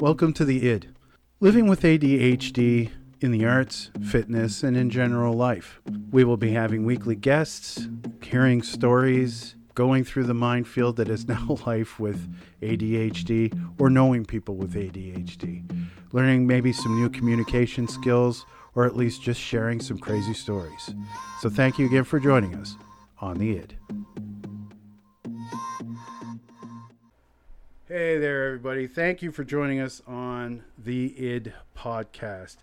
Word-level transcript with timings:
Welcome 0.00 0.32
to 0.34 0.44
the 0.44 0.70
ID. 0.70 0.88
Living 1.40 1.66
with 1.66 1.82
ADHD 1.82 2.90
in 3.20 3.30
the 3.30 3.44
arts, 3.44 3.90
fitness, 4.04 4.62
and 4.62 4.76
in 4.76 4.90
general 4.90 5.34
life. 5.34 5.80
We 6.10 6.24
will 6.24 6.36
be 6.36 6.52
having 6.52 6.84
weekly 6.84 7.16
guests, 7.16 7.88
hearing 8.22 8.62
stories, 8.62 9.56
going 9.74 10.04
through 10.04 10.24
the 10.24 10.34
minefield 10.34 10.96
that 10.96 11.08
is 11.08 11.28
now 11.28 11.58
life 11.66 12.00
with 12.00 12.28
ADHD 12.62 13.74
or 13.78 13.90
knowing 13.90 14.24
people 14.24 14.56
with 14.56 14.74
ADHD, 14.74 15.64
learning 16.12 16.46
maybe 16.46 16.72
some 16.72 16.94
new 17.00 17.08
communication 17.08 17.86
skills, 17.86 18.44
or 18.74 18.84
at 18.84 18.96
least 18.96 19.22
just 19.22 19.40
sharing 19.40 19.80
some 19.80 19.98
crazy 19.98 20.34
stories. 20.34 20.94
So, 21.40 21.48
thank 21.48 21.78
you 21.78 21.86
again 21.86 22.04
for 22.04 22.20
joining 22.20 22.54
us 22.54 22.76
on 23.20 23.38
the 23.38 23.58
ID. 23.58 23.76
Hey 27.88 28.18
there, 28.18 28.44
everybody. 28.44 28.86
Thank 28.86 29.22
you 29.22 29.32
for 29.32 29.44
joining 29.44 29.80
us 29.80 30.02
on 30.06 30.62
the 30.76 31.14
ID 31.18 31.52
podcast. 31.74 32.56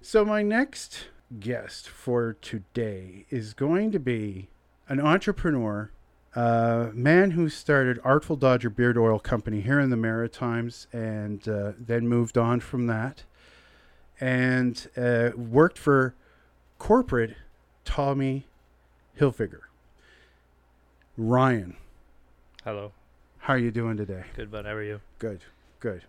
So, 0.00 0.24
my 0.24 0.42
next 0.42 1.08
guest 1.38 1.86
for 1.86 2.32
today 2.40 3.26
is 3.28 3.52
going 3.52 3.92
to 3.92 3.98
be 3.98 4.48
an 4.88 4.98
entrepreneur, 4.98 5.90
a 6.34 6.92
man 6.94 7.32
who 7.32 7.50
started 7.50 8.00
Artful 8.02 8.36
Dodger 8.36 8.70
Beard 8.70 8.96
Oil 8.96 9.18
Company 9.18 9.60
here 9.60 9.78
in 9.78 9.90
the 9.90 9.98
Maritimes 9.98 10.86
and 10.94 11.46
uh, 11.46 11.72
then 11.78 12.08
moved 12.08 12.38
on 12.38 12.60
from 12.60 12.86
that 12.86 13.24
and 14.18 14.88
uh, 14.96 15.32
worked 15.36 15.76
for 15.76 16.14
corporate 16.78 17.36
Tommy 17.84 18.46
Hilfiger. 19.18 19.60
Ryan, 21.18 21.76
Hello. 22.64 22.92
How 23.50 23.56
are 23.56 23.58
you 23.58 23.72
doing 23.72 23.96
today? 23.96 24.22
Good, 24.36 24.48
bud. 24.48 24.64
How 24.64 24.74
are 24.74 24.82
you? 24.84 25.00
Good, 25.18 25.40
good. 25.80 26.04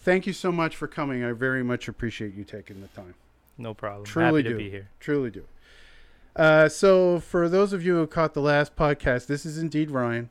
Thank 0.00 0.26
you 0.26 0.32
so 0.32 0.50
much 0.50 0.74
for 0.74 0.88
coming. 0.88 1.22
I 1.22 1.30
very 1.30 1.62
much 1.62 1.86
appreciate 1.86 2.34
you 2.34 2.42
taking 2.42 2.80
the 2.80 2.88
time. 2.88 3.14
No 3.56 3.74
problem. 3.74 4.04
Truly 4.04 4.42
Happy 4.42 4.54
do. 4.54 4.58
be 4.58 4.70
here. 4.70 4.88
Truly 4.98 5.30
do. 5.30 5.44
Uh, 6.34 6.68
so, 6.68 7.20
for 7.20 7.48
those 7.48 7.72
of 7.72 7.86
you 7.86 7.94
who 7.94 8.08
caught 8.08 8.34
the 8.34 8.40
last 8.40 8.74
podcast, 8.74 9.28
this 9.28 9.46
is 9.46 9.56
indeed 9.56 9.92
Ryan. 9.92 10.30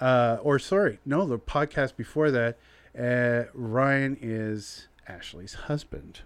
Uh, 0.00 0.36
or, 0.40 0.60
sorry, 0.60 1.00
no, 1.04 1.26
the 1.26 1.40
podcast 1.40 1.96
before 1.96 2.30
that. 2.30 2.56
Uh, 2.96 3.50
Ryan 3.54 4.16
is 4.22 4.86
Ashley's 5.08 5.54
husband, 5.54 6.20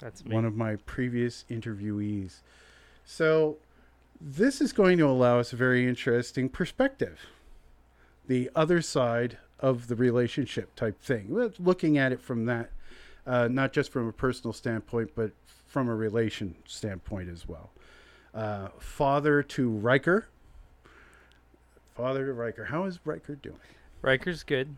That's 0.00 0.24
me. 0.24 0.36
one 0.36 0.44
of 0.44 0.54
my 0.54 0.76
previous 0.76 1.44
interviewees. 1.50 2.42
So, 3.04 3.56
this 4.20 4.60
is 4.60 4.72
going 4.72 4.98
to 4.98 5.08
allow 5.08 5.40
us 5.40 5.52
a 5.52 5.56
very 5.56 5.88
interesting 5.88 6.48
perspective 6.48 7.26
the 8.26 8.50
other 8.54 8.80
side 8.82 9.38
of 9.60 9.88
the 9.88 9.96
relationship 9.96 10.74
type 10.74 11.00
thing. 11.00 11.26
Looking 11.58 11.98
at 11.98 12.12
it 12.12 12.20
from 12.20 12.46
that, 12.46 12.70
uh, 13.26 13.48
not 13.48 13.72
just 13.72 13.92
from 13.92 14.08
a 14.08 14.12
personal 14.12 14.52
standpoint, 14.52 15.10
but 15.14 15.30
from 15.68 15.88
a 15.88 15.94
relation 15.94 16.54
standpoint 16.66 17.28
as 17.30 17.46
well. 17.48 17.70
Uh, 18.34 18.68
father 18.78 19.42
to 19.42 19.68
Riker. 19.70 20.26
Father 21.94 22.26
to 22.26 22.32
Riker. 22.32 22.64
How 22.66 22.84
is 22.84 22.98
Riker 23.04 23.34
doing? 23.36 23.58
Riker's 24.00 24.42
good. 24.42 24.74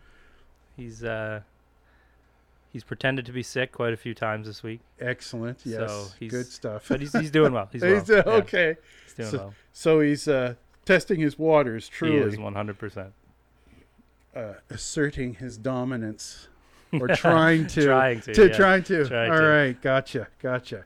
He's 0.76 1.04
uh 1.04 1.40
he's 2.72 2.82
pretended 2.84 3.24
to 3.26 3.32
be 3.32 3.42
sick 3.42 3.70
quite 3.72 3.92
a 3.92 3.96
few 3.96 4.12
times 4.14 4.48
this 4.48 4.62
week, 4.64 4.80
Excellent. 5.00 5.60
Yes. 5.64 5.88
So 5.90 6.06
he's- 6.18 6.30
Good 6.32 6.46
stuff. 6.46 6.86
but 6.88 7.00
he's 7.00 7.12
he's 7.16 7.30
doing 7.30 7.52
well. 7.52 7.68
He's, 7.72 7.82
well. 7.82 7.96
Uh, 7.98 8.02
Yeah, 8.08 8.22
okay. 8.26 8.76
he's 9.04 9.14
doing 9.14 9.30
So- 9.30 9.38
well. 9.38 9.54
So 9.72 10.00
he's 10.00 10.26
uh, 10.26 10.54
testing 10.84 11.20
his 11.20 11.38
waters, 11.38 11.88
true. 11.88 12.10
He 12.10 12.16
is 12.18 12.36
100%. 12.36 13.12
Uh, 14.34 14.54
asserting 14.70 15.34
his 15.34 15.56
dominance 15.56 16.48
or 16.92 17.08
trying 17.08 17.66
to. 17.68 17.84
Trying 17.84 18.20
to. 18.22 18.34
to 18.34 18.46
yeah. 18.46 18.52
trying 18.52 18.82
to. 18.84 19.06
Trying 19.06 19.30
All 19.30 19.38
to. 19.38 19.44
right, 19.44 19.80
gotcha, 19.82 20.28
gotcha. 20.40 20.84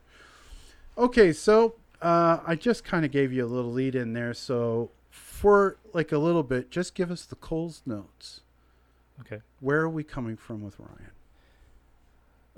Okay, 0.97 1.33
so 1.33 1.75
uh, 2.03 2.39
I 2.47 2.55
just 2.55 2.85
kind 2.85 3.05
of 3.05 3.11
gave 3.11 3.33
you 3.33 3.45
a 3.45 3.47
little 3.47 3.73
lead 3.73 3.95
in 3.95 4.13
there. 4.13 4.35
So 4.35 4.91
for 5.11 5.77
like 5.93 6.13
a 6.13 6.19
little 6.19 6.43
bit, 6.43 6.71
just 6.71 6.95
give 6.95 7.11
us 7.11 7.25
the 7.25 7.37
Coles 7.37 7.83
notes. 7.87 8.41
Okay. 9.21 9.43
Where 9.61 9.81
are 9.81 9.89
we 9.89 10.05
coming 10.05 10.37
from 10.37 10.63
with 10.63 10.79
Ryan? 10.79 11.11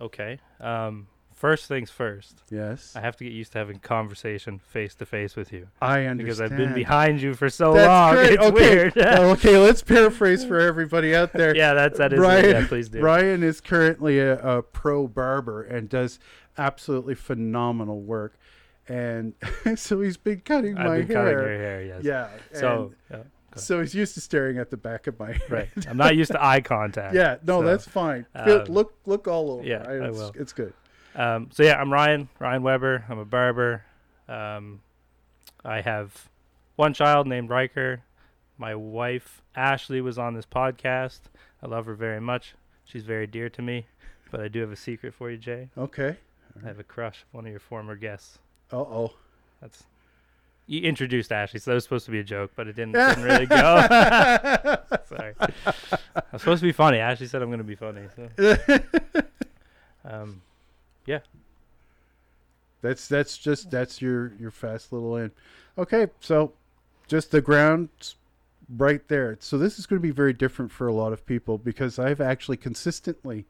Okay. 0.00 0.38
Um 0.60 1.08
first 1.40 1.66
things 1.66 1.90
first. 1.90 2.42
Yes, 2.50 2.94
I 2.94 3.00
have 3.00 3.16
to 3.16 3.24
get 3.24 3.32
used 3.32 3.52
to 3.52 3.58
having 3.58 3.78
conversation 3.78 4.58
face 4.58 4.94
to 4.96 5.06
face 5.06 5.36
with 5.36 5.52
you 5.52 5.68
I 5.80 6.00
understand 6.04 6.18
because 6.18 6.40
I've 6.40 6.56
been 6.56 6.74
behind 6.74 7.22
you 7.22 7.32
for 7.32 7.48
so 7.48 7.72
That's 7.72 7.88
long. 7.88 8.14
great. 8.14 8.32
It's 8.34 8.42
okay. 8.42 8.52
weird. 8.52 8.96
Okay, 9.40 9.56
let's 9.56 9.82
paraphrase 9.82 10.44
for 10.44 10.60
everybody 10.70 11.14
out 11.14 11.32
there. 11.32 11.56
yeah, 11.56 11.72
that's 11.72 11.96
that 11.98 12.12
is 12.12 12.20
Ryan, 12.20 12.44
it. 12.44 12.48
Yeah, 12.50 12.66
please 12.66 12.88
do. 12.90 13.00
Ryan 13.00 13.42
is 13.42 13.60
currently 13.60 14.18
a, 14.18 14.38
a 14.58 14.62
pro 14.62 15.08
barber 15.08 15.62
and 15.62 15.88
does 15.88 16.18
absolutely 16.58 17.14
phenomenal 17.14 18.02
work. 18.02 18.38
And 18.86 19.34
so 19.76 20.00
he's 20.00 20.18
been 20.18 20.40
cutting 20.40 20.76
I've 20.76 20.86
my 20.86 20.98
been 20.98 21.06
hair. 21.06 21.16
cutting 21.16 21.38
your 21.38 21.58
hair, 21.58 21.82
yes. 21.82 22.04
Yeah. 22.04 22.28
So, 22.52 22.92
yeah, 23.10 23.22
so 23.56 23.80
he's 23.80 23.94
used 23.94 24.14
to 24.14 24.20
staring 24.20 24.58
at 24.58 24.70
the 24.70 24.76
back 24.76 25.06
of 25.06 25.18
my 25.18 25.32
head. 25.32 25.50
right. 25.50 25.68
I'm 25.88 25.96
not 25.96 26.16
used 26.16 26.32
to 26.32 26.44
eye 26.44 26.60
contact. 26.60 27.14
Yeah, 27.14 27.36
no, 27.46 27.60
so, 27.60 27.66
that's 27.66 27.86
fine. 27.86 28.26
Um, 28.34 28.64
look 28.64 28.94
look 29.06 29.26
all 29.26 29.52
over. 29.52 29.64
yeah, 29.66 29.84
I 29.88 30.08
it's, 30.08 30.18
will. 30.18 30.32
it's 30.34 30.52
good. 30.52 30.74
Um, 31.14 31.48
so 31.52 31.62
yeah, 31.62 31.80
I'm 31.80 31.92
Ryan, 31.92 32.28
Ryan 32.38 32.62
Weber. 32.62 33.04
I'm 33.08 33.18
a 33.18 33.24
barber. 33.24 33.84
Um, 34.28 34.80
I 35.64 35.80
have 35.80 36.28
one 36.76 36.94
child 36.94 37.26
named 37.26 37.50
Riker. 37.50 38.02
My 38.58 38.74
wife 38.74 39.42
Ashley 39.54 40.00
was 40.00 40.18
on 40.18 40.34
this 40.34 40.46
podcast. 40.46 41.20
I 41.62 41.66
love 41.66 41.86
her 41.86 41.94
very 41.94 42.20
much. 42.20 42.54
She's 42.84 43.04
very 43.04 43.26
dear 43.26 43.48
to 43.50 43.62
me. 43.62 43.86
But 44.30 44.40
I 44.40 44.48
do 44.48 44.60
have 44.60 44.70
a 44.70 44.76
secret 44.76 45.14
for 45.14 45.30
you, 45.30 45.36
Jay. 45.36 45.68
Okay. 45.76 46.16
I 46.62 46.66
have 46.66 46.78
a 46.78 46.84
crush. 46.84 47.24
on 47.32 47.38
One 47.38 47.46
of 47.46 47.50
your 47.50 47.60
former 47.60 47.96
guests. 47.96 48.38
Uh 48.72 48.78
oh. 48.78 49.12
That's 49.60 49.84
you 50.70 50.82
introduced 50.82 51.32
Ashley, 51.32 51.58
so 51.58 51.72
that 51.72 51.74
was 51.74 51.82
supposed 51.82 52.04
to 52.04 52.12
be 52.12 52.20
a 52.20 52.24
joke, 52.24 52.52
but 52.54 52.68
it 52.68 52.76
didn't, 52.76 52.92
didn't 52.94 53.24
really 53.24 53.46
go. 53.46 53.56
Sorry, 55.08 55.34
I'm 55.40 56.38
supposed 56.38 56.60
to 56.60 56.66
be 56.66 56.70
funny. 56.70 56.98
Ashley 56.98 57.26
said 57.26 57.42
I'm 57.42 57.48
going 57.48 57.58
to 57.58 57.64
be 57.64 57.74
funny. 57.74 58.02
So, 58.14 58.58
um, 60.04 60.40
That's 62.82 63.08
that's 63.08 63.36
just 63.36 63.70
that's 63.70 64.00
your 64.00 64.32
your 64.40 64.50
fast 64.50 64.92
little 64.92 65.16
end. 65.16 65.32
Okay, 65.76 66.08
so 66.20 66.52
just 67.08 67.30
the 67.30 67.42
ground 67.42 67.88
right 68.68 69.06
there. 69.08 69.36
So 69.40 69.58
this 69.58 69.78
is 69.78 69.86
going 69.86 70.00
to 70.00 70.06
be 70.06 70.12
very 70.12 70.32
different 70.32 70.70
for 70.70 70.86
a 70.86 70.92
lot 70.92 71.12
of 71.12 71.26
people 71.26 71.58
because 71.58 71.98
I've 71.98 72.20
actually 72.20 72.56
consistently 72.56 73.46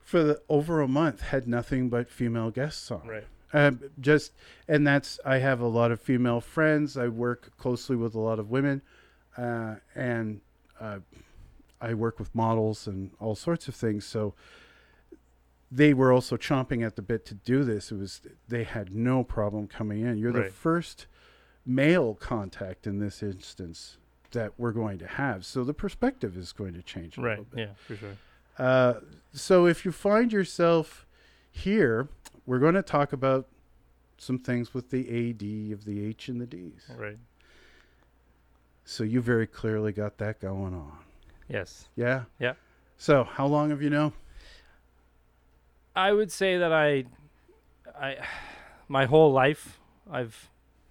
for 0.00 0.22
the 0.22 0.40
over 0.48 0.80
a 0.80 0.88
month 0.88 1.20
had 1.20 1.46
nothing 1.46 1.88
but 1.88 2.08
female 2.08 2.50
guests 2.50 2.90
on. 2.90 3.06
right. 3.06 3.26
Um, 3.52 3.80
just 4.00 4.32
and 4.68 4.86
that's 4.86 5.18
I 5.24 5.38
have 5.38 5.60
a 5.60 5.66
lot 5.66 5.90
of 5.90 6.00
female 6.00 6.40
friends. 6.40 6.96
I 6.96 7.08
work 7.08 7.56
closely 7.58 7.96
with 7.96 8.14
a 8.14 8.20
lot 8.20 8.38
of 8.38 8.50
women, 8.50 8.80
uh, 9.36 9.76
and 9.94 10.40
uh, 10.80 11.00
I 11.80 11.94
work 11.94 12.20
with 12.20 12.32
models 12.32 12.86
and 12.86 13.10
all 13.18 13.34
sorts 13.34 13.66
of 13.66 13.74
things. 13.74 14.06
So 14.06 14.34
they 15.70 15.94
were 15.94 16.12
also 16.12 16.36
chomping 16.36 16.84
at 16.84 16.96
the 16.96 17.02
bit 17.02 17.24
to 17.26 17.34
do 17.34 17.62
this. 17.64 17.92
It 17.92 17.96
was 17.98 18.20
they 18.48 18.64
had 18.64 18.94
no 18.94 19.22
problem 19.24 19.66
coming 19.68 20.00
in. 20.00 20.18
You're 20.18 20.32
the 20.32 20.44
first 20.44 21.06
male 21.64 22.14
contact 22.14 22.86
in 22.86 22.98
this 22.98 23.22
instance 23.22 23.96
that 24.32 24.52
we're 24.58 24.72
going 24.72 24.98
to 24.98 25.06
have. 25.06 25.44
So 25.44 25.62
the 25.64 25.74
perspective 25.74 26.36
is 26.36 26.52
going 26.52 26.74
to 26.74 26.82
change 26.82 27.18
a 27.18 27.20
Right. 27.20 27.30
little 27.38 27.44
bit. 27.44 27.58
Yeah, 27.68 27.74
for 27.86 27.96
sure. 27.96 28.16
Uh, 28.58 28.94
so 29.32 29.66
if 29.66 29.84
you 29.84 29.92
find 29.92 30.32
yourself 30.32 31.06
here, 31.50 32.08
we're 32.46 32.58
going 32.58 32.74
to 32.74 32.82
talk 32.82 33.12
about 33.12 33.46
some 34.18 34.38
things 34.38 34.74
with 34.74 34.90
the 34.90 35.00
AD 35.08 35.72
of 35.72 35.84
the 35.84 36.04
H 36.04 36.28
and 36.28 36.40
the 36.40 36.46
D's. 36.46 36.90
Right. 36.96 37.18
So 38.84 39.04
you 39.04 39.20
very 39.20 39.46
clearly 39.46 39.92
got 39.92 40.18
that 40.18 40.40
going 40.40 40.74
on. 40.74 40.98
Yes. 41.48 41.88
Yeah? 41.96 42.24
Yeah. 42.38 42.54
So 42.98 43.24
how 43.24 43.46
long 43.46 43.70
have 43.70 43.82
you 43.82 43.90
known? 43.90 44.12
I 45.94 46.12
would 46.12 46.30
say 46.30 46.58
that 46.58 46.72
I, 46.72 47.04
I, 48.00 48.16
my 48.88 49.06
whole 49.06 49.32
life 49.32 49.78
I've 50.10 50.48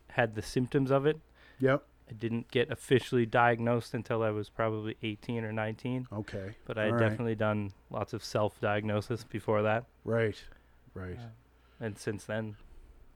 had 0.10 0.36
the 0.36 0.42
symptoms 0.42 0.92
of 0.92 1.06
it. 1.06 1.18
Yep. 1.60 1.84
I 2.10 2.14
didn't 2.14 2.50
get 2.50 2.72
officially 2.72 3.26
diagnosed 3.26 3.94
until 3.94 4.24
I 4.24 4.32
was 4.32 4.50
probably 4.50 4.98
18 5.04 5.44
or 5.44 5.52
19, 5.52 6.08
Okay. 6.12 6.56
but 6.66 6.78
I 6.78 6.86
had 6.86 6.94
All 6.94 6.98
right. 7.00 7.10
definitely 7.10 7.36
done 7.36 7.72
lots 7.92 8.14
of 8.14 8.24
self-diagnosis 8.24 9.26
before 9.26 9.62
that. 9.62 9.86
Right. 10.04 10.42
Right. 10.96 11.20
And 11.80 11.98
since 11.98 12.24
then, 12.24 12.56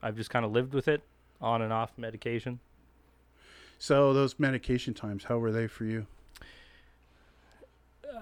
I've 0.02 0.16
just 0.16 0.30
kind 0.30 0.46
of 0.46 0.52
lived 0.52 0.74
with 0.74 0.88
it 0.88 1.02
on 1.42 1.62
and 1.64 1.74
off 1.74 1.98
medication. 1.98 2.60
So 3.80 4.14
those 4.14 4.38
medication 4.40 4.94
times, 4.94 5.24
how 5.26 5.40
were 5.40 5.52
they 5.52 5.68
for 5.68 5.86
you? 5.86 6.06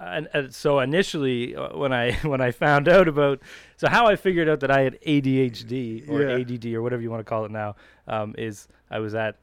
And, 0.00 0.28
and 0.32 0.54
so 0.54 0.80
initially 0.80 1.54
uh, 1.56 1.76
when 1.76 1.92
I 1.92 2.12
when 2.22 2.40
I 2.40 2.50
found 2.50 2.88
out 2.88 3.08
about 3.08 3.40
so 3.76 3.88
how 3.88 4.06
I 4.06 4.16
figured 4.16 4.48
out 4.48 4.60
that 4.60 4.70
I 4.70 4.80
had 4.82 5.00
ADHD 5.02 6.08
or 6.08 6.22
Yeah. 6.22 6.36
ADD 6.38 6.66
or 6.74 6.82
whatever 6.82 7.02
you 7.02 7.10
want 7.10 7.20
to 7.20 7.24
call 7.28 7.44
it 7.44 7.50
now 7.50 7.76
um, 8.08 8.34
is 8.38 8.68
I 8.90 8.98
was 9.00 9.14
at 9.14 9.36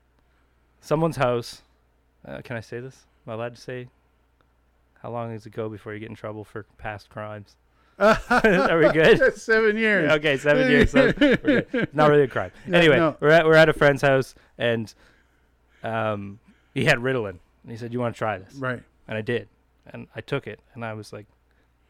someone's 0.81 1.17
house. 1.17 1.61
Uh, 2.27 2.41
can 2.43 2.57
I 2.57 2.61
say 2.61 2.79
this? 2.79 3.05
Am 3.25 3.31
I 3.31 3.33
allowed 3.35 3.55
to 3.55 3.61
say 3.61 3.87
how 5.01 5.11
long 5.11 5.31
does 5.33 5.45
it 5.45 5.51
go 5.53 5.69
before 5.69 5.93
you 5.93 5.99
get 5.99 6.09
in 6.09 6.15
trouble 6.15 6.43
for 6.43 6.65
past 6.77 7.09
crimes? 7.09 7.55
Are 7.99 8.77
we 8.79 8.89
good? 8.93 9.35
Seven 9.39 9.75
years. 9.77 10.09
Okay, 10.13 10.37
seven 10.37 10.69
years. 10.71 10.91
So 10.91 11.11
we're 11.19 11.61
good. 11.63 11.89
Not 11.93 12.09
really 12.09 12.23
a 12.23 12.27
crime. 12.29 12.51
No, 12.65 12.77
Anyway, 12.77 12.95
no. 12.97 13.17
we're 13.19 13.29
at 13.29 13.45
we're 13.45 13.55
at 13.55 13.67
a 13.67 13.73
friend's 13.73 14.01
house, 14.01 14.35
and 14.57 14.93
um, 15.83 16.39
he 16.73 16.85
had 16.85 16.99
Ritalin, 16.99 17.39
and 17.63 17.71
he 17.71 17.75
said, 17.75 17.91
"You 17.91 17.99
want 17.99 18.15
to 18.15 18.17
try 18.17 18.37
this?" 18.37 18.53
Right. 18.55 18.81
And 19.09 19.17
I 19.17 19.21
did, 19.21 19.49
and 19.87 20.07
I 20.15 20.21
took 20.21 20.47
it, 20.47 20.59
and 20.73 20.83
I 20.85 20.93
was 20.93 21.11
like, 21.13 21.25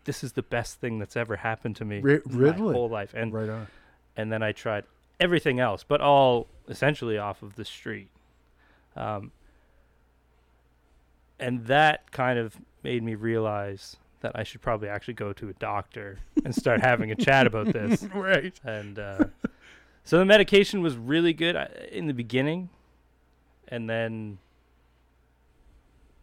"This 0.05 0.23
is 0.23 0.33
the 0.33 0.41
best 0.43 0.79
thing 0.79 0.99
that's 0.99 1.15
ever 1.17 1.35
happened 1.37 1.75
to 1.77 1.85
me 1.85 1.99
Ri- 1.99 2.21
my 2.25 2.51
whole 2.51 2.89
life." 2.89 3.13
And 3.13 3.33
Right 3.33 3.49
on. 3.49 3.67
and 4.17 4.31
then 4.31 4.41
I 4.43 4.51
tried 4.51 4.83
everything 5.19 5.59
else, 5.59 5.83
but 5.83 5.99
all 6.01 6.47
essentially 6.67 7.17
off 7.17 7.41
of 7.43 7.55
the 7.55 7.65
street. 7.65 8.09
Um, 8.95 9.31
and 11.39 11.65
that 11.67 12.11
kind 12.11 12.37
of 12.39 12.55
made 12.83 13.03
me 13.03 13.15
realize 13.15 13.97
that 14.21 14.33
I 14.35 14.43
should 14.43 14.61
probably 14.61 14.89
actually 14.89 15.13
go 15.13 15.31
to 15.33 15.49
a 15.49 15.53
doctor 15.53 16.19
and 16.43 16.53
start 16.53 16.81
having 16.81 17.11
a 17.11 17.15
chat 17.15 17.47
about 17.47 17.67
this. 17.73 18.03
Right. 18.13 18.53
And 18.63 18.99
uh, 18.99 19.25
so 20.03 20.17
the 20.19 20.25
medication 20.25 20.81
was 20.81 20.97
really 20.97 21.33
good 21.33 21.55
uh, 21.55 21.67
in 21.91 22.07
the 22.07 22.13
beginning, 22.13 22.69
and 23.69 23.89
then 23.89 24.39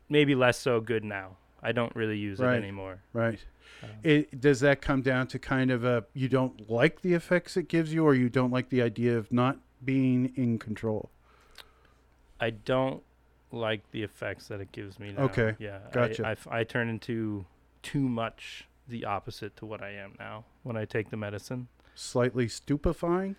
maybe 0.08 0.34
less 0.34 0.58
so 0.58 0.80
good 0.80 1.04
now. 1.04 1.36
I 1.62 1.72
don't 1.72 1.94
really 1.96 2.18
use 2.18 2.38
Right. 2.38 2.54
it 2.54 2.62
anymore. 2.62 2.98
Right. 3.12 3.44
Um, 3.82 3.90
It, 4.02 4.40
does 4.40 4.60
that 4.60 4.80
come 4.80 5.02
down 5.02 5.26
to 5.28 5.38
kind 5.38 5.70
of 5.70 5.84
a 5.84 6.04
you 6.14 6.28
don't 6.28 6.70
like 6.70 7.02
the 7.02 7.14
effects 7.14 7.56
it 7.56 7.68
gives 7.68 7.92
you, 7.92 8.04
or 8.04 8.14
you 8.14 8.28
don't 8.28 8.50
like 8.50 8.68
the 8.68 8.82
idea 8.82 9.16
of 9.18 9.32
not 9.32 9.58
being 9.84 10.32
in 10.36 10.58
control? 10.58 11.10
I 12.40 12.50
don't 12.50 13.02
like 13.52 13.90
the 13.90 14.02
effects 14.02 14.48
that 14.48 14.60
it 14.60 14.72
gives 14.72 14.98
me 14.98 15.12
now. 15.12 15.22
Okay, 15.24 15.56
Yeah. 15.58 15.80
I- 15.88 15.90
gotcha. 15.92 16.36
I 16.50 16.64
turn 16.64 16.88
into 16.88 17.46
too 17.82 18.08
much 18.08 18.66
the 18.88 19.04
opposite 19.04 19.56
to 19.56 19.66
what 19.66 19.82
I 19.82 19.90
am 19.90 20.14
now 20.18 20.44
when 20.62 20.76
I 20.76 20.84
take 20.84 21.10
the 21.10 21.16
medicine. 21.16 21.68
Slightly 21.94 22.46
stupefying. 22.48 23.36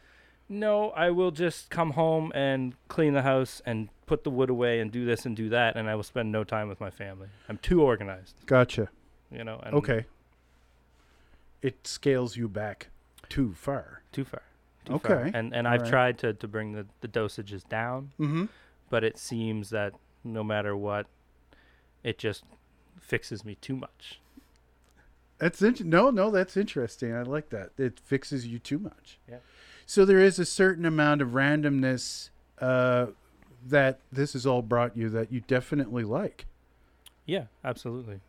No, 0.49 0.91
I 0.91 1.09
will 1.09 1.31
just 1.31 1.69
come 1.69 1.91
home 1.91 2.31
and 2.33 2.73
clean 2.87 3.13
the 3.13 3.21
house 3.23 3.61
and 3.65 3.89
put 4.05 4.23
the 4.23 4.29
wood 4.29 4.49
away 4.49 4.79
and 4.79 4.89
do 4.91 5.05
this 5.05 5.25
and 5.25 5.35
do 5.35 5.49
that, 5.49 5.75
and 5.75 5.89
I 5.89 5.95
will 5.95 6.03
spend 6.03 6.31
no 6.31 6.43
time 6.45 6.69
with 6.69 6.79
my 6.79 6.89
family. 6.89 7.27
I'm 7.49 7.57
too 7.57 7.81
organized, 7.81 8.35
Gotcha. 8.45 8.89
you 9.29 9.43
know. 9.43 9.59
And 9.63 9.75
Okay. 9.75 10.05
It 11.61 11.85
scales 11.87 12.37
you 12.37 12.47
back 12.47 12.87
too 13.29 13.53
far. 13.53 14.03
Too 14.11 14.23
far. 14.23 14.43
Too 14.85 14.99
far. 14.99 15.17
Okay, 15.19 15.31
And 15.37 15.53
and 15.53 15.67
I've 15.67 15.79
alright. 15.81 15.91
tried 15.91 16.17
to, 16.19 16.33
to 16.33 16.47
bring 16.47 16.71
the, 16.73 16.85
the 17.01 17.07
dosages 17.09 17.67
down, 17.67 18.11
Mm-hmm. 18.19 18.45
but 18.89 19.03
it 19.03 19.17
seems 19.17 19.69
that 19.71 19.93
no 20.23 20.43
matter 20.43 20.77
what, 20.77 21.07
it 22.03 22.17
just 22.17 22.43
fixes 23.01 23.43
me 23.43 23.55
too 23.55 23.75
much. 23.75 24.21
That's 25.39 25.61
int- 25.61 25.85
no, 25.85 26.09
no. 26.09 26.31
That's 26.31 26.55
interesting. 26.57 27.13
I 27.13 27.21
like 27.23 27.49
that. 27.49 27.71
It 27.77 27.99
fixes 27.99 28.47
you 28.47 28.59
too 28.59 28.79
much. 28.79 29.19
Yeah. 29.29 29.37
So 29.87 30.03
there 30.03 30.19
is 30.19 30.37
a 30.37 30.45
certain 30.45 30.85
amount 30.85 31.21
of 31.21 31.29
randomness 31.29 32.29
uh, 32.59 33.07
that 33.65 33.99
this 34.11 34.33
has 34.33 34.45
all 34.45 34.61
brought 34.61 34.95
you 34.97 35.09
that 35.09 35.31
you 35.31 35.39
definitely 35.39 36.03
like. 36.03 36.45
Yeah, 37.25 37.45
absolutely. 37.63 38.19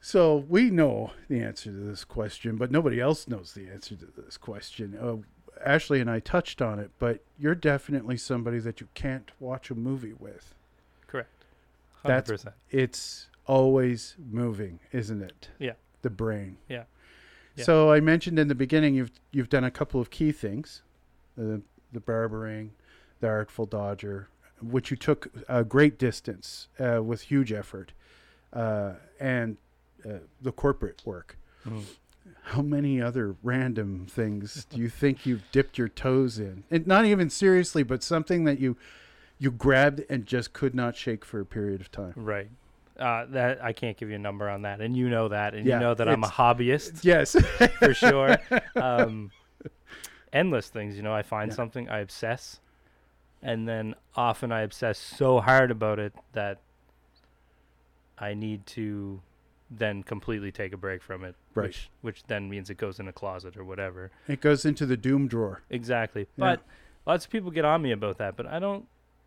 So 0.00 0.36
we 0.48 0.70
know 0.70 1.10
the 1.28 1.40
answer 1.40 1.70
to 1.70 1.76
this 1.76 2.04
question, 2.04 2.54
but 2.56 2.70
nobody 2.70 3.00
else 3.00 3.26
knows 3.26 3.54
the 3.54 3.68
answer 3.68 3.96
to 3.96 4.06
this 4.16 4.36
question. 4.36 4.96
Uh, 4.96 5.16
Ashley 5.64 6.00
and 6.00 6.08
I 6.08 6.20
touched 6.20 6.62
on 6.62 6.78
it, 6.78 6.92
but 7.00 7.24
you're 7.38 7.56
definitely 7.56 8.16
somebody 8.16 8.60
that 8.60 8.80
you 8.80 8.86
can't 8.94 9.32
watch 9.40 9.68
a 9.70 9.74
movie 9.74 10.12
with. 10.12 10.54
Correct. 11.08 11.28
That's- 12.04 12.30
100%. 12.30 12.52
It's 12.70 13.26
always 13.46 14.14
moving, 14.30 14.78
isn't 14.92 15.22
it? 15.22 15.48
Yeah. 15.58 15.72
The 16.02 16.10
brain. 16.10 16.58
Yeah. 16.68 16.84
Yeah. 17.56 17.64
So 17.64 17.90
I 17.90 18.00
mentioned 18.00 18.38
in 18.38 18.48
the 18.48 18.54
beginning 18.54 18.94
you've 18.94 19.12
you've 19.32 19.48
done 19.48 19.64
a 19.64 19.70
couple 19.70 20.00
of 20.00 20.10
key 20.10 20.32
things, 20.32 20.82
the 21.36 21.62
the 21.92 22.00
barbering, 22.00 22.72
the 23.20 23.28
Artful 23.28 23.66
Dodger, 23.66 24.28
which 24.62 24.90
you 24.90 24.96
took 24.96 25.28
a 25.48 25.64
great 25.64 25.98
distance 25.98 26.68
uh, 26.78 27.02
with 27.02 27.22
huge 27.22 27.52
effort, 27.52 27.92
uh, 28.52 28.92
and 29.18 29.56
uh, 30.04 30.18
the 30.40 30.52
corporate 30.52 31.02
work. 31.04 31.36
Mhm. 31.66 31.82
How 32.42 32.62
many 32.62 33.00
other 33.00 33.36
random 33.42 34.06
things 34.08 34.64
do 34.70 34.78
you 34.78 34.88
think 34.88 35.24
you've 35.26 35.44
dipped 35.52 35.78
your 35.78 35.88
toes 35.88 36.38
in? 36.38 36.64
And 36.70 36.86
not 36.86 37.04
even 37.04 37.30
seriously, 37.30 37.82
but 37.82 38.02
something 38.02 38.44
that 38.44 38.58
you 38.58 38.76
you 39.38 39.50
grabbed 39.50 40.02
and 40.08 40.26
just 40.26 40.52
could 40.52 40.74
not 40.74 40.96
shake 40.96 41.24
for 41.24 41.40
a 41.40 41.46
period 41.46 41.80
of 41.80 41.90
time. 41.90 42.14
Right. 42.16 42.48
Uh, 42.98 43.26
that 43.26 43.62
I 43.62 43.72
can't 43.74 43.96
give 43.96 44.08
you 44.08 44.16
a 44.16 44.18
number 44.18 44.48
on 44.48 44.62
that, 44.62 44.80
and 44.80 44.96
you 44.96 45.10
know 45.10 45.28
that, 45.28 45.54
and 45.54 45.66
Yeah, 45.66 45.74
you 45.74 45.80
know 45.80 45.94
that 45.94 46.08
I'm 46.08 46.24
a 46.24 46.28
hobbyist 46.28 47.04
Yes. 47.04 47.36
for 47.78 47.92
sure. 47.92 48.38
Um, 48.76 49.30
endless 50.32 50.68
things, 50.68 50.96
you 50.96 51.02
know. 51.02 51.14
I 51.14 51.22
find 51.22 51.50
Yeah. 51.50 51.56
something, 51.56 51.88
I 51.90 51.98
obsess, 52.00 52.60
and 53.42 53.68
then 53.68 53.94
often 54.14 54.50
I 54.52 54.62
obsess 54.62 54.98
so 54.98 55.40
hard 55.40 55.70
about 55.70 55.98
it 55.98 56.14
that 56.32 56.60
I 58.18 58.34
need 58.34 58.64
to 58.68 59.20
then 59.70 60.02
completely 60.02 60.52
take 60.52 60.72
a 60.72 60.76
break 60.76 61.02
from 61.02 61.24
it, 61.24 61.34
Right. 61.54 61.66
which 61.66 61.90
which 62.00 62.22
then 62.28 62.48
means 62.48 62.70
it 62.70 62.76
goes 62.78 62.98
in 63.00 63.08
a 63.08 63.12
closet 63.12 63.56
or 63.56 63.64
whatever. 63.64 64.10
it 64.28 64.40
goes 64.40 64.64
into 64.64 64.86
the 64.86 64.96
doom 64.96 65.26
drawer. 65.28 65.62
Exactly. 65.70 66.22
Yeah. 66.36 66.56
But 66.56 66.62
lots 67.06 67.24
of 67.24 67.30
people 67.30 67.50
get 67.50 67.64
on 67.64 67.82
me 67.82 67.92
about 67.92 68.18
that, 68.18 68.36
but 68.36 68.46
I 68.46 68.58
don't 68.58 68.86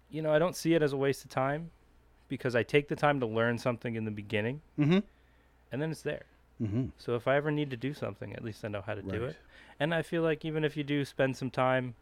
you 0.09 0.21
know, 0.23 0.33
I 0.33 0.39
don't 0.39 0.55
see 0.55 0.73
it 0.73 0.81
as 0.81 0.91
a 0.93 0.97
waste 0.97 1.23
of 1.23 1.29
time 1.29 1.69
because 2.29 2.55
I 2.55 2.63
take 2.63 2.87
the 2.87 2.95
time 2.95 3.19
to 3.19 3.25
learn 3.25 3.57
something 3.57 3.95
in 3.95 4.05
the 4.05 4.11
beginning 4.11 4.61
Mm-hmm. 4.79 4.99
and 5.71 5.81
then 5.81 5.91
it's 5.91 6.01
there. 6.03 6.23
Mm-hmm. 6.61 6.85
So 6.97 7.15
if 7.15 7.27
I 7.27 7.35
ever 7.37 7.51
need 7.51 7.69
to 7.71 7.77
do 7.77 7.93
something, 7.93 8.33
at 8.33 8.43
least 8.43 8.63
I 8.63 8.67
know 8.67 8.81
how 8.85 8.93
to 8.95 9.01
do 9.01 9.23
it. 9.25 9.35
And 9.79 9.93
I 9.93 10.01
feel 10.01 10.21
like 10.23 10.43
even 10.45 10.63
if 10.63 10.75
you 10.77 10.83
do 10.83 11.03
spend 11.05 11.35
some 11.37 11.49
time 11.49 11.95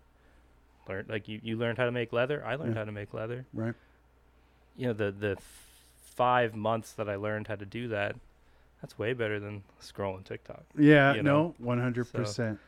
learn 0.88 1.06
like 1.10 1.28
you, 1.28 1.40
you 1.44 1.58
learned 1.58 1.78
how 1.78 1.86
to 1.86 1.92
make 1.92 2.12
leather, 2.14 2.44
I 2.46 2.56
learned 2.56 2.74
Yeah. 2.74 2.80
how 2.80 2.86
to 2.86 2.92
make 2.92 3.14
leather. 3.14 3.46
Right. 3.54 3.74
You 4.76 4.88
know, 4.88 4.94
the 4.94 5.12
the 5.12 5.32
f- 5.38 5.64
5 6.16 6.56
months 6.56 6.92
that 6.94 7.08
I 7.10 7.16
learned 7.16 7.48
how 7.48 7.56
to 7.56 7.66
do 7.66 7.88
that, 7.90 8.16
that's 8.82 8.98
way 8.98 9.14
better 9.14 9.40
than 9.40 9.64
scrolling 9.82 10.24
TikTok. 10.24 10.64
Yeah. 10.78 11.14
You 11.16 11.24
no. 11.24 11.54
One 11.60 11.80
hundred 11.80 12.12
percent. 12.12 12.60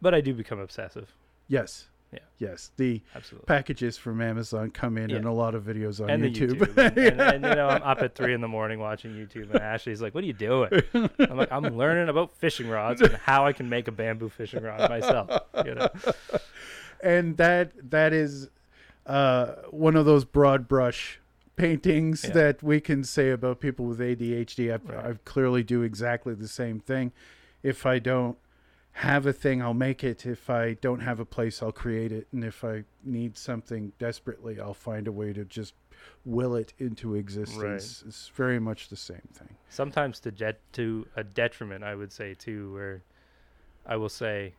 But 0.00 0.14
I 0.14 0.20
do 0.22 0.32
become 0.32 0.58
obsessive. 0.58 1.12
Yes. 1.48 1.88
Yeah. 2.12 2.20
Yes. 2.38 2.70
The 2.78 3.02
Absolutely. 3.14 3.46
packages 3.46 3.98
from 3.98 4.22
Amazon 4.22 4.70
come 4.70 4.96
in 4.96 5.10
Yeah. 5.10 5.16
and 5.16 5.26
a 5.26 5.32
lot 5.32 5.54
of 5.54 5.64
videos 5.64 6.00
on 6.02 6.08
and 6.08 6.22
YouTube. 6.24 6.52
YouTube. 6.58 6.78
and, 6.78 6.98
and, 6.98 7.20
and, 7.20 7.44
you 7.44 7.54
know, 7.54 7.68
I'm 7.68 7.82
up 7.82 8.00
at 8.00 8.14
three 8.14 8.32
in 8.32 8.40
the 8.40 8.48
morning 8.48 8.78
watching 8.80 9.10
YouTube, 9.12 9.50
and 9.50 9.60
Ashley's 9.60 10.00
like, 10.00 10.14
"What 10.14 10.24
are 10.24 10.26
you 10.26 10.32
doing?" 10.32 10.70
I'm 10.94 11.36
like, 11.36 11.52
"I'm 11.52 11.76
learning 11.76 12.08
about 12.08 12.32
fishing 12.32 12.68
rods 12.68 13.02
and 13.02 13.12
how 13.14 13.44
I 13.44 13.52
can 13.52 13.68
make 13.68 13.88
a 13.88 13.92
bamboo 13.92 14.30
fishing 14.30 14.62
rod 14.62 14.88
myself." 14.88 15.30
You 15.66 15.74
know, 15.74 15.88
and 17.02 17.36
that 17.36 17.72
that 17.90 18.12
is 18.12 18.48
uh, 19.06 19.56
one 19.70 19.96
of 19.96 20.06
those 20.06 20.24
broad 20.24 20.66
brush 20.68 21.20
paintings 21.56 22.24
Yeah. 22.24 22.30
that 22.32 22.62
we 22.62 22.80
can 22.80 23.04
say 23.04 23.30
about 23.30 23.60
people 23.60 23.86
with 23.86 23.98
ADHD. 24.00 24.70
I, 24.72 24.76
Right. 24.92 25.04
I 25.06 25.14
clearly 25.24 25.62
do 25.62 25.82
exactly 25.82 26.34
the 26.34 26.48
same 26.48 26.78
thing. 26.80 27.12
If 27.62 27.84
I 27.84 27.98
don't 27.98 28.38
have 28.98 29.26
a 29.26 29.32
thing, 29.32 29.62
I'll 29.62 29.74
make 29.74 30.02
it. 30.02 30.26
If 30.26 30.50
I 30.50 30.74
don't 30.74 31.00
have 31.00 31.20
a 31.20 31.24
place, 31.24 31.62
I'll 31.62 31.72
create 31.72 32.10
it. 32.10 32.26
And 32.32 32.42
if 32.44 32.64
I 32.64 32.84
need 33.04 33.36
something 33.36 33.92
desperately, 33.98 34.60
I'll 34.60 34.74
find 34.74 35.06
a 35.06 35.12
way 35.12 35.32
to 35.32 35.44
just 35.44 35.74
will 36.24 36.54
it 36.56 36.72
into 36.78 37.14
existence. 37.14 38.02
It's 38.06 38.28
very 38.34 38.58
much 38.58 38.88
the 38.88 38.96
same 38.96 39.28
thing. 39.32 39.56
sometimes 39.68 40.18
to 40.20 40.32
jet 40.32 40.60
to 40.72 41.06
a 41.16 41.22
detriment, 41.24 41.84
I 41.84 41.94
would 41.94 42.12
say 42.12 42.34
too, 42.34 42.72
where 42.72 43.02
I 43.86 43.96
will 43.96 44.08
say, 44.08 44.54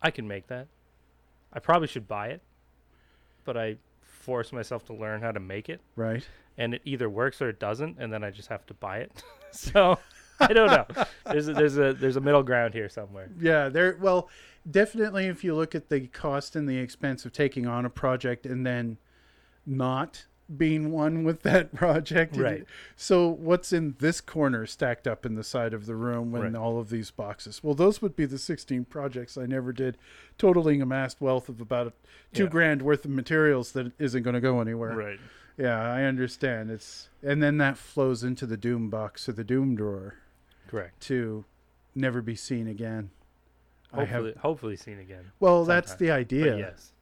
"I 0.00 0.10
can 0.10 0.26
make 0.28 0.46
that. 0.46 0.68
I 1.52 1.58
probably 1.58 1.88
should 1.88 2.06
buy 2.08 2.28
it," 2.28 2.40
but 3.44 3.56
I 3.56 3.78
force 4.02 4.52
myself 4.52 4.84
to 4.86 4.92
learn 4.94 5.20
how 5.22 5.32
to 5.32 5.40
make 5.40 5.68
it, 5.68 5.80
Right? 5.96 6.26
and 6.56 6.74
it 6.74 6.82
either 6.84 7.08
works 7.10 7.42
or 7.42 7.48
it 7.48 7.58
doesn't, 7.58 7.98
and 7.98 8.12
then 8.12 8.22
I 8.22 8.30
just 8.30 8.48
have 8.48 8.64
to 8.66 8.74
buy 8.74 8.98
it. 8.98 9.22
so 9.50 9.98
I 10.50 10.52
don't 10.52 10.70
know. 10.70 11.04
There's 11.26 11.48
a, 11.48 11.52
there's 11.54 11.78
a 11.78 11.92
there's 11.94 12.16
a 12.16 12.20
middle 12.20 12.42
ground 12.42 12.74
here 12.74 12.88
somewhere. 12.88 13.28
Yeah, 13.40 13.68
there. 13.68 13.96
Well, 14.00 14.28
definitely, 14.70 15.26
if 15.26 15.42
you 15.44 15.54
look 15.54 15.74
at 15.74 15.88
the 15.88 16.06
cost 16.08 16.56
and 16.56 16.68
the 16.68 16.78
expense 16.78 17.24
of 17.24 17.32
taking 17.32 17.66
on 17.66 17.84
a 17.84 17.90
project 17.90 18.46
and 18.46 18.66
then 18.66 18.98
not 19.66 20.26
being 20.56 20.90
one 20.92 21.24
with 21.24 21.42
that 21.42 21.74
project. 21.74 22.36
Right. 22.36 22.64
So, 22.96 23.28
what's 23.28 23.72
in 23.72 23.94
this 24.00 24.20
corner 24.20 24.66
stacked 24.66 25.06
up 25.06 25.24
in 25.24 25.34
the 25.34 25.44
side 25.44 25.72
of 25.72 25.86
the 25.86 25.94
room 25.94 26.30
when 26.32 26.42
Right. 26.42 26.54
all 26.54 26.78
of 26.78 26.90
these 26.90 27.10
boxes? 27.10 27.62
Well, 27.62 27.74
those 27.74 28.02
would 28.02 28.16
be 28.16 28.26
the 28.26 28.38
16 28.38 28.84
projects 28.86 29.38
I 29.38 29.46
never 29.46 29.72
did, 29.72 29.96
totaling 30.38 30.82
amassed 30.82 31.20
wealth 31.20 31.48
of 31.48 31.60
about 31.60 31.94
two 32.34 32.44
Yeah. 32.44 32.48
grand 32.50 32.82
worth 32.82 33.04
of 33.04 33.12
materials 33.12 33.72
that 33.72 33.92
isn't 33.98 34.22
going 34.24 34.34
to 34.34 34.40
go 34.40 34.60
anywhere. 34.60 34.94
Right. 34.94 35.20
Yeah, 35.56 35.80
I 35.80 36.02
understand. 36.04 36.70
It's 36.70 37.08
and 37.22 37.42
then 37.42 37.58
that 37.58 37.76
flows 37.78 38.22
into 38.24 38.44
the 38.46 38.56
doom 38.56 38.90
box 38.90 39.28
or 39.28 39.32
the 39.32 39.44
doom 39.44 39.74
drawer 39.74 40.16
Correct. 40.72 40.98
to 41.02 41.44
never 41.94 42.22
be 42.22 42.34
seen 42.34 42.66
again. 42.66 43.10
I 43.92 44.04
have 44.06 44.08
Hopefully, 44.24 44.34
hopefully 44.40 44.76
seen 44.76 44.98
again. 45.00 45.30
well, 45.38 45.66
that's 45.66 45.90
sometime. 45.90 46.06
the 46.06 46.12
But 46.12 46.18
idea. 46.18 46.56
yes, 46.56 46.92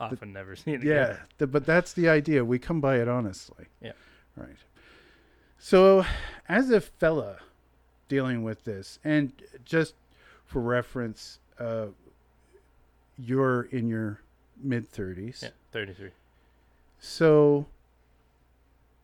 often 0.00 0.32
never 0.32 0.56
seen 0.56 0.82
Yeah, 0.82 1.04
again. 1.04 1.16
the, 1.38 1.46
but 1.46 1.64
that's 1.64 1.92
the 1.92 2.08
idea. 2.08 2.44
We 2.44 2.58
come 2.58 2.80
by 2.80 2.96
it 2.96 3.06
honestly. 3.08 3.66
Yeah. 3.80 3.92
Right. 4.36 4.56
So, 5.58 6.04
as 6.48 6.70
a 6.70 6.80
fella 6.80 7.38
dealing 8.08 8.42
with 8.42 8.64
this, 8.64 8.98
and 9.04 9.32
just 9.64 9.94
for 10.44 10.60
reference, 10.60 11.38
uh, 11.60 11.86
you're 13.16 13.62
in 13.70 13.86
your 13.86 14.20
mid 14.60 14.90
30s. 14.90 15.42
Yeah, 15.42 15.50
33. 15.70 16.10
So, 16.98 17.66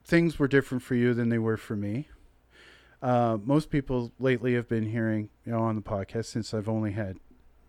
things 0.04 0.38
were 0.38 0.48
different 0.48 0.82
for 0.82 0.94
you 0.96 1.14
than 1.14 1.28
they 1.28 1.38
were 1.38 1.56
for 1.56 1.76
me. 1.76 2.08
Uh, 3.06 3.38
most 3.44 3.70
people 3.70 4.10
lately 4.18 4.54
have 4.54 4.68
been 4.68 4.88
hearing, 4.88 5.28
you 5.44 5.52
know, 5.52 5.60
on 5.60 5.76
the 5.76 5.80
podcast 5.82 6.24
since 6.24 6.52
I've 6.52 6.68
only 6.68 6.90
had 6.90 7.18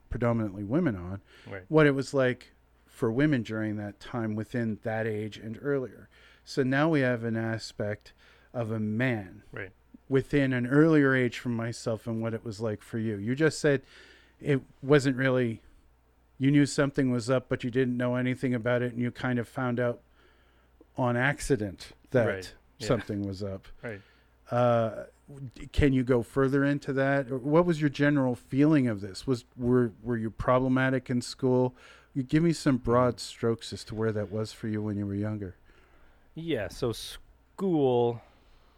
predominantly 0.10 0.64
women 0.64 0.96
on, 0.96 1.22
Right. 1.48 1.62
what 1.68 1.86
it 1.86 1.92
was 1.92 2.12
like 2.12 2.54
for 2.88 3.12
women 3.12 3.44
during 3.44 3.76
that 3.78 4.00
time 4.00 4.34
within 4.34 4.80
that 4.82 5.06
age 5.06 5.38
and 5.38 5.60
earlier. 5.62 6.10
So 6.44 6.64
now 6.64 6.90
we 6.90 7.02
have 7.02 7.24
an 7.24 7.38
aspect 7.38 8.14
of 8.52 8.72
a 8.72 8.80
man 8.80 9.44
Right. 9.52 9.70
within 10.10 10.54
an 10.54 10.66
earlier 10.66 11.14
age 11.14 11.38
from 11.38 11.56
myself 11.56 12.08
and 12.08 12.20
what 12.20 12.34
it 12.34 12.44
was 12.44 12.60
like 12.60 12.82
for 12.82 12.98
you. 12.98 13.18
You 13.18 13.36
just 13.36 13.60
said 13.60 13.84
it 14.42 14.62
wasn't 14.82 15.18
really, 15.18 15.62
you 16.40 16.50
knew 16.50 16.66
something 16.66 17.12
was 17.12 17.30
up, 17.30 17.48
but 17.48 17.64
you 17.64 17.70
didn't 17.70 17.96
know 17.96 18.16
anything 18.16 18.56
about 18.56 18.82
it, 18.82 18.94
and 18.94 19.02
you 19.04 19.12
kind 19.12 19.38
of 19.38 19.48
found 19.48 19.80
out 19.80 20.02
on 20.98 21.16
accident 21.16 21.92
that 22.10 22.26
Right. 22.26 22.54
Yeah. 22.80 22.88
something 22.88 23.22
was 23.28 23.44
up. 23.44 23.68
Right. 23.84 24.02
Uh, 24.50 25.04
can 25.74 25.94
you 25.94 26.04
go 26.04 26.24
further 26.24 26.64
into 26.64 26.94
that? 26.94 27.30
What 27.30 27.66
was 27.66 27.82
your 27.82 27.90
general 27.90 28.36
feeling 28.36 28.88
of 28.88 29.02
this? 29.02 29.28
Was 29.28 29.46
were 29.58 29.92
were 30.02 30.18
you 30.18 30.30
problematic 30.30 31.10
in 31.10 31.22
school? 31.22 31.76
You 32.14 32.24
give 32.24 32.44
me 32.44 32.54
some 32.54 32.78
broad 32.78 33.20
strokes 33.20 33.74
as 33.74 33.84
to 33.86 33.96
where 33.96 34.12
that 34.12 34.32
was 34.32 34.54
for 34.54 34.68
you 34.68 34.82
when 34.82 34.98
you 34.98 35.06
were 35.06 35.16
younger. 35.16 35.56
Yeah. 36.34 36.70
So 36.70 36.92
school 36.94 38.22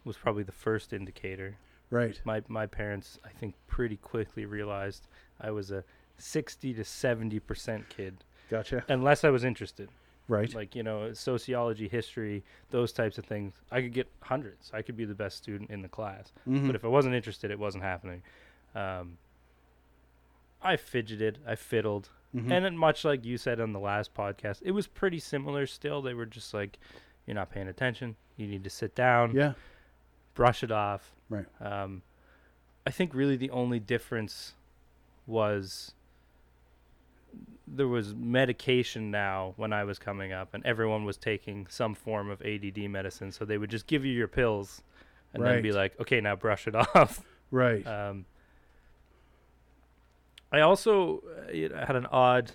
was 0.04 0.16
probably 0.16 0.42
the 0.42 0.52
first 0.52 0.92
indicator. 0.92 1.56
Right. 1.90 2.20
My 2.24 2.42
my 2.48 2.66
parents, 2.66 3.18
I 3.24 3.28
think, 3.28 3.54
pretty 3.66 3.96
quickly 3.96 4.44
realized 4.44 5.06
I 5.40 5.50
was 5.50 5.70
a 5.70 5.84
60 6.18 6.74
to 6.74 6.84
70 6.84 7.38
percent 7.40 7.88
kid, 7.88 8.24
Gotcha. 8.50 8.84
unless 8.88 9.24
I 9.24 9.30
was 9.30 9.44
interested. 9.44 9.88
Right. 10.28 10.52
Like 10.54 10.76
you 10.76 10.82
know, 10.82 11.12
sociology, 11.12 11.88
history, 11.88 12.44
those 12.70 12.92
types 12.92 13.18
of 13.18 13.24
things. 13.24 13.54
I 13.70 13.80
could 13.80 13.92
get 13.92 14.08
hundreds. 14.22 14.70
I 14.72 14.82
could 14.82 14.96
be 14.96 15.04
the 15.04 15.14
best 15.14 15.36
student 15.38 15.70
in 15.70 15.82
the 15.82 15.88
class. 15.88 16.32
Mhm. 16.48 16.66
But 16.66 16.76
if 16.76 16.84
I 16.84 16.88
wasn't 16.88 17.14
interested, 17.16 17.50
it 17.50 17.58
wasn't 17.58 17.82
happening. 17.82 18.22
Um, 18.74 19.18
I 20.62 20.76
fidgeted, 20.76 21.38
I 21.46 21.54
fiddled, 21.56 22.10
Mhm. 22.34 22.50
and 22.52 22.64
then 22.64 22.76
much 22.76 23.04
like 23.04 23.24
you 23.24 23.38
said 23.38 23.60
on 23.60 23.72
the 23.72 23.80
last 23.80 24.14
podcast, 24.14 24.60
it 24.62 24.70
was 24.72 24.86
pretty 24.86 25.18
similar. 25.18 25.66
Still, 25.66 26.00
they 26.02 26.14
were 26.14 26.26
just 26.26 26.52
like, 26.54 26.78
"You're 27.26 27.34
not 27.34 27.50
paying 27.50 27.66
attention. 27.68 28.16
You 28.36 28.46
need 28.46 28.62
to 28.64 28.70
sit 28.70 28.94
down, 28.94 29.34
yeah. 29.34 29.54
brush 30.34 30.62
it 30.62 30.70
off." 30.70 31.12
Right. 31.28 31.46
Um, 31.60 32.02
I 32.86 32.90
think 32.90 33.14
really 33.14 33.36
the 33.36 33.50
only 33.50 33.80
difference 33.80 34.54
was 35.26 35.94
there 37.74 37.88
was 37.88 38.14
medication 38.14 39.10
now 39.10 39.54
when 39.56 39.72
I 39.72 39.84
was 39.84 39.98
coming 39.98 40.32
up, 40.32 40.54
and 40.54 40.64
everyone 40.64 41.04
was 41.04 41.16
taking 41.16 41.66
some 41.68 41.94
form 41.94 42.30
of 42.30 42.42
ADD 42.42 42.78
medicine. 42.90 43.32
So 43.32 43.44
they 43.44 43.58
would 43.58 43.70
just 43.70 43.86
give 43.86 44.04
you 44.04 44.12
your 44.12 44.28
pills, 44.28 44.82
and 45.34 45.44
then 45.44 45.62
be 45.62 45.72
like, 45.72 45.98
"Okay, 46.00 46.20
now 46.20 46.36
brush 46.36 46.66
it 46.66 46.74
off." 46.94 47.22
Right. 47.50 47.86
Um, 47.86 48.26
I 50.52 50.60
also 50.60 51.22
uh, 51.48 51.86
had 51.86 51.96
an 51.96 52.06
odd 52.06 52.52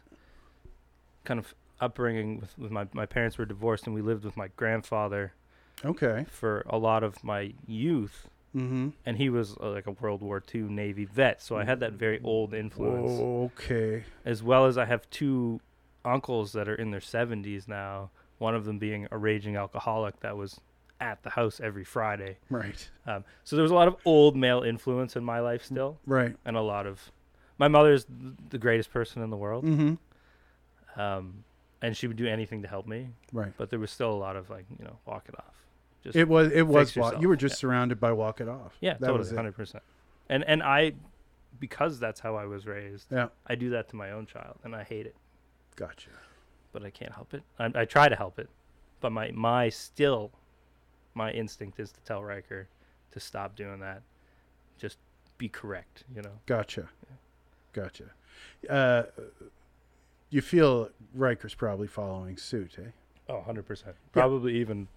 kind 1.24 1.40
of 1.40 1.54
upbringing 1.80 2.40
with, 2.40 2.58
with 2.58 2.72
my 2.72 2.88
my 2.94 3.06
parents 3.06 3.38
were 3.38 3.46
divorced, 3.46 3.86
and 3.86 3.96
we 3.96 4.02
lived 4.02 4.26
with 4.26 4.36
my 4.36 4.50
grandfather 4.56 5.34
okay. 5.84 6.26
for 6.30 6.66
a 6.70 6.78
lot 6.78 7.04
of 7.04 7.24
my 7.24 7.54
youth 7.68 8.30
Mm-hmm. 8.56 8.90
and 9.06 9.18
he 9.18 9.30
was 9.30 9.56
uh, 9.60 9.70
like 9.72 9.86
a 9.88 9.92
World 9.92 10.22
War 10.22 10.42
II 10.54 10.62
Navy 10.62 11.04
vet, 11.06 11.42
so 11.42 11.58
I 11.58 11.66
had 11.66 11.82
that 11.82 11.94
very 11.94 12.22
old 12.24 12.54
influence, 12.54 13.20
Okay. 13.60 14.06
as 14.24 14.42
well 14.42 14.66
as 14.66 14.78
I 14.78 14.86
have 14.86 15.10
two 15.10 15.60
uncles 16.06 16.54
that 16.54 16.70
are 16.70 16.76
in 16.76 16.92
their 16.92 17.02
70s 17.02 17.68
now. 17.68 18.12
One 18.38 18.56
of 18.56 18.64
them 18.66 18.80
being 18.80 19.08
a 19.12 19.18
raging 19.18 19.56
alcoholic 19.56 20.20
that 20.22 20.38
was 20.38 20.60
at 21.02 21.22
the 21.24 21.32
house 21.32 21.60
every 21.60 21.84
Friday. 21.84 22.38
Right. 22.50 22.90
Um, 23.06 23.26
so 23.44 23.56
there 23.58 23.64
was 23.64 23.72
a 23.72 23.76
lot 23.76 23.88
of 23.90 23.96
old 24.06 24.36
male 24.38 24.62
influence 24.64 25.16
in 25.16 25.24
my 25.26 25.40
life 25.40 25.64
still, 25.66 25.98
Right. 26.06 26.36
and 26.46 26.56
a 26.56 26.62
lot 26.62 26.86
of 26.86 27.12
my 27.58 27.68
mother's 27.68 28.06
the 28.50 28.58
greatest 28.58 28.92
person 28.92 29.22
in 29.22 29.30
the 29.30 29.38
world, 29.38 29.66
Mm-hmm. 29.66 31.00
um, 31.00 31.44
and 31.82 31.96
she 31.96 32.08
would 32.08 32.18
do 32.18 32.28
anything 32.28 32.62
to 32.62 32.68
help 32.68 32.88
me. 32.88 33.10
Right. 33.34 33.54
But 33.58 33.70
there 33.70 33.80
was 33.80 33.92
still 33.92 34.12
a 34.12 34.16
lot 34.16 34.36
of 34.36 34.50
like 34.50 34.66
you 34.80 34.86
know 34.86 34.98
walk 35.06 35.26
it 35.28 35.36
off. 35.38 35.54
Just 36.06 36.16
It 36.16 36.28
was. 36.30 36.52
It 36.52 36.62
was. 36.68 36.96
Walk, 36.96 37.20
you 37.22 37.28
were 37.28 37.34
yourself. 37.34 37.50
just 37.52 37.60
surrounded 37.60 38.00
by 38.00 38.12
walk 38.14 38.40
it 38.40 38.48
off. 38.48 38.78
Yeah, 38.80 38.94
That 38.94 39.00
totally, 39.08 39.20
was 39.20 39.32
hundred 39.32 39.56
percent. 39.56 39.84
And 40.30 40.44
and 40.46 40.64
I, 40.64 40.94
because 41.60 42.00
that's 42.00 42.20
how 42.22 42.36
I 42.36 42.46
was 42.46 42.66
raised, 42.66 43.08
Yeah. 43.12 43.28
I 43.48 43.56
do 43.56 43.70
that 43.72 43.90
to 43.90 43.96
my 43.96 44.12
own 44.12 44.26
child, 44.26 44.58
and 44.64 44.76
I 44.76 44.84
hate 44.84 45.06
it, 45.06 45.16
Gotcha. 45.76 46.10
but 46.72 46.84
I 46.84 46.90
can't 46.92 47.14
help 47.14 47.34
it. 47.34 47.44
I, 47.60 47.72
I 47.76 47.86
try 47.86 48.08
to 48.10 48.16
help 48.16 48.40
it, 48.40 48.50
but 49.02 49.12
my 49.12 49.32
my 49.32 49.70
still, 49.70 50.32
my 51.14 51.32
instinct 51.32 51.80
is 51.80 51.92
to 51.92 52.00
tell 52.02 52.24
Riker 52.24 52.68
to 53.12 53.20
stop 53.20 53.56
doing 53.56 53.80
that. 53.82 54.02
Just 54.78 54.98
be 55.38 55.50
correct, 55.50 56.04
you 56.16 56.22
know. 56.22 56.40
Gotcha. 56.46 56.90
Gotcha. 57.74 58.06
Uh, 58.70 59.04
you 60.30 60.42
feel 60.42 60.90
Riker's 61.14 61.54
probably 61.56 61.88
following 61.88 62.38
suit, 62.38 62.78
eh? 62.80 62.90
Oh, 63.30 63.36
100 63.38 63.66
percent. 63.66 63.96
Probably 64.12 64.56
even. 64.58 64.88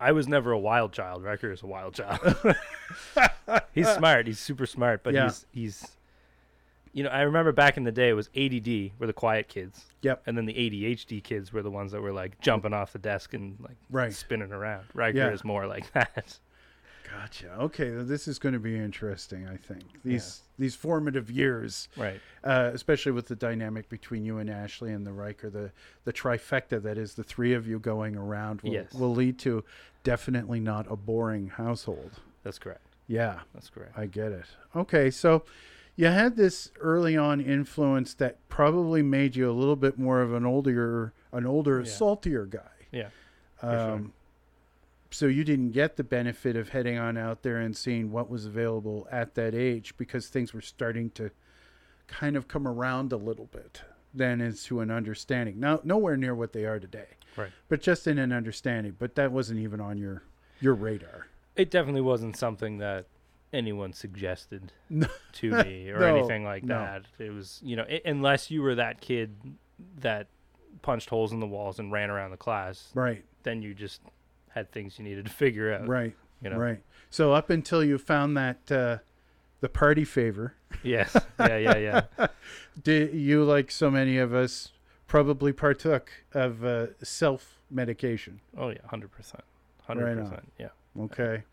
I 0.00 0.12
was 0.12 0.28
never 0.28 0.52
a 0.52 0.58
wild 0.58 0.92
child. 0.92 1.24
Riker 1.24 1.50
is 1.50 1.62
a 1.62 1.66
wild 1.66 1.94
child. 1.94 2.20
he's 3.74 3.88
smart. 3.88 4.26
He's 4.26 4.38
super 4.38 4.66
smart, 4.66 5.02
but 5.02 5.14
Yeah. 5.14 5.24
he's 5.24 5.46
he's. 5.52 5.86
You 6.94 7.04
know, 7.04 7.10
I 7.10 7.20
remember 7.22 7.52
back 7.52 7.76
in 7.76 7.84
the 7.84 7.92
day, 7.92 8.08
it 8.08 8.14
was 8.14 8.28
ADD 8.34 8.92
were 8.98 9.06
the 9.06 9.12
quiet 9.12 9.46
kids. 9.48 9.84
Yep. 10.02 10.22
And 10.26 10.36
then 10.36 10.46
the 10.46 10.54
ADHD 10.54 11.22
kids 11.22 11.52
were 11.52 11.62
the 11.62 11.70
ones 11.70 11.92
that 11.92 12.00
were 12.00 12.12
like 12.12 12.40
jumping 12.40 12.72
off 12.72 12.92
the 12.92 12.98
desk 12.98 13.34
and 13.34 13.56
like 13.60 13.76
Right. 13.90 14.12
spinning 14.12 14.52
around. 14.52 14.86
Riker 14.94 15.18
Yeah. 15.18 15.28
is 15.30 15.44
more 15.44 15.66
like 15.66 15.92
that. 15.92 16.38
Gotcha. 17.10 17.54
Okay, 17.60 17.90
th- 17.90 18.06
this 18.06 18.28
is 18.28 18.38
going 18.38 18.52
to 18.52 18.58
be 18.58 18.76
interesting. 18.76 19.46
I 19.48 19.56
think 19.56 19.82
these 20.04 20.42
these 20.58 20.74
formative 20.74 21.30
years, 21.30 21.88
Right. 21.96 22.20
uh, 22.44 22.70
especially 22.74 23.12
with 23.12 23.28
the 23.28 23.36
dynamic 23.36 23.88
between 23.88 24.24
you 24.24 24.38
and 24.38 24.50
Ashley 24.50 24.92
and 24.92 25.06
the 25.06 25.12
Riker, 25.12 25.48
the 25.50 25.70
the 26.04 26.12
trifecta 26.12 26.82
that 26.82 26.98
is 26.98 27.14
the 27.14 27.24
three 27.24 27.54
of 27.54 27.66
you 27.66 27.78
going 27.78 28.16
around 28.16 28.60
will, 28.62 28.72
Yes. 28.72 28.92
will 28.92 29.14
lead 29.14 29.38
to 29.40 29.64
definitely 30.02 30.60
not 30.60 30.86
a 30.90 30.96
boring 30.96 31.48
household. 31.48 32.12
That's 32.42 32.58
correct. 32.58 32.82
Yeah, 33.06 33.40
That's 33.54 33.70
correct. 33.70 33.92
I 33.96 34.06
get 34.06 34.32
it. 34.32 34.44
Okay, 34.76 35.10
so 35.10 35.44
you 35.96 36.06
had 36.06 36.36
this 36.36 36.70
early 36.80 37.16
on 37.16 37.40
influence 37.40 38.14
that 38.14 38.36
probably 38.48 39.02
made 39.02 39.34
you 39.34 39.50
a 39.50 39.52
little 39.52 39.76
bit 39.76 39.98
more 39.98 40.20
of 40.20 40.34
an 40.34 40.44
older, 40.44 41.12
an 41.32 41.46
older, 41.46 41.80
Yeah. 41.80 41.86
saltier 41.90 42.44
guy. 42.46 42.60
Yeah. 42.92 43.08
sure. 43.60 43.70
Um, 43.92 44.12
so 45.10 45.26
you 45.26 45.44
didn't 45.44 45.70
get 45.72 45.96
the 45.96 46.04
benefit 46.04 46.56
of 46.56 46.70
heading 46.70 46.98
on 46.98 47.16
out 47.16 47.42
there 47.42 47.58
and 47.58 47.76
seeing 47.76 48.10
what 48.10 48.28
was 48.28 48.44
available 48.46 49.08
at 49.10 49.34
that 49.34 49.54
age 49.54 49.96
because 49.96 50.28
things 50.28 50.52
were 50.52 50.60
starting 50.60 51.10
to 51.10 51.30
kind 52.06 52.36
of 52.36 52.48
come 52.48 52.66
around 52.66 53.12
a 53.12 53.16
little 53.16 53.46
bit 53.46 53.82
then 54.14 54.40
into 54.40 54.80
an 54.80 54.90
understanding. 54.90 55.60
Now, 55.60 55.80
nowhere 55.84 56.16
near 56.16 56.34
what 56.34 56.52
they 56.54 56.64
are 56.64 56.80
today, 56.80 57.08
Right. 57.36 57.50
but 57.68 57.82
just 57.82 58.06
in 58.06 58.18
an 58.18 58.32
understanding. 58.32 58.96
But 58.98 59.14
that 59.16 59.30
wasn't 59.32 59.60
even 59.60 59.80
on 59.80 59.98
your 59.98 60.22
your 60.60 60.74
radar. 60.74 61.26
It 61.56 61.70
definitely 61.70 62.00
wasn't 62.00 62.36
something 62.36 62.78
that 62.78 63.06
anyone 63.52 63.92
suggested 63.92 64.72
to 65.32 65.50
me 65.64 65.90
or 65.90 66.00
No, 66.00 66.16
anything 66.16 66.44
like 66.44 66.64
no. 66.64 66.74
that. 66.78 67.02
It 67.18 67.30
was, 67.32 67.60
you 67.62 67.76
know, 67.76 67.84
i 67.88 68.00
unless 68.04 68.50
you 68.50 68.62
were 68.62 68.74
that 68.76 69.00
kid 69.00 69.34
that 70.00 70.28
punched 70.82 71.08
holes 71.10 71.32
in 71.32 71.40
the 71.40 71.46
walls 71.46 71.78
and 71.78 71.92
ran 71.92 72.10
around 72.10 72.30
the 72.30 72.36
class, 72.36 72.90
Right, 72.94 73.24
then 73.42 73.60
you 73.62 73.74
just 73.74 74.00
had 74.58 74.70
things 74.72 74.98
you 74.98 75.04
needed 75.04 75.24
to 75.26 75.30
figure 75.32 75.72
out. 75.72 75.88
right, 75.88 76.14
You 76.42 76.50
know. 76.50 76.56
right. 76.58 76.80
So 77.10 77.32
up 77.32 77.48
until 77.50 77.82
you 77.82 77.96
found 77.98 78.36
that 78.36 78.70
uh, 78.70 78.98
the 79.60 79.68
party 79.68 80.04
favor, 80.04 80.54
Yes. 80.82 81.16
Yeah. 81.40 81.56
Yeah. 81.56 81.76
Yeah. 82.18 82.26
did 82.82 83.14
you 83.14 83.42
like 83.44 83.70
so 83.70 83.90
many 83.90 84.18
of 84.18 84.34
us 84.34 84.72
probably 85.06 85.52
partook 85.52 86.10
of 86.32 86.62
uh, 86.64 86.88
self 87.02 87.58
medication? 87.70 88.40
oh 88.56 88.68
yeah. 88.68 88.78
Hundred 88.86 89.10
percent. 89.10 89.42
Hundred 89.86 90.18
percent. 90.18 90.52
Yeah. 90.58 90.68
Okay. 91.00 91.44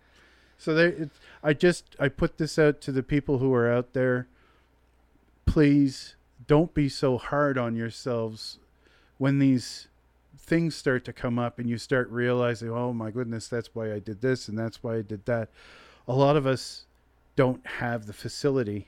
So 0.58 0.74
there, 0.74 1.10
I 1.44 1.54
just 1.54 1.96
I 2.00 2.10
put 2.10 2.38
this 2.38 2.60
out 2.60 2.82
to 2.82 2.92
the 2.92 3.04
people 3.04 3.38
who 3.40 3.54
are 3.54 3.72
out 3.72 3.94
there. 3.94 4.28
Please 5.46 6.16
don't 6.48 6.74
be 6.74 6.90
so 6.90 7.18
hard 7.18 7.58
on 7.58 7.76
yourselves 7.76 8.60
when 9.18 9.40
these 9.40 9.88
things 10.38 10.75
start 10.75 11.06
to 11.06 11.13
come 11.13 11.39
up 11.39 11.60
and 11.60 11.70
you 11.70 11.77
start 11.77 12.10
realizing, 12.10 12.70
oh 12.70 12.94
my 12.94 13.12
goodness, 13.12 13.48
that's 13.48 13.70
why 13.74 13.94
I 13.94 14.00
did 14.00 14.22
this 14.22 14.48
and 14.48 14.58
that's 14.58 14.84
why 14.84 14.96
I 14.98 15.01
did 15.01 15.25
that. 15.25 15.50
A 16.08 16.13
lot 16.13 16.36
of 16.36 16.46
us 16.46 16.86
don't 17.36 17.65
have 17.65 18.06
the 18.06 18.13
facility 18.13 18.88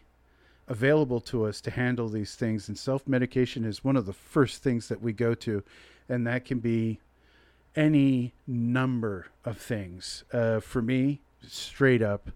available 0.68 1.22
to 1.22 1.46
us 1.46 1.62
to 1.62 1.72
handle 1.72 2.10
these 2.10 2.36
things, 2.36 2.68
and 2.68 2.78
self 2.78 3.08
medication 3.08 3.64
is 3.64 3.84
one 3.84 3.96
of 3.96 4.06
the 4.06 4.14
first 4.14 4.62
things 4.62 4.88
that 4.90 5.02
we 5.02 5.14
go 5.14 5.34
to, 5.34 5.64
and 6.10 6.28
that 6.28 6.46
can 6.46 6.60
be 6.60 7.00
any 7.76 8.34
number 8.46 9.28
of 9.46 9.58
things. 9.58 10.24
Uh, 10.34 10.60
for 10.60 10.82
me, 10.82 11.22
straight 11.46 12.02
up, 12.02 12.32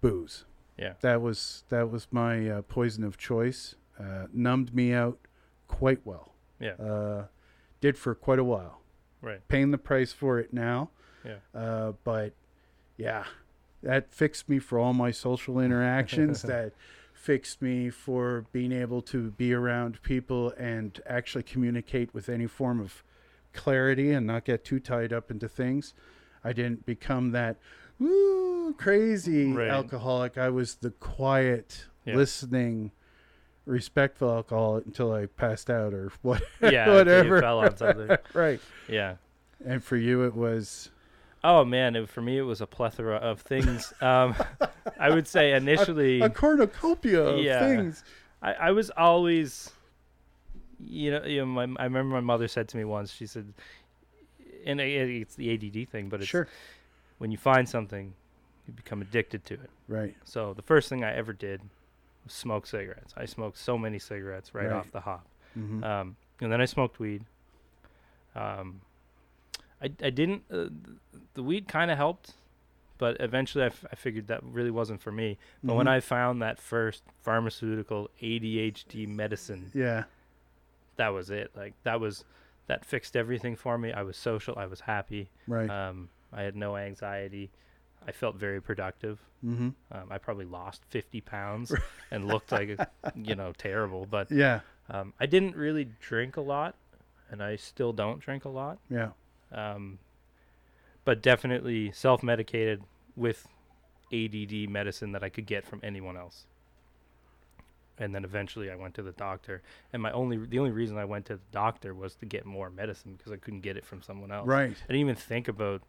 booze. 0.00 0.44
Yeah. 0.76 0.94
That 1.00 1.20
was 1.22 1.64
that 1.70 1.90
was 1.90 2.06
my 2.10 2.48
uh, 2.48 2.62
poison 2.62 3.04
of 3.04 3.16
choice. 3.16 3.74
Uh, 3.98 4.26
numbed 4.32 4.74
me 4.74 4.92
out 4.92 5.18
quite 5.66 6.00
well. 6.04 6.32
Yeah. 6.60 7.24
Did 7.80 7.96
for 7.96 8.14
quite 8.14 8.38
a 8.38 8.44
while. 8.44 8.80
Right. 9.20 9.46
Paying 9.48 9.70
the 9.70 9.78
price 9.78 10.12
for 10.12 10.38
it 10.38 10.52
now. 10.52 10.90
Yeah. 11.24 11.36
Uh, 11.54 11.92
but 12.04 12.32
yeah, 12.96 13.24
that 13.82 14.12
fixed 14.12 14.48
me 14.48 14.58
for 14.58 14.78
all 14.78 14.92
my 14.94 15.10
social 15.10 15.58
interactions. 15.66 16.42
that 16.54 16.72
fixed 17.12 17.60
me 17.60 17.90
for 17.90 18.46
being 18.52 18.72
able 18.72 19.02
to 19.02 19.30
be 19.32 19.52
around 19.52 20.00
people 20.02 20.52
and 20.56 21.00
actually 21.06 21.42
communicate 21.42 22.14
with 22.14 22.28
any 22.28 22.46
form 22.46 22.80
of 22.80 23.02
clarity 23.52 24.12
and 24.12 24.26
not 24.26 24.44
get 24.44 24.64
too 24.64 24.78
tied 24.78 25.12
up 25.12 25.30
into 25.30 25.48
things. 25.48 25.94
I 26.44 26.52
didn't 26.52 26.86
become 26.86 27.32
that 27.32 27.56
woo 27.98 28.72
crazy 28.74 29.52
Right. 29.52 29.68
alcoholic. 29.68 30.38
I 30.38 30.48
was 30.50 30.76
the 30.76 30.90
quiet, 30.92 31.86
Yeah. 32.04 32.14
listening, 32.14 32.92
respectful 33.68 34.30
alcoholic 34.30 34.86
until 34.86 35.12
I 35.12 35.26
passed 35.26 35.70
out 35.70 35.92
or 35.94 36.10
what. 36.22 36.42
Yeah. 36.60 36.92
Whatever. 36.92 37.40
Fell 37.40 37.58
on 37.60 37.76
something. 37.76 38.16
right. 38.34 38.60
Yeah. 38.88 39.16
And 39.64 39.82
for 39.82 39.96
you, 39.96 40.24
it 40.24 40.34
was 40.34 40.90
Oh 41.44 41.64
man, 41.64 41.94
it, 41.94 42.08
for 42.08 42.20
me 42.20 42.38
it 42.38 42.42
was 42.42 42.60
a 42.60 42.66
plethora 42.66 43.16
of 43.16 43.40
things. 43.40 43.92
Um, 44.00 44.34
I 44.98 45.10
would 45.10 45.28
say 45.28 45.52
initially, 45.52 46.20
a 46.20 46.30
cornucopia 46.30 47.22
of 47.22 47.38
Yeah. 47.44 47.60
things. 47.60 48.02
I, 48.42 48.52
I 48.54 48.70
was 48.72 48.90
always, 48.96 49.70
you 50.80 51.10
know, 51.12 51.24
you 51.24 51.40
know, 51.40 51.46
my, 51.46 51.62
I 51.80 51.84
remember 51.84 52.14
my 52.14 52.20
mother 52.20 52.48
said 52.48 52.68
to 52.68 52.76
me 52.76 52.84
once. 52.84 53.12
She 53.12 53.26
said, 53.26 53.52
and 54.64 54.80
it, 54.80 55.10
it's 55.10 55.34
the 55.34 55.52
ADD 55.54 55.88
thing, 55.90 56.08
but 56.08 56.20
it's 56.20 56.28
Sure. 56.28 56.48
when 57.18 57.30
you 57.30 57.38
find 57.38 57.68
something, 57.68 58.14
you 58.66 58.72
become 58.74 59.00
addicted 59.02 59.44
to 59.46 59.54
it. 59.54 59.70
Right. 59.88 60.16
So 60.24 60.54
the 60.54 60.62
first 60.62 60.88
thing 60.88 61.02
I 61.04 61.14
ever 61.14 61.32
did 61.32 61.60
smoke 62.28 62.66
cigarettes. 62.66 63.12
I 63.16 63.24
smoked 63.26 63.58
so 63.58 63.76
many 63.78 63.98
cigarettes 63.98 64.54
right, 64.54 64.66
Right. 64.66 64.72
off 64.72 64.90
the 64.92 65.00
hop. 65.00 65.26
hmm 65.54 65.82
Um, 65.84 66.16
and 66.40 66.52
then 66.52 66.60
I 66.60 66.66
smoked 66.66 66.98
weed. 67.00 67.24
Um, 68.34 68.80
I, 69.82 69.86
I 70.02 70.10
didn't. 70.10 70.42
Uh, 70.50 70.56
th- 70.56 70.70
the 71.34 71.42
weed 71.42 71.68
kind 71.68 71.90
of 71.90 71.96
helped, 71.96 72.32
but 72.98 73.16
eventually 73.20 73.64
I, 73.64 73.68
f- 73.68 73.84
I 73.90 73.94
figured 73.96 74.26
that 74.28 74.42
really 74.44 74.70
wasn't 74.70 75.00
for 75.00 75.12
me. 75.12 75.38
But 75.62 75.74
when 75.74 75.86
Mhm. 75.86 75.90
I 75.90 76.00
found 76.00 76.42
that 76.42 76.58
first 76.58 77.02
pharmaceutical 77.22 78.10
ADHD 78.20 79.06
medicine, 79.08 79.70
yeah. 79.74 80.04
that 80.96 81.08
was 81.08 81.30
it. 81.30 81.52
Like 81.56 81.74
that 81.84 82.00
was 82.00 82.24
that 82.66 82.84
fixed 82.84 83.16
everything 83.16 83.56
for 83.56 83.78
me. 83.78 83.92
I 83.92 84.02
was 84.02 84.16
social. 84.16 84.58
I 84.58 84.66
was 84.66 84.80
happy. 84.80 85.30
Right. 85.46 85.70
Um, 85.70 86.08
I 86.32 86.42
had 86.42 86.54
no 86.56 86.76
anxiety. 86.76 87.50
I 88.06 88.12
felt 88.12 88.36
very 88.36 88.60
productive. 88.60 89.18
mm-hmm. 89.44 89.68
Um, 89.92 90.06
I 90.10 90.18
probably 90.18 90.44
lost 90.46 90.82
50 90.90 91.20
pounds 91.20 91.74
and 92.10 92.26
looked 92.26 92.52
like, 92.52 92.78
you 93.14 93.34
know, 93.34 93.52
terrible. 93.56 94.06
But 94.06 94.30
Yeah. 94.32 94.60
um, 94.88 95.12
I 95.20 95.26
didn't 95.26 95.56
really 95.56 95.88
drink 96.00 96.36
a 96.36 96.40
lot, 96.40 96.74
and 97.30 97.42
I 97.42 97.56
still 97.56 97.92
don't 97.92 98.20
drink 98.20 98.44
a 98.44 98.48
lot. 98.48 98.78
Yeah. 98.90 99.10
Um, 99.52 99.98
but 101.04 101.22
definitely 101.22 101.90
self-medicated 101.92 102.82
with 103.16 103.46
ADD 104.12 104.68
medicine 104.70 105.12
that 105.12 105.22
I 105.22 105.28
could 105.28 105.46
get 105.46 105.66
from 105.66 105.80
anyone 105.82 106.16
else. 106.16 106.46
And 108.00 108.14
then 108.14 108.24
eventually 108.24 108.70
I 108.70 108.76
went 108.76 108.94
to 108.94 109.02
the 109.02 109.12
doctor, 109.12 109.60
and 109.92 110.00
my 110.00 110.12
only 110.12 110.36
the 110.36 110.58
only 110.60 110.70
reason 110.70 110.96
I 110.98 111.04
went 111.04 111.26
to 111.26 111.34
the 111.34 111.40
doctor 111.50 111.94
was 111.94 112.14
to 112.16 112.26
get 112.26 112.46
more 112.46 112.70
medicine 112.70 113.14
because 113.16 113.32
I 113.32 113.36
couldn't 113.36 113.60
get 113.62 113.76
it 113.76 113.84
from 113.84 114.02
someone 114.02 114.30
else. 114.30 114.46
Right. 114.46 114.70
I 114.70 114.86
didn't 114.86 115.00
even 115.00 115.16
think 115.16 115.48
about 115.48 115.82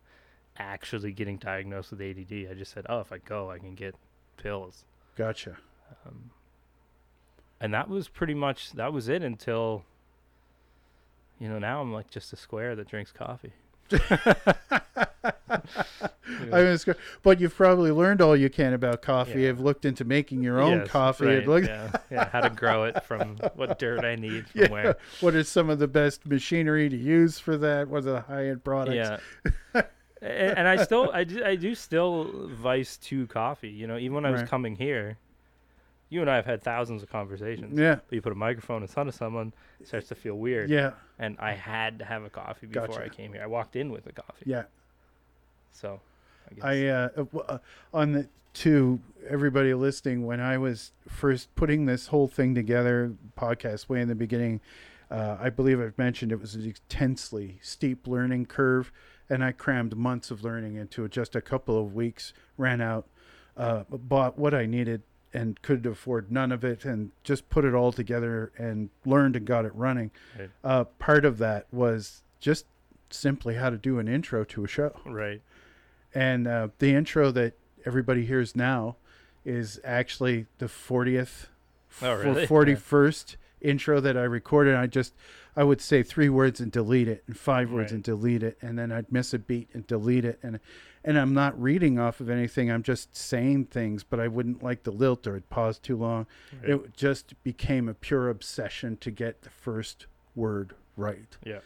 actually 0.60 1.12
getting 1.14 1.38
diagnosed 1.38 1.92
with 1.92 2.02
ADD. 2.02 2.48
I 2.52 2.54
just 2.54 2.72
said, 2.74 2.86
"Oh, 2.90 3.00
if 3.00 3.12
I 3.12 3.18
go, 3.18 3.50
I 3.50 3.58
can 3.58 3.74
get 3.76 3.96
pills." 4.38 4.86
Gotcha. 5.16 5.58
Um, 6.06 6.30
and 7.60 7.74
that 7.74 7.90
was 7.90 8.08
pretty 8.08 8.34
much 8.36 8.72
that 8.74 8.94
was 8.94 9.10
it 9.10 9.24
until 9.24 9.84
you 11.40 11.50
know 11.50 11.58
now 11.60 11.82
I'm 11.82 11.92
like 11.92 12.10
just 12.12 12.32
a 12.34 12.36
square 12.36 12.76
that 12.76 12.88
drinks 12.88 13.12
coffee. 13.12 13.54
I 16.52 16.78
go- 16.86 16.94
but 17.24 17.40
you've 17.42 17.56
probably 17.56 17.92
learned 17.92 18.22
all 18.22 18.36
you 18.36 18.50
can 18.50 18.74
about 18.74 19.02
coffee. 19.02 19.42
Yeah. 19.42 19.48
You've 19.48 19.60
looked 19.60 19.84
into 19.86 20.06
making 20.06 20.42
your 20.44 20.62
own 20.62 20.80
Yes, 20.80 20.88
coffee. 20.90 21.26
right, 21.26 21.48
looked- 21.48 21.68
yeah, 21.68 21.92
yeah, 22.12 22.30
how 22.30 22.42
to 22.42 22.50
grow 22.50 22.84
it 22.86 23.04
from 23.04 23.38
what 23.56 23.80
dirt 23.80 24.06
I 24.06 24.16
need 24.16 24.48
from 24.48 24.62
Yeah. 24.62 24.70
where. 24.72 24.98
What 25.22 25.34
are 25.36 25.44
some 25.44 25.70
of 25.70 25.80
the 25.80 25.88
best 25.88 26.26
machinery 26.28 26.88
to 26.90 26.96
use 26.96 27.40
for 27.40 27.58
that? 27.58 27.88
What 27.88 28.00
are 28.00 28.02
the 28.14 28.22
high 28.22 28.48
end 28.48 28.64
products? 28.64 29.20
Yeah. 29.76 29.82
And 30.22 30.68
I 30.68 30.84
still 30.84 31.10
I 31.14 31.24
do, 31.24 31.44
I 31.44 31.56
do 31.56 31.74
still 31.76 32.48
vice 32.50 32.98
to 32.98 33.26
coffee. 33.28 33.70
You 33.70 33.88
know, 33.88 33.98
even 33.98 34.16
when 34.16 34.26
I 34.26 34.32
was 34.32 34.42
Right. 34.42 34.50
coming 34.50 34.76
here, 34.76 35.18
you 36.10 36.22
and 36.22 36.30
I 36.30 36.36
have 36.36 36.46
had 36.46 36.62
thousands 36.62 37.04
of 37.04 37.10
conversations. 37.10 37.78
Yeah. 37.78 37.96
But 38.08 38.16
you 38.16 38.22
put 38.22 38.32
a 38.32 38.36
microphone 38.36 38.82
in 38.82 38.88
front 38.88 39.08
of 39.10 39.16
someone, 39.16 39.54
it 39.80 39.88
starts 39.88 40.08
to 40.10 40.16
feel 40.16 40.36
weird. 40.36 40.70
Yeah. 40.70 40.92
And 41.20 41.38
I 41.40 41.54
had 41.54 42.00
to 42.00 42.06
have 42.06 42.24
a 42.24 42.30
coffee 42.30 42.68
before 42.68 42.88
Gotcha. 42.88 43.04
I 43.04 43.10
came 43.10 43.32
here. 43.34 43.44
I 43.44 43.48
walked 43.48 43.76
in 43.76 43.92
with 43.92 44.08
a 44.08 44.12
coffee. 44.12 44.44
Yeah. 44.46 44.64
So, 45.72 46.02
I 46.50 46.54
guess. 46.56 46.64
I 46.66 46.86
uh, 46.88 47.10
uh, 47.18 47.38
uh, 47.38 47.58
on 47.94 48.12
the 48.14 48.28
to 48.52 49.00
everybody 49.28 49.74
listening 49.76 50.26
when 50.26 50.40
I 50.42 50.58
was 50.58 50.92
first 51.08 51.54
putting 51.56 51.86
this 51.86 52.08
whole 52.08 52.28
thing 52.28 52.56
together, 52.56 53.14
podcast 53.38 53.88
way 53.88 54.02
in 54.02 54.08
the 54.08 54.16
beginning. 54.16 54.60
Uh, 55.12 55.38
I 55.40 55.50
believe 55.50 55.80
I've 55.80 55.98
mentioned 55.98 56.32
it 56.32 56.42
was 56.42 56.56
an 56.56 56.64
intensely 56.66 57.60
steep 57.62 58.08
learning 58.08 58.48
curve, 58.48 58.92
and 59.30 59.44
I 59.44 59.52
crammed 59.52 59.96
months 59.96 60.32
of 60.32 60.44
learning 60.44 60.76
into 60.76 61.08
just 61.08 61.36
a 61.36 61.42
couple 61.42 61.80
of 61.80 61.94
weeks. 61.94 62.34
Ran 62.58 62.82
out, 62.82 63.08
uh, 63.58 63.84
bought 63.90 64.38
what 64.38 64.54
I 64.54 64.66
needed, 64.66 65.04
and 65.34 65.62
could 65.62 65.86
afford 65.86 66.32
none 66.32 66.52
of 66.52 66.64
it, 66.64 66.86
and 66.86 67.12
just 67.24 67.50
put 67.50 67.64
it 67.66 67.74
all 67.76 67.92
together 67.92 68.52
and 68.58 68.90
learned 69.06 69.36
and 69.36 69.46
got 69.46 69.66
it 69.66 69.74
running. 69.76 70.12
Right. 70.38 70.50
Uh, 70.64 70.84
part 70.86 71.26
of 71.26 71.38
that 71.38 71.68
was 71.72 72.24
just 72.40 72.66
simply 73.12 73.56
how 73.56 73.70
to 73.70 73.78
do 73.78 74.00
an 74.00 74.08
intro 74.08 74.44
to 74.46 74.64
a 74.64 74.68
show. 74.68 75.00
right. 75.06 75.42
And 76.14 76.48
uh, 76.48 76.70
the 76.80 76.96
intro 76.96 77.30
that 77.32 77.54
everybody 77.86 78.26
hears 78.26 78.56
now 78.56 78.96
is 79.46 79.80
actually 79.84 80.48
the 80.58 80.66
40th, 80.66 81.48
Oh, 82.02 82.18
for 82.22 82.34
really? 82.34 82.48
41st 82.48 83.36
intro 83.62 84.00
that 84.00 84.16
I 84.18 84.24
recorded. 84.24 84.76
I 84.76 84.88
just, 84.88 85.14
I 85.60 85.64
would 85.64 85.82
say 85.82 86.04
three 86.04 86.30
words 86.30 86.62
and 86.62 86.72
delete 86.72 87.10
it, 87.10 87.24
and 87.28 87.38
five 87.38 87.70
words 87.70 87.92
Right. 87.92 87.96
and 87.96 88.04
delete 88.04 88.44
it, 88.44 88.58
and 88.62 88.80
then 88.80 88.92
I'd 88.92 89.12
miss 89.12 89.34
a 89.34 89.40
beat 89.40 89.68
and 89.74 89.86
delete 89.86 90.24
it. 90.24 90.40
And 90.42 90.60
and 91.04 91.18
I'm 91.18 91.34
not 91.34 91.60
reading 91.62 91.98
off 92.00 92.20
of 92.20 92.30
anything. 92.30 92.70
I'm 92.72 92.84
just 92.84 93.16
saying 93.16 93.66
things, 93.66 94.04
but 94.04 94.20
I 94.20 94.28
wouldn't 94.28 94.62
like 94.64 94.84
the 94.84 94.92
lilt 94.92 95.28
or 95.28 95.36
it 95.36 95.50
paused 95.50 95.82
too 95.84 95.96
long. 95.98 96.28
Right. 96.62 96.72
It 96.72 96.96
just 96.96 97.42
became 97.44 97.88
a 97.90 97.94
pure 97.94 98.30
obsession 98.30 98.98
to 98.98 99.12
get 99.12 99.42
the 99.42 99.50
first 99.50 100.08
word 100.36 100.74
right 100.96 101.38
yeah. 101.46 101.60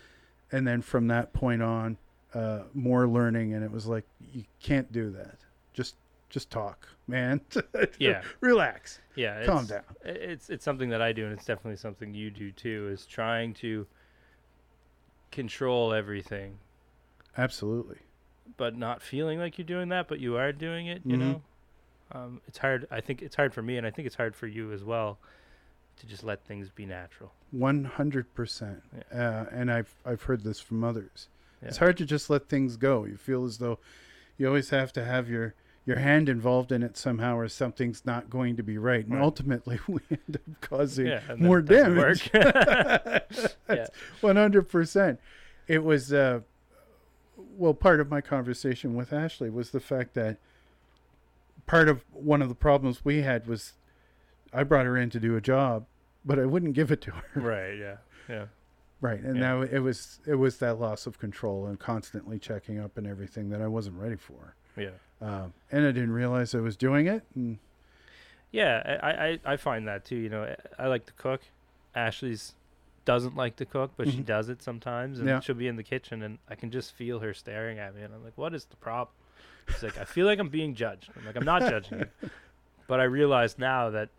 and 0.52 0.66
then 0.68 0.82
from 0.82 1.08
that 1.08 1.34
point 1.34 1.62
on 1.62 1.98
uh, 2.34 2.62
more 2.74 3.08
learning 3.08 3.54
and 3.54 3.64
it 3.64 3.72
was 3.72 3.86
like 3.86 4.06
you 4.32 4.44
can't 4.62 4.92
do 4.92 5.12
that 5.12 5.38
just 5.74 5.96
just 6.34 6.50
talk 6.50 6.88
man 7.06 7.40
Yeah. 8.00 8.24
relax 8.42 9.00
Yeah. 9.16 9.46
calm 9.46 9.66
it's- 9.66 9.68
down 9.70 9.84
It's 10.04 10.50
it's 10.50 10.66
something 10.66 10.90
that 10.90 11.00
I 11.02 11.14
do, 11.14 11.26
and 11.26 11.34
it's 11.34 11.46
definitely 11.46 11.78
something 11.78 12.12
you 12.16 12.32
do 12.32 12.52
too. 12.52 12.90
Is 12.92 13.06
trying 13.06 13.54
to 13.56 13.86
control 15.32 15.94
everything, 15.94 16.58
absolutely 17.38 18.00
but 18.58 18.76
not 18.76 19.02
feeling 19.02 19.40
like 19.40 19.58
you're 19.58 19.66
doing 19.66 19.90
that, 19.90 20.08
but 20.08 20.20
you 20.20 20.36
are 20.36 20.52
doing 20.52 20.88
it. 20.88 21.02
You 21.06 21.16
Mhm. 21.16 21.20
know, 21.20 21.42
um, 22.12 22.42
it's 22.48 22.58
hard. 22.58 22.86
I 22.92 23.00
think 23.00 23.22
it's 23.22 23.36
hard 23.38 23.54
for 23.54 23.62
me, 23.62 23.78
and 23.78 23.88
I 23.88 23.90
think 23.92 24.06
it's 24.06 24.16
hard 24.18 24.36
for 24.36 24.48
you 24.48 24.74
as 24.74 24.84
well, 24.84 25.18
to 25.98 26.06
just 26.08 26.24
let 26.24 26.44
things 26.44 26.70
be 26.70 26.86
natural. 26.86 27.34
100% 27.56 28.82
uh, 29.14 29.46
and 29.52 29.72
I've, 29.72 29.96
I've 30.06 30.24
heard 30.24 30.44
this 30.44 30.60
from 30.60 30.84
others 30.84 31.30
it's 31.62 31.78
hard 31.78 31.96
to 31.98 32.06
just 32.06 32.30
let 32.32 32.50
things 32.50 32.76
go 32.78 33.06
you 33.06 33.16
feel 33.16 33.46
as 33.46 33.60
though 33.60 33.78
you 34.38 34.48
always 34.48 34.72
have 34.72 34.92
to 34.94 35.06
have 35.06 35.30
your 35.30 35.54
your 35.86 35.98
hand 36.00 36.30
involved 36.30 36.72
in 36.72 36.82
it 36.82 36.96
somehow 36.96 37.36
or 37.38 37.48
something's 37.50 38.06
not 38.06 38.30
going 38.30 38.56
to 38.56 38.64
be 38.64 38.78
right 38.78 39.04
and 39.06 39.16
Right. 39.16 39.22
ultimately 39.24 39.80
we 39.88 40.00
end 40.10 40.36
up 40.38 40.62
causing 40.62 41.08
Yeah, 41.08 41.22
more 41.38 41.62
damage 41.62 42.30
yeah. 42.34 43.88
One 44.22 44.36
hundred 44.36 44.70
percent. 44.70 45.20
It 45.68 45.84
was 45.84 46.12
uh, 46.14 46.42
well, 47.58 47.74
part 47.74 48.00
of 48.00 48.10
my 48.10 48.22
conversation 48.22 48.96
with 48.96 49.12
Ashley 49.14 49.50
was 49.50 49.72
the 49.72 49.80
fact 49.80 50.14
that 50.14 50.38
part 51.66 51.88
of 51.90 52.04
one 52.12 52.42
of 52.42 52.50
the 52.50 52.56
problems 52.56 53.04
we 53.06 53.22
had 53.22 53.48
was 53.48 53.74
I 54.54 54.64
brought 54.64 54.86
her 54.86 54.98
in 54.98 55.10
to 55.12 55.20
do 55.20 55.36
a 55.36 55.42
job, 55.42 55.86
but 56.26 56.38
I 56.40 56.46
wouldn't 56.46 56.74
give 56.74 56.92
it 56.92 57.02
to 57.02 57.12
her. 57.12 57.24
Right. 57.42 57.78
Yeah. 57.78 57.98
Yeah. 58.30 58.46
Right, 59.02 59.20
and 59.20 59.36
Yeah. 59.36 59.42
now 59.42 59.62
it 59.62 59.80
was 59.80 60.20
it 60.26 60.36
was 60.36 60.58
that 60.60 60.80
loss 60.80 61.06
of 61.08 61.20
control 61.20 61.66
and 61.66 61.78
constantly 61.78 62.40
checking 62.40 62.80
up 62.80 62.98
and 62.98 63.06
everything 63.06 63.50
that 63.50 63.62
I 63.62 63.68
wasn't 63.68 63.98
ready 63.98 64.16
for, 64.16 64.56
Yeah. 64.78 64.92
Um, 65.24 65.54
and 65.72 65.86
I 65.86 65.92
didn't 65.92 66.12
realize 66.12 66.54
I 66.54 66.60
was 66.60 66.76
doing 66.76 67.08
it. 67.08 67.24
And 67.36 67.58
Yeah, 68.52 69.00
I, 69.02 69.10
I, 69.12 69.54
I 69.54 69.58
find 69.58 69.88
that 69.88 70.06
too. 70.06 70.16
You 70.16 70.30
know, 70.30 70.44
I, 70.44 70.84
I 70.84 70.88
like 70.88 71.06
to 71.08 71.14
cook. 71.14 71.42
Ashley's 71.96 72.54
doesn't 73.06 73.36
like 73.36 73.56
to 73.58 73.66
cook, 73.66 73.92
but 73.98 74.08
she 74.08 74.18
Mhm. 74.22 74.26
does 74.26 74.50
it 74.50 74.62
sometimes, 74.64 75.20
and 75.20 75.28
Yeah. 75.28 75.40
she'll 75.42 75.56
be 75.56 75.68
in 75.68 75.76
the 75.76 75.84
kitchen, 75.84 76.22
and 76.22 76.38
I 76.50 76.56
can 76.56 76.72
just 76.72 76.94
feel 76.94 77.20
her 77.20 77.34
staring 77.34 77.78
at 77.80 77.94
me, 77.96 78.02
and 78.02 78.14
I'm 78.14 78.24
like, 78.24 78.38
"What 78.38 78.54
is 78.54 78.66
the 78.66 78.78
problem?" 78.78 79.14
She's 79.68 79.84
like, 79.84 79.98
"I 79.98 80.06
feel 80.06 80.26
like 80.26 80.40
I'm 80.40 80.50
being 80.50 80.74
judged." 80.74 81.10
I'm 81.18 81.26
like, 81.26 81.36
"I'm 81.36 81.44
not 81.46 81.66
judging 81.68 82.00
you," 82.00 82.08
but 82.88 83.00
I 83.00 83.04
realize 83.04 83.58
now 83.58 83.90
that, 83.90 84.10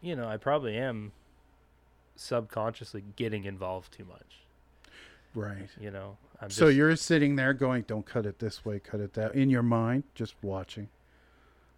you 0.00 0.14
know, 0.14 0.28
I 0.28 0.36
probably 0.36 0.76
am 0.76 1.12
subconsciously 2.16 3.02
getting 3.16 3.44
involved 3.44 3.92
too 3.92 4.04
much. 4.04 4.47
Right. 5.38 5.68
You 5.80 5.90
know, 5.90 6.16
I'm 6.40 6.50
So 6.50 6.66
just- 6.66 6.76
you're 6.76 6.96
sitting 6.96 7.36
there 7.36 7.52
going, 7.52 7.82
"Don't 7.86 8.04
cut 8.06 8.26
it 8.26 8.38
this 8.38 8.64
way, 8.64 8.78
cut 8.80 9.00
it 9.00 9.14
that." 9.14 9.34
In 9.34 9.50
your 9.50 9.62
mind, 9.62 10.04
just 10.14 10.34
watching. 10.42 10.88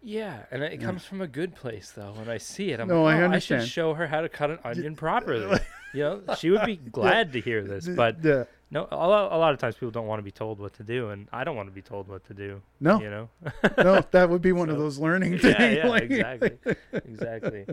Yeah, 0.03 0.45
and 0.49 0.63
it 0.63 0.79
Yeah. 0.79 0.85
comes 0.87 1.05
from 1.05 1.21
a 1.21 1.27
good 1.27 1.53
place 1.55 1.91
though. 1.91 2.13
When 2.13 2.27
I 2.27 2.37
see 2.37 2.71
it, 2.71 2.79
I'm 2.79 2.87
No, 2.87 3.03
like, 3.03 3.17
I 3.17 3.19
oh, 3.19 3.21
I 3.21 3.25
understand. 3.25 3.61
should 3.63 3.69
show 3.71 3.93
her 3.93 4.07
how 4.07 4.21
to 4.21 4.29
cut 4.29 4.49
an 4.49 4.57
onion 4.63 4.95
properly. 4.95 5.59
you 5.93 5.99
know, 6.01 6.23
she 6.37 6.49
would 6.49 6.65
be 6.65 6.75
glad 6.91 7.33
to 7.33 7.39
hear 7.41 7.61
this. 7.63 7.87
But 7.87 8.23
Yeah. 8.23 8.45
no, 8.71 8.87
a 8.89 8.95
lot, 9.07 9.31
a 9.31 9.37
lot 9.37 9.53
of 9.53 9.59
times 9.59 9.75
people 9.75 9.91
don't 9.91 10.07
want 10.07 10.17
to 10.17 10.23
be 10.23 10.31
told 10.31 10.57
what 10.59 10.73
to 10.75 10.83
do, 10.83 11.09
and 11.11 11.27
I 11.31 11.43
don't 11.43 11.55
want 11.55 11.69
to 11.69 11.73
be 11.75 11.83
told 11.83 12.07
what 12.07 12.25
to 12.25 12.33
do. 12.33 12.63
no, 12.79 12.99
You 12.99 13.11
know. 13.11 13.29
no, 13.77 14.01
that 14.09 14.27
would 14.31 14.41
be 14.41 14.51
one 14.61 14.69
of 14.71 14.79
those 14.79 14.97
learning 14.97 15.37
things. 15.37 15.55
yeah, 15.59 15.69
yeah, 15.69 15.87
like- 15.87 16.03
exactly, 16.03 16.57
exactly. 16.93 17.65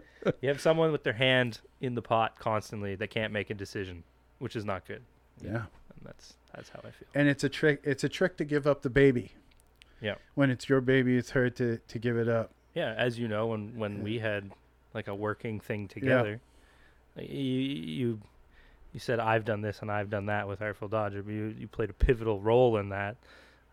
You 0.42 0.48
have 0.50 0.60
someone 0.60 0.92
with 0.92 1.04
their 1.04 1.14
hand 1.14 1.60
in 1.80 1.94
the 1.94 2.02
pot 2.02 2.38
constantly 2.38 2.94
that 2.96 3.08
can't 3.08 3.32
make 3.32 3.48
a 3.48 3.54
decision, 3.54 4.04
which 4.38 4.54
is 4.54 4.66
not 4.66 4.86
good. 4.86 5.00
Yeah. 5.42 5.50
And 5.56 6.02
that's 6.04 6.34
that's 6.54 6.68
how 6.70 6.80
I 6.80 6.90
feel. 6.90 7.08
and 7.14 7.28
it's 7.28 7.44
a 7.44 7.48
trick. 7.48 7.80
It's 7.84 8.04
a 8.04 8.08
trick 8.08 8.36
to 8.38 8.44
give 8.44 8.66
up 8.66 8.82
the 8.82 8.90
baby. 8.90 9.32
Yeah. 10.00 10.14
When 10.34 10.50
it's 10.50 10.68
your 10.68 10.80
baby, 10.80 11.16
it's 11.16 11.30
hard 11.30 11.56
to 11.56 11.78
to 11.78 11.98
give 11.98 12.16
it 12.16 12.28
up. 12.28 12.50
Yeah, 12.74 12.94
as 12.96 13.18
you 13.18 13.28
know, 13.28 13.48
when 13.48 13.76
when 13.78 13.98
Yeah. 13.98 14.02
we 14.04 14.18
had 14.18 14.50
like 14.94 15.08
a 15.08 15.14
working 15.14 15.60
thing 15.60 15.88
together, 15.88 16.40
like, 17.16 17.28
you, 17.28 17.36
you 17.36 18.20
you 18.92 19.00
said 19.00 19.18
I've 19.20 19.44
done 19.44 19.60
this 19.60 19.80
and 19.82 19.90
I've 19.90 20.08
done 20.10 20.26
that 20.26 20.48
with 20.48 20.60
Artful 20.62 20.88
Dodger, 20.88 21.22
but 21.22 21.32
you 21.32 21.54
you 21.58 21.66
played 21.68 21.90
a 21.90 21.94
pivotal 21.94 22.40
role 22.40 22.76
in 22.78 22.88
that, 22.90 23.16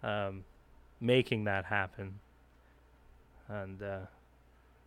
um, 0.04 0.44
making 1.00 1.44
that 1.46 1.66
happen. 1.66 2.20
And 3.48 3.82
uh, 3.82 4.00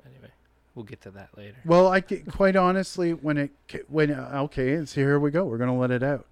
anyway, 0.05 0.31
we'll 0.75 0.85
get 0.85 1.01
to 1.03 1.11
that 1.13 1.31
later. 1.37 1.57
Well, 1.65 1.87
I 1.89 2.01
get, 2.01 2.27
quite 2.27 2.57
honestly, 2.57 3.13
when 3.15 3.39
it 3.39 3.53
when 3.89 4.11
okay, 4.11 4.75
and 4.75 4.89
so 4.89 5.01
here 5.01 5.19
we 5.21 5.31
go. 5.31 5.45
We're 5.45 5.59
gonna 5.59 5.79
let 5.79 5.91
it 5.93 6.03
out. 6.03 6.27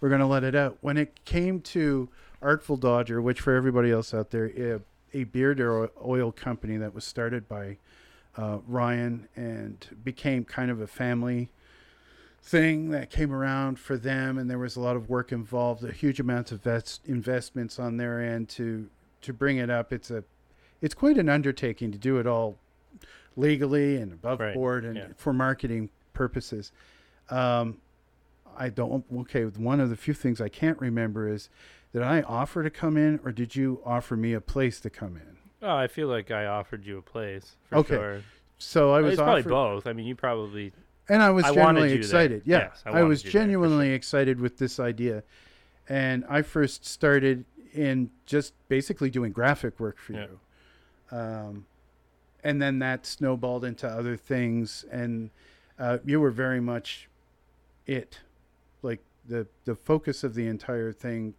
We're 0.00 0.08
gonna 0.08 0.28
let 0.28 0.44
it 0.44 0.54
out. 0.54 0.78
When 0.80 0.96
it 0.96 1.24
came 1.24 1.60
to 1.62 2.08
Artful 2.40 2.76
Dodger, 2.76 3.20
which 3.20 3.40
for 3.40 3.54
everybody 3.54 3.90
else 3.90 4.14
out 4.14 4.30
there, 4.30 4.46
a, 4.46 4.80
a 5.12 5.24
beard 5.24 5.60
oil, 5.60 5.88
oil 6.04 6.32
company 6.32 6.76
that 6.76 6.94
was 6.94 7.04
started 7.04 7.48
by 7.48 7.78
uh, 8.36 8.58
Ryan 8.66 9.28
and 9.34 9.84
became 10.04 10.44
kind 10.44 10.70
of 10.70 10.80
a 10.80 10.86
family 10.86 11.50
thing 12.40 12.90
that 12.90 13.10
came 13.10 13.32
around 13.32 13.78
for 13.78 13.96
them, 13.96 14.38
and 14.38 14.48
there 14.48 14.58
was 14.58 14.76
a 14.76 14.80
lot 14.80 14.94
of 14.96 15.08
work 15.08 15.32
involved, 15.32 15.82
a 15.84 15.92
huge 15.92 16.20
amount 16.20 16.52
of 16.52 16.62
vest, 16.62 17.00
investments 17.04 17.78
on 17.78 17.96
their 17.96 18.20
end 18.20 18.48
to 18.50 18.88
to 19.20 19.32
bring 19.32 19.56
it 19.56 19.68
up. 19.68 19.92
It's 19.92 20.10
a 20.10 20.22
it's 20.80 20.94
quite 20.94 21.18
an 21.18 21.28
undertaking 21.28 21.90
to 21.90 21.98
do 21.98 22.18
it 22.18 22.26
all 22.26 22.56
legally 23.36 23.96
and 23.96 24.12
above 24.12 24.40
Right, 24.40 24.54
board 24.54 24.84
and 24.84 24.96
yeah. 24.96 25.06
for 25.16 25.32
marketing 25.32 25.90
purposes. 26.12 26.72
Um, 27.30 27.78
I 28.56 28.68
don't. 28.68 29.04
Okay, 29.20 29.44
one 29.44 29.80
of 29.80 29.90
the 29.90 29.96
few 29.96 30.14
things 30.14 30.40
I 30.40 30.48
can't 30.48 30.78
remember 30.80 31.28
is 31.28 31.48
did 31.92 32.02
I 32.02 32.22
offer 32.22 32.62
to 32.62 32.70
come 32.70 32.96
in, 32.96 33.18
or 33.24 33.32
did 33.32 33.56
you 33.56 33.80
offer 33.84 34.16
me 34.16 34.32
a 34.34 34.40
place 34.40 34.80
to 34.80 34.90
come 34.90 35.16
in? 35.16 35.36
Oh, 35.62 35.74
I 35.74 35.88
feel 35.88 36.08
like 36.08 36.30
I 36.30 36.46
offered 36.46 36.84
you 36.84 36.98
a 36.98 37.02
place 37.02 37.56
for 37.68 37.76
Okay, 37.78 37.94
sure. 37.94 38.22
So 38.58 38.92
I 38.92 39.00
was 39.00 39.14
it's 39.14 39.20
probably 39.22 39.40
offered, 39.40 39.48
both. 39.50 39.86
I 39.86 39.92
mean, 39.92 40.06
you 40.06 40.14
probably 40.14 40.72
and 41.08 41.22
I 41.22 41.30
was 41.30 41.44
I 41.44 41.54
genuinely 41.54 41.92
excited. 41.94 42.42
Yeah, 42.44 42.58
Yes, 42.58 42.82
I 42.86 42.90
I, 43.00 43.02
was 43.02 43.24
you 43.24 43.30
there, 43.30 43.40
for 43.40 43.44
genuinely 43.46 43.90
excited 43.90 44.40
with 44.40 44.58
this 44.58 44.78
idea, 44.78 45.22
and 45.88 46.24
I 46.28 46.42
first 46.42 46.84
started 46.84 47.44
in 47.72 48.10
just 48.26 48.52
basically 48.68 49.10
doing 49.10 49.32
graphic 49.32 49.78
work 49.80 49.98
for 49.98 50.12
Yeah. 50.14 50.26
you, 51.10 51.16
um, 51.16 51.66
and 52.44 52.60
then 52.60 52.78
that 52.80 53.06
snowballed 53.06 53.64
into 53.64 53.86
other 53.88 54.16
things, 54.16 54.84
and 54.90 55.30
uh, 55.78 55.98
you 56.04 56.20
were 56.20 56.30
very 56.30 56.60
much 56.60 57.08
it, 57.86 58.20
like 58.82 59.00
the 59.26 59.46
the 59.64 59.74
focus 59.74 60.24
of 60.24 60.34
the 60.34 60.46
entire 60.46 60.92
thing, 60.92 61.34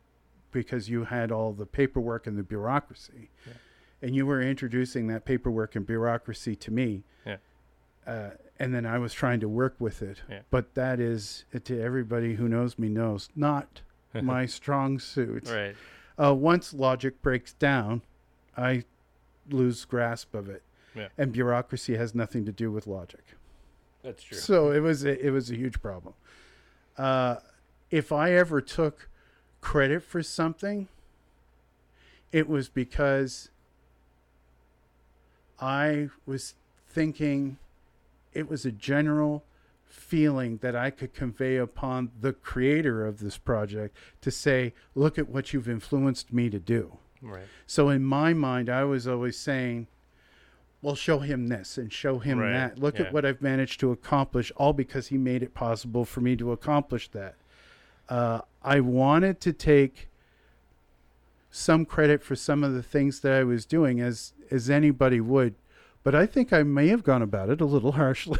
because 0.52 0.90
you 0.90 1.06
had 1.06 1.32
all 1.32 1.54
the 1.54 1.66
paperwork 1.66 2.28
and 2.28 2.38
the 2.38 2.44
bureaucracy, 2.44 3.30
Yeah. 3.48 3.54
and 4.02 4.16
you 4.16 4.26
were 4.26 4.42
introducing 4.42 5.08
that 5.08 5.26
paperwork 5.26 5.76
and 5.76 5.86
bureaucracy 5.86 6.56
to 6.58 6.72
me. 6.72 7.04
Yeah. 7.26 7.38
Uh, 8.06 8.30
and 8.60 8.74
then 8.74 8.86
I 8.86 8.98
was 8.98 9.14
trying 9.14 9.40
to 9.42 9.48
work 9.50 9.76
with 9.80 10.02
it. 10.02 10.22
Yeah. 10.30 10.42
But 10.50 10.74
that 10.76 11.00
is, 11.00 11.46
to 11.64 11.82
everybody 11.82 12.36
who 12.36 12.48
knows 12.50 12.78
me 12.78 12.90
knows, 12.90 13.30
not 13.36 13.82
my 14.14 14.46
strong 14.46 15.00
suit. 15.00 15.48
right. 15.50 15.76
Uh, 16.22 16.34
once 16.34 16.74
logic 16.74 17.22
breaks 17.22 17.54
down, 17.54 18.02
I 18.58 18.84
lose 19.50 19.86
grasp 19.86 20.34
of 20.36 20.50
it. 20.50 20.64
And 21.18 21.32
bureaucracy 21.32 21.96
has 21.96 22.14
nothing 22.14 22.44
to 22.46 22.52
do 22.52 22.74
with 22.74 22.86
logic. 22.86 23.24
That's 24.04 24.22
true. 24.22 24.38
So 24.38 24.72
it 24.72 24.82
was 24.82 25.06
a, 25.06 25.26
it 25.26 25.30
was 25.30 25.50
a 25.50 25.56
huge 25.56 25.82
problem. 25.82 26.14
Uh, 27.00 27.38
if 27.90 28.12
I 28.12 28.34
ever 28.34 28.60
took 28.60 29.08
credit 29.62 30.04
for 30.04 30.22
something, 30.22 30.90
it 32.34 32.50
was 32.50 32.68
because 32.68 33.50
I 35.62 36.10
was 36.26 36.56
thinking 36.90 37.58
it 38.34 38.50
was 38.50 38.66
a 38.66 38.72
general 38.72 39.46
feeling 39.86 40.58
that 40.58 40.76
I 40.76 40.90
could 40.90 41.14
convey 41.14 41.56
upon 41.56 42.12
the 42.20 42.34
creator 42.34 43.06
of 43.06 43.20
this 43.20 43.38
project 43.38 43.96
to 44.22 44.30
say, 44.30 44.74
look 44.94 45.18
at 45.18 45.30
what 45.30 45.54
you've 45.54 45.70
influenced 45.70 46.34
me 46.34 46.50
to 46.50 46.60
do. 46.60 46.98
right. 47.22 47.46
So 47.66 47.88
in 47.88 48.04
my 48.04 48.34
mind, 48.34 48.70
I 48.70 48.84
was 48.84 49.08
always 49.08 49.38
saying, 49.38 49.88
well, 50.82 50.96
show 50.96 51.20
him 51.20 51.48
this 51.48 51.78
and 51.78 51.92
show 51.92 52.20
him 52.20 52.40
Right, 52.40 52.54
that. 52.54 52.80
Look 52.80 53.00
yeah. 53.00 53.06
at 53.06 53.14
what 53.14 53.26
I've 53.26 53.42
managed 53.42 53.80
to 53.82 53.92
accomplish, 53.92 54.52
all 54.56 54.74
because 54.74 55.08
he 55.08 55.18
made 55.18 55.44
it 55.44 55.54
possible 55.54 56.06
for 56.06 56.22
me 56.22 56.36
to 56.38 56.52
accomplish 56.52 57.10
that. 57.10 57.36
Uh, 58.08 58.42
I 58.64 58.80
wanted 58.80 59.42
to 59.42 59.54
take 59.54 60.08
some 61.52 61.86
credit 61.86 62.24
for 62.24 62.36
some 62.36 62.64
of 62.64 62.74
the 62.74 62.84
things 62.84 63.20
that 63.22 63.34
I 63.34 63.44
was 63.44 63.66
doing, 63.66 64.00
as 64.00 64.34
as 64.52 64.70
anybody 64.70 65.20
would, 65.20 65.56
but 66.04 66.16
I 66.16 66.26
think 66.26 66.54
I 66.54 66.64
may 66.64 66.88
have 66.88 67.04
gone 67.04 67.22
about 67.22 67.50
it 67.50 67.62
a 67.62 67.66
little 67.66 67.92
harshly. 68.04 68.40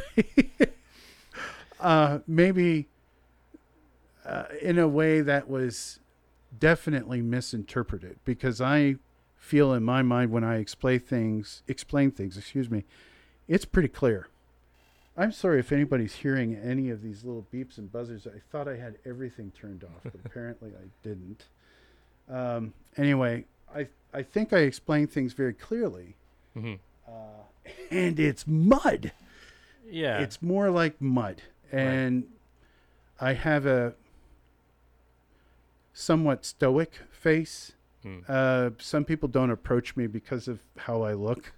uh, 1.80 2.20
maybe 2.26 2.88
uh, 4.24 4.44
in 4.60 4.78
a 4.78 4.88
way 4.88 5.20
that 5.20 5.48
was 5.48 6.00
definitely 6.58 7.20
misinterpreted 7.20 8.18
because 8.24 8.60
I 8.60 8.96
feel 9.40 9.72
in 9.72 9.82
my 9.82 10.02
mind 10.02 10.30
when 10.30 10.44
I 10.44 10.58
explain 10.58 11.00
things, 11.00 11.62
explain 11.66 12.12
things, 12.12 12.36
excuse 12.36 12.70
me, 12.70 12.84
it's 13.48 13.64
pretty 13.64 13.88
clear. 13.88 14.28
I'm 15.16 15.32
sorry 15.32 15.58
if 15.58 15.72
anybody's 15.72 16.14
hearing 16.16 16.54
any 16.54 16.88
of 16.90 17.02
these 17.02 17.24
little 17.24 17.44
beeps 17.52 17.76
and 17.78 17.90
buzzers. 17.90 18.26
I 18.28 18.38
thought 18.52 18.68
I 18.68 18.76
had 18.76 18.96
everything 19.04 19.50
turned 19.60 19.82
off, 19.82 20.02
but 20.04 20.20
apparently 20.24 20.70
I 20.70 20.86
didn't. 21.02 21.46
Um, 22.28 22.74
anyway, 22.96 23.46
I 23.74 23.88
I 24.14 24.22
think 24.22 24.52
I 24.52 24.58
explained 24.58 25.10
things 25.10 25.32
very 25.32 25.54
clearly, 25.54 26.14
hmm 26.54 26.74
uh, 27.08 27.70
and 27.90 28.20
it's 28.20 28.46
mud 28.46 29.10
Yeah. 29.88 30.20
it's 30.20 30.40
more 30.40 30.70
like 30.70 31.00
mud 31.00 31.42
and 31.72 32.24
i 33.20 33.32
have 33.32 33.66
a 33.66 33.94
somewhat 35.92 36.44
stoic 36.44 36.92
face 37.10 37.72
Hmm. 38.02 38.18
uh, 38.28 38.70
some 38.78 39.04
people 39.04 39.28
don't 39.28 39.50
approach 39.50 39.94
me 39.96 40.06
because 40.06 40.48
of 40.48 40.60
how 40.76 41.02
i 41.02 41.12
look 41.12 41.52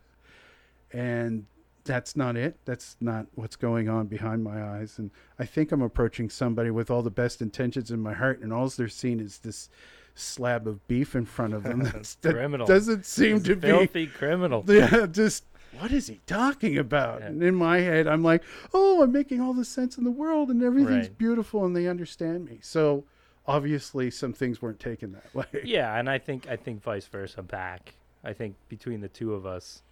and 0.92 1.46
that's 1.84 2.16
not 2.16 2.36
it 2.36 2.58
that's 2.64 2.96
not 3.00 3.26
what's 3.34 3.56
going 3.56 3.88
on 3.88 4.06
behind 4.06 4.42
my 4.44 4.62
eyes 4.62 4.98
and 4.98 5.10
i 5.38 5.44
think 5.44 5.72
i'm 5.72 5.82
approaching 5.82 6.28
somebody 6.30 6.70
with 6.70 6.90
all 6.90 7.02
the 7.02 7.10
best 7.10 7.42
intentions 7.42 7.90
in 7.90 8.00
my 8.00 8.12
heart 8.12 8.40
and 8.40 8.52
all 8.52 8.68
they're 8.68 8.88
seeing 8.88 9.20
is 9.20 9.38
this 9.38 9.68
slab 10.14 10.66
of 10.66 10.86
beef 10.88 11.14
in 11.14 11.24
front 11.24 11.54
of 11.54 11.62
them 11.62 11.80
That's, 11.92 12.14
that 12.16 12.34
Criminal. 12.34 12.66
doesn't 12.66 13.06
seem 13.06 13.42
to 13.44 13.56
be 13.56 13.68
filthy 13.68 14.06
criminal. 14.06 14.64
yeah, 14.68 15.06
just 15.06 15.44
what 15.80 15.90
is 15.90 16.06
he 16.06 16.20
talking 16.26 16.76
about? 16.76 17.20
Yeah. 17.20 17.28
And 17.28 17.42
in 17.42 17.54
my 17.54 17.78
head, 17.78 18.06
I'm 18.06 18.22
like, 18.22 18.42
oh, 18.74 19.02
I'm 19.02 19.10
making 19.10 19.40
all 19.40 19.54
the 19.54 19.64
sense 19.64 19.96
in 19.96 20.04
the 20.04 20.10
world, 20.10 20.50
and 20.50 20.62
everything's 20.62 21.06
Right. 21.08 21.16
beautiful, 21.16 21.64
and 21.64 21.74
they 21.74 21.86
understand 21.86 22.44
me. 22.44 22.58
So 22.60 23.04
obviously, 23.46 24.10
some 24.10 24.32
things 24.32 24.60
weren't 24.62 24.80
taken 24.80 25.12
that 25.12 25.34
way. 25.34 25.62
Yeah, 25.64 25.96
and 25.98 26.08
I 26.08 26.18
think 26.18 26.48
I 26.48 26.56
think 26.56 26.82
vice 26.82 27.06
versa 27.06 27.42
back. 27.42 27.94
I 28.24 28.32
think 28.32 28.54
between 28.68 29.00
the 29.00 29.08
two 29.08 29.34
of 29.34 29.44
us, 29.46 29.82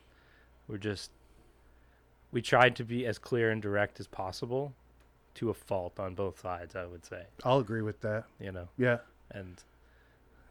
we're 0.68 0.78
just 0.78 1.10
we 2.32 2.40
tried 2.40 2.76
to 2.76 2.84
be 2.84 3.06
as 3.06 3.18
clear 3.18 3.50
and 3.50 3.60
direct 3.60 3.98
as 3.98 4.06
possible, 4.06 4.72
to 5.34 5.50
a 5.50 5.54
fault 5.54 5.98
on 5.98 6.14
both 6.14 6.40
sides. 6.40 6.76
I 6.76 6.86
would 6.86 7.04
say, 7.04 7.24
I'll 7.44 7.58
agree 7.58 7.82
with 7.82 8.00
that. 8.02 8.24
you 8.40 8.52
know, 8.52 8.68
Yeah, 8.78 8.98
and 9.32 9.62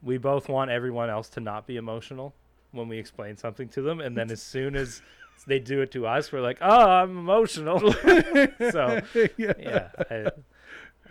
we 0.04 0.18
both 0.18 0.50
want 0.50 0.72
everyone 0.72 1.10
else 1.10 1.30
to 1.30 1.40
not 1.40 1.68
be 1.68 1.78
emotional 1.78 2.34
when 2.72 2.88
we 2.88 2.98
explain 2.98 3.36
something 3.38 3.68
to 3.70 3.82
them, 3.82 4.00
and 4.02 4.16
then 4.16 4.30
as 4.30 4.42
soon 4.42 4.76
as 4.76 5.02
they 5.48 5.58
do 5.60 5.82
it 5.82 5.92
to 5.92 6.06
us, 6.06 6.32
we're 6.34 6.42
like, 6.42 6.58
"Oh, 6.62 6.90
I'm 6.90 7.18
emotional." 7.18 7.80
so 8.72 9.02
yeah, 9.38 9.54
yeah, 9.58 9.88
I, 10.12 10.32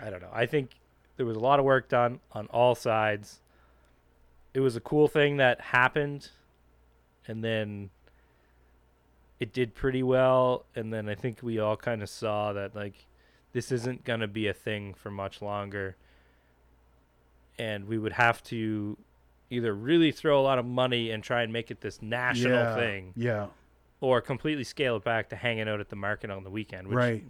I 0.03 0.11
don't 0.11 0.21
know. 0.21 0.31
I 0.33 0.45
think 0.45 0.73
there 1.19 1.27
was 1.27 1.37
a 1.37 1.41
lot 1.41 1.59
of 1.59 1.65
work 1.67 1.89
done 1.89 2.21
on 2.33 2.47
all 2.47 2.75
sides. 2.75 3.41
It 4.55 4.61
was 4.61 4.75
a 4.77 4.81
cool 4.81 5.09
thing 5.09 5.37
that 5.37 5.61
happened, 5.61 6.31
and 7.27 7.45
then 7.45 7.91
it 9.39 9.53
did 9.53 9.75
pretty 9.75 10.03
well. 10.03 10.65
And 10.75 10.93
then 10.93 11.09
I 11.09 11.15
think 11.15 11.41
we 11.43 11.59
all 11.59 11.77
kind 11.77 12.03
of 12.03 12.09
saw 12.09 12.53
that 12.55 12.75
like 12.75 12.95
this 13.53 13.71
isn't 13.73 14.05
gonna 14.05 14.29
be 14.29 14.47
a 14.47 14.55
thing 14.55 14.95
for 14.95 15.11
much 15.11 15.43
longer, 15.43 15.97
and 17.59 17.87
we 17.87 17.99
would 17.99 18.13
have 18.13 18.43
to 18.45 18.97
either 19.51 19.75
really 19.75 20.13
throw 20.13 20.41
a 20.41 20.43
lot 20.43 20.59
of 20.59 20.65
money 20.67 21.11
and 21.11 21.23
try 21.25 21.43
and 21.43 21.53
make 21.53 21.71
it 21.71 21.81
this 21.81 22.01
national 22.01 22.53
yeah, 22.53 22.75
thing, 22.77 23.13
Yeah. 23.17 23.47
or 24.01 24.21
completely 24.21 24.63
scale 24.65 24.97
it 24.97 25.05
back 25.05 25.31
to 25.31 25.37
hanging 25.37 25.69
out 25.69 25.81
at 25.81 25.89
the 25.89 25.97
market 25.97 26.31
on 26.31 26.45
the 26.45 26.51
weekend, 26.51 26.87
which 26.87 26.97
Right. 26.97 27.25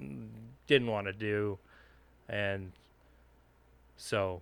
didn't 0.67 0.89
want 0.89 1.07
to 1.07 1.13
do, 1.13 1.59
and 2.29 2.73
so 3.99 4.41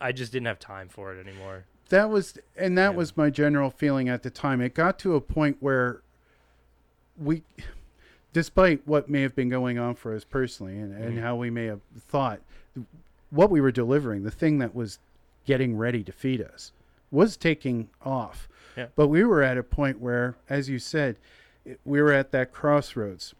I 0.00 0.10
just 0.10 0.32
didn't 0.32 0.46
have 0.46 0.58
time 0.58 0.88
for 0.88 1.14
it 1.14 1.24
anymore. 1.24 1.64
That 1.90 2.10
was, 2.10 2.36
and 2.56 2.76
that 2.76 2.90
Yeah. 2.92 2.96
was 2.96 3.16
my 3.16 3.30
general 3.30 3.70
feeling 3.70 4.08
at 4.08 4.22
the 4.24 4.30
time. 4.30 4.60
It 4.60 4.74
got 4.74 4.98
to 5.00 5.14
a 5.14 5.20
point 5.20 5.58
where 5.60 6.00
we, 7.16 7.42
despite 8.32 8.86
what 8.86 9.08
may 9.08 9.22
have 9.22 9.34
been 9.36 9.48
going 9.48 9.78
on 9.78 9.94
for 9.94 10.14
us 10.14 10.24
personally 10.24 10.78
and, 10.78 10.92
and 10.94 11.18
Mhm. 11.18 11.22
how 11.22 11.36
we 11.36 11.50
may 11.50 11.66
have 11.66 11.80
thought, 11.98 12.40
what 13.30 13.50
we 13.50 13.60
were 13.60 13.72
delivering, 13.72 14.22
the 14.22 14.30
thing 14.30 14.58
that 14.58 14.74
was 14.74 14.98
getting 15.46 15.76
ready 15.76 16.02
to 16.04 16.12
feed 16.12 16.40
us, 16.42 16.72
was 17.10 17.36
taking 17.36 17.88
off. 18.02 18.48
Yeah. 18.76 18.88
But 18.94 19.08
we 19.08 19.24
were 19.24 19.42
at 19.42 19.56
a 19.58 19.62
point 19.62 19.98
where, 20.00 20.36
as 20.48 20.68
you 20.68 20.78
said, 20.78 21.16
we 21.84 22.00
were 22.02 22.12
at 22.12 22.30
that 22.32 22.52
crossroads. 22.52 23.34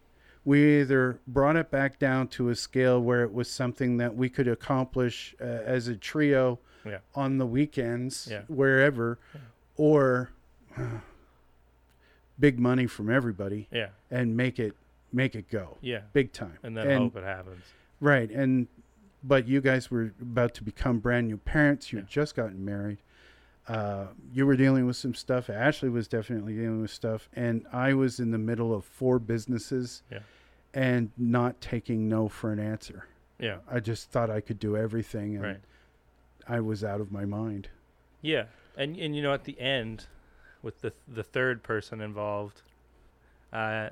We 0.49 0.81
either 0.81 1.19
brought 1.27 1.57
it 1.57 1.71
back 1.71 1.99
down 1.99 2.29
to 2.29 2.49
a 2.49 2.55
scale 2.55 2.99
where 3.03 3.23
it 3.23 3.35
was 3.35 3.51
something 3.51 3.99
that 3.99 4.17
we 4.17 4.31
could 4.31 4.49
accomplish 4.49 5.37
uh, 5.39 5.45
as 5.45 5.89
a 5.89 5.95
trio 5.95 6.59
Yeah. 6.87 7.01
on 7.15 7.37
the 7.37 7.45
weekends, 7.45 8.29
Yeah. 8.31 8.45
wherever, 8.49 9.19
Yeah. 9.35 9.41
or 9.77 10.31
big 12.41 12.59
money 12.59 12.87
from 12.87 13.11
everybody 13.11 13.69
Yeah, 13.71 13.89
and 14.11 14.39
make 14.39 14.59
it 14.59 14.75
make 15.13 15.35
it 15.35 15.51
go 15.51 15.77
yeah, 15.83 16.01
big 16.15 16.33
time. 16.33 16.57
and 16.63 16.75
then 16.75 16.97
hope 16.97 17.17
it 17.17 17.25
happens. 17.25 17.63
Right, 18.01 18.31
and 18.31 18.69
but 19.23 19.47
you 19.47 19.61
guys 19.61 19.91
were 19.91 20.13
about 20.19 20.55
to 20.55 20.65
become 20.65 20.99
brand 20.99 21.27
new 21.29 21.37
parents. 21.37 21.93
You 21.93 21.99
had 21.99 22.09
just 22.09 22.35
gotten 22.35 22.65
married. 22.65 22.99
Uh, 23.67 24.07
you 24.33 24.47
were 24.47 24.57
dealing 24.57 24.87
with 24.87 24.97
some 24.97 25.13
stuff. 25.13 25.51
Ashley 25.51 25.91
was 25.91 26.09
definitely 26.09 26.55
dealing 26.55 26.81
with 26.81 26.91
stuff, 26.91 27.29
and 27.35 27.67
I 27.71 27.93
was 27.93 28.19
in 28.19 28.31
the 28.31 28.39
middle 28.39 28.73
of 28.75 28.87
four 28.87 29.19
businesses, 29.19 30.03
Yeah. 30.11 30.21
And 30.75 31.11
not 31.17 31.61
taking 31.61 32.09
no 32.09 32.29
for 32.29 32.53
an 32.53 32.59
answer. 32.59 33.07
Yeah, 33.39 33.59
I 33.71 33.81
just 33.81 34.11
thought 34.11 34.31
I 34.31 34.41
could 34.41 34.59
do 34.59 34.77
everything, 34.77 35.37
and 35.37 35.45
right. 35.45 35.61
I 36.49 36.61
was 36.61 36.83
out 36.83 37.01
of 37.01 37.13
my 37.13 37.25
mind. 37.25 37.69
Yeah, 38.21 38.45
and 38.77 38.97
and 38.97 39.15
you 39.15 39.23
know 39.23 39.33
at 39.33 39.45
the 39.45 39.59
end, 39.61 40.07
with 40.63 40.81
the 40.81 40.93
the 41.07 41.23
third 41.23 41.63
person 41.63 42.01
involved, 42.01 42.63
uh, 43.53 43.91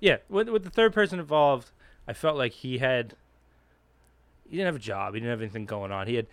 yeah, 0.00 0.18
with 0.28 0.48
with 0.48 0.64
the 0.64 0.70
third 0.70 0.92
person 0.94 1.20
involved, 1.20 1.70
I 2.08 2.12
felt 2.12 2.36
like 2.36 2.52
he 2.52 2.78
had. 2.78 3.14
He 4.48 4.58
didn't 4.58 4.66
have 4.66 4.76
a 4.76 4.78
job. 4.78 5.14
He 5.14 5.20
didn't 5.20 5.30
have 5.30 5.40
anything 5.40 5.64
going 5.64 5.90
on. 5.90 6.06
He 6.06 6.16
had 6.16 6.26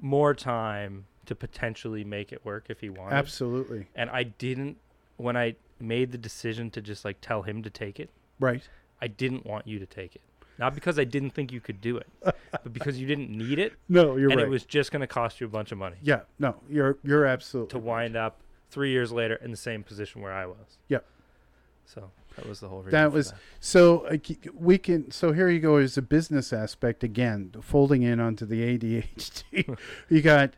more 0.00 0.34
time 0.34 1.06
to 1.26 1.34
potentially 1.34 2.04
make 2.04 2.32
it 2.32 2.44
work 2.44 2.66
if 2.68 2.80
he 2.80 2.90
wanted. 2.90 3.14
Absolutely 3.14 3.86
And 3.94 4.10
I 4.10 4.24
didn't 4.24 4.78
when 5.16 5.36
I 5.36 5.54
made 5.80 6.12
the 6.12 6.18
decision 6.18 6.70
to 6.70 6.80
just 6.80 7.04
like 7.04 7.20
tell 7.20 7.42
him 7.42 7.62
to 7.62 7.70
take 7.70 7.98
it. 8.00 8.10
right. 8.38 8.62
I 9.02 9.06
didn't 9.08 9.46
want 9.46 9.66
you 9.66 9.78
to 9.78 9.86
take 9.86 10.14
it. 10.14 10.20
Not 10.58 10.74
because 10.74 10.98
I 10.98 11.04
didn't 11.04 11.30
think 11.30 11.52
you 11.52 11.60
could 11.60 11.80
do 11.80 11.96
it, 11.96 12.06
but 12.22 12.70
because 12.70 13.00
you 13.00 13.06
didn't 13.06 13.30
need 13.30 13.58
it 13.58 13.72
No, 13.88 14.16
you're 14.16 14.28
and 14.30 14.38
right. 14.40 14.46
it 14.46 14.50
was 14.50 14.64
just 14.64 14.92
going 14.92 15.00
to 15.00 15.06
cost 15.06 15.40
you 15.40 15.46
a 15.46 15.50
bunch 15.50 15.72
of 15.72 15.78
money 15.78 15.96
yeah, 16.02 16.20
no, 16.38 16.56
you're 16.68 16.98
you're 17.02 17.24
absolutely 17.24 17.70
to 17.70 17.78
wind 17.78 18.14
up 18.14 18.40
three 18.70 18.90
years 18.90 19.10
later 19.10 19.36
in 19.36 19.50
the 19.50 19.56
same 19.56 19.82
position 19.82 20.20
where 20.20 20.32
I 20.34 20.44
was. 20.46 20.78
Yep. 20.88 21.04
So 21.86 22.10
that 22.36 22.46
was 22.46 22.60
the 22.60 22.68
whole 22.68 22.80
reason. 22.80 22.92
That 22.92 23.10
was 23.10 23.32
so 23.58 24.00
uh, 24.06 24.16
we 24.54 24.76
can. 24.78 25.10
So 25.10 25.32
here 25.32 25.48
you 25.48 25.60
go. 25.60 25.78
Is 25.78 25.96
a 25.96 26.02
business 26.02 26.52
aspect 26.52 27.02
again, 27.02 27.52
folding 27.62 28.02
in 28.02 28.20
onto 28.20 28.44
the 28.46 28.78
ADHD. 28.78 29.76
you 30.08 30.20
got 30.22 30.54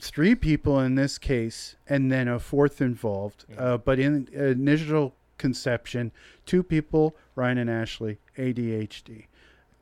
three 0.00 0.34
people 0.34 0.80
in 0.80 0.94
this 0.94 1.18
case, 1.18 1.76
and 1.88 2.10
then 2.10 2.28
a 2.28 2.38
fourth 2.38 2.80
involved. 2.80 3.44
Mhm. 3.50 3.60
Uh, 3.60 3.78
but 3.78 3.98
in 3.98 4.28
initial 4.32 5.14
conception, 5.38 6.12
two 6.46 6.62
people, 6.62 7.16
Ryan 7.34 7.58
and 7.58 7.70
Ashley, 7.70 8.18
ADHD, 8.38 9.26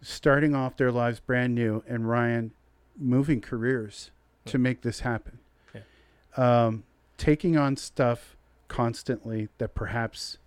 starting 0.01 0.55
off 0.55 0.77
their 0.77 0.91
lives 0.93 1.21
brand 1.21 1.55
new, 1.55 1.83
and 1.87 2.09
Ryan 2.09 2.53
moving 2.99 3.41
careers 3.41 4.11
to 4.47 4.59
make 4.59 4.83
this 4.83 5.01
happen. 5.01 5.39
Um, 6.37 6.85
taking 7.19 7.57
on 7.57 7.77
stuff 7.77 8.37
constantly 8.69 9.49
that 9.59 9.75
perhaps 9.75 10.39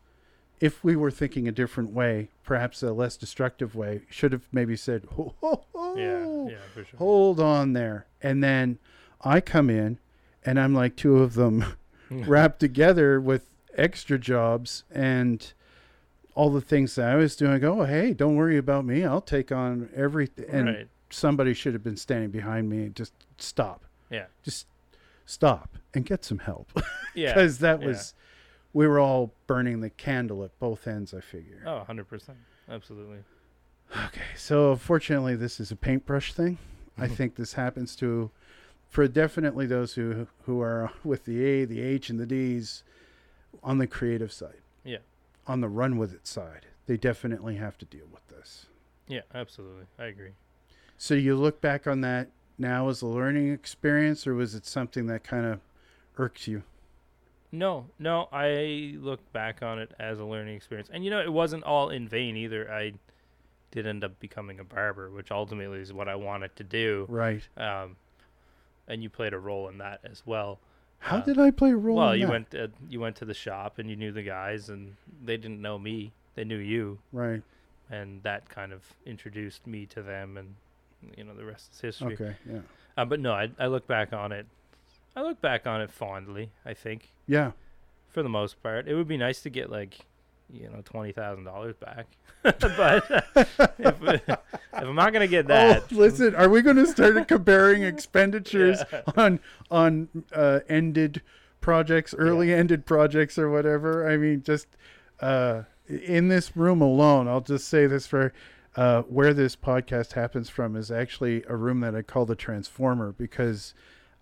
if 0.61 0.81
we 0.81 0.95
were 0.95 1.11
thinking 1.11 1.45
a 1.45 1.51
different 1.51 1.91
way, 1.91 2.29
perhaps 2.45 2.81
a 2.81 2.93
less 2.93 3.17
destructive 3.17 3.75
way, 3.75 4.03
should 4.09 4.31
have 4.31 4.47
maybe 4.53 4.77
said, 4.77 5.05
ho, 5.15 5.35
ho, 5.41 5.65
ho, 5.73 5.95
yeah, 5.97 6.53
yeah, 6.53 6.57
sure. 6.73 6.85
hold 6.97 7.39
on 7.41 7.73
there. 7.73 8.05
And 8.21 8.41
then 8.41 8.79
I 9.23 9.41
come 9.41 9.69
in 9.69 9.99
and 10.45 10.59
I'm 10.59 10.73
like 10.73 10.95
two 10.95 11.17
of 11.17 11.33
them 11.35 11.65
wrapped 12.09 12.59
together 12.59 13.19
with 13.19 13.45
extra 13.75 14.19
jobs 14.19 14.83
and 14.91 15.53
all 16.35 16.49
the 16.49 16.61
things 16.61 16.95
that 16.95 17.09
I 17.09 17.15
was 17.15 17.35
doing. 17.35 17.51
I 17.51 17.59
go, 17.59 17.81
oh, 17.81 17.85
hey, 17.85 18.13
don't 18.13 18.35
worry 18.35 18.57
about 18.57 18.85
me. 18.85 19.03
I'll 19.03 19.21
take 19.21 19.51
on 19.51 19.89
everything. 19.95 20.45
And 20.49 20.67
right. 20.67 20.87
somebody 21.09 21.53
should 21.53 21.73
have 21.73 21.83
been 21.83 21.97
standing 21.97 22.31
behind 22.31 22.69
me 22.69 22.83
and 22.83 22.95
just 22.95 23.13
stop, 23.37 23.85
Yeah. 24.09 24.25
just 24.43 24.67
stop 25.25 25.77
and 25.93 26.05
get 26.05 26.23
some 26.23 26.39
help. 26.39 26.71
Yeah. 27.15 27.31
Because 27.35 27.59
that 27.59 27.79
yeah. 27.79 27.89
was, 27.89 28.15
we 28.73 28.87
were 28.87 28.99
all 28.99 29.35
burning 29.45 29.81
the 29.81 29.91
candle 29.91 30.43
at 30.43 30.57
both 30.57 30.87
ends, 30.87 31.13
I 31.13 31.21
figure. 31.21 31.61
Oh, 31.63 31.85
100%. 31.87 32.31
Absolutely. 32.67 33.19
Okay, 33.91 34.21
so 34.35 34.75
fortunately, 34.75 35.35
this 35.35 35.59
is 35.59 35.71
a 35.71 35.75
paintbrush 35.75 36.33
thing. 36.33 36.57
I 36.97 37.07
think 37.17 37.35
this 37.35 37.53
happens 37.53 37.95
to, 37.97 38.31
for 38.93 39.07
definitely 39.07 39.65
those 39.65 39.95
who 39.95 40.27
who 40.45 40.61
are 40.61 40.91
with 41.03 41.25
the 41.25 41.43
A, 41.43 41.65
the 41.65 41.81
H, 41.81 42.11
and 42.11 42.19
the 42.19 42.27
D's, 42.27 42.83
on 43.63 43.79
the 43.79 43.87
creative 43.87 44.31
side. 44.31 44.61
Yeah. 44.85 44.99
On 45.47 45.61
the 45.61 45.67
run 45.67 45.97
with 45.97 46.13
it 46.13 46.27
side, 46.27 46.67
they 46.85 46.95
definitely 46.95 47.55
have 47.55 47.77
to 47.79 47.85
deal 47.85 48.05
with 48.11 48.25
this. 48.27 48.67
Yeah, 49.07 49.21
absolutely. 49.33 49.85
I 49.97 50.05
agree. 50.05 50.31
So 50.97 51.15
you 51.15 51.35
look 51.35 51.59
back 51.59 51.87
on 51.87 52.01
that 52.01 52.29
now 52.59 52.87
as 52.87 53.01
a 53.01 53.07
learning 53.07 53.51
experience, 53.51 54.27
or 54.27 54.35
was 54.35 54.53
it 54.53 54.65
something 54.65 55.07
that 55.07 55.23
kind 55.23 55.47
of 55.47 55.59
irks 56.17 56.47
you? 56.47 56.61
No, 57.51 57.87
no, 57.97 58.29
I 58.31 58.95
look 58.99 59.31
back 59.33 59.63
on 59.63 59.79
it 59.79 59.91
as 59.99 60.19
a 60.19 60.25
learning 60.25 60.55
experience. 60.55 60.89
And 60.93 61.03
you 61.03 61.09
know, 61.09 61.19
it 61.19 61.33
wasn't 61.33 61.63
all 61.63 61.89
in 61.89 62.07
vain 62.07 62.37
either. 62.37 62.71
I 62.71 62.93
did 63.71 63.87
end 63.87 64.03
up 64.03 64.19
becoming 64.19 64.59
a 64.59 64.63
barber, 64.63 65.09
which 65.09 65.31
ultimately 65.31 65.79
is 65.79 65.91
what 65.91 66.07
I 66.07 66.15
wanted 66.15 66.55
to 66.57 66.63
do. 66.63 67.07
Right. 67.09 67.41
Um, 67.57 67.95
and 68.87 69.01
you 69.03 69.09
played 69.09 69.33
a 69.33 69.39
role 69.39 69.67
in 69.69 69.77
that 69.79 69.99
as 70.03 70.23
well. 70.25 70.59
How 70.99 71.17
Uh, 71.17 71.21
did 71.21 71.37
I 71.39 71.51
play 71.51 71.71
a 71.71 71.75
role? 71.75 71.97
well, 71.97 72.11
in 72.11 72.19
you 72.21 72.25
that? 72.27 72.31
went 72.31 72.55
uh, 72.55 72.67
you 72.89 72.99
went 72.99 73.15
to 73.17 73.25
the 73.25 73.33
shop 73.33 73.77
and 73.79 73.89
you 73.89 73.95
knew 73.95 74.11
the 74.11 74.23
guys, 74.23 74.69
and 74.69 74.95
they 75.23 75.37
didn't 75.37 75.61
know 75.61 75.77
me. 75.79 76.13
They 76.35 76.43
knew 76.43 76.57
you, 76.57 76.99
right. 77.11 77.41
and 77.91 78.23
that 78.23 78.49
kind 78.49 78.71
of 78.73 78.81
introduced 79.05 79.67
me 79.67 79.85
to 79.87 80.01
them, 80.01 80.37
and 80.37 80.55
you 81.17 81.23
know 81.23 81.35
the 81.35 81.45
rest 81.45 81.71
is 81.73 81.81
history. 81.81 82.13
Okay. 82.13 82.35
Yeah. 82.49 82.59
Uh, 82.97 83.05
but 83.05 83.19
no, 83.19 83.33
I, 83.33 83.49
I 83.59 83.67
look 83.67 83.85
back 83.87 84.13
on 84.13 84.31
it. 84.31 84.45
I 85.15 85.21
look 85.21 85.41
back 85.41 85.67
on 85.67 85.81
it 85.81 85.91
fondly. 85.91 86.51
I 86.65 86.73
think 86.73 87.11
Yeah. 87.27 87.51
for 88.07 88.23
the 88.23 88.29
most 88.29 88.61
part, 88.63 88.87
it 88.87 88.95
would 88.95 89.07
be 89.07 89.17
nice 89.17 89.41
to 89.43 89.49
get 89.49 89.69
like, 89.69 90.05
you 90.53 90.69
know, 90.69 90.81
twenty 90.85 91.11
thousand 91.11 91.43
dollars 91.45 91.75
back. 91.77 92.05
but 92.43 93.25
if, 93.79 93.99
if 93.99 94.37
I'm 94.73 94.95
not 94.95 95.13
gonna 95.13 95.27
get 95.27 95.47
that, 95.47 95.83
Oh, 95.91 95.95
listen, 95.95 96.35
are 96.35 96.49
we 96.49 96.61
going 96.61 96.75
to 96.75 96.85
start 96.85 97.27
comparing 97.27 97.83
expenditures 97.83 98.83
Yeah. 98.91 99.01
on 99.17 99.39
on 99.71 100.09
uh, 100.33 100.59
ended 100.69 101.21
projects, 101.61 102.13
early 102.17 102.53
ended 102.53 102.85
projects, 102.85 103.37
or 103.37 103.49
whatever? 103.49 104.09
I 104.09 104.17
mean, 104.17 104.43
just 104.43 104.67
uh, 105.21 105.63
in 105.87 106.27
this 106.27 106.55
room 106.55 106.81
alone, 106.81 107.27
I'll 107.27 107.41
just 107.41 107.67
say 107.67 107.87
this 107.87 108.05
for 108.07 108.33
uh, 108.75 109.03
where 109.03 109.33
this 109.33 109.55
podcast 109.55 110.13
happens 110.13 110.49
from 110.49 110.75
is 110.75 110.91
actually 110.91 111.43
a 111.47 111.55
room 111.55 111.79
that 111.81 111.95
I 111.95 112.01
call 112.01 112.25
the 112.25 112.35
Transformer 112.35 113.13
because 113.17 113.73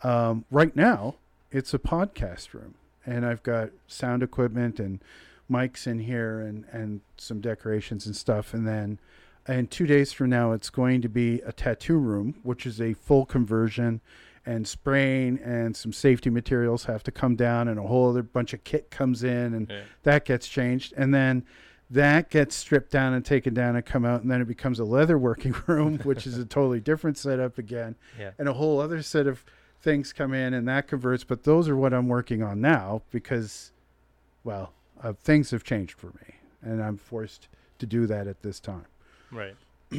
um, 0.03 0.45
right 0.51 0.75
now 0.75 1.15
it's 1.51 1.73
a 1.73 1.79
podcast 1.79 2.53
room, 2.53 2.75
and 3.05 3.25
I've 3.25 3.41
got 3.43 3.69
sound 3.87 4.21
equipment 4.23 4.79
and 4.79 4.99
mics 5.49 5.87
in 5.87 5.99
here 5.99 6.39
and 6.41 6.65
and 6.71 7.01
some 7.17 7.41
decorations 7.41 8.05
and 8.05 8.15
stuff, 8.15 8.53
and 8.53 8.67
then 8.67 8.99
and 9.47 9.71
two 9.71 9.87
days 9.87 10.13
from 10.13 10.29
now 10.29 10.51
it's 10.51 10.69
going 10.69 11.01
to 11.01 11.09
be 11.09 11.41
a 11.41 11.51
tattoo 11.51 11.97
room 11.97 12.35
which 12.43 12.65
is 12.65 12.79
a 12.79 12.93
full 12.93 13.25
conversion 13.25 13.99
and 14.45 14.67
spraying 14.67 15.39
and 15.43 15.75
some 15.75 15.91
safety 15.91 16.29
materials 16.29 16.85
have 16.85 17.01
to 17.03 17.11
come 17.11 17.35
down 17.35 17.67
and 17.67 17.79
a 17.79 17.83
whole 17.83 18.09
other 18.09 18.21
bunch 18.23 18.53
of 18.53 18.63
kit 18.63 18.89
comes 18.91 19.23
in 19.23 19.53
and 19.55 19.67
Yeah. 19.69 19.81
that 20.03 20.25
gets 20.25 20.47
changed 20.47 20.93
and 20.97 21.13
then 21.13 21.43
That 21.89 22.29
gets 22.29 22.55
stripped 22.55 22.89
down 22.91 23.13
and 23.13 23.25
taken 23.25 23.53
down 23.53 23.75
and 23.75 23.85
come 23.85 24.05
out, 24.05 24.21
and 24.21 24.31
then 24.31 24.39
it 24.41 24.47
becomes 24.47 24.79
a 24.79 24.85
leather 24.85 25.17
working 25.17 25.53
room, 25.67 25.97
which 26.03 26.25
is 26.25 26.37
a 26.37 26.45
totally 26.45 26.79
different 26.79 27.17
setup 27.17 27.57
again, 27.57 27.95
Yeah. 28.17 28.31
and 28.39 28.47
a 28.47 28.53
whole 28.53 28.79
other 28.79 29.01
set 29.01 29.27
of 29.27 29.43
things 29.81 30.13
come 30.13 30.33
in, 30.33 30.53
and 30.53 30.65
that 30.69 30.87
converts. 30.87 31.25
But 31.25 31.43
those 31.43 31.67
are 31.67 31.75
what 31.75 31.93
I'm 31.93 32.07
working 32.07 32.41
on 32.43 32.61
now 32.61 33.01
because, 33.11 33.73
well, 34.45 34.71
uh, 35.03 35.13
things 35.13 35.51
have 35.51 35.63
changed 35.63 35.97
for 35.97 36.07
me, 36.07 36.35
and 36.61 36.81
I'm 36.81 36.97
forced 36.97 37.47
to 37.79 37.85
do 37.85 38.05
that 38.07 38.27
at 38.27 38.41
this 38.41 38.59
time. 38.59 38.85
Right. 39.31 39.55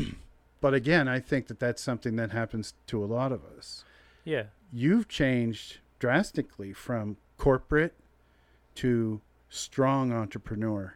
But 0.63 0.75
again, 0.75 1.09
I 1.09 1.19
think 1.19 1.49
that 1.49 1.59
that's 1.59 1.83
something 1.83 2.15
that 2.17 2.31
happens 2.31 2.75
to 2.87 3.03
a 3.03 3.05
lot 3.05 3.33
of 3.33 3.41
us. 3.59 3.85
Yeah. 4.25 4.45
You've 4.73 5.09
changed 5.09 5.79
drastically 5.99 6.73
from 6.73 7.17
corporate 7.37 7.95
to 8.77 9.21
strong 9.51 10.13
entrepreneur. 10.13 10.95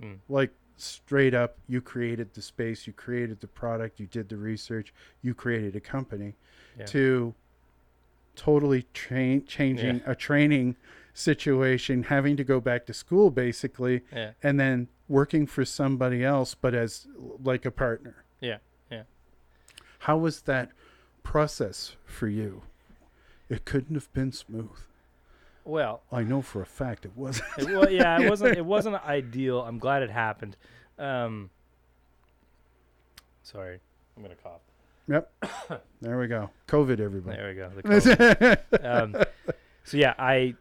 Mm. 0.00 0.18
Like 0.28 0.52
straight 0.76 1.32
up, 1.32 1.56
you 1.66 1.80
created 1.80 2.34
the 2.34 2.42
space, 2.42 2.86
you 2.86 2.92
created 2.92 3.40
the 3.40 3.46
product, 3.46 3.98
you 3.98 4.06
did 4.06 4.28
the 4.28 4.36
research, 4.36 4.92
you 5.22 5.32
created 5.32 5.74
a 5.74 5.80
company. 5.80 6.34
Yeah. 6.78 6.84
To 6.84 7.34
totally 8.34 8.84
tra- 8.92 9.40
changing 9.40 10.02
a 10.04 10.14
training 10.14 10.76
situation, 11.16 12.02
having 12.04 12.36
to 12.36 12.44
go 12.44 12.60
back 12.60 12.84
to 12.86 12.92
school 12.92 13.30
basically, 13.30 14.02
Yeah. 14.12 14.32
and 14.42 14.60
then 14.60 14.88
working 15.08 15.46
for 15.46 15.64
somebody 15.64 16.22
else, 16.22 16.54
but 16.54 16.74
as 16.74 17.06
like 17.42 17.64
a 17.64 17.70
partner. 17.70 18.24
Yeah, 18.40 18.58
yeah. 18.90 19.04
How 20.00 20.18
was 20.18 20.42
that 20.42 20.70
process 21.22 21.96
for 22.04 22.28
you? 22.28 22.62
It 23.48 23.64
couldn't 23.64 23.94
have 23.94 24.12
been 24.12 24.30
smooth. 24.32 24.78
Well, 25.64 26.02
I 26.12 26.22
know 26.22 26.42
for 26.42 26.60
a 26.60 26.66
fact 26.66 27.04
it 27.06 27.12
wasn't. 27.16 27.48
it, 27.58 27.64
well, 27.66 27.90
yeah, 27.90 28.20
it 28.20 28.28
wasn't. 28.28 28.58
It 28.58 28.64
wasn't 28.74 28.96
ideal. 29.04 29.62
I'm 29.62 29.78
glad 29.78 30.02
it 30.02 30.10
happened. 30.10 30.56
Um, 30.98 31.48
sorry, 33.42 33.80
I'm 34.16 34.22
gonna 34.22 34.34
cough. 34.36 34.60
Yep. 35.08 35.32
there 36.02 36.18
we 36.18 36.26
go. 36.26 36.50
COVID, 36.68 37.00
everybody. 37.00 37.36
There 37.36 37.48
we 37.48 37.54
go. 37.54 37.70
The 37.74 37.82
COVID. 38.80 38.84
um, 38.84 39.16
so 39.84 39.96
yeah, 39.96 40.14
I 40.18 40.54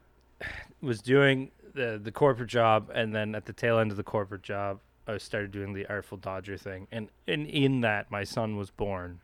was 0.81 1.01
doing 1.01 1.51
the 1.73 1.99
the 2.01 2.11
corporate 2.11 2.49
job, 2.49 2.89
and 2.93 3.13
then 3.13 3.35
at 3.35 3.45
the 3.45 3.53
tail 3.53 3.79
end 3.79 3.91
of 3.91 3.97
the 3.97 4.03
corporate 4.03 4.43
job, 4.43 4.79
I 5.07 5.17
started 5.17 5.51
doing 5.51 5.73
the 5.73 5.85
Artful 5.87 6.17
Dodger 6.17 6.57
thing, 6.57 6.87
and 6.91 7.09
and 7.27 7.47
in 7.47 7.81
that, 7.81 8.09
my 8.11 8.23
son 8.23 8.55
was 8.57 8.69
born. 8.71 9.19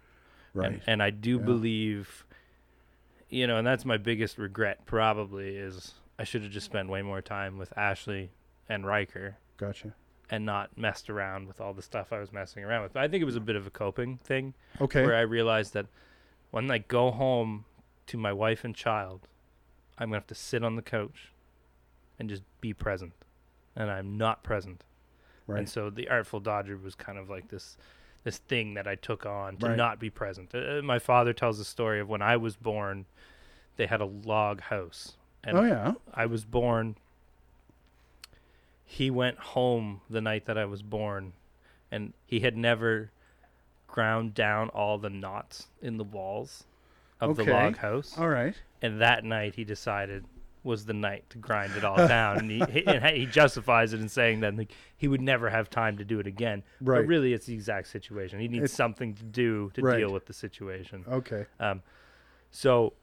right. 0.54 0.72
And, 0.74 0.82
and 0.88 1.04
I 1.04 1.10
do 1.12 1.38
Yeah. 1.38 1.46
believe, 1.46 2.26
you 3.30 3.48
know, 3.48 3.58
and 3.58 3.66
that's 3.66 3.86
my 3.86 3.98
biggest 3.98 4.38
regret 4.38 4.86
probably 4.86 5.56
is 5.56 5.94
I 6.20 6.24
should 6.24 6.44
have 6.44 6.52
just 6.52 6.66
spent 6.66 6.90
way 6.90 7.02
more 7.02 7.22
time 7.22 7.58
with 7.58 7.76
Ashley 7.78 8.32
and 8.68 8.86
Riker 8.86 9.38
gotcha. 9.58 9.94
and 10.30 10.46
not 10.46 10.78
messed 10.78 11.10
around 11.10 11.48
with 11.48 11.60
all 11.62 11.74
the 11.74 11.82
stuff 11.82 12.12
I 12.14 12.20
was 12.20 12.32
messing 12.34 12.64
around 12.64 12.84
with. 12.84 12.94
But 12.94 13.04
I 13.04 13.08
think 13.08 13.22
it 13.22 13.26
was 13.26 13.36
a 13.38 13.42
bit 13.42 13.56
of 13.56 13.66
a 13.66 13.70
coping 13.72 14.18
thing 14.18 14.54
Okay. 14.82 15.04
where 15.06 15.16
I 15.16 15.22
realized 15.22 15.74
that 15.74 15.88
when 16.52 16.70
I 16.70 16.80
go 16.80 17.12
home 17.12 17.66
to 18.08 18.18
my 18.18 18.34
wife 18.34 18.64
and 18.66 18.76
child, 18.76 19.28
I'm 19.98 20.10
gonna 20.10 20.18
have 20.18 20.28
to 20.28 20.36
sit 20.36 20.64
on 20.64 20.76
the 20.76 20.82
couch 20.82 21.32
and 22.22 22.30
just 22.30 22.44
be 22.62 22.72
present, 22.72 23.12
and 23.76 23.90
I'm 23.90 24.16
not 24.18 24.44
present. 24.44 24.84
right. 25.48 25.58
And 25.60 25.68
so 25.70 25.90
the 25.90 26.08
Artful 26.08 26.40
Dodger 26.40 26.78
was 26.78 26.94
kind 26.96 27.18
of 27.18 27.30
like 27.30 27.50
this 27.50 27.76
this 28.24 28.38
thing 28.38 28.76
that 28.76 28.88
I 28.88 28.94
took 28.94 29.26
on 29.26 29.58
to 29.58 29.70
Right. 29.70 29.76
not 29.76 30.00
be 30.00 30.12
present. 30.12 30.54
Uh, 30.54 30.60
Uh, 30.78 30.82
my 30.84 31.00
father 31.00 31.34
tells 31.34 31.58
the 31.58 31.66
story 31.66 32.00
of 32.00 32.08
when 32.08 32.22
I 32.22 32.38
was 32.38 32.56
born, 32.56 33.06
they 33.78 33.88
had 33.88 34.00
a 34.02 34.06
log 34.06 34.62
house, 34.62 35.18
and 35.44 35.58
oh 35.58 35.64
yeah. 35.64 35.94
I 36.14 36.28
was 36.28 36.46
born. 36.46 36.96
He 38.86 39.10
went 39.10 39.40
home 39.40 40.02
the 40.10 40.22
night 40.22 40.46
that 40.46 40.58
I 40.58 40.66
was 40.66 40.84
born, 40.84 41.34
and 41.90 42.14
he 42.28 42.42
had 42.42 42.56
never 42.56 43.10
ground 43.88 44.34
down 44.36 44.70
all 44.70 44.98
the 45.00 45.10
knots 45.10 45.68
in 45.82 45.98
the 45.98 46.04
walls 46.04 46.66
of 47.20 47.36
the 47.38 47.44
log 47.46 47.78
house. 47.78 48.18
All 48.18 48.30
right. 48.30 48.54
And 48.84 49.02
that 49.02 49.24
night, 49.24 49.56
he 49.56 49.64
decided 49.64 50.26
was 50.63 50.86
the 50.86 50.93
night 50.93 51.28
to 51.32 51.38
grind 51.38 51.76
it 51.76 51.84
all 51.84 51.95
down, 52.08 52.38
and 52.39 52.52
he 52.52 52.60
he, 52.71 52.86
and 52.86 53.04
he 53.15 53.26
justifies 53.26 53.93
it 53.93 54.00
in 54.02 54.08
saying 54.10 54.41
that 54.41 54.56
like, 54.56 54.71
he 54.97 55.08
would 55.08 55.21
never 55.21 55.50
have 55.50 55.69
time 55.69 55.97
to 55.97 56.06
do 56.06 56.19
it 56.19 56.28
again. 56.28 56.63
Right. 56.82 57.00
But 57.02 57.08
really, 57.08 57.34
it's 57.34 57.45
the 57.47 57.54
exact 57.54 57.88
situation. 57.88 58.39
He 58.39 58.47
needs 58.47 58.63
It's- 58.65 58.74
something 58.78 59.13
to 59.15 59.24
do 59.24 59.71
to 59.74 59.82
Right. 59.82 59.97
deal 59.97 60.12
with 60.13 60.26
the 60.28 60.34
situation. 60.34 61.04
Okay. 61.08 61.45
Um, 61.60 61.82
so 62.52 62.93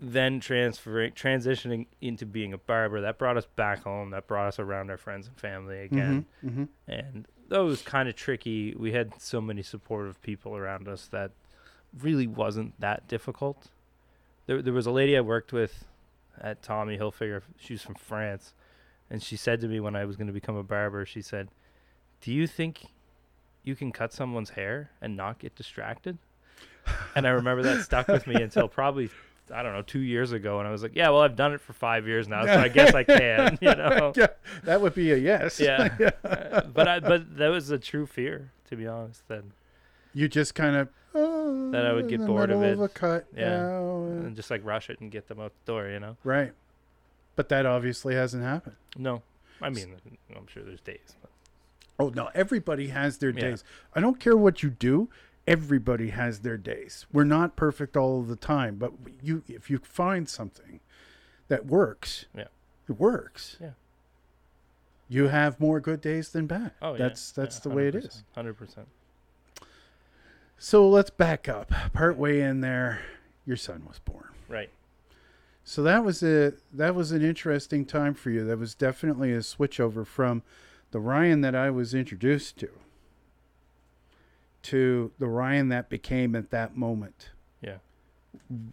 then 0.00 0.38
transferring, 0.40 1.12
transitioning 1.12 1.86
into 2.00 2.24
being 2.24 2.52
a 2.52 2.58
barber, 2.58 3.00
that 3.00 3.18
brought 3.18 3.36
us 3.36 3.46
back 3.56 3.82
home. 3.82 4.10
That 4.10 4.26
brought 4.28 4.46
us 4.48 4.58
around 4.58 4.90
our 4.90 4.96
friends 4.96 5.26
and 5.26 5.36
family 5.36 5.80
again. 5.80 6.26
hmm 6.40 6.64
And 6.86 7.26
that 7.48 7.58
was 7.60 7.82
kind 7.82 8.08
of 8.08 8.14
tricky. 8.14 8.74
We 8.76 8.92
had 8.92 9.20
so 9.20 9.40
many 9.40 9.62
supportive 9.62 10.20
people 10.22 10.56
around 10.56 10.86
us 10.86 11.08
that 11.08 11.32
really 12.00 12.26
wasn't 12.28 12.78
that 12.80 13.08
difficult. 13.08 13.68
There, 14.46 14.62
there 14.62 14.72
was 14.72 14.86
a 14.86 14.90
lady 14.92 15.16
I 15.16 15.20
worked 15.20 15.52
with 15.52 15.84
at 16.42 16.62
Tommy 16.62 16.98
Hilfiger. 16.98 17.42
She 17.58 17.74
was 17.74 17.82
from 17.82 17.94
France. 17.96 18.54
And 19.10 19.22
she 19.22 19.36
said 19.36 19.60
to 19.62 19.68
me 19.68 19.80
when 19.80 19.96
I 19.96 20.04
was 20.04 20.16
going 20.16 20.26
to 20.26 20.32
become 20.32 20.56
a 20.56 20.62
barber, 20.62 21.06
she 21.06 21.22
said, 21.22 21.48
Do 22.20 22.32
you 22.32 22.46
think 22.46 22.86
you 23.64 23.74
can 23.74 23.90
cut 23.92 24.12
someone's 24.12 24.50
hair 24.50 24.90
and 25.00 25.16
not 25.16 25.38
get 25.38 25.54
distracted? 25.54 26.18
and 27.14 27.26
I 27.26 27.30
remember 27.30 27.62
that 27.64 27.82
stuck 27.84 28.08
with 28.08 28.26
me 28.26 28.34
until 28.42 28.68
probably, 28.68 29.10
I 29.52 29.62
don't 29.62 29.72
know, 29.72 29.82
two 29.82 30.00
years 30.00 30.32
ago. 30.32 30.58
And 30.58 30.68
I 30.68 30.70
was 30.70 30.82
like, 30.82 30.94
Yeah, 30.94 31.08
well, 31.10 31.22
I've 31.22 31.36
done 31.36 31.54
it 31.54 31.60
for 31.60 31.72
five 31.72 32.06
years 32.06 32.28
now, 32.28 32.44
so 32.44 32.52
I 32.58 32.68
guess 32.78 32.94
I 32.94 33.04
can, 33.04 33.58
you 33.62 33.68
know? 33.74 34.12
Yeah, 34.14 34.26
that 34.64 34.80
would 34.82 34.94
be 34.94 35.12
a 35.12 35.16
yes. 35.16 35.58
Yeah. 35.58 35.88
Uh, 36.24 36.62
but 36.62 36.86
I, 36.86 37.00
but 37.00 37.36
that 37.38 37.48
was 37.48 37.70
a 37.70 37.78
true 37.78 38.04
fear, 38.06 38.50
to 38.68 38.76
be 38.76 38.86
honest. 38.86 39.26
Then 39.28 39.52
You 40.12 40.28
just 40.28 40.54
kind 40.54 40.76
of 40.76 40.88
oh, 41.48 41.70
That 41.70 41.86
I 41.86 41.92
would 41.92 42.08
get 42.08 42.24
bored 42.24 42.50
of 42.50 42.62
it. 42.62 42.78
a 42.80 42.88
cut. 42.88 43.26
Yeah. 43.36 43.68
and 43.78 44.34
just 44.36 44.50
like 44.50 44.64
rush 44.64 44.90
it 44.90 45.00
and 45.00 45.10
get 45.10 45.28
them 45.28 45.40
out 45.40 45.52
the 45.64 45.72
door, 45.72 45.88
you 45.88 46.00
know? 46.00 46.16
right. 46.24 46.52
But 47.36 47.48
that 47.50 47.66
obviously 47.66 48.14
hasn't 48.16 48.42
happened. 48.42 48.74
No, 48.96 49.22
I 49.62 49.70
mean, 49.70 49.94
I'm 50.36 50.46
sure 50.48 50.62
there's 50.64 50.80
days. 50.80 51.14
But 51.20 51.30
Oh 52.00 52.08
no, 52.10 52.30
everybody 52.34 52.88
has 52.88 53.18
their 53.18 53.30
Yeah. 53.30 53.40
days. 53.40 53.64
I 53.94 54.00
don't 54.00 54.18
care 54.20 54.36
what 54.36 54.62
you 54.62 54.70
do. 54.70 55.08
Everybody 55.46 56.10
has 56.10 56.40
their 56.40 56.56
days. 56.56 57.06
We're 57.12 57.24
not 57.24 57.56
perfect 57.56 57.96
all 57.96 58.20
of 58.20 58.26
the 58.28 58.36
time, 58.36 58.76
but 58.76 58.92
you 59.22 59.42
if 59.48 59.70
you 59.70 59.78
find 59.78 60.28
something 60.28 60.80
that 61.48 61.66
works, 61.66 62.26
Yeah. 62.36 62.48
it 62.88 62.92
works. 62.98 63.56
Yeah. 63.60 63.70
You 65.08 65.28
have 65.28 65.58
more 65.58 65.80
good 65.80 66.00
days 66.00 66.30
than 66.30 66.46
bad. 66.46 66.72
oh 66.82 66.92
yeah, 66.92 66.98
that's 66.98 67.30
that's 67.32 67.56
yeah, 67.56 67.62
the 67.62 67.70
way 67.70 67.88
it 67.88 67.94
is. 67.94 68.24
Hundred 68.34 68.54
percent. 68.58 68.88
So 70.58 70.88
let's 70.88 71.10
back 71.10 71.48
up. 71.48 71.70
Partway 71.92 72.40
in 72.40 72.60
there, 72.60 73.00
your 73.46 73.56
son 73.56 73.84
was 73.86 74.00
born. 74.00 74.28
Right. 74.48 74.70
So 75.62 75.82
that 75.82 76.04
was 76.04 76.22
a 76.22 76.54
that 76.72 76.94
was 76.94 77.12
an 77.12 77.22
interesting 77.22 77.84
time 77.84 78.14
for 78.14 78.30
you. 78.30 78.44
That 78.44 78.58
was 78.58 78.74
definitely 78.74 79.32
a 79.32 79.38
switchover 79.38 80.06
from 80.06 80.42
the 80.90 80.98
Ryan 80.98 81.42
that 81.42 81.54
I 81.54 81.70
was 81.70 81.94
introduced 81.94 82.56
to 82.58 82.70
to 84.62 85.12
the 85.18 85.28
Ryan 85.28 85.68
that 85.68 85.88
became 85.88 86.34
at 86.34 86.50
that 86.50 86.76
moment. 86.76 87.30
Yeah. 87.60 87.78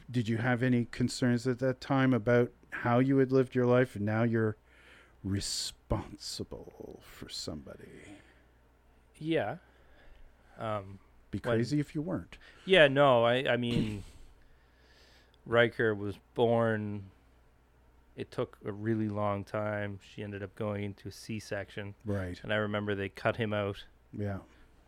Did 0.10 0.28
you 0.28 0.38
have 0.38 0.64
any 0.64 0.86
concerns 0.86 1.48
at 1.48 1.60
that 1.60 1.82
time 1.82 2.14
about 2.14 2.52
how 2.70 3.00
you 3.00 3.18
had 3.18 3.32
lived 3.32 3.54
your 3.54 3.66
life 3.66 3.96
and 3.96 4.06
now 4.06 4.24
you're 4.24 4.58
responsible 5.24 7.02
for 7.04 7.30
somebody? 7.30 7.90
Yeah. 9.18 9.58
Um. 10.58 11.00
Be 11.42 11.50
When- 11.50 11.58
crazy 11.58 11.80
if 11.80 11.94
you 11.96 12.02
weren't. 12.02 12.38
Yeah. 12.66 12.88
No. 12.88 13.24
I. 13.26 13.46
I 13.50 13.58
mean, 13.58 14.04
Riker 15.46 15.94
was 15.94 16.18
born. 16.34 17.04
It 18.16 18.32
took 18.32 18.58
a 18.66 18.72
really 18.72 19.10
long 19.10 19.44
time. 19.44 20.00
She 20.14 20.24
ended 20.24 20.42
up 20.42 20.56
going 20.56 20.84
into 20.86 21.10
a 21.10 21.12
C-section, 21.12 21.96
Right. 22.06 22.40
and 22.44 22.54
I 22.54 22.56
remember 22.58 22.96
they 22.96 23.10
cut 23.10 23.36
him 23.36 23.52
out 23.52 23.84
Yeah. 24.14 24.38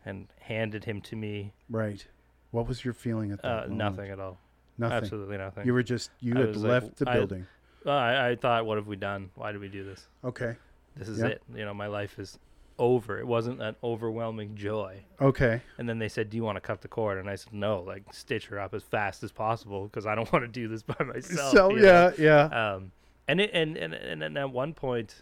and 0.06 0.28
handed 0.40 0.84
him 0.84 1.02
to 1.02 1.16
me. 1.16 1.52
Right. 1.68 2.06
What 2.52 2.66
was 2.66 2.86
your 2.86 2.94
feeling 2.94 3.30
at 3.30 3.42
that 3.42 3.48
Uh, 3.48 3.60
moment? 3.68 3.76
nothing 3.76 4.10
at 4.10 4.18
all. 4.18 4.38
Nothing. 4.78 4.96
Absolutely 4.96 5.36
nothing. 5.36 5.66
You 5.66 5.74
were 5.74 5.82
just 5.82 6.10
you 6.20 6.34
I 6.36 6.38
had 6.40 6.48
was 6.48 6.62
like, 6.62 6.70
left 6.82 6.96
the 6.96 7.10
I- 7.10 7.14
building. 7.14 7.46
I, 7.84 8.30
I 8.30 8.36
thought, 8.36 8.64
what 8.64 8.76
have 8.78 8.86
we 8.86 8.96
done? 8.96 9.30
Why 9.34 9.52
did 9.52 9.60
we 9.60 9.68
do 9.68 9.84
this? 9.84 10.08
Okay. 10.24 10.56
This 10.96 11.08
is 11.08 11.18
Yeah. 11.18 11.26
it. 11.26 11.42
You 11.54 11.64
know, 11.66 11.74
my 11.74 11.86
life 11.86 12.18
is 12.18 12.38
over. 12.78 13.18
It 13.18 13.26
wasn't 13.26 13.60
an 13.60 13.76
overwhelming 13.82 14.54
joy. 14.56 15.04
Okay. 15.20 15.60
And 15.78 15.88
then 15.88 15.98
they 15.98 16.08
said, 16.08 16.30
"Do 16.30 16.36
you 16.36 16.44
want 16.44 16.56
to 16.56 16.60
cut 16.60 16.80
the 16.80 16.88
cord?" 16.88 17.18
And 17.18 17.28
I 17.28 17.34
said, 17.34 17.52
"No, 17.52 17.80
like 17.82 18.02
stitch 18.12 18.46
her 18.46 18.58
up 18.58 18.74
as 18.74 18.82
fast 18.82 19.22
as 19.22 19.32
possible 19.32 19.84
because 19.84 20.06
I 20.06 20.14
don't 20.14 20.30
want 20.32 20.44
to 20.44 20.48
do 20.48 20.68
this 20.68 20.82
by 20.82 21.02
myself." 21.04 21.52
So 21.52 21.70
you 21.70 21.80
know? 21.80 22.12
yeah, 22.18 22.48
yeah. 22.50 22.74
Um, 22.74 22.92
and 23.26 23.40
it 23.40 23.50
and, 23.52 23.76
and 23.76 23.94
and 23.94 24.22
and 24.22 24.38
at 24.38 24.50
one 24.50 24.74
point, 24.74 25.16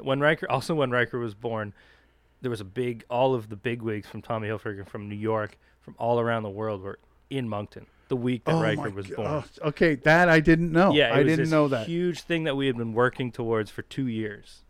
when 0.00 0.20
Riker 0.20 0.50
also 0.50 0.74
when 0.74 0.90
Riker 0.90 1.18
was 1.18 1.34
born, 1.34 1.72
there 2.42 2.50
was 2.50 2.60
a 2.60 2.66
big 2.66 3.04
all 3.08 3.34
of 3.34 3.48
the 3.48 3.56
big 3.56 3.82
wigs 3.82 4.06
from 4.06 4.22
Tommy 4.22 4.48
Hilfiger 4.48 4.86
from 4.86 5.08
New 5.08 5.16
York 5.16 5.56
from 5.80 5.94
all 5.98 6.20
around 6.20 6.42
the 6.42 6.50
world 6.50 6.82
were 6.82 6.98
in 7.30 7.48
Moncton 7.48 7.86
the 8.08 8.16
week 8.16 8.44
that 8.44 8.54
oh 8.54 8.62
Riker 8.62 8.90
was 8.90 9.06
God. 9.06 9.16
born. 9.16 9.44
Okay, 9.62 9.94
that 9.96 10.28
I 10.28 10.40
didn't 10.40 10.72
know. 10.72 10.92
Yeah, 10.92 11.14
I 11.14 11.22
didn't 11.22 11.50
know 11.50 11.68
that. 11.68 11.86
huge 11.86 12.22
thing 12.22 12.44
that 12.44 12.56
we 12.56 12.66
had 12.66 12.76
been 12.76 12.94
working 12.94 13.30
towards 13.30 13.70
for 13.70 13.82
two 13.82 14.06
years. 14.06 14.62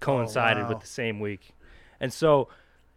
Coincided 0.00 0.64
wow. 0.64 0.68
with 0.70 0.80
the 0.80 0.86
same 0.86 1.20
week. 1.20 1.54
And 2.00 2.12
so 2.12 2.48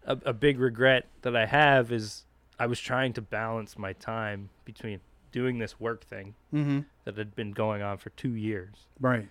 a, 0.06 0.18
a 0.26 0.34
big 0.34 0.60
regret 0.60 1.06
that 1.22 1.36
I 1.36 1.46
have 1.46 1.92
is 1.92 2.24
I 2.60 2.66
was 2.68 2.80
trying 2.80 3.14
to 3.14 3.22
balance 3.22 3.78
my 3.78 3.94
time 3.94 4.50
between 4.66 5.00
doing 5.32 5.60
this 5.60 5.80
work 5.80 6.04
thing 6.06 6.34
Mm-hmm. 6.54 6.80
that 7.06 7.18
had 7.18 7.36
been 7.36 7.52
going 7.52 7.82
on 7.82 7.98
for 7.98 8.10
two 8.12 8.34
years 8.34 8.74
Right. 9.00 9.28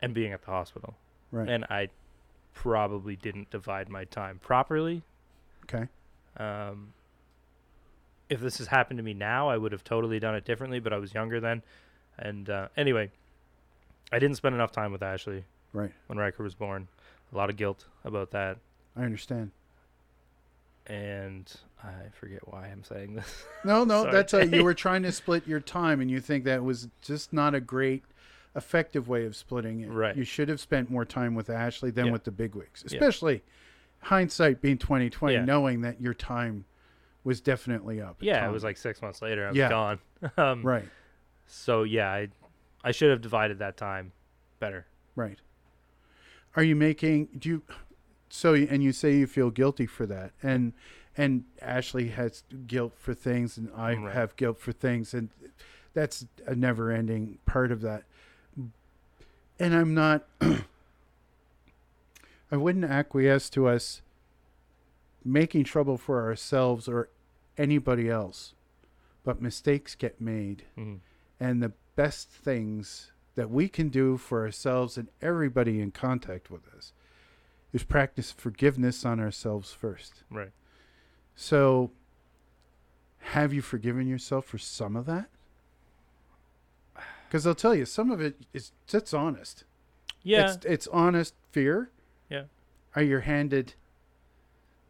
and 0.00 0.14
being 0.14 0.32
at 0.32 0.42
the 0.42 0.50
hospital. 0.50 0.94
Right. 1.30 1.48
And 1.48 1.64
I 1.68 1.88
probably 2.54 3.16
didn't 3.16 3.50
divide 3.50 3.88
my 3.88 4.04
time 4.04 4.38
properly. 4.42 5.02
okay. 5.64 5.88
Um, 6.36 6.92
if 8.30 8.40
this 8.40 8.58
has 8.58 8.68
happened 8.68 8.98
to 8.98 9.02
me 9.02 9.12
now, 9.14 9.48
I 9.48 9.56
would 9.58 9.72
have 9.72 9.84
totally 9.84 10.18
done 10.18 10.34
it 10.34 10.44
differently, 10.44 10.80
but 10.80 10.92
I 10.92 10.98
was 10.98 11.12
younger 11.14 11.40
then. 11.40 11.62
And 12.18 12.48
uh, 12.48 12.68
anyway, 12.76 13.10
I 14.12 14.18
didn't 14.18 14.36
spend 14.36 14.54
enough 14.54 14.72
time 14.72 14.92
with 14.92 15.02
Ashley 15.02 15.44
Right. 15.74 15.92
when 16.06 16.16
Riker 16.18 16.42
was 16.42 16.54
born. 16.54 16.88
A 17.32 17.36
lot 17.36 17.50
of 17.50 17.56
guilt 17.56 17.84
about 18.04 18.30
that. 18.30 18.56
I 18.96 19.02
understand. 19.02 19.50
And 20.86 21.50
I 21.82 21.92
forget 22.12 22.46
why 22.46 22.66
I'm 22.68 22.84
saying 22.84 23.14
this. 23.14 23.44
No, 23.64 23.84
no, 23.84 24.04
that's 24.12 24.34
a, 24.34 24.46
you 24.46 24.62
were 24.64 24.74
trying 24.74 25.02
to 25.04 25.12
split 25.12 25.46
your 25.46 25.60
time, 25.60 26.00
and 26.00 26.10
you 26.10 26.20
think 26.20 26.44
that 26.44 26.62
was 26.62 26.88
just 27.02 27.32
not 27.32 27.54
a 27.54 27.60
great, 27.60 28.04
effective 28.54 29.08
way 29.08 29.24
of 29.24 29.34
splitting 29.34 29.80
it. 29.80 29.88
Right. 29.90 30.14
You 30.16 30.24
should 30.24 30.48
have 30.48 30.60
spent 30.60 30.90
more 30.90 31.04
time 31.04 31.34
with 31.34 31.48
Ashley 31.50 31.90
than 31.90 32.06
Yeah. 32.06 32.12
with 32.12 32.24
the 32.24 32.30
bigwigs, 32.30 32.84
Yeah. 32.86 32.96
especially 32.98 33.42
hindsight 34.00 34.60
being 34.60 34.76
twenty 34.78 35.08
twenty, 35.08 35.34
Yeah. 35.36 35.44
knowing 35.44 35.80
that 35.80 36.00
your 36.00 36.14
time 36.14 36.66
was 37.24 37.40
definitely 37.40 38.02
up. 38.02 38.18
yeah, 38.20 38.46
it 38.46 38.52
was 38.52 38.62
like 38.62 38.76
six 38.76 39.00
months 39.00 39.22
later. 39.22 39.46
I 39.46 39.48
was 39.48 39.56
Yeah. 39.56 39.70
gone. 39.70 39.98
um, 40.36 40.62
right, 40.62 40.84
So 41.46 41.82
yeah, 41.84 42.12
I, 42.12 42.28
I 42.84 42.90
should 42.92 43.10
have 43.10 43.22
divided 43.22 43.58
that 43.60 43.78
time 43.78 44.12
better. 44.60 44.84
right. 45.16 45.38
Are 46.56 46.62
you 46.62 46.76
making? 46.76 47.28
Do 47.38 47.48
you? 47.48 47.62
So, 48.28 48.54
and 48.54 48.82
you 48.82 48.92
say 48.92 49.16
you 49.16 49.26
feel 49.26 49.50
guilty 49.50 49.86
for 49.86 50.06
that, 50.06 50.32
and 50.42 50.72
and 51.16 51.44
Ashley 51.62 52.08
has 52.08 52.42
guilt 52.66 52.94
for 52.98 53.14
things, 53.14 53.56
and 53.56 53.70
I 53.76 53.94
Right. 53.94 54.12
have 54.12 54.34
guilt 54.36 54.58
for 54.58 54.72
things, 54.72 55.14
and 55.14 55.28
that's 55.92 56.26
a 56.46 56.54
never-ending 56.56 57.38
part 57.46 57.70
of 57.70 57.80
that. 57.82 58.02
And 59.58 59.74
I'm 59.74 59.94
not. 59.94 60.26
I 60.40 60.64
wouldn't 62.56 62.84
acquiesce 62.84 63.48
to 63.50 63.68
us 63.68 64.02
making 65.24 65.64
trouble 65.64 65.96
for 65.96 66.22
ourselves 66.22 66.88
or 66.88 67.08
anybody 67.56 68.10
else, 68.10 68.54
but 69.24 69.40
mistakes 69.40 69.94
get 69.94 70.20
made, 70.20 70.64
Mhm. 70.76 70.98
and 71.40 71.62
the 71.62 71.72
best 71.96 72.28
things 72.28 73.12
that 73.34 73.50
we 73.50 73.68
can 73.68 73.88
do 73.88 74.16
for 74.16 74.42
ourselves 74.42 74.96
and 74.96 75.08
everybody 75.20 75.80
in 75.80 75.90
contact 75.90 76.50
with 76.50 76.68
us 76.74 76.92
is 77.72 77.82
practice 77.82 78.30
forgiveness 78.30 79.04
on 79.04 79.18
ourselves 79.18 79.72
first. 79.72 80.22
Right. 80.30 80.52
So, 81.34 81.90
have 83.18 83.52
you 83.52 83.62
forgiven 83.62 84.06
yourself 84.06 84.44
for 84.44 84.58
some 84.58 84.94
of 84.94 85.06
that? 85.06 85.28
Because 87.26 87.46
I'll 87.46 87.54
tell 87.54 87.74
you, 87.74 87.84
some 87.84 88.12
of 88.12 88.20
it 88.20 88.36
is 88.52 88.70
it's 88.92 89.12
honest. 89.12 89.64
Yeah. 90.22 90.52
It's, 90.52 90.64
it's 90.64 90.88
honest 90.88 91.34
fear. 91.50 91.90
Yeah. 92.30 92.44
Are 92.94 93.02
you 93.02 93.18
handed 93.18 93.74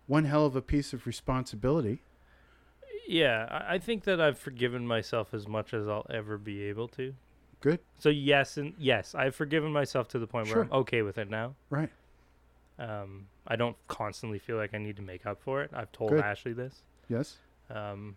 one 0.06 0.24
hell 0.24 0.44
of 0.44 0.54
a 0.54 0.60
piece 0.60 0.92
of 0.92 1.06
responsibility? 1.06 2.02
Yeah, 3.08 3.48
I, 3.50 3.74
I 3.74 3.78
think 3.78 4.04
that 4.04 4.20
I've 4.20 4.38
forgiven 4.38 4.86
myself 4.86 5.32
as 5.32 5.48
much 5.48 5.72
as 5.72 5.88
I'll 5.88 6.06
ever 6.10 6.36
be 6.36 6.62
able 6.64 6.88
to. 6.88 7.14
Good. 7.64 7.80
So 7.98 8.10
yes, 8.10 8.58
and 8.58 8.74
yes, 8.78 9.14
I've 9.14 9.34
forgiven 9.34 9.72
myself 9.72 10.06
to 10.08 10.18
the 10.18 10.26
point 10.26 10.48
where 10.48 10.56
Sure. 10.56 10.62
I'm 10.64 10.72
okay 10.80 11.00
with 11.00 11.16
it 11.16 11.30
now. 11.30 11.54
Right. 11.70 11.88
Um, 12.78 13.26
I 13.46 13.56
don't 13.56 13.74
constantly 13.88 14.38
feel 14.38 14.58
like 14.58 14.74
I 14.74 14.78
need 14.78 14.96
to 14.96 15.02
make 15.02 15.24
up 15.24 15.40
for 15.40 15.62
it. 15.62 15.70
I've 15.72 15.90
told 15.90 16.10
Good. 16.10 16.20
Ashley 16.22 16.52
this. 16.52 16.82
Yes. 17.08 17.38
Um, 17.70 18.16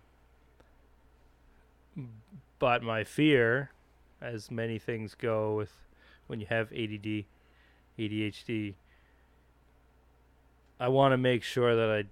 but 2.60 2.84
my 2.84 3.06
fear, 3.06 3.72
as 4.22 4.52
many 4.52 4.80
things 4.80 5.16
go 5.16 5.56
with 5.56 5.72
when 6.28 6.42
you 6.42 6.46
have 6.48 6.70
ADD, 6.74 7.24
ADHD, 7.98 8.74
I 10.78 10.90
want 10.90 11.14
to 11.14 11.18
make 11.18 11.44
sure 11.44 11.74
that 11.74 11.90
I 11.90 12.04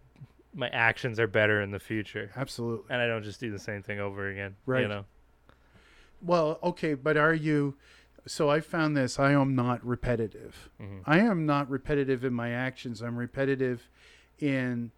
my 0.53 0.69
actions 0.69 1.19
are 1.19 1.27
better 1.27 1.61
in 1.61 1.71
the 1.71 1.79
future, 1.81 2.31
Absolutely. 2.37 2.85
and 2.89 3.01
I 3.01 3.07
don't 3.07 3.23
just 3.23 3.41
do 3.41 3.51
the 3.51 3.59
same 3.59 3.83
thing 3.83 3.99
over 3.99 4.29
again. 4.29 4.55
Right. 4.65 4.83
You 4.83 4.87
know. 4.87 5.05
Well, 6.21 6.59
okay, 6.63 6.93
but 6.93 7.17
are 7.17 7.33
you? 7.33 7.75
So 8.27 8.49
I 8.49 8.59
found 8.59 8.97
this. 8.97 9.19
I 9.19 9.31
am 9.33 9.55
not 9.55 9.85
repetitive. 9.85 10.69
hmm 10.79 10.99
I 11.05 11.19
am 11.19 11.45
not 11.45 11.69
repetitive 11.69 12.23
in 12.25 12.33
my 12.33 12.51
actions. 12.51 13.01
I'm 13.01 13.15
repetitive 13.17 13.89
in. 14.39 14.91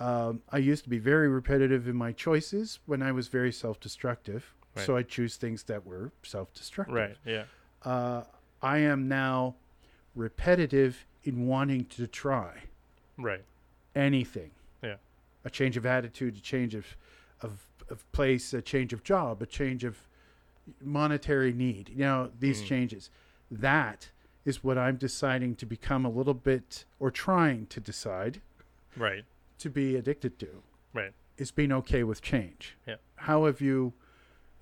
Um, 0.00 0.42
I 0.50 0.58
used 0.58 0.84
to 0.84 0.90
be 0.90 0.98
very 0.98 1.28
repetitive 1.28 1.86
in 1.86 1.94
my 1.96 2.12
choices 2.12 2.78
when 2.86 3.02
I 3.02 3.12
was 3.12 3.28
very 3.28 3.52
self-destructive. 3.52 4.54
Right. 4.74 4.86
So 4.86 4.96
I 4.96 5.02
choose 5.02 5.36
things 5.36 5.64
that 5.64 5.84
were 5.84 6.12
self-destructive. 6.22 6.94
Right. 6.94 7.16
Yeah. 7.26 7.44
Uh, 7.84 8.22
I 8.62 8.78
am 8.78 9.06
now 9.06 9.56
repetitive 10.14 11.04
in 11.24 11.46
wanting 11.46 11.84
to 11.86 12.06
try 12.06 12.52
Right. 13.18 13.44
anything. 13.94 14.50
Yeah. 14.82 14.96
A 15.44 15.50
change 15.50 15.76
of 15.76 15.84
attitude, 15.84 16.36
a 16.36 16.40
change 16.40 16.74
of, 16.74 16.86
of, 17.42 17.66
of 17.90 18.10
place, 18.12 18.54
a 18.54 18.62
change 18.62 18.92
of 18.92 19.02
job, 19.04 19.42
a 19.42 19.46
change 19.46 19.84
of 19.84 19.98
monetary 20.80 21.52
need. 21.52 21.88
You 21.90 21.96
know, 21.98 22.30
these 22.38 22.62
Mhm. 22.62 22.66
changes. 22.66 23.10
That 23.50 24.10
is 24.44 24.64
what 24.64 24.76
I'm 24.78 24.96
deciding 24.96 25.56
to 25.56 25.66
become 25.66 26.04
a 26.04 26.10
little 26.10 26.34
bit, 26.34 26.84
or 26.98 27.10
trying 27.10 27.66
to 27.68 27.80
decide 27.80 28.40
Right. 28.96 29.24
to 29.58 29.70
be 29.70 29.96
addicted 29.96 30.38
to. 30.40 30.62
Right. 30.92 31.12
Is 31.38 31.50
being 31.50 31.72
okay 31.72 32.02
with 32.04 32.20
change. 32.22 32.76
Yeah. 32.86 32.96
How 33.16 33.44
have 33.46 33.60
you, 33.60 33.92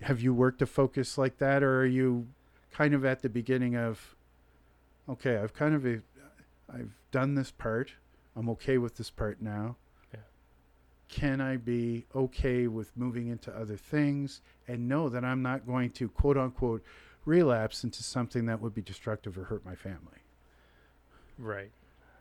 have 0.01 0.21
you 0.21 0.33
worked 0.33 0.61
a 0.61 0.65
focus 0.65 1.17
like 1.17 1.37
that, 1.37 1.63
or 1.63 1.81
are 1.81 1.85
you 1.85 2.27
kind 2.71 2.93
of 2.93 3.03
at 3.05 3.21
the 3.21 3.29
beginning 3.29 3.75
of, 3.75 4.15
okay, 5.09 5.37
I've 5.37 5.53
kind 5.53 5.75
of, 5.75 5.85
a, 5.85 6.01
I've 6.69 6.93
done 7.11 7.35
this 7.35 7.51
part. 7.51 7.93
I'm 8.35 8.49
okay 8.49 8.77
with 8.77 8.95
this 8.95 9.09
part 9.09 9.41
now. 9.41 9.75
Can 11.11 11.39
I 11.41 11.57
be 11.57 12.05
okay 12.15 12.67
with 12.67 12.95
moving 12.95 13.27
into 13.27 13.51
other 13.55 13.75
things 13.77 14.41
and 14.67 14.87
know 14.87 15.09
that 15.09 15.23
I'm 15.25 15.41
not 15.43 15.67
going 15.67 15.91
to 15.91 16.07
quote 16.09 16.37
unquote 16.37 16.83
relapse 17.25 17.83
into 17.83 18.01
something 18.01 18.45
that 18.47 18.59
would 18.61 18.73
be 18.73 18.81
destructive 18.81 19.37
or 19.37 19.43
hurt 19.43 19.63
my 19.65 19.75
family? 19.75 20.23
Right. 21.37 21.69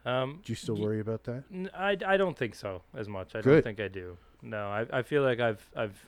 Um, 0.04 0.40
Do 0.44 0.50
you 0.52 0.56
still 0.56 0.76
Ye- 0.76 0.82
worry 0.84 1.00
about 1.00 1.22
that? 1.24 1.44
N- 1.52 1.70
I, 1.74 1.96
I 2.06 2.16
don't 2.16 2.36
think 2.36 2.54
so 2.56 2.82
as 2.94 3.08
much. 3.08 3.34
I 3.36 3.40
Good. 3.42 3.52
don't 3.52 3.62
think 3.62 3.80
I 3.80 3.88
do. 3.88 4.18
No, 4.42 4.66
I 4.68 4.86
I 4.92 5.02
feel 5.02 5.22
like 5.22 5.38
I've 5.40 5.64
I've 5.76 6.06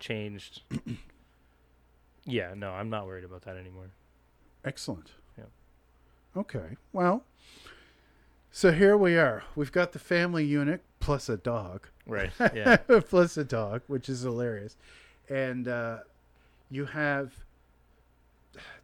changed. 0.00 0.62
yeah, 2.24 2.54
no, 2.56 2.70
I'm 2.70 2.88
not 2.88 3.06
worried 3.06 3.24
about 3.24 3.42
that 3.42 3.56
anymore. 3.56 3.90
Excellent. 4.64 5.12
Yeah. 5.36 5.44
Okay. 6.36 6.76
Well, 6.92 7.24
so 8.50 8.72
here 8.72 8.96
we 8.96 9.16
are. 9.18 9.42
We've 9.54 9.72
got 9.72 9.92
the 9.92 9.98
family 9.98 10.44
unit 10.44 10.82
plus 11.00 11.28
a 11.28 11.36
dog. 11.36 11.88
Right. 12.06 12.30
Yeah. 12.54 12.76
plus 13.08 13.36
a 13.36 13.44
dog, 13.44 13.82
which 13.86 14.08
is 14.08 14.22
hilarious. 14.22 14.76
And 15.28 15.66
uh, 15.68 15.98
you 16.70 16.84
have 16.86 17.32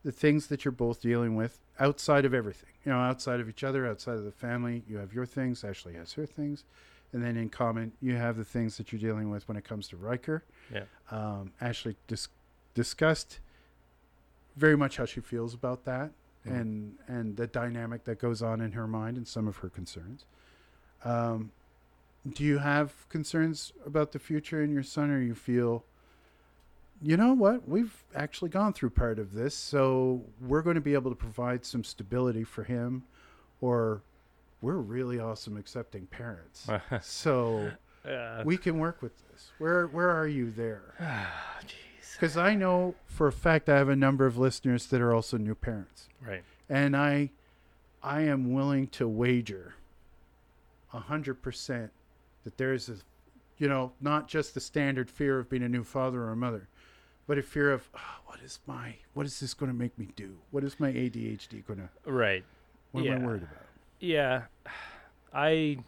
the 0.03 0.13
things 0.13 0.49
that 0.49 0.65
you're 0.65 0.73
both 0.73 1.01
dealing 1.01 1.37
with 1.37 1.61
outside 1.79 2.25
of 2.25 2.35
everything. 2.35 2.71
You 2.85 2.93
know, 2.93 2.99
outside 2.99 3.41
of 3.41 3.49
each 3.49 3.63
other, 3.65 3.87
outside 3.87 4.15
of 4.17 4.25
the 4.25 4.33
family. 4.33 4.83
You 4.89 4.97
have 4.99 5.13
your 5.15 5.27
things. 5.27 5.63
Ashley 5.65 5.95
has 5.95 6.13
her 6.15 6.27
things. 6.27 6.65
And 7.13 7.23
then 7.23 7.37
in 7.37 7.49
common, 7.49 7.93
you 8.01 8.17
have 8.17 8.37
the 8.37 8.45
things 8.45 8.77
that 8.79 8.91
you're 8.93 9.01
dealing 9.01 9.31
with 9.31 9.47
when 9.47 9.57
it 9.57 9.65
comes 9.65 9.87
to 9.89 9.97
Riker. 9.97 10.43
Yeah. 10.73 10.85
Um, 11.11 11.53
Ashley 11.61 11.97
dis- 12.09 12.29
discussed 12.75 13.39
very 14.57 14.77
much 14.77 14.97
how 14.97 15.05
she 15.05 15.21
feels 15.21 15.55
about 15.55 15.85
that 15.85 16.11
Mhm. 16.47 16.61
and 16.61 16.99
and 17.07 17.37
the 17.37 17.47
dynamic 17.47 18.05
that 18.05 18.19
goes 18.19 18.43
on 18.43 18.61
in 18.61 18.73
her 18.73 18.87
mind 18.87 19.17
and 19.17 19.27
some 19.29 19.47
of 19.47 19.59
her 19.59 19.69
concerns. 19.71 20.25
Um, 21.05 21.53
do 22.31 22.45
you 22.45 22.59
have 22.59 23.09
concerns 23.09 23.73
about 23.85 24.12
the 24.12 24.18
future 24.18 24.62
in 24.62 24.73
your 24.73 24.83
son, 24.83 25.11
or 25.11 25.20
you 25.20 25.35
feel, 25.35 25.85
you 27.03 27.16
know 27.16 27.33
what, 27.35 27.68
we've 27.68 28.05
actually 28.14 28.51
gone 28.51 28.73
through 28.73 28.91
part 28.91 29.18
of 29.18 29.33
this, 29.33 29.57
so 29.57 30.23
we're 30.41 30.62
going 30.62 30.77
to 30.77 30.81
be 30.81 30.95
able 30.95 31.11
to 31.11 31.16
provide 31.16 31.64
some 31.64 31.83
stability 31.83 32.45
for 32.45 32.62
him, 32.64 33.03
or 33.61 34.03
we're 34.61 34.77
really 34.77 35.18
awesome 35.18 35.57
accepting 35.57 36.07
parents, 36.07 36.68
so 37.03 37.73
uh, 38.09 38.43
we 38.45 38.57
can 38.57 38.79
work 38.79 39.03
with 39.03 39.12
this. 39.31 39.51
Where 39.59 39.87
where 39.89 40.11
are 40.11 40.29
you 40.29 40.53
there? 40.53 40.95
jeez. 41.66 42.12
Because 42.14 42.37
I 42.37 42.55
know 42.55 42.95
for 43.07 43.27
a 43.27 43.33
fact 43.33 43.68
I 43.68 43.77
have 43.79 43.89
a 43.89 43.97
number 43.97 44.27
of 44.27 44.39
listeners 44.39 44.87
that 44.89 45.01
are 45.01 45.12
also 45.12 45.37
new 45.39 45.57
parents 45.57 46.09
Right. 46.25 46.45
and 46.68 46.97
I, 46.97 47.31
I 48.01 48.20
am 48.23 48.53
willing 48.53 48.87
to 48.89 49.09
wager, 49.09 49.75
a 50.93 51.01
hundred 51.01 51.43
percent, 51.43 51.91
that 52.45 52.57
there's 52.57 52.88
a, 52.88 52.97
you 53.59 53.68
know, 53.68 53.93
not 54.01 54.28
just 54.28 54.55
the 54.55 54.61
standard 54.61 55.11
fear 55.11 55.38
of 55.38 55.49
being 55.49 55.62
a 55.62 55.68
new 55.68 55.84
father 55.84 56.22
or 56.22 56.32
a 56.32 56.36
mother, 56.36 56.68
but 57.26 57.38
a 57.38 57.43
fear 57.43 57.72
of 57.72 57.88
"Ah, 57.95 58.20
what 58.26 58.40
is 58.40 58.59
my, 58.66 58.97
what 59.14 59.26
is 59.26 59.40
this 59.40 59.55
going 59.55 59.70
to 59.70 59.76
make 59.76 59.97
me 59.99 60.09
do? 60.16 60.36
What 60.51 60.64
is 60.64 60.78
my 60.80 60.93
ADHD 60.93 61.66
going 61.66 61.78
to? 61.78 62.11
Right. 62.11 62.45
What 62.93 63.07
am 63.07 63.22
I 63.22 63.26
worried 63.26 63.43
about? 63.43 63.66
Yeah, 64.01 64.43
I 65.32 65.78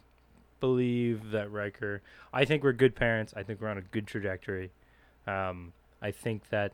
believe 0.59 1.31
that 1.31 1.51
Riker. 1.51 2.01
I 2.33 2.45
think 2.45 2.63
we're 2.63 2.73
good 2.73 2.95
parents. 2.95 3.33
I 3.35 3.43
think 3.43 3.61
we're 3.61 3.69
on 3.69 3.77
a 3.77 3.81
good 3.81 4.07
trajectory. 4.07 4.71
Um, 5.27 5.73
I 6.01 6.11
think 6.11 6.49
that 6.49 6.71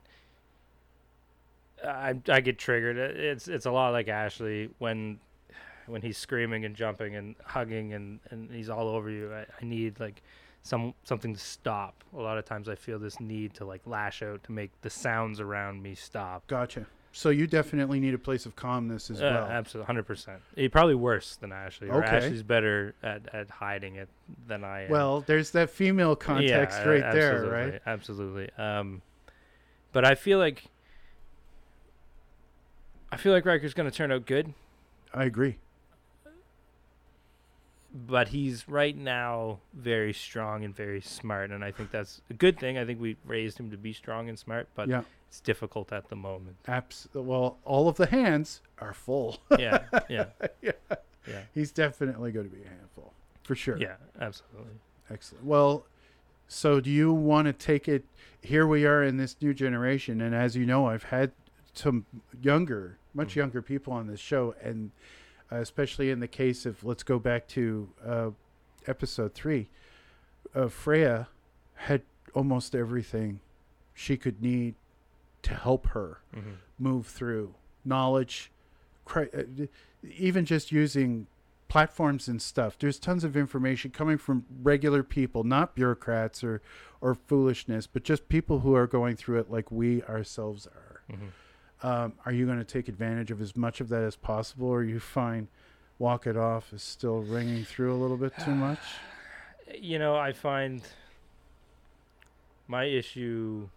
I 1.85 2.15
I 2.29 2.41
get 2.41 2.57
triggered. 2.57 2.97
It's 2.97 3.47
it's 3.47 3.65
a 3.65 3.71
lot 3.71 3.89
like 3.91 4.07
Ashley 4.07 4.69
when 4.77 5.19
when 5.91 6.01
he's 6.01 6.17
screaming 6.17 6.65
and 6.65 6.75
jumping 6.75 7.15
and 7.15 7.35
hugging 7.45 7.93
and, 7.93 8.19
and 8.29 8.49
he's 8.51 8.69
all 8.69 8.87
over 8.87 9.09
you. 9.09 9.31
I, 9.33 9.41
I 9.61 9.65
need 9.65 9.99
like 9.99 10.21
some 10.63 10.93
something 11.03 11.33
to 11.33 11.39
stop. 11.39 12.03
A 12.15 12.19
lot 12.21 12.37
of 12.37 12.45
times 12.45 12.69
I 12.69 12.75
feel 12.75 12.97
this 12.99 13.19
need 13.19 13.53
to 13.55 13.65
like 13.65 13.81
lash 13.85 14.23
out 14.23 14.43
to 14.45 14.51
make 14.51 14.71
the 14.81 14.89
sounds 14.89 15.39
around 15.39 15.81
me 15.83 15.95
stop. 15.95 16.47
Gotcha. 16.47 16.85
So 17.13 17.29
you 17.29 17.45
definitely 17.45 17.99
need 17.99 18.13
a 18.13 18.17
place 18.17 18.45
of 18.45 18.55
calmness 18.55 19.09
as 19.11 19.21
Uh, 19.21 19.25
well. 19.25 19.47
absolutely, 19.49 19.85
hundred 19.87 20.03
percent. 20.07 20.41
Probably 20.71 20.95
worse 20.95 21.35
than 21.35 21.51
Ashley. 21.51 21.89
Or 21.89 22.03
Okay. 22.05 22.15
Ashley's 22.17 22.41
better 22.43 22.95
at, 23.03 23.21
at 23.35 23.49
hiding 23.49 23.95
it 23.95 24.07
than 24.47 24.63
I 24.63 24.83
am. 24.85 24.91
Well, 24.91 25.19
there's 25.19 25.51
that 25.51 25.69
female 25.69 26.15
context 26.15 26.79
Yeah, 26.79 26.87
right 26.89 27.11
there, 27.13 27.45
right? 27.47 27.81
Absolutely. 27.85 28.49
Um, 28.57 29.01
but 29.91 30.05
I 30.05 30.15
feel 30.15 30.39
like 30.39 30.63
I 33.11 33.17
feel 33.17 33.33
like 33.33 33.45
Riker's 33.45 33.73
going 33.73 33.89
to 33.91 33.95
turn 33.95 34.09
out 34.11 34.25
good, 34.25 34.53
I 35.13 35.25
agree. 35.25 35.57
But 37.93 38.29
he's 38.29 38.67
right 38.67 38.95
now 38.95 39.59
very 39.73 40.13
strong 40.13 40.63
and 40.63 40.75
very 40.75 41.01
smart, 41.01 41.51
and 41.51 41.63
I 41.63 41.71
think 41.71 41.91
that's 41.91 42.21
a 42.29 42.33
good 42.33 42.59
thing. 42.59 42.77
I 42.77 42.85
think 42.85 43.01
we 43.01 43.17
raised 43.25 43.57
him 43.59 43.69
to 43.71 43.77
be 43.77 43.93
strong 43.93 44.29
and 44.29 44.37
smart, 44.39 44.67
but 44.75 44.87
yeah. 44.87 45.01
it's 45.27 45.39
difficult 45.41 45.91
at 45.91 46.09
the 46.09 46.15
moment. 46.15 46.57
Abs- 46.67 47.07
well, 47.13 47.57
all 47.65 47.87
of 47.89 47.97
the 47.97 48.05
hands 48.07 48.61
are 48.79 48.93
full. 48.93 49.39
Yeah, 49.59 49.83
yeah, 50.09 50.25
yeah. 50.61 50.71
yeah, 51.27 51.41
He's 51.53 51.71
definitely 51.71 52.31
going 52.31 52.49
to 52.49 52.55
be 52.55 52.63
a 52.63 52.67
handful. 52.69 53.13
For 53.43 53.55
sure. 53.55 53.77
yeah, 53.77 53.95
absolutely. 54.19 54.73
Excellent. 55.09 55.43
Well, 55.45 55.85
so 56.47 56.79
do 56.79 56.89
you 56.89 57.11
want 57.11 57.47
to 57.47 57.53
take 57.53 57.87
it? 57.89 58.05
Here 58.41 58.65
we 58.65 58.85
are 58.85 59.03
in 59.03 59.17
this 59.17 59.35
new 59.41 59.53
generation, 59.53 60.21
and 60.21 60.33
as 60.33 60.55
you 60.55 60.65
know, 60.65 60.87
I've 60.87 61.03
had 61.03 61.31
some 61.73 62.05
younger, 62.41 62.97
much 63.13 63.33
Mhm. 63.33 63.35
younger 63.37 63.61
people 63.61 63.93
on 63.93 64.07
this 64.07 64.19
show, 64.19 64.55
and 64.61 64.91
especially 65.59 66.09
in 66.09 66.19
the 66.19 66.27
case 66.27 66.65
of 66.65 66.83
let's 66.83 67.03
go 67.03 67.19
back 67.19 67.47
to 67.49 67.89
uh, 68.05 68.29
episode 68.87 69.33
three. 69.33 69.69
Uh, 70.55 70.67
Freya 70.67 71.27
had 71.75 72.01
almost 72.33 72.75
everything 72.75 73.39
she 73.93 74.17
could 74.17 74.41
need 74.41 74.75
to 75.43 75.53
help 75.55 75.87
her 75.87 76.19
hmm 76.33 76.53
move 76.79 77.05
through 77.05 77.53
knowledge, 77.85 78.51
uh, 79.15 79.25
even 80.03 80.45
just 80.45 80.71
using 80.71 81.27
platforms 81.67 82.27
and 82.27 82.41
stuff. 82.41 82.75
There's 82.79 82.97
tons 82.97 83.23
of 83.23 83.37
information 83.37 83.91
coming 83.91 84.17
from 84.17 84.45
regular 84.63 85.03
people, 85.03 85.43
not 85.43 85.75
bureaucrats 85.75 86.43
or 86.43 86.61
or 87.01 87.13
foolishness, 87.13 87.85
but 87.87 88.03
just 88.03 88.27
people 88.29 88.59
who 88.61 88.73
are 88.75 88.87
going 88.87 89.15
through 89.15 89.39
it 89.39 89.51
like 89.51 89.71
we 89.71 90.01
ourselves 90.03 90.65
are. 90.67 91.01
hmm 91.09 91.27
Um, 91.83 92.13
are 92.25 92.31
you 92.31 92.45
going 92.45 92.59
to 92.59 92.63
take 92.63 92.87
advantage 92.87 93.31
of 93.31 93.41
as 93.41 93.55
much 93.55 93.81
of 93.81 93.89
that 93.89 94.03
as 94.03 94.15
possible, 94.15 94.67
or 94.67 94.83
you 94.83 94.99
find 94.99 95.47
walk 95.99 96.27
it 96.27 96.37
off 96.37 96.73
is 96.73 96.83
still 96.83 97.19
ringing 97.21 97.63
through 97.63 97.93
a 97.93 97.97
little 97.99 98.17
bit 98.17 98.33
too 98.43 98.51
much? 98.55 98.79
You 99.79 99.97
know, 99.99 100.15
I 100.15 100.31
find 100.33 100.81
my 102.67 102.85
issue 102.85 103.67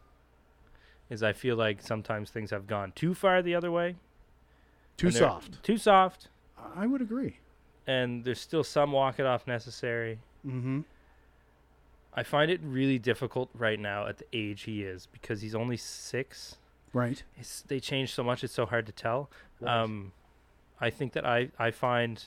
is 1.11 1.22
I 1.22 1.32
feel 1.32 1.57
like 1.57 1.82
sometimes 1.82 2.30
things 2.30 2.50
have 2.50 2.66
gone 2.66 2.92
too 2.94 3.14
far 3.14 3.42
the 3.42 3.55
other 3.55 3.70
way. 3.70 3.96
Too 4.96 5.11
soft. 5.11 5.62
Too 5.62 5.76
soft, 5.76 6.28
I 6.76 6.86
would 6.86 7.00
agree. 7.02 7.38
and 7.86 8.24
there's 8.24 8.40
still 8.40 8.64
some 8.64 8.92
walk 8.92 9.18
it 9.18 9.26
off 9.26 9.46
necessary. 9.46 10.18
Mm-hmm. 10.46 10.80
I 12.14 12.22
find 12.22 12.50
it 12.50 12.61
really 12.62 12.98
difficult 12.98 13.50
right 13.55 13.78
now 13.78 14.07
at 14.07 14.18
the 14.18 14.24
age 14.32 14.62
he 14.62 14.82
is 14.84 15.07
because 15.12 15.40
he's 15.42 15.55
only 15.55 15.76
six. 15.76 16.57
Right. 16.95 17.22
It's, 17.36 17.61
they 17.62 17.80
change 17.80 18.14
so 18.14 18.22
much; 18.24 18.42
it's 18.42 18.55
so 18.55 18.64
hard 18.64 18.86
to 18.86 18.92
tell. 18.92 19.28
Right. 19.61 19.82
Um, 19.82 20.12
I 20.80 20.88
think 20.90 21.12
that 21.12 21.26
I 21.26 21.51
I 21.59 21.70
find 21.70 22.24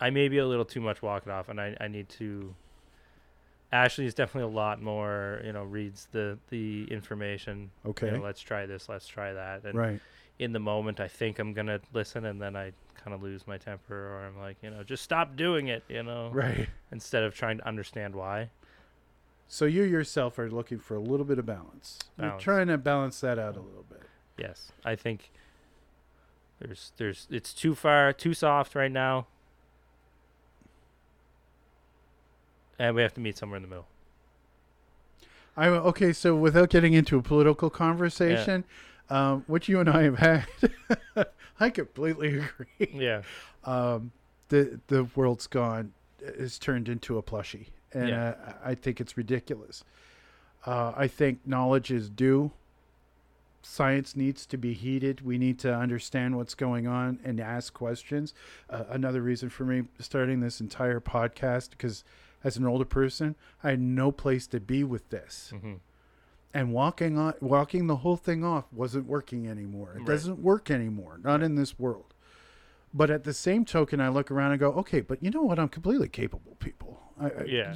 I 0.00 0.10
may 0.10 0.28
be 0.28 0.38
a 0.38 0.46
little 0.46 0.64
too 0.64 0.80
much 0.80 1.02
walking 1.02 1.32
off, 1.32 1.48
and 1.48 1.60
I 1.60 1.76
I 1.80 1.88
need 1.88 2.08
to. 2.10 2.54
Ashley 3.72 4.06
is 4.06 4.14
definitely 4.14 4.52
a 4.52 4.54
lot 4.54 4.80
more, 4.80 5.40
you 5.44 5.52
know, 5.52 5.64
reads 5.64 6.06
the 6.12 6.38
the 6.50 6.86
information. 6.92 7.70
you 7.84 7.90
okay. 7.90 8.10
know, 8.12 8.22
let's 8.22 8.40
try 8.40 8.66
this, 8.66 8.88
let's 8.88 9.08
try 9.08 9.32
that, 9.32 9.64
and 9.64 9.74
right. 9.74 10.00
in 10.38 10.52
the 10.52 10.60
moment, 10.60 11.00
I 11.00 11.08
think 11.08 11.38
I'm 11.38 11.52
gonna 11.54 11.80
listen, 11.92 12.24
and 12.26 12.40
then 12.40 12.54
I 12.54 12.72
kind 13.02 13.14
of 13.14 13.22
lose 13.22 13.46
my 13.46 13.58
temper, 13.58 13.94
or 13.94 14.26
I'm 14.26 14.38
like, 14.38 14.58
you 14.62 14.70
know, 14.70 14.82
just 14.84 15.02
stop 15.02 15.36
doing 15.36 15.68
it, 15.68 15.82
you 15.88 16.02
know, 16.02 16.30
Right. 16.32 16.68
instead 16.92 17.22
of 17.24 17.34
trying 17.34 17.58
to 17.58 17.66
understand 17.66 18.14
why. 18.14 18.50
So 19.48 19.66
you 19.66 19.82
yourself 19.82 20.38
are 20.38 20.50
looking 20.50 20.78
for 20.78 20.96
a 20.96 21.00
little 21.00 21.26
bit 21.26 21.38
of 21.38 21.46
balance. 21.46 21.98
You're 22.18 22.32
trying 22.38 22.66
to 22.68 22.78
balance 22.78 23.20
that 23.20 23.38
out 23.38 23.56
a 23.56 23.60
little 23.60 23.84
bit. 23.88 24.02
Yes, 24.38 24.72
I 24.84 24.96
think 24.96 25.30
there's 26.58 26.92
there's 26.96 27.28
it's 27.30 27.52
too 27.52 27.74
far, 27.74 28.12
too 28.12 28.34
soft 28.34 28.74
right 28.74 28.90
now, 28.90 29.26
and 32.78 32.94
we 32.94 33.02
have 33.02 33.14
to 33.14 33.20
meet 33.20 33.36
somewhere 33.38 33.56
in 33.56 33.62
the 33.62 33.68
middle. 33.68 33.86
I 35.56 35.68
okay. 35.68 36.12
So 36.12 36.34
without 36.34 36.70
getting 36.70 36.94
into 36.94 37.16
a 37.16 37.22
political 37.22 37.70
conversation, 37.70 38.64
um, 39.08 39.44
which 39.46 39.68
you 39.68 39.78
and 39.78 39.88
I 39.88 40.02
have 40.02 40.18
had, 40.18 40.46
I 41.60 41.70
completely 41.70 42.38
agree. 42.38 42.88
Yeah, 42.92 43.22
Um, 43.64 44.10
the 44.48 44.80
the 44.88 45.04
world's 45.14 45.46
gone 45.46 45.92
is 46.20 46.58
turned 46.58 46.88
into 46.88 47.18
a 47.18 47.22
plushie, 47.22 47.66
and 47.94 48.08
Yeah. 48.08 48.28
uh, 48.46 48.52
I 48.64 48.74
think 48.74 49.00
it's 49.00 49.16
ridiculous. 49.16 49.84
Uh, 50.66 50.92
I 50.96 51.06
think 51.08 51.46
knowledge 51.46 51.90
is 51.90 52.08
due. 52.10 52.50
Science 53.62 54.14
needs 54.14 54.44
to 54.46 54.58
be 54.58 54.74
heeded. 54.74 55.22
We 55.22 55.38
need 55.38 55.58
to 55.60 55.74
understand 55.74 56.36
what's 56.36 56.54
going 56.54 56.86
on 56.86 57.18
and 57.24 57.40
ask 57.40 57.72
questions. 57.72 58.34
Uh, 58.68 58.84
another 58.90 59.22
reason 59.22 59.48
for 59.48 59.64
me 59.64 59.84
starting 59.98 60.40
this 60.40 60.60
entire 60.60 61.00
podcast 61.00 61.70
because 61.70 62.04
as 62.42 62.58
an 62.58 62.66
older 62.66 62.84
person, 62.84 63.36
I 63.62 63.70
had 63.70 63.80
no 63.80 64.12
place 64.12 64.46
to 64.48 64.60
be 64.60 64.84
with 64.84 65.08
this 65.10 65.52
hmm 65.58 65.74
and 66.56 66.72
walking 66.72 67.18
on 67.18 67.34
walking 67.40 67.88
the 67.88 67.96
whole 67.96 68.16
thing 68.16 68.44
off 68.44 68.72
wasn't 68.72 69.06
working 69.08 69.48
anymore. 69.48 69.94
It 69.96 70.00
Right. 70.00 70.06
doesn't 70.06 70.38
work 70.40 70.70
anymore, 70.70 71.18
not 71.24 71.42
in 71.42 71.56
this 71.56 71.80
world. 71.80 72.13
But 72.96 73.10
at 73.10 73.24
the 73.24 73.32
same 73.34 73.64
token, 73.64 74.00
I 74.00 74.08
look 74.08 74.30
around 74.30 74.52
and 74.52 74.60
go, 74.60 74.72
okay, 74.74 75.00
but 75.00 75.20
you 75.22 75.30
know 75.30 75.42
what? 75.42 75.58
I'm 75.58 75.68
completely 75.68 76.08
capable, 76.08 76.54
people. 76.60 77.00
I, 77.20 77.26
I- 77.26 77.44
Yeah. 77.46 77.74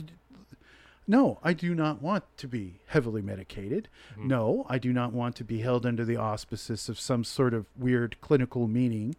No, 1.10 1.38
I 1.42 1.54
do 1.54 1.74
not 1.74 2.02
want 2.02 2.24
to 2.36 2.46
be 2.46 2.80
heavily 2.86 3.22
medicated. 3.22 3.88
Mhm. 4.14 4.24
No, 4.26 4.66
I 4.68 4.76
do 4.78 4.92
not 4.92 5.12
want 5.14 5.36
to 5.36 5.44
be 5.44 5.60
held 5.60 5.86
under 5.86 6.04
the 6.04 6.16
auspices 6.18 6.88
of 6.90 7.00
some 7.00 7.24
sort 7.24 7.54
of 7.54 7.64
weird 7.78 8.20
clinical 8.20 8.68
meaning. 8.68 9.16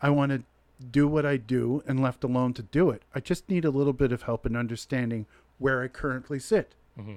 I 0.00 0.10
want 0.10 0.30
to 0.30 0.44
do 0.92 1.08
what 1.08 1.26
I 1.26 1.36
do 1.36 1.82
and 1.88 2.00
left 2.00 2.22
alone 2.22 2.54
to 2.54 2.62
do 2.62 2.90
it. 2.90 3.02
I 3.16 3.18
just 3.20 3.48
need 3.48 3.64
a 3.64 3.70
little 3.70 3.92
bit 3.92 4.12
of 4.12 4.22
help 4.22 4.46
in 4.46 4.54
understanding 4.54 5.26
where 5.58 5.82
I 5.82 5.88
currently 5.88 6.38
sit 6.38 6.74
hmm 6.96 7.16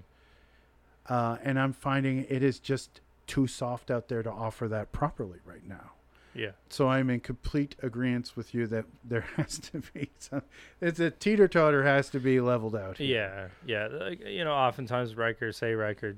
uh, 1.08 1.38
and 1.44 1.60
I'm 1.60 1.74
finding 1.74 2.26
it 2.30 2.42
is 2.44 2.60
just 2.60 3.02
too 3.28 3.46
soft 3.48 3.90
out 3.92 4.08
there 4.08 4.24
to 4.24 4.32
offer 4.32 4.68
that 4.70 4.92
properly 4.92 5.40
right 5.46 5.68
now. 5.68 5.92
Yeah, 6.34 6.52
So 6.70 6.88
I'm 6.88 7.10
in 7.10 7.20
complete 7.20 7.76
agreement 7.84 8.34
with 8.36 8.54
you 8.54 8.66
that 8.68 8.86
there 9.04 9.22
has 9.38 9.60
to 9.60 9.82
be 9.94 10.10
some. 10.18 10.44
It's 10.80 11.00
a 11.00 11.12
teeter 11.12 11.48
totter 11.48 11.84
has 11.84 12.10
to 12.12 12.20
be 12.20 12.40
leveled 12.40 12.76
out. 12.76 12.98
here. 13.00 13.50
yeah, 13.66 13.88
yeah. 13.90 13.98
Like, 13.98 14.22
you 14.26 14.44
know, 14.46 14.54
oftentimes 14.54 15.16
Riker, 15.16 15.52
say 15.52 15.74
Riker, 15.74 16.16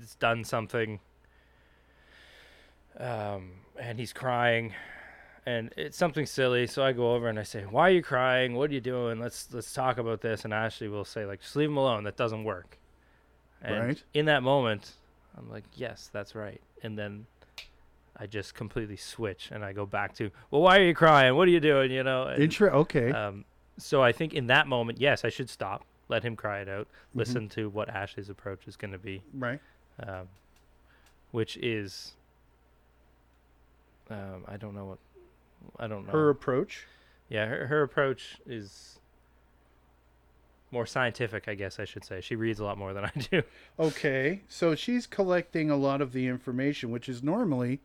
has 0.00 0.14
done 0.20 0.44
something, 0.44 1.00
um, 2.98 3.50
and 3.78 3.98
he's 3.98 4.12
crying, 4.12 4.72
and 5.46 5.72
it's 5.76 5.96
something 5.96 6.26
silly. 6.26 6.66
So 6.66 6.82
I 6.84 6.92
go 6.92 7.14
over 7.14 7.28
and 7.28 7.38
I 7.38 7.42
say, 7.42 7.62
"Why 7.64 7.88
are 7.88 7.92
you 7.92 8.02
crying? 8.02 8.54
What 8.54 8.70
are 8.70 8.74
you 8.74 8.80
doing? 8.80 9.18
Let's 9.20 9.52
let's 9.52 9.72
talk 9.72 9.98
about 9.98 10.20
this." 10.20 10.44
And 10.44 10.54
Ashley 10.54 10.88
will 10.88 11.04
say, 11.04 11.24
"Like, 11.26 11.40
just 11.40 11.56
leave 11.56 11.68
him 11.68 11.76
alone. 11.76 12.04
That 12.04 12.16
doesn't 12.16 12.44
work." 12.44 12.78
And 13.62 13.78
Right. 13.86 14.04
in 14.12 14.26
that 14.26 14.42
moment, 14.42 14.92
I'm 15.36 15.50
like, 15.50 15.64
"Yes, 15.74 16.10
that's 16.12 16.34
right." 16.34 16.60
And 16.82 16.98
then 16.98 17.26
I 18.16 18.26
just 18.26 18.54
completely 18.54 18.96
switch 18.96 19.50
and 19.52 19.64
I 19.64 19.72
go 19.72 19.86
back 19.86 20.14
to, 20.14 20.30
"Well, 20.50 20.62
why 20.62 20.78
are 20.78 20.82
you 20.84 20.94
crying? 20.94 21.34
What 21.34 21.48
are 21.48 21.50
you 21.50 21.60
doing?" 21.60 21.90
You 21.90 22.02
know. 22.04 22.24
and- 22.28 22.42
Intra- 22.42 22.70
okay. 22.80 23.10
um, 23.10 23.44
so 23.78 24.02
I 24.02 24.12
think 24.12 24.34
in 24.34 24.46
that 24.46 24.66
moment, 24.68 25.00
yes, 25.00 25.24
I 25.24 25.28
should 25.30 25.50
stop, 25.50 25.84
let 26.08 26.22
him 26.22 26.36
cry 26.36 26.60
it 26.60 26.68
out, 26.68 26.86
Mhm. 26.86 27.18
listen 27.18 27.48
to 27.50 27.68
what 27.68 27.88
Ashley's 27.88 28.28
approach 28.30 28.68
is 28.68 28.76
going 28.76 28.92
to 28.92 28.98
be, 28.98 29.22
right. 29.34 29.58
um, 30.00 30.28
which 31.32 31.56
is, 31.56 32.14
um, 34.10 34.44
I 34.46 34.56
don't 34.56 34.74
know 34.74 34.84
what, 34.84 34.98
I 35.78 35.86
don't 35.88 36.06
know. 36.06 36.12
Her 36.12 36.30
approach. 36.30 36.86
yeah, 37.28 37.46
her, 37.46 37.66
her 37.66 37.82
approach 37.82 38.36
is 38.46 39.00
more 40.70 40.86
scientific, 40.86 41.48
I 41.48 41.54
guess 41.54 41.78
I 41.78 41.84
should 41.84 42.04
say. 42.04 42.20
She 42.20 42.36
reads 42.36 42.58
a 42.60 42.64
lot 42.64 42.76
more 42.78 42.92
than 42.92 43.04
I 43.04 43.10
do. 43.30 43.42
Okay. 43.78 44.42
So 44.48 44.74
she's 44.74 45.06
collecting 45.06 45.70
a 45.70 45.76
lot 45.76 46.00
of 46.00 46.12
the 46.12 46.26
information, 46.26 46.90
which 46.90 47.08
is 47.08 47.22
normally 47.22 47.80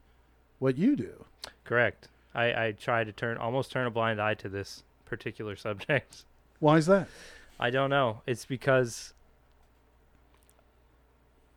what 0.59 0.77
you 0.77 0.95
do. 0.95 1.25
Correct. 1.63 2.07
I, 2.35 2.67
I 2.67 2.71
try 2.73 3.03
to 3.03 3.11
turn 3.11 3.37
almost 3.37 3.71
turn 3.71 3.87
a 3.87 3.91
blind 3.91 4.21
eye 4.21 4.35
to 4.35 4.49
this 4.49 4.83
particular 5.05 5.55
subject. 5.67 6.25
Why 6.59 6.77
is 6.77 6.85
that? 6.85 7.07
I 7.59 7.69
don't 7.69 7.89
know. 7.89 8.21
It's 8.27 8.45
because 8.45 9.13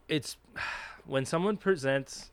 it's 0.08 0.36
when 1.06 1.24
someone 1.24 1.56
presents 1.56 2.30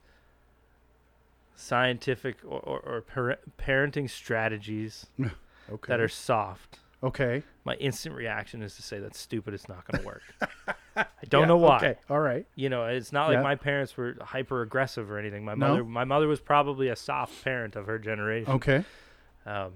scientific 1.56 2.38
or, 2.46 2.60
or, 2.62 2.80
or 2.80 3.02
par- 3.02 3.40
parenting 3.60 4.10
strategies 4.10 5.08
Okay. 5.72 5.92
that 5.92 6.00
are 6.00 6.08
soft. 6.08 6.80
Okay. 7.04 7.44
My 7.66 7.76
instant 7.76 8.16
reaction 8.16 8.62
is 8.62 8.76
to 8.76 8.82
say 8.82 9.00
that's 9.00 9.20
stupid. 9.20 9.54
It's 9.54 9.70
not 9.70 9.86
going 9.86 10.02
to 10.02 10.08
work. 10.08 10.22
I 10.96 11.06
don't 11.30 11.42
Yeah, 11.44 11.48
know 11.48 11.58
why. 11.58 11.78
Okay. 11.78 11.96
All 12.10 12.20
right. 12.20 12.46
You 12.56 12.70
know, 12.70 12.86
it's 12.86 13.12
not 13.12 13.28
like 13.28 13.36
Yeah. 13.38 13.42
my 13.44 13.56
parents 13.56 13.96
were 13.96 14.18
hyper 14.22 14.62
aggressive 14.62 15.10
or 15.12 15.18
anything. 15.18 15.46
My 15.46 15.54
No? 15.54 15.68
mother, 15.70 15.84
my 15.86 16.04
mother 16.04 16.28
was 16.28 16.40
probably 16.40 16.90
a 16.90 16.96
soft 16.96 17.44
parent 17.44 17.76
of 17.76 17.86
her 17.88 18.00
generation. 18.00 18.52
Okay. 18.54 18.84
Um, 19.46 19.74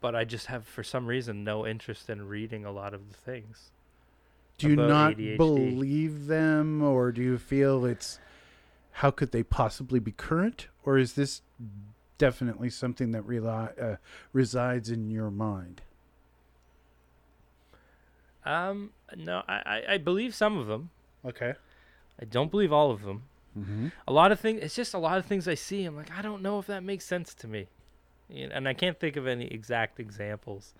but 0.00 0.14
I 0.16 0.24
just 0.24 0.46
have, 0.46 0.64
for 0.66 0.82
some 0.82 1.06
reason, 1.06 1.44
no 1.44 1.66
interest 1.66 2.08
in 2.10 2.26
reading 2.26 2.64
a 2.64 2.72
lot 2.72 2.94
of 2.94 3.08
the 3.10 3.16
things. 3.16 3.70
Do 4.58 4.68
you 4.70 4.76
not 4.76 5.14
ADHD. 5.16 5.36
believe 5.36 6.26
them, 6.26 6.82
or 6.82 7.12
do 7.12 7.22
you 7.22 7.38
feel 7.38 7.84
it's 7.84 8.18
how 8.92 9.10
could 9.10 9.32
they 9.32 9.42
possibly 9.42 10.00
be 10.00 10.12
current, 10.12 10.68
or 10.84 10.98
is 10.98 11.14
this 11.14 11.42
definitely 12.20 12.68
something 12.68 13.12
that 13.12 13.22
rely, 13.22 13.70
uh, 13.80 13.96
resides 14.34 14.90
in 14.90 15.10
your 15.10 15.30
mind? 15.30 15.80
Um, 18.44 18.90
no, 19.16 19.42
I, 19.48 19.82
I, 19.88 19.98
believe 19.98 20.34
some 20.34 20.58
of 20.58 20.66
them. 20.66 20.90
Okay. 21.24 21.54
I 22.20 22.24
don't 22.26 22.50
believe 22.50 22.72
all 22.72 22.90
of 22.90 23.02
them. 23.02 23.22
Mm-hmm. 23.58 23.88
A 24.06 24.12
lot 24.12 24.32
of 24.32 24.38
things. 24.38 24.62
It's 24.62 24.74
just 24.74 24.92
a 24.92 24.98
lot 24.98 25.18
of 25.18 25.24
things 25.24 25.48
I 25.48 25.54
see. 25.54 25.84
I'm 25.84 25.96
like, 25.96 26.10
I 26.16 26.20
don't 26.20 26.42
know 26.42 26.58
if 26.58 26.66
that 26.66 26.82
makes 26.82 27.06
sense 27.06 27.34
to 27.34 27.48
me, 27.48 27.68
and 28.30 28.68
I 28.68 28.74
can't 28.74 29.00
think 29.00 29.16
of 29.16 29.26
any 29.26 29.46
exact 29.46 29.98
examples. 29.98 30.74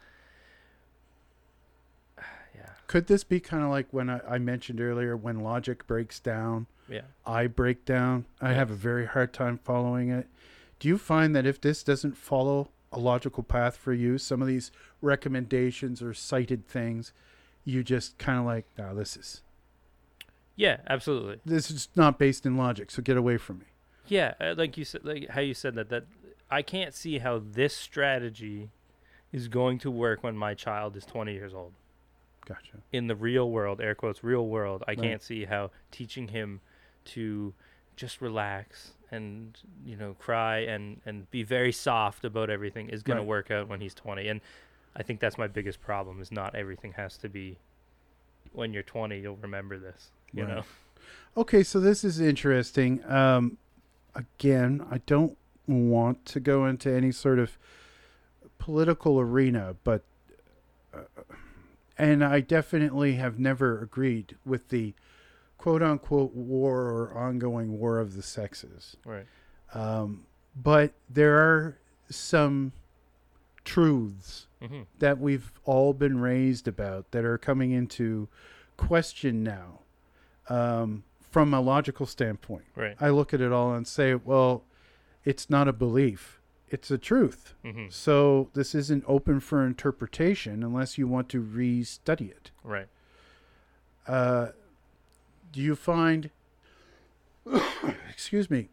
yeah, 2.54 2.70
Could 2.86 3.06
this 3.06 3.24
be 3.24 3.40
kind 3.40 3.64
of 3.64 3.70
like 3.70 3.88
when 3.90 4.08
I, 4.10 4.20
I 4.28 4.38
mentioned 4.38 4.80
earlier 4.80 5.16
when 5.16 5.40
logic 5.40 5.86
breaks 5.86 6.20
down, 6.20 6.66
yeah. 6.88 7.02
I 7.26 7.46
break 7.46 7.84
down? 7.84 8.26
I 8.40 8.52
have 8.52 8.70
a 8.70 8.74
very 8.74 9.06
hard 9.06 9.32
time 9.32 9.58
following 9.64 10.10
it. 10.10 10.28
Do 10.80 10.88
you 10.88 10.98
find 10.98 11.36
that 11.36 11.46
if 11.46 11.60
this 11.60 11.82
doesn't 11.84 12.16
follow 12.16 12.70
a 12.92 12.98
logical 12.98 13.42
path 13.44 13.76
for 13.76 13.92
you, 13.92 14.18
some 14.18 14.42
of 14.42 14.48
these 14.48 14.72
recommendations 15.00 16.02
or 16.02 16.12
cited 16.14 16.66
things, 16.66 17.12
you 17.64 17.84
just 17.84 18.18
kind 18.18 18.38
of 18.38 18.44
like, 18.46 18.64
no, 18.76 18.94
this 18.94 19.16
is 19.16 19.42
Yeah, 20.56 20.78
absolutely. 20.88 21.38
this 21.44 21.70
is 21.70 21.88
not 21.94 22.18
based 22.18 22.44
in 22.46 22.56
logic, 22.56 22.90
so 22.90 23.02
get 23.02 23.16
away 23.16 23.36
from 23.36 23.58
me. 23.60 23.66
Yeah, 24.08 24.34
uh, 24.40 24.54
like 24.56 24.76
you 24.76 24.84
said, 24.84 25.04
like 25.04 25.28
how 25.28 25.40
you 25.40 25.54
said 25.54 25.74
that. 25.76 25.88
That 25.90 26.04
I 26.50 26.62
can't 26.62 26.92
see 26.94 27.18
how 27.18 27.38
this 27.44 27.76
strategy 27.76 28.70
is 29.30 29.46
going 29.46 29.78
to 29.80 29.90
work 29.90 30.24
when 30.24 30.36
my 30.36 30.54
child 30.54 30.96
is 30.96 31.04
20 31.04 31.32
years 31.32 31.54
old. 31.54 31.72
Gotcha. 32.46 32.78
in 32.90 33.06
the 33.06 33.14
real 33.14 33.48
world, 33.48 33.80
air 33.80 33.94
quotes, 33.94 34.24
real 34.24 34.48
world, 34.48 34.82
I 34.88 34.92
Right. 34.92 34.98
can't 34.98 35.22
see 35.22 35.44
how 35.44 35.70
teaching 35.92 36.28
him 36.28 36.60
to 37.04 37.54
just 37.94 38.20
relax 38.20 38.94
and 39.10 39.58
you 39.84 39.96
know 39.96 40.14
cry 40.18 40.58
and 40.58 41.00
and 41.06 41.30
be 41.30 41.42
very 41.42 41.72
soft 41.72 42.24
about 42.24 42.50
everything 42.50 42.88
is 42.88 43.02
going 43.02 43.16
Right. 43.16 43.22
to 43.24 43.28
work 43.28 43.50
out 43.50 43.68
when 43.68 43.80
he's 43.80 43.94
20 43.94 44.28
and 44.28 44.40
I 44.96 45.02
think 45.02 45.20
that's 45.20 45.38
my 45.38 45.46
biggest 45.46 45.80
problem 45.80 46.20
is 46.20 46.30
not 46.32 46.54
everything 46.54 46.92
has 46.92 47.16
to 47.18 47.28
be 47.28 47.58
when 48.52 48.72
you're 48.72 48.82
20 48.82 49.18
you'll 49.20 49.36
remember 49.36 49.78
this 49.78 50.10
you 50.32 50.44
Right. 50.44 50.56
know 50.56 50.64
Okay, 51.36 51.62
so 51.62 51.80
this 51.80 52.04
is 52.04 52.20
interesting. 52.20 53.02
Um, 53.10 53.56
again, 54.14 54.84
I 54.90 54.98
don't 55.06 55.36
want 55.66 56.24
to 56.26 56.40
go 56.40 56.66
into 56.66 56.92
any 56.92 57.10
sort 57.10 57.38
of 57.38 57.56
political 58.58 59.18
arena, 59.18 59.76
but 59.82 60.02
uh, 60.92 60.98
and 61.96 62.22
I 62.24 62.40
definitely 62.40 63.14
have 63.14 63.38
never 63.38 63.80
agreed 63.80 64.36
with 64.44 64.68
the 64.68 64.94
quote 65.60 65.82
unquote 65.82 66.32
war 66.32 66.86
or 66.88 67.12
ongoing 67.14 67.78
war 67.78 67.98
of 67.98 68.14
the 68.16 68.22
sexes. 68.22 68.96
right 69.04 69.26
Um, 69.74 70.24
but 70.56 70.94
there 71.08 71.36
are 71.36 71.78
some 72.08 72.72
truths 73.64 74.46
hmm 74.66 74.82
that 74.98 75.18
we've 75.18 75.52
all 75.64 75.92
been 75.92 76.18
raised 76.20 76.66
about 76.66 77.10
that 77.12 77.24
are 77.24 77.38
coming 77.38 77.70
into 77.72 78.28
question 78.76 79.42
now 79.42 79.80
um, 80.48 81.04
from 81.30 81.52
a 81.54 81.60
logical 81.60 82.06
standpoint. 82.06 82.64
right 82.74 82.96
I 83.00 83.10
look 83.10 83.32
at 83.34 83.40
it 83.42 83.52
all 83.52 83.74
and 83.74 83.86
say, 83.86 84.14
well, 84.14 84.64
it's 85.24 85.48
not 85.50 85.68
a 85.68 85.72
belief, 85.72 86.40
it's 86.68 86.90
a 86.90 86.96
truth. 86.98 87.52
hmm 87.62 87.86
So 87.90 88.48
this 88.54 88.74
isn't 88.74 89.04
open 89.06 89.40
for 89.40 89.64
interpretation 89.66 90.62
unless 90.62 90.96
you 90.98 91.06
want 91.06 91.28
to 91.30 91.40
re-study 91.40 92.26
it. 92.26 92.50
right 92.64 92.88
Uh, 94.06 94.48
do 95.52 95.60
you 95.60 95.74
find, 95.76 96.30
excuse 98.10 98.50
me, 98.50 98.68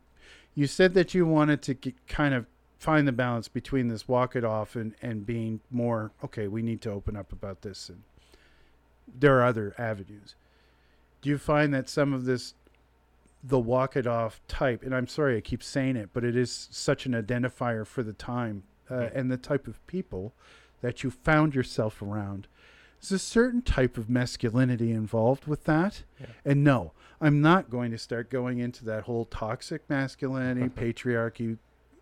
you 0.56 0.68
said 0.68 0.94
that 0.94 1.14
you 1.14 1.26
wanted 1.26 1.62
to 1.64 1.74
get, 1.74 1.96
kind 2.08 2.34
of 2.34 2.46
find 2.80 3.08
the 3.08 3.12
balance 3.12 3.48
between 3.48 3.88
this 3.88 4.08
walk 4.08 4.36
it 4.36 4.44
off 4.44 4.76
and, 4.76 4.94
and 5.02 5.26
being 5.26 5.60
more, 5.72 6.12
okay, 6.24 6.48
we 6.48 6.62
need 6.62 6.82
to 6.82 6.92
open 6.92 7.16
up 7.16 7.32
about 7.32 7.62
this. 7.62 7.90
And 7.90 8.04
there 9.08 9.38
are 9.40 9.46
other 9.46 9.74
avenues. 9.78 10.36
Do 11.22 11.30
you 11.30 11.38
find 11.38 11.74
that 11.74 11.90
some 11.90 12.14
of 12.14 12.26
this, 12.26 12.54
the 13.44 13.60
walk 13.60 13.96
it 13.96 14.06
off 14.06 14.40
type, 14.48 14.84
and 14.84 14.96
I'm 14.96 15.08
sorry 15.08 15.38
I 15.38 15.42
keep 15.42 15.64
saying 15.64 15.96
it, 15.96 16.10
but 16.14 16.24
it 16.24 16.36
is 16.36 16.68
such 16.72 17.06
an 17.06 17.14
identifier 17.14 17.86
for 17.86 18.04
the 18.04 18.14
time 18.14 18.64
uh, 18.90 18.94
Mhm. 18.94 19.16
and 19.16 19.32
the 19.32 19.38
type 19.38 19.68
of 19.68 19.86
people 19.88 20.34
that 20.82 21.04
you 21.04 21.12
found 21.12 21.56
yourself 21.56 22.02
around. 22.02 22.48
There's 23.02 23.12
a 23.12 23.20
certain 23.20 23.62
type 23.62 23.98
of 23.98 24.10
masculinity 24.10 24.92
involved 24.92 25.46
with 25.48 25.64
that. 25.66 26.04
Yeah. 26.20 26.28
And 26.46 26.64
no, 26.64 26.94
I'm 27.22 27.42
not 27.42 27.70
going 27.70 27.92
to 27.92 27.98
start 27.98 28.30
going 28.30 28.60
into 28.60 28.84
that 28.86 29.04
whole 29.04 29.26
toxic 29.26 29.88
masculinity, 29.90 30.68
patriarchy 30.70 31.58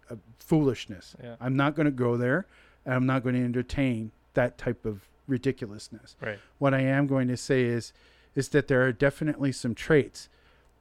uh, 0.09 0.15
foolishness. 0.39 1.15
yeah 1.21 1.35
I'm 1.41 1.55
not 1.55 1.75
going 1.75 1.85
to 1.85 1.91
go 1.91 2.15
there, 2.17 2.45
and 2.85 2.93
I'm 2.93 3.05
not 3.05 3.23
going 3.23 3.35
to 3.35 3.43
entertain 3.43 4.11
that 4.35 4.57
type 4.57 4.85
of 4.85 5.07
ridiculousness. 5.27 6.15
right 6.21 6.39
What 6.59 6.73
I 6.73 6.81
am 6.81 7.07
going 7.07 7.27
to 7.29 7.37
say 7.37 7.63
is 7.63 7.93
is 8.35 8.49
that 8.49 8.67
there 8.67 8.85
are 8.85 8.91
definitely 8.91 9.51
some 9.51 9.73
traits 9.73 10.27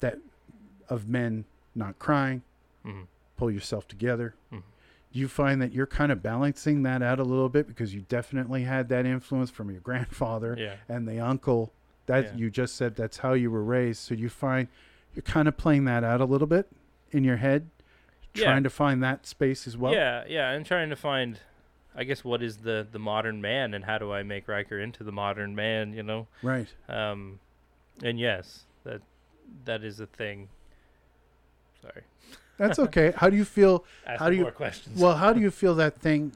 that 0.00 0.18
of 0.88 1.08
men 1.08 1.44
not 1.74 1.98
crying, 1.98 2.42
hmm 2.84 3.02
pull 3.36 3.50
yourself 3.50 3.88
together. 3.88 4.34
Mhm. 4.52 4.62
You 5.14 5.28
find 5.28 5.62
that 5.62 5.72
you're 5.72 5.86
kind 5.86 6.10
of 6.12 6.22
balancing 6.22 6.82
that 6.82 7.00
out 7.02 7.18
a 7.20 7.22
little 7.24 7.48
bit 7.48 7.66
because 7.68 7.94
you 7.94 8.02
definitely 8.02 8.64
had 8.64 8.88
that 8.90 9.06
influence 9.06 9.48
from 9.48 9.70
your 9.70 9.80
grandfather 9.88 10.56
yeah 10.58 10.74
and 10.88 11.08
the 11.08 11.20
uncle 11.20 11.72
that 12.06 12.24
Yeah. 12.24 12.34
you 12.36 12.50
just 12.50 12.74
said 12.76 12.96
that's 12.96 13.18
how 13.18 13.32
you 13.32 13.50
were 13.50 13.64
raised. 13.64 14.00
So 14.00 14.14
you 14.14 14.28
find 14.28 14.68
you're 15.14 15.22
kind 15.22 15.48
of 15.48 15.56
playing 15.56 15.84
that 15.86 16.04
out 16.04 16.20
a 16.20 16.24
little 16.24 16.46
bit 16.48 16.68
in 17.12 17.22
your 17.24 17.36
head, 17.36 17.70
Yeah. 18.34 18.44
trying 18.46 18.64
to 18.64 18.70
find 18.70 19.02
that 19.04 19.24
space 19.26 19.66
as 19.66 19.76
well. 19.78 19.92
yeah 19.94 20.24
yeah 20.28 20.48
i'm 20.48 20.64
trying 20.64 20.90
to 20.90 20.96
find 20.96 21.38
i 21.94 22.02
guess 22.02 22.24
what 22.24 22.42
is 22.42 22.58
the 22.58 22.84
the 22.90 22.98
modern 22.98 23.40
man 23.40 23.72
and 23.72 23.84
how 23.84 23.96
do 23.98 24.12
i 24.12 24.24
make 24.24 24.48
Riker 24.48 24.80
into 24.80 25.04
the 25.04 25.12
modern 25.12 25.54
man 25.54 25.92
you 25.92 26.02
know 26.02 26.26
Right. 26.42 26.66
Um, 26.88 27.38
and 28.02 28.18
yes, 28.18 28.64
that 28.82 29.00
that 29.66 29.84
is 29.84 30.00
a 30.00 30.06
thing. 30.06 30.48
Sorry. 31.80 32.02
That's 32.58 32.78
okay. 32.78 33.12
how 33.16 33.28
do 33.30 33.36
you 33.36 33.44
feel? 33.44 33.84
Ask 34.06 34.20
How 34.20 34.30
do 34.30 34.36
you- 34.36 34.42
more 34.42 34.50
questions? 34.52 35.00
Well, 35.00 35.16
how 35.16 35.32
do 35.32 35.40
you 35.40 35.50
feel 35.50 35.74
that 35.76 36.00
thing 36.00 36.32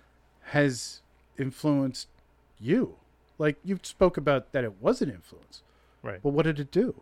has 0.51 1.01
influenced 1.39 2.09
you? 2.61 2.97
Like 3.39 3.57
you 3.65 3.79
spoke 3.83 4.17
about 4.17 4.53
that 4.53 4.65
it 4.65 4.81
was 4.83 5.01
an 5.01 5.11
influence, 5.11 5.63
right. 6.03 6.21
but 6.23 6.31
what 6.31 6.43
did 6.45 6.59
it 6.59 6.73
do? 6.73 7.01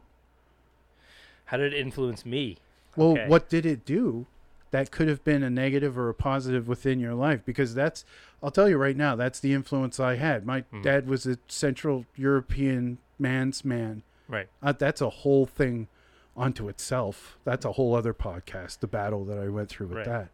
How 1.46 1.56
did 1.56 1.72
it 1.72 1.78
influence 1.78 2.26
me? 2.26 2.58
Well, 2.96 3.12
Okay. 3.12 3.26
what 3.28 3.48
did 3.48 3.64
it 3.64 3.84
do 3.84 4.26
that 4.70 4.90
could 4.90 5.08
have 5.08 5.22
been 5.24 5.42
a 5.42 5.48
negative 5.50 5.96
or 5.96 6.08
a 6.08 6.14
positive 6.14 6.68
within 6.68 6.98
your 7.00 7.14
life? 7.14 7.40
Because 7.46 7.74
that's, 7.74 8.04
I'll 8.42 8.50
tell 8.50 8.68
you 8.68 8.76
right 8.76 8.96
now, 8.96 9.14
that's 9.16 9.40
the 9.40 9.52
influence 9.54 9.98
I 10.00 10.16
had. 10.16 10.44
My 10.44 10.62
Mhm. 10.72 10.82
dad 10.82 11.06
was 11.08 11.24
a 11.26 11.38
Central 11.48 12.04
European 12.16 12.98
man's 13.18 13.64
man. 13.64 14.02
Right. 14.28 14.48
Uh, 14.62 14.72
that's 14.72 15.00
a 15.00 15.08
whole 15.08 15.46
thing 15.46 15.88
onto 16.36 16.68
itself. 16.68 17.38
That's 17.44 17.64
a 17.64 17.72
whole 17.72 17.94
other 17.94 18.12
podcast, 18.14 18.80
the 18.80 18.86
battle 18.86 19.24
that 19.24 19.38
I 19.38 19.48
went 19.48 19.68
through 19.68 19.88
with 19.88 19.96
Right. 19.98 20.06
that. 20.06 20.28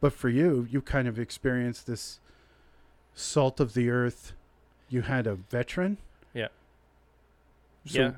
But 0.00 0.12
for 0.12 0.28
you, 0.28 0.66
you 0.70 0.82
kind 0.82 1.08
of 1.08 1.18
experienced 1.18 1.86
this 1.86 2.20
salt 3.14 3.58
of 3.60 3.72
the 3.74 3.88
earth. 3.90 4.34
You 4.88 5.02
had 5.02 5.26
a 5.26 5.34
veteran. 5.34 5.96
Yeah. 6.34 6.48
So 7.86 8.00
yeah. 8.00 8.12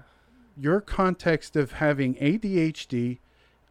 your 0.56 0.80
context 0.80 1.54
of 1.56 1.72
having 1.72 2.14
ADHD, 2.16 3.18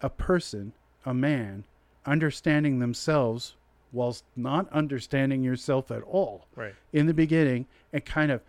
a 0.01 0.09
person, 0.09 0.73
a 1.05 1.13
man, 1.13 1.65
understanding 2.05 2.79
themselves 2.79 3.55
whilst 3.91 4.23
not 4.35 4.71
understanding 4.71 5.43
yourself 5.43 5.91
at 5.91 6.01
all 6.03 6.45
Right. 6.55 6.75
in 6.93 7.07
the 7.07 7.13
beginning 7.13 7.65
and 7.91 8.05
kind 8.05 8.31
of 8.31 8.41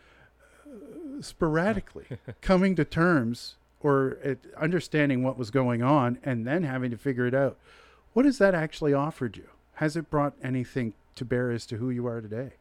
uh, 0.67 1.21
sporadically 1.21 2.07
coming 2.41 2.75
to 2.77 2.85
terms 2.85 3.57
or 3.81 4.19
uh, 4.25 4.35
understanding 4.61 5.23
what 5.23 5.39
was 5.39 5.51
going 5.51 5.83
on 5.83 6.19
and 6.25 6.47
then 6.47 6.65
having 6.65 6.91
to 6.91 6.97
figure 6.97 7.27
it 7.27 7.35
out. 7.35 7.57
What 8.13 8.25
has 8.25 8.39
that 8.39 8.55
actually 8.55 8.93
offered 8.95 9.37
you? 9.37 9.49
Has 9.75 9.97
it 9.97 10.11
brought 10.11 10.35
anything 10.43 10.95
to 11.15 11.25
bear 11.25 11.51
as 11.51 11.67
to 11.67 11.77
who 11.77 11.91
you 11.91 12.07
are 12.07 12.21
today, 12.21 12.53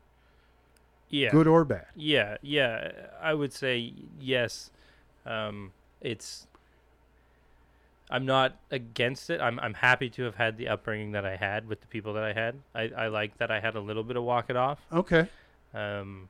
Yeah. 1.09 1.32
good 1.32 1.47
or 1.47 1.65
bad? 1.65 1.88
Yeah, 1.95 2.38
yeah. 2.41 2.91
I 3.22 3.34
would 3.34 3.53
say 3.53 3.93
yes. 4.20 4.70
Um, 5.26 5.72
it's. 6.01 6.45
I'm 8.09 8.26
not 8.26 8.55
against 8.72 9.30
it. 9.30 9.41
I'm 9.41 9.59
I'm 9.59 9.74
happy 9.74 10.09
to 10.11 10.24
have 10.24 10.36
had 10.36 10.57
the 10.57 10.70
upbringing 10.70 11.11
that 11.11 11.26
I 11.26 11.36
had 11.36 11.68
with 11.68 11.82
the 11.82 11.88
people 11.88 12.13
that 12.13 12.24
I 12.24 12.32
had. 12.32 12.55
I, 12.74 12.89
I 12.95 13.07
like 13.07 13.38
that 13.39 13.51
I 13.51 13.59
had 13.59 13.76
a 13.76 13.82
little 13.82 14.03
bit 14.03 14.15
of 14.15 14.24
walk 14.24 14.49
it 14.49 14.55
off. 14.55 14.80
Okay. 14.93 15.28
Um, 15.74 16.30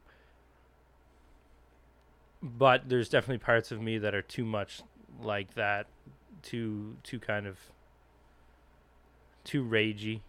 but 2.41 2.87
there's 2.89 3.09
definitely 3.09 3.39
parts 3.39 3.71
of 3.71 3.81
me 3.81 3.97
that 3.97 4.13
are 4.15 4.21
too 4.21 4.45
much 4.45 4.81
like 5.21 5.53
that, 5.55 5.87
too 6.43 6.95
too 7.03 7.19
kind 7.19 7.47
of 7.47 7.57
too 9.43 9.63
ragey. 9.63 10.21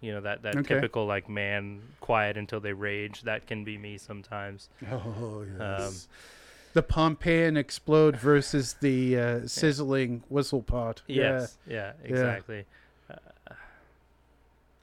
You 0.00 0.12
know 0.12 0.20
that 0.22 0.42
that 0.42 0.56
Okay. 0.56 0.74
typical 0.74 1.06
like 1.06 1.28
man 1.28 1.80
quiet 2.00 2.36
until 2.36 2.58
they 2.60 2.72
rage. 2.72 3.22
That 3.22 3.46
can 3.46 3.64
be 3.64 3.78
me 3.78 3.98
sometimes. 3.98 4.68
Oh 4.90 5.44
yes. 5.58 6.08
the 6.72 6.82
Pompeian 6.82 7.56
explode 7.56 8.16
versus 8.16 8.74
the 8.80 9.18
uh, 9.18 9.40
sizzling 9.46 10.22
whistle 10.28 10.62
pot. 10.62 11.02
Yes. 11.06 11.58
Yeah. 11.68 11.92
exactly. 12.02 12.64
Uh, 13.10 13.14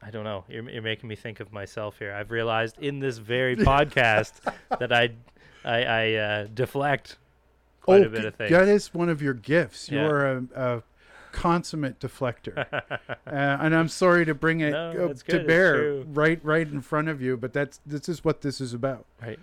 I 0.01 0.11
don't 0.11 0.23
know. 0.23 0.45
You're, 0.47 0.69
you're 0.69 0.82
making 0.82 1.09
me 1.09 1.15
think 1.15 1.39
of 1.41 1.51
myself 1.51 1.97
here. 1.99 2.13
I've 2.13 2.32
realized 2.32 2.77
in 2.80 2.99
this 2.99 3.17
very 3.17 3.55
podcast 3.71 4.34
that 4.80 4.93
I 4.93 5.09
I, 5.64 5.84
I 5.84 6.14
uh, 6.14 6.47
deflect 6.53 7.18
quite 7.82 8.03
a 8.05 8.10
bit 8.10 8.26
of 8.26 8.36
things. 8.36 8.51
That 8.51 8.68
is 8.68 8.93
one 8.93 9.10
of 9.10 9.22
your 9.22 9.34
gifts. 9.34 9.89
Yeah. 9.89 10.03
You're 10.07 10.26
a, 10.26 10.43
a 10.55 10.84
consummate 11.32 11.99
deflector, 11.99 12.57
uh, 12.72 12.97
and 13.28 13.76
I'm 13.76 13.88
sorry 13.88 14.26
to 14.26 14.34
bring 14.34 14.62
it 14.62 14.72
No, 14.72 15.14
to 15.14 15.43
bear 15.43 16.01
right 16.03 16.39
right 16.43 16.68
in 16.68 16.82
front 16.82 17.07
of 17.07 17.22
you. 17.22 17.38
But 17.38 17.53
that's 17.53 17.80
this 17.86 18.10
is 18.10 18.24
what 18.24 18.41
this 18.41 18.60
is 18.62 18.74
about. 18.74 19.05
right. 19.22 19.39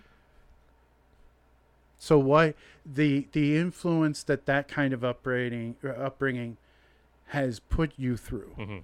So 1.98 2.18
why 2.18 2.54
the 2.84 3.26
the 3.32 3.56
influence 3.56 4.22
that 4.24 4.46
that 4.46 4.68
kind 4.68 4.92
of 4.92 5.02
upbringing 5.04 5.76
upbringing 5.84 6.56
has 7.28 7.58
put 7.60 7.92
you 7.96 8.16
through? 8.16 8.52
hmm 8.56 8.78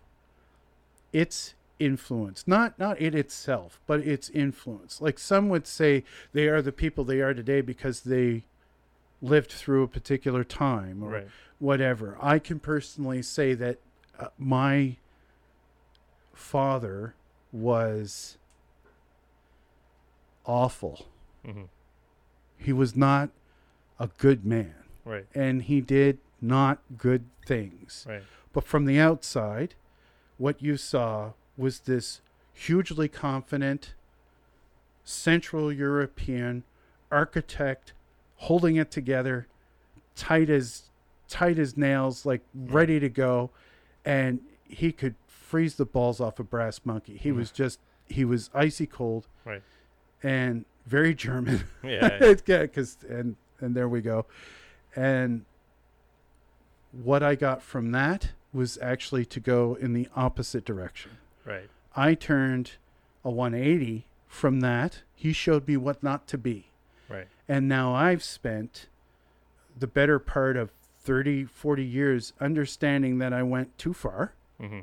its 1.12 1.55
influence. 1.78 2.44
Not 2.46 2.78
not 2.78 3.00
it 3.00 3.14
itself 3.14 3.80
but 3.86 4.00
its 4.00 4.28
influence. 4.30 5.00
Like 5.00 5.18
some 5.18 5.48
would 5.48 5.66
say 5.66 6.04
they 6.32 6.48
are 6.48 6.62
the 6.62 6.72
people 6.72 7.04
they 7.04 7.20
are 7.20 7.34
today 7.34 7.60
because 7.60 8.00
they 8.02 8.44
lived 9.20 9.50
through 9.52 9.82
a 9.84 9.88
particular 9.88 10.44
time 10.44 11.02
or 11.02 11.10
Right. 11.10 11.28
whatever. 11.58 12.16
I 12.20 12.38
can 12.38 12.58
personally 12.60 13.22
say 13.22 13.54
that 13.54 13.78
uh, 14.18 14.28
my 14.38 14.96
father 16.34 17.14
was 17.52 18.36
awful. 20.44 21.06
Hmm 21.44 21.62
he 22.58 22.72
was 22.72 22.94
not 22.94 23.28
a 23.98 24.08
good 24.18 24.44
man. 24.44 24.74
Right. 25.04 25.26
and 25.34 25.62
he 25.62 25.80
did 25.80 26.18
not 26.40 26.78
good 26.96 27.24
things. 27.44 28.06
Right. 28.08 28.22
but 28.52 28.62
from 28.62 28.84
the 28.84 29.00
outside, 29.00 29.74
what 30.38 30.62
you 30.62 30.76
saw 30.76 31.32
was 31.57 31.80
this 31.80 32.20
hugely 32.55 33.09
confident 33.09 33.94
Central 35.05 35.72
European 35.72 36.62
architect 37.11 37.92
holding 38.36 38.76
it 38.76 38.90
together, 38.90 39.46
tight 40.14 40.48
as 40.50 40.84
tight 41.28 41.59
as 41.59 41.76
nails, 41.76 42.26
like 42.26 42.42
ready 42.55 43.00
to 43.00 43.09
go, 43.09 43.50
and 44.05 44.40
he 44.68 44.92
could 44.92 45.14
freeze 45.26 45.74
the 45.76 45.84
balls 45.84 46.20
off 46.20 46.38
a 46.38 46.44
brass 46.44 46.80
monkey. 46.84 47.16
He 47.16 47.30
Mm. 47.30 47.36
was 47.36 47.50
just 47.50 47.78
he 48.07 48.24
was 48.24 48.50
icy 48.53 48.86
cold, 48.86 49.26
Right. 49.44 49.62
and 50.22 50.64
very 50.86 51.14
German. 51.14 51.64
Yeah. 51.82 52.34
because 52.46 52.98
and 53.09 53.36
and 53.61 53.74
there 53.74 53.88
we 53.88 54.00
go, 54.03 54.26
and 54.94 55.44
what 56.92 57.22
I 57.22 57.34
got 57.34 57.62
from 57.62 57.90
that 57.92 58.32
was 58.53 58.78
actually 58.82 59.24
to 59.26 59.40
go 59.40 59.74
in 59.76 59.94
the 59.94 60.09
opposite 60.14 60.64
direction. 60.64 61.12
Right. 61.45 61.68
I 61.95 62.14
turned 62.14 62.72
a 63.24 63.30
180 63.30 64.07
from 64.26 64.61
that. 64.61 65.03
He 65.14 65.32
showed 65.32 65.66
me 65.68 65.76
what 65.76 66.03
not 66.03 66.26
to 66.28 66.38
be, 66.38 66.66
Right. 67.09 67.28
and 67.49 67.68
now 67.68 67.95
I've 67.95 68.22
spent 68.24 68.88
the 69.78 69.86
better 69.86 70.18
part 70.18 70.57
of 70.57 70.70
30, 71.01 71.45
40 71.45 71.84
years 71.84 72.32
understanding 72.40 73.18
that 73.18 73.32
I 73.32 73.43
went 73.43 73.76
too 73.78 73.93
far. 73.93 74.32
hmm 74.61 74.80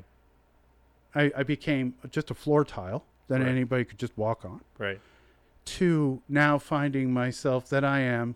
I, 1.14 1.32
I 1.36 1.42
became 1.42 1.94
just 2.10 2.30
a 2.30 2.34
floor 2.34 2.64
tile 2.64 3.04
that 3.28 3.40
Right. 3.40 3.48
anybody 3.48 3.84
could 3.84 3.98
just 3.98 4.16
walk 4.16 4.44
on. 4.44 4.60
Right. 4.78 5.00
to 5.66 6.22
now 6.28 6.58
finding 6.58 7.12
myself 7.12 7.68
that 7.68 7.84
I 7.84 8.00
am 8.00 8.34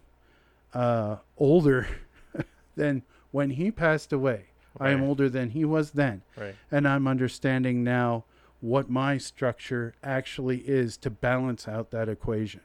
uh, 0.73 1.17
older 1.39 1.87
than 2.77 3.03
when 3.31 3.51
he 3.51 3.71
passed 3.71 4.13
away. 4.13 4.47
I 4.81 4.91
am 4.91 5.03
older 5.03 5.29
than 5.29 5.51
he 5.51 5.65
was 5.65 5.93
then. 5.93 6.23
Right. 6.37 6.55
And 6.71 6.87
I'm 6.89 7.07
understanding 7.07 7.85
now 7.85 8.25
what 8.61 8.89
my 8.91 9.19
structure 9.19 9.95
actually 10.03 10.59
is 10.59 10.97
to 10.99 11.11
balance 11.11 11.69
out 11.69 11.91
that 11.91 12.09
equation. 12.09 12.61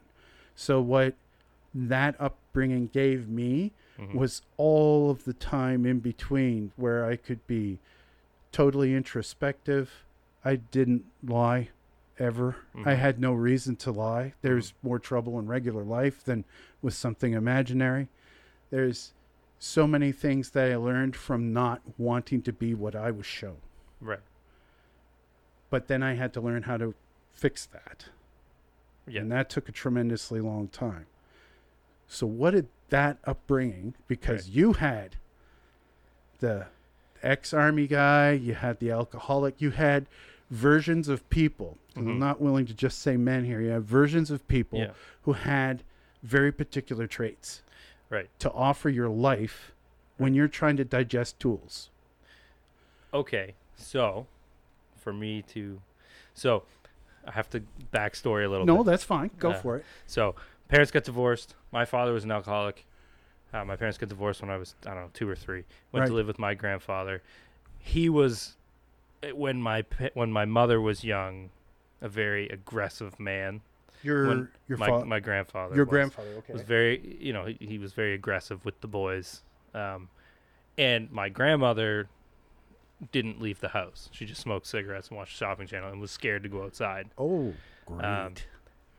So, 0.56 0.80
what 0.80 1.14
that 1.74 2.16
upbringing 2.18 2.88
gave 2.92 3.28
me 3.28 3.72
Mhm. 3.98 4.14
was 4.14 4.42
all 4.56 5.10
of 5.10 5.24
the 5.24 5.32
time 5.34 5.86
in 5.86 6.00
between 6.00 6.72
where 6.76 7.04
I 7.04 7.16
could 7.16 7.46
be 7.46 7.78
totally 8.50 8.94
introspective. 8.94 10.04
I 10.44 10.56
didn't 10.56 11.04
lie 11.22 11.68
ever. 12.18 12.56
I 12.74 12.94
Mhm. 12.94 12.96
had 12.96 13.20
no 13.20 13.32
reason 13.32 13.76
to 13.76 13.92
lie. 13.92 14.34
There's 14.42 14.74
more 14.82 14.98
trouble 14.98 15.38
in 15.38 15.46
regular 15.46 15.84
life 15.84 16.24
than 16.24 16.44
with 16.82 16.94
something 16.94 17.34
imaginary. 17.34 18.08
There's 18.70 19.12
so 19.60 19.86
many 19.86 20.10
things 20.10 20.50
that 20.50 20.72
I 20.72 20.76
learned 20.76 21.14
from 21.14 21.52
not 21.52 21.82
wanting 21.98 22.40
to 22.42 22.52
be 22.52 22.74
what 22.74 22.96
I 22.96 23.10
was 23.10 23.26
shown. 23.26 23.58
Right. 24.00 24.20
But 25.68 25.86
then 25.86 26.02
I 26.02 26.14
had 26.14 26.32
to 26.32 26.40
learn 26.40 26.62
how 26.62 26.78
to 26.78 26.94
fix 27.34 27.66
that. 27.66 28.06
Yeah. 29.06 29.20
And 29.20 29.30
that 29.30 29.50
took 29.50 29.68
a 29.68 29.72
tremendously 29.72 30.40
long 30.40 30.68
time. 30.68 31.06
So, 32.08 32.26
what 32.26 32.52
did 32.52 32.68
that 32.88 33.18
upbringing, 33.24 33.94
because 34.08 34.46
Right. 34.48 34.56
you 34.56 34.72
had 34.72 35.16
the 36.38 36.66
ex 37.22 37.52
army 37.52 37.86
guy, 37.86 38.32
you 38.32 38.54
had 38.54 38.80
the 38.80 38.90
alcoholic, 38.90 39.60
you 39.60 39.70
had 39.72 40.06
versions 40.50 41.08
of 41.08 41.28
people. 41.28 41.76
'cause 41.94 41.98
I'm 42.02 42.06
mm-hmm. 42.06 42.18
not 42.18 42.40
willing 42.40 42.66
to 42.66 42.74
just 42.74 43.00
say 43.00 43.16
men 43.16 43.44
here. 43.44 43.60
You 43.60 43.70
have 43.70 43.84
versions 43.84 44.30
of 44.30 44.46
people 44.48 44.78
Yeah. 44.78 44.92
who 45.22 45.34
had 45.34 45.82
very 46.22 46.50
particular 46.50 47.06
traits 47.06 47.62
Right. 48.10 48.28
to 48.40 48.50
offer 48.52 48.88
your 48.88 49.08
life 49.08 49.72
when 50.18 50.34
you're 50.34 50.48
trying 50.48 50.76
to 50.78 50.84
digest 50.84 51.38
tools. 51.38 51.88
Okay. 53.14 53.54
So, 53.76 54.26
for 54.98 55.12
me 55.12 55.42
to, 55.54 55.80
so 56.34 56.64
I 57.26 57.30
have 57.32 57.48
to 57.50 57.62
backstory 57.92 58.44
a 58.44 58.48
little 58.48 58.66
No, 58.66 58.78
bit. 58.78 58.86
that's 58.86 59.04
fine. 59.04 59.30
Go 59.38 59.52
Uh, 59.52 59.54
for 59.54 59.76
it. 59.76 59.84
So, 60.06 60.34
parents 60.68 60.90
got 60.90 61.04
divorced. 61.04 61.54
My 61.72 61.84
father 61.84 62.12
was 62.12 62.24
an 62.24 62.30
alcoholic. 62.32 62.84
Uh, 63.52 63.64
my 63.64 63.76
parents 63.76 63.96
got 63.98 64.08
divorced 64.08 64.42
when 64.42 64.50
I 64.50 64.56
was, 64.58 64.74
I 64.84 64.90
don't 64.94 65.04
know, 65.04 65.10
two 65.14 65.28
or 65.28 65.34
three. 65.34 65.64
Went 65.92 66.06
to 66.06 66.12
live 66.12 66.26
with 66.26 66.38
my 66.38 66.54
grandfather. 66.54 67.22
He 67.78 68.08
was, 68.08 68.56
eh, 69.22 69.32
when 69.32 69.60
my 69.62 69.84
when 70.14 70.30
my 70.30 70.44
mother 70.44 70.80
was 70.80 71.02
young, 71.04 71.50
a 72.00 72.08
very 72.08 72.48
aggressive 72.48 73.18
man. 73.18 73.62
Your 74.02 74.28
when 74.28 74.48
your 74.68 74.78
my 74.78 74.86
fa- 74.86 75.04
my 75.04 75.20
grandfather. 75.20 75.74
your 75.74 75.84
was. 75.84 75.90
grandfather. 75.90 76.30
Okay. 76.38 76.52
was 76.52 76.62
very 76.62 77.18
you 77.20 77.32
know 77.32 77.44
he, 77.44 77.58
he 77.60 77.78
was 77.78 77.92
very 77.92 78.14
aggressive 78.14 78.64
with 78.64 78.80
the 78.80 78.88
boys 78.88 79.42
um, 79.74 80.08
and 80.78 81.10
my 81.10 81.28
grandmother 81.28 82.08
didn't 83.12 83.40
leave 83.40 83.60
the 83.60 83.68
house 83.68 84.08
she 84.12 84.26
just 84.26 84.40
smoked 84.40 84.66
cigarettes 84.66 85.08
and 85.08 85.16
watched 85.16 85.38
the 85.38 85.44
shopping 85.44 85.66
channel 85.66 85.90
and 85.90 86.00
was 86.00 86.10
scared 86.10 86.42
to 86.42 86.48
go 86.48 86.62
outside 86.64 87.08
oh, 87.18 87.52
great. 87.86 88.04
Um, 88.04 88.34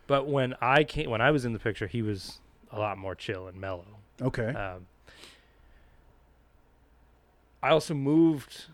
but 0.08 0.28
when 0.28 0.56
i 0.62 0.84
came 0.84 1.10
when 1.10 1.22
i 1.22 1.30
was 1.30 1.45
in 1.45 1.54
the 1.54 1.60
picture 1.60 1.88
he 1.88 2.02
was 2.02 2.39
a 2.72 2.80
lot 2.80 2.97
more 2.97 3.14
chill 3.14 3.47
and 3.47 3.60
mellow 3.62 3.86
okay. 4.22 4.47
um, 4.47 4.88
i 7.62 7.70
also 7.70 7.93
moved 7.93 8.66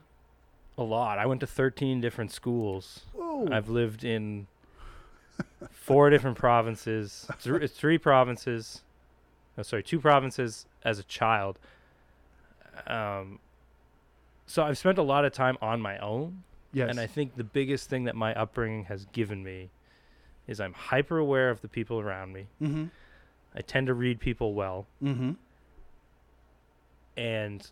a 0.77 0.83
lot 0.83 1.19
i 1.19 1.25
went 1.25 1.41
to 1.41 1.47
13 1.47 1.99
different 1.99 2.31
schools 2.31 3.01
Whoa. 3.13 3.47
I've 3.51 3.69
lived 3.69 4.03
in 4.03 4.47
four 5.71 6.09
different 6.09 6.37
provinces, 6.37 7.27
th- 7.41 7.69
three 7.71 7.97
provinces. 7.97 8.81
No, 9.57 9.63
sorry, 9.63 9.83
two 9.83 9.99
provinces 9.99 10.65
as 10.83 10.99
a 10.99 11.03
child. 11.03 11.57
Um, 12.85 13.39
so 14.45 14.63
I've 14.63 14.77
spent 14.77 14.97
a 14.97 15.03
lot 15.03 15.25
of 15.25 15.33
time 15.33 15.57
on 15.61 15.81
my 15.81 15.97
own, 15.97 16.43
yes. 16.73 16.89
and 16.89 16.99
I 16.99 17.07
think 17.07 17.35
the 17.35 17.43
biggest 17.43 17.89
thing 17.89 18.03
that 18.05 18.15
my 18.15 18.33
upbringing 18.35 18.85
has 18.85 19.05
given 19.11 19.43
me 19.43 19.69
is 20.47 20.59
I'm 20.61 20.73
hyper 20.73 21.17
aware 21.17 21.49
of 21.49 21.61
the 21.61 21.67
people 21.67 21.99
around 21.99 22.33
me. 22.33 22.47
mm-hmm. 22.61 22.85
I 23.55 23.61
tend 23.61 23.87
to 23.87 23.93
read 23.95 24.19
people 24.19 24.53
well, 24.53 24.85
Mm-hmm. 25.03 25.31
and 27.17 27.67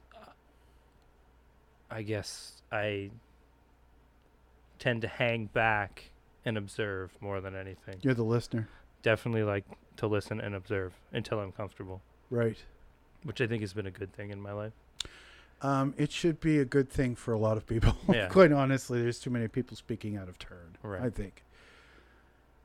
I 1.91 2.01
guess 2.01 2.61
I 2.71 3.11
tend 4.79 5.03
to 5.03 5.07
hang 5.07 5.45
back 5.45 6.09
and 6.45 6.57
observe 6.57 7.11
more 7.19 7.41
than 7.41 7.55
anything. 7.55 7.97
You're 8.01 8.13
the 8.13 8.23
listener, 8.23 8.69
Definitely 9.01 9.43
like 9.43 9.65
to 9.97 10.07
listen 10.07 10.39
and 10.39 10.55
observe 10.55 10.93
until 11.11 11.39
I'm 11.39 11.51
comfortable, 11.51 12.01
right? 12.29 12.57
which 13.23 13.41
I 13.41 13.47
think 13.47 13.61
has 13.61 13.73
been 13.73 13.87
a 13.87 13.91
good 13.91 14.13
thing 14.13 14.29
in 14.29 14.39
my 14.41 14.51
life. 14.51 14.73
Um, 15.61 15.93
it 15.97 16.11
should 16.11 16.39
be 16.39 16.59
a 16.59 16.65
good 16.65 16.89
thing 16.89 17.15
for 17.15 17.33
a 17.33 17.37
lot 17.39 17.57
of 17.57 17.65
people. 17.65 17.95
Yeah. 18.13 18.27
Quite 18.27 18.51
honestly, 18.51 19.01
there's 19.01 19.19
too 19.19 19.29
many 19.29 19.47
people 19.47 19.75
speaking 19.75 20.15
out 20.17 20.29
of 20.29 20.37
turn. 20.37 20.77
Right. 20.83 21.01
I 21.01 21.09
think. 21.09 21.43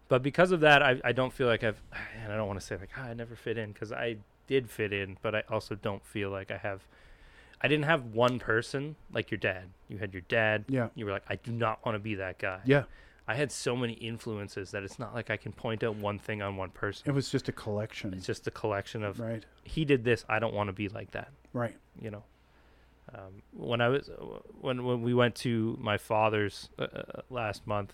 But 0.08 0.22
because 0.22 0.50
of 0.50 0.60
that, 0.60 0.82
I, 0.82 1.00
I 1.04 1.12
don't 1.12 1.32
feel 1.32 1.46
like 1.46 1.62
I've, 1.64 1.80
and 2.22 2.32
I 2.32 2.36
don't 2.36 2.46
want 2.46 2.60
to 2.60 2.66
say 2.66 2.76
like 2.76 2.90
ah, 2.96 3.04
I 3.04 3.14
never 3.14 3.36
fit 3.36 3.56
in 3.56 3.72
because 3.72 3.92
I 3.92 4.16
did 4.46 4.68
fit 4.68 4.92
in, 4.92 5.16
but 5.22 5.34
I 5.34 5.44
also 5.48 5.74
don't 5.76 6.04
feel 6.04 6.30
like 6.30 6.50
I 6.50 6.56
have. 6.58 6.82
I 7.62 7.68
didn't 7.68 7.84
have 7.84 8.06
one 8.06 8.38
person 8.38 8.96
like 9.12 9.30
your 9.30 9.38
dad. 9.38 9.68
You 9.88 9.98
had 9.98 10.12
your 10.12 10.22
dad. 10.22 10.64
Yeah. 10.68 10.88
You 10.94 11.04
were 11.04 11.12
like, 11.12 11.24
I 11.28 11.36
do 11.36 11.52
not 11.52 11.84
want 11.84 11.94
to 11.94 12.00
be 12.00 12.14
that 12.16 12.38
guy. 12.38 12.60
Yeah. 12.64 12.84
I 13.30 13.34
had 13.34 13.52
so 13.52 13.76
many 13.76 13.92
influences 13.92 14.72
that 14.72 14.82
it's 14.82 14.98
not 14.98 15.14
like 15.14 15.30
I 15.30 15.36
can 15.36 15.52
point 15.52 15.84
out 15.84 15.94
one 15.94 16.18
thing 16.18 16.42
on 16.42 16.56
one 16.56 16.70
person. 16.70 17.08
It 17.08 17.12
was 17.12 17.30
just 17.30 17.48
a 17.48 17.52
collection. 17.52 18.12
It's 18.12 18.26
just 18.26 18.48
a 18.48 18.50
collection 18.50 19.04
of 19.04 19.20
right. 19.20 19.46
he 19.62 19.84
did 19.84 20.02
this. 20.02 20.24
I 20.28 20.40
don't 20.40 20.52
want 20.52 20.66
to 20.66 20.72
be 20.72 20.88
like 20.88 21.12
that. 21.12 21.28
Right. 21.52 21.76
You 22.00 22.10
know. 22.10 22.24
Um, 23.14 23.42
when 23.52 23.80
I 23.80 23.88
was 23.88 24.10
when 24.60 24.84
when 24.84 25.02
we 25.02 25.14
went 25.14 25.36
to 25.36 25.78
my 25.80 25.96
father's 25.96 26.70
uh, 26.76 26.82
uh, 26.82 27.20
last 27.30 27.68
month, 27.68 27.92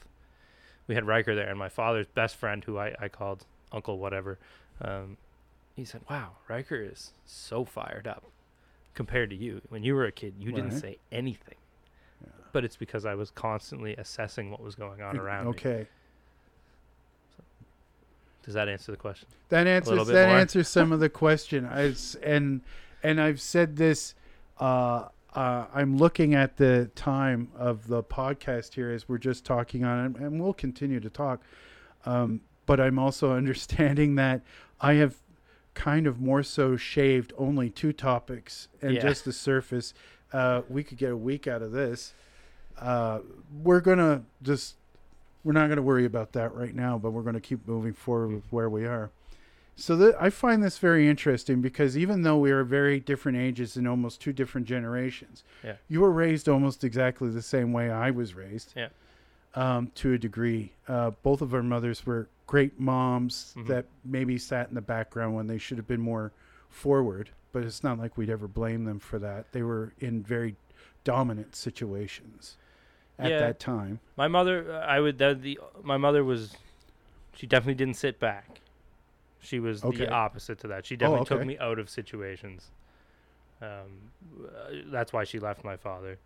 we 0.86 0.94
had 0.94 1.06
Riker 1.06 1.34
there, 1.34 1.50
and 1.50 1.58
my 1.58 1.68
father's 1.68 2.06
best 2.06 2.36
friend, 2.36 2.64
who 2.64 2.78
I, 2.78 2.94
I 2.98 3.08
called 3.08 3.44
Uncle 3.72 3.98
whatever, 3.98 4.38
um, 4.80 5.18
he 5.74 5.84
said, 5.84 6.00
"Wow, 6.08 6.36
Riker 6.48 6.82
is 6.82 7.12
so 7.26 7.66
fired 7.66 8.06
up 8.06 8.24
compared 8.94 9.28
to 9.30 9.36
you. 9.36 9.60
When 9.68 9.82
you 9.82 9.94
were 9.96 10.06
a 10.06 10.12
kid, 10.12 10.36
you 10.38 10.50
didn't 10.50 10.80
say 10.80 10.96
anything." 11.12 11.56
But 12.56 12.64
it's 12.64 12.76
because 12.76 13.04
I 13.04 13.14
was 13.14 13.30
constantly 13.30 13.94
assessing 13.96 14.50
what 14.50 14.62
was 14.62 14.74
going 14.74 15.02
on 15.02 15.18
around 15.18 15.44
me. 15.44 15.50
Okay. 15.50 15.86
Does 18.42 18.54
that 18.54 18.66
answer 18.66 18.92
the 18.92 18.96
question? 18.96 19.28
That 19.50 19.66
answers 19.66 20.06
that 20.06 20.28
more. 20.30 20.38
answers 20.38 20.66
some 20.66 20.90
of 20.90 20.98
the 20.98 21.10
question. 21.10 21.66
I 21.66 21.94
and 22.22 22.62
and 23.02 23.20
I've 23.20 23.42
said 23.42 23.76
this. 23.76 24.14
Uh, 24.58 25.08
uh, 25.34 25.66
I'm 25.74 25.98
looking 25.98 26.34
at 26.34 26.56
the 26.56 26.90
time 26.94 27.50
of 27.54 27.88
the 27.88 28.02
podcast 28.02 28.72
here 28.72 28.90
as 28.90 29.06
we're 29.06 29.18
just 29.18 29.44
talking 29.44 29.84
on 29.84 30.06
it, 30.06 30.22
and 30.22 30.40
we'll 30.40 30.54
continue 30.54 30.98
to 31.00 31.10
talk. 31.10 31.42
Um, 32.06 32.40
but 32.64 32.80
I'm 32.80 32.98
also 32.98 33.32
understanding 33.36 34.14
that 34.14 34.40
I 34.80 34.94
have 34.94 35.16
kind 35.74 36.06
of 36.06 36.22
more 36.22 36.42
so 36.42 36.74
shaved 36.78 37.34
only 37.36 37.68
two 37.68 37.92
topics 37.92 38.68
and 38.80 38.94
Yeah. 38.94 39.02
just 39.02 39.26
the 39.26 39.32
surface. 39.34 39.92
Uh, 40.32 40.62
we 40.70 40.82
could 40.82 40.96
get 40.96 41.12
a 41.12 41.16
week 41.18 41.46
out 41.46 41.60
of 41.60 41.72
this. 41.72 42.14
Uh, 42.80 43.20
we're 43.62 43.80
gonna 43.80 44.22
just 44.42 44.76
we're 45.44 45.52
not 45.52 45.66
going 45.66 45.76
to 45.76 45.82
worry 45.82 46.04
about 46.04 46.32
that 46.32 46.52
right 46.56 46.74
now, 46.74 46.98
but 46.98 47.12
we're 47.12 47.22
going 47.22 47.36
to 47.36 47.40
keep 47.40 47.68
moving 47.68 47.92
forward 47.92 48.32
with 48.32 48.42
where 48.50 48.68
we 48.68 48.84
are. 48.84 49.10
So 49.76 49.96
th- 49.96 50.16
I 50.18 50.28
find 50.28 50.60
this 50.60 50.78
very 50.78 51.08
interesting 51.08 51.60
because 51.60 51.96
even 51.96 52.22
though 52.22 52.36
we 52.36 52.50
are 52.50 52.64
very 52.64 52.98
different 52.98 53.38
ages 53.38 53.76
and 53.76 53.86
almost 53.86 54.20
two 54.20 54.32
different 54.32 54.66
generations, 54.66 55.44
Yeah. 55.62 55.76
you 55.88 56.00
were 56.00 56.10
raised 56.10 56.48
almost 56.48 56.82
exactly 56.82 57.28
the 57.30 57.42
same 57.42 57.72
way 57.72 57.92
I 57.92 58.10
was 58.10 58.34
raised. 58.34 58.72
Yeah. 58.74 58.88
Um, 59.54 59.92
to 59.94 60.14
a 60.14 60.18
degree, 60.18 60.72
uh, 60.88 61.12
both 61.22 61.40
of 61.42 61.54
our 61.54 61.62
mothers 61.62 62.04
were 62.04 62.26
great 62.48 62.80
moms 62.80 63.54
Mhm. 63.56 63.68
that 63.68 63.84
maybe 64.04 64.38
sat 64.38 64.68
in 64.68 64.74
the 64.74 64.80
background 64.80 65.36
when 65.36 65.46
they 65.46 65.58
should 65.58 65.78
have 65.78 65.86
been 65.86 66.00
more 66.00 66.32
forward. 66.68 67.30
But 67.52 67.62
it's 67.62 67.84
not 67.84 68.00
like 68.00 68.16
we'd 68.18 68.30
ever 68.30 68.48
blame 68.48 68.84
them 68.84 68.98
for 68.98 69.20
that. 69.20 69.52
They 69.52 69.62
were 69.62 69.92
in 70.00 70.24
very 70.24 70.56
dominant 71.04 71.54
situations 71.54 72.56
at 73.18 73.30
Yeah. 73.30 73.38
that 73.38 73.60
time. 73.60 74.00
My 74.16 74.28
mother, 74.28 74.72
uh, 74.72 74.80
I 74.80 75.00
would 75.00 75.18
that 75.18 75.42
the 75.42 75.58
my 75.82 75.96
mother 75.96 76.24
was, 76.24 76.56
she 77.34 77.46
definitely 77.46 77.74
didn't 77.74 77.96
sit 77.96 78.18
back. 78.18 78.60
She 79.40 79.60
was 79.60 79.82
Okay. 79.84 79.98
the 79.98 80.10
opposite 80.10 80.58
to 80.60 80.68
that. 80.68 80.86
She 80.86 80.96
definitely 80.96 81.26
took 81.26 81.38
okay. 81.38 81.46
me 81.48 81.58
out 81.58 81.78
of 81.78 81.88
situations. 81.88 82.70
Um, 83.62 84.12
uh, 84.44 84.70
that's 84.86 85.12
why 85.12 85.24
she 85.24 85.38
left 85.38 85.64
my 85.64 85.76
father. 85.76 86.18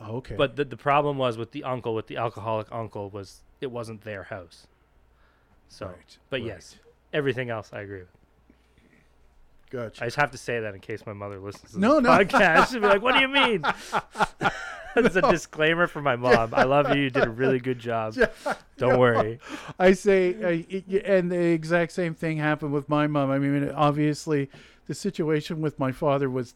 Oh, 0.00 0.16
okay. 0.16 0.36
But 0.36 0.56
the 0.56 0.64
the 0.64 0.76
problem 0.76 1.18
was 1.18 1.36
with 1.38 1.52
the 1.52 1.64
uncle, 1.64 1.94
with 1.94 2.06
the 2.06 2.16
alcoholic 2.16 2.68
uncle, 2.70 3.10
was 3.10 3.42
it 3.60 3.70
wasn't 3.70 4.02
their 4.02 4.24
house. 4.24 4.66
So, 5.68 5.86
Right, 5.86 6.18
but 6.30 6.40
right. 6.40 6.46
yes, 6.48 6.76
everything 7.12 7.50
else 7.50 7.70
I 7.72 7.80
agree 7.80 8.00
with. 8.00 8.17
Gotcha. 9.70 10.02
I 10.02 10.06
just 10.06 10.16
have 10.16 10.30
to 10.32 10.38
say 10.38 10.60
that 10.60 10.74
in 10.74 10.80
case 10.80 11.04
my 11.06 11.12
mother 11.12 11.38
listens 11.38 11.72
to 11.72 11.78
No, 11.80 11.98
no. 12.00 12.08
podcast. 12.10 12.70
She'll 12.72 12.80
be 12.80 12.86
like, 12.86 13.02
"What 13.02 13.14
do 13.14 13.20
you 13.20 13.28
mean?" 13.40 13.64
It's 14.96 15.14
a 15.16 15.22
disclaimer 15.30 15.86
for 15.86 16.02
my 16.02 16.16
mom. 16.16 16.52
I 16.54 16.64
love 16.64 16.94
you. 16.96 17.02
You 17.02 17.10
did 17.10 17.24
a 17.24 17.30
really 17.30 17.60
good 17.60 17.78
job. 17.78 18.16
Don't 18.78 18.98
worry. 18.98 19.38
I 19.78 19.92
say, 19.92 20.64
y- 20.68 21.02
and 21.04 21.30
the 21.30 21.38
exact 21.38 21.92
same 21.92 22.14
thing 22.14 22.38
happened 22.38 22.72
with 22.72 22.88
my 22.88 23.06
mom. 23.06 23.30
I 23.30 23.38
mean, 23.38 23.70
obviously, 23.70 24.50
the 24.86 24.94
situation 24.94 25.60
with 25.60 25.78
my 25.78 25.92
father 25.92 26.28
was 26.28 26.54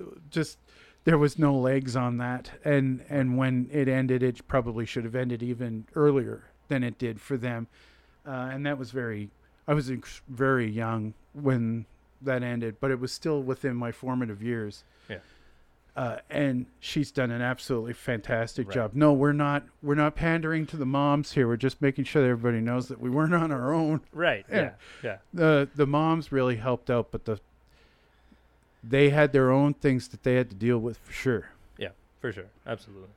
uh, 0.00 0.04
just 0.30 0.58
there 1.04 1.18
was 1.18 1.38
no 1.38 1.54
legs 1.56 1.94
on 1.94 2.16
that, 2.16 2.50
and 2.64 3.04
and 3.08 3.36
when 3.36 3.68
it 3.70 3.86
ended, 3.88 4.22
it 4.22 4.48
probably 4.48 4.84
should 4.86 5.04
have 5.04 5.14
ended 5.14 5.42
even 5.42 5.86
earlier 5.94 6.44
than 6.68 6.82
it 6.82 6.98
did 6.98 7.20
for 7.20 7.36
them, 7.36 7.68
uh, 8.26 8.30
and 8.52 8.66
that 8.66 8.78
was 8.78 8.90
very. 8.90 9.30
I 9.68 9.74
was 9.74 9.90
very 10.28 10.68
young 10.70 11.14
when 11.34 11.86
that 12.22 12.42
ended, 12.42 12.76
but 12.80 12.90
it 12.90 12.98
was 13.00 13.12
still 13.12 13.42
within 13.42 13.76
my 13.76 13.92
formative 13.92 14.42
years. 14.42 14.84
Yeah. 15.08 15.18
Uh, 15.96 16.18
and 16.28 16.66
she's 16.80 17.10
done 17.10 17.30
an 17.30 17.40
absolutely 17.40 17.94
fantastic 17.94 18.68
Right. 18.68 18.74
job. 18.74 18.90
No, 18.94 19.12
we're 19.14 19.32
not. 19.32 19.64
We're 19.82 19.94
not 19.94 20.14
pandering 20.14 20.66
to 20.66 20.76
the 20.76 20.84
moms 20.84 21.32
here. 21.32 21.48
We're 21.48 21.56
just 21.56 21.80
making 21.80 22.04
sure 22.04 22.22
that 22.22 22.28
everybody 22.28 22.60
knows 22.60 22.88
that 22.88 23.00
we 23.00 23.08
weren't 23.08 23.34
on 23.34 23.50
our 23.50 23.72
own. 23.72 24.02
Right. 24.12 24.44
Yeah. 24.50 24.56
Yeah. 24.56 24.72
Yeah. 25.02 25.16
The 25.32 25.68
the 25.74 25.86
moms 25.86 26.30
really 26.32 26.56
helped 26.56 26.90
out, 26.90 27.10
but 27.10 27.24
the 27.24 27.40
they 28.84 29.10
had 29.10 29.32
their 29.32 29.50
own 29.50 29.74
things 29.74 30.08
that 30.08 30.22
they 30.22 30.34
had 30.34 30.48
to 30.50 30.54
deal 30.56 30.78
with 30.78 30.98
for 30.98 31.12
sure. 31.12 31.50
Yeah, 31.78 31.88
for 32.20 32.32
sure. 32.32 32.46
Absolutely. 32.66 33.08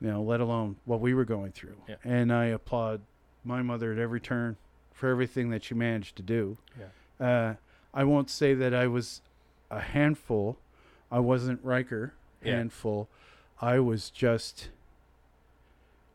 You 0.00 0.08
know, 0.10 0.22
let 0.22 0.40
alone 0.40 0.76
what 0.84 1.00
we 1.00 1.14
were 1.14 1.24
going 1.24 1.52
through. 1.52 1.76
Yeah. 1.88 1.96
And 2.04 2.32
I 2.32 2.46
applaud 2.46 3.00
my 3.44 3.62
mother 3.62 3.92
at 3.92 3.98
every 3.98 4.20
turn 4.20 4.56
for 4.92 5.08
everything 5.08 5.50
that 5.50 5.64
she 5.64 5.74
managed 5.74 6.16
to 6.16 6.22
do. 6.22 6.56
Yeah. 6.78 7.26
Uh, 7.26 7.54
I 7.94 8.04
won't 8.04 8.28
say 8.28 8.52
that 8.54 8.74
I 8.74 8.86
was 8.88 9.22
a 9.70 9.80
handful. 9.80 10.58
I 11.10 11.20
wasn't 11.20 11.62
Riker 11.64 12.12
Yeah. 12.42 12.56
handful. 12.56 13.08
I 13.60 13.78
was 13.78 14.10
just 14.10 14.68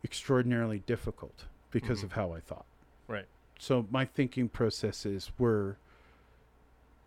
extraordinarily 0.03 0.79
difficult 0.79 1.45
because 1.71 2.01
Mhm. 2.01 2.03
of 2.05 2.11
how 2.13 2.31
I 2.33 2.39
thought. 2.41 2.65
Right. 3.07 3.27
So 3.57 3.87
my 3.89 4.05
thinking 4.05 4.49
processes 4.49 5.31
were 5.37 5.77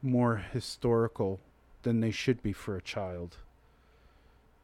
more 0.03 0.39
historical 0.39 1.41
than 1.83 2.01
they 2.01 2.11
should 2.11 2.43
be 2.43 2.53
for 2.53 2.77
a 2.77 2.83
child. 2.83 3.39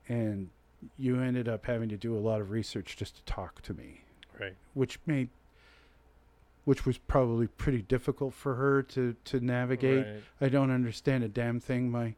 And 0.09 0.51
you 0.97 1.21
ended 1.21 1.49
up 1.49 1.67
having 1.67 1.89
to 1.91 1.97
do 1.97 2.17
a 2.17 2.21
lot 2.21 2.41
of 2.41 2.51
research 2.51 2.97
just 2.97 3.17
to 3.17 3.23
talk 3.25 3.61
to 3.63 3.75
me 3.75 4.03
Right. 4.39 4.57
which 4.75 4.99
made 5.07 5.29
which 6.69 6.85
was 6.85 6.99
probably 6.99 7.47
pretty 7.47 7.81
difficult 7.81 8.35
for 8.35 8.57
her 8.57 8.83
to 8.83 9.17
to 9.25 9.41
navigate. 9.41 10.05
Right. 10.05 10.23
I 10.39 10.49
don't 10.51 10.71
understand 10.71 11.25
a 11.25 11.29
damn 11.29 11.61
thing 11.61 11.91
my 11.91 12.15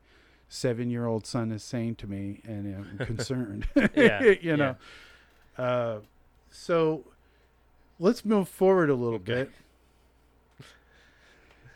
7-year-old 0.51 1.25
son 1.25 1.53
is 1.53 1.63
saying 1.63 1.95
to 1.97 2.09
me 2.09 2.41
and 2.45 2.75
I'm 2.99 3.07
concerned. 3.07 3.69
Yeah, 3.95 4.23
you 4.43 4.57
know. 4.57 4.75
Uh 5.57 5.99
so 6.51 7.05
let's 8.01 8.25
move 8.25 8.49
forward 8.49 8.91
a 8.91 8.95
little 8.95 9.21
Okay. 9.21 9.45
bit. 9.45 9.51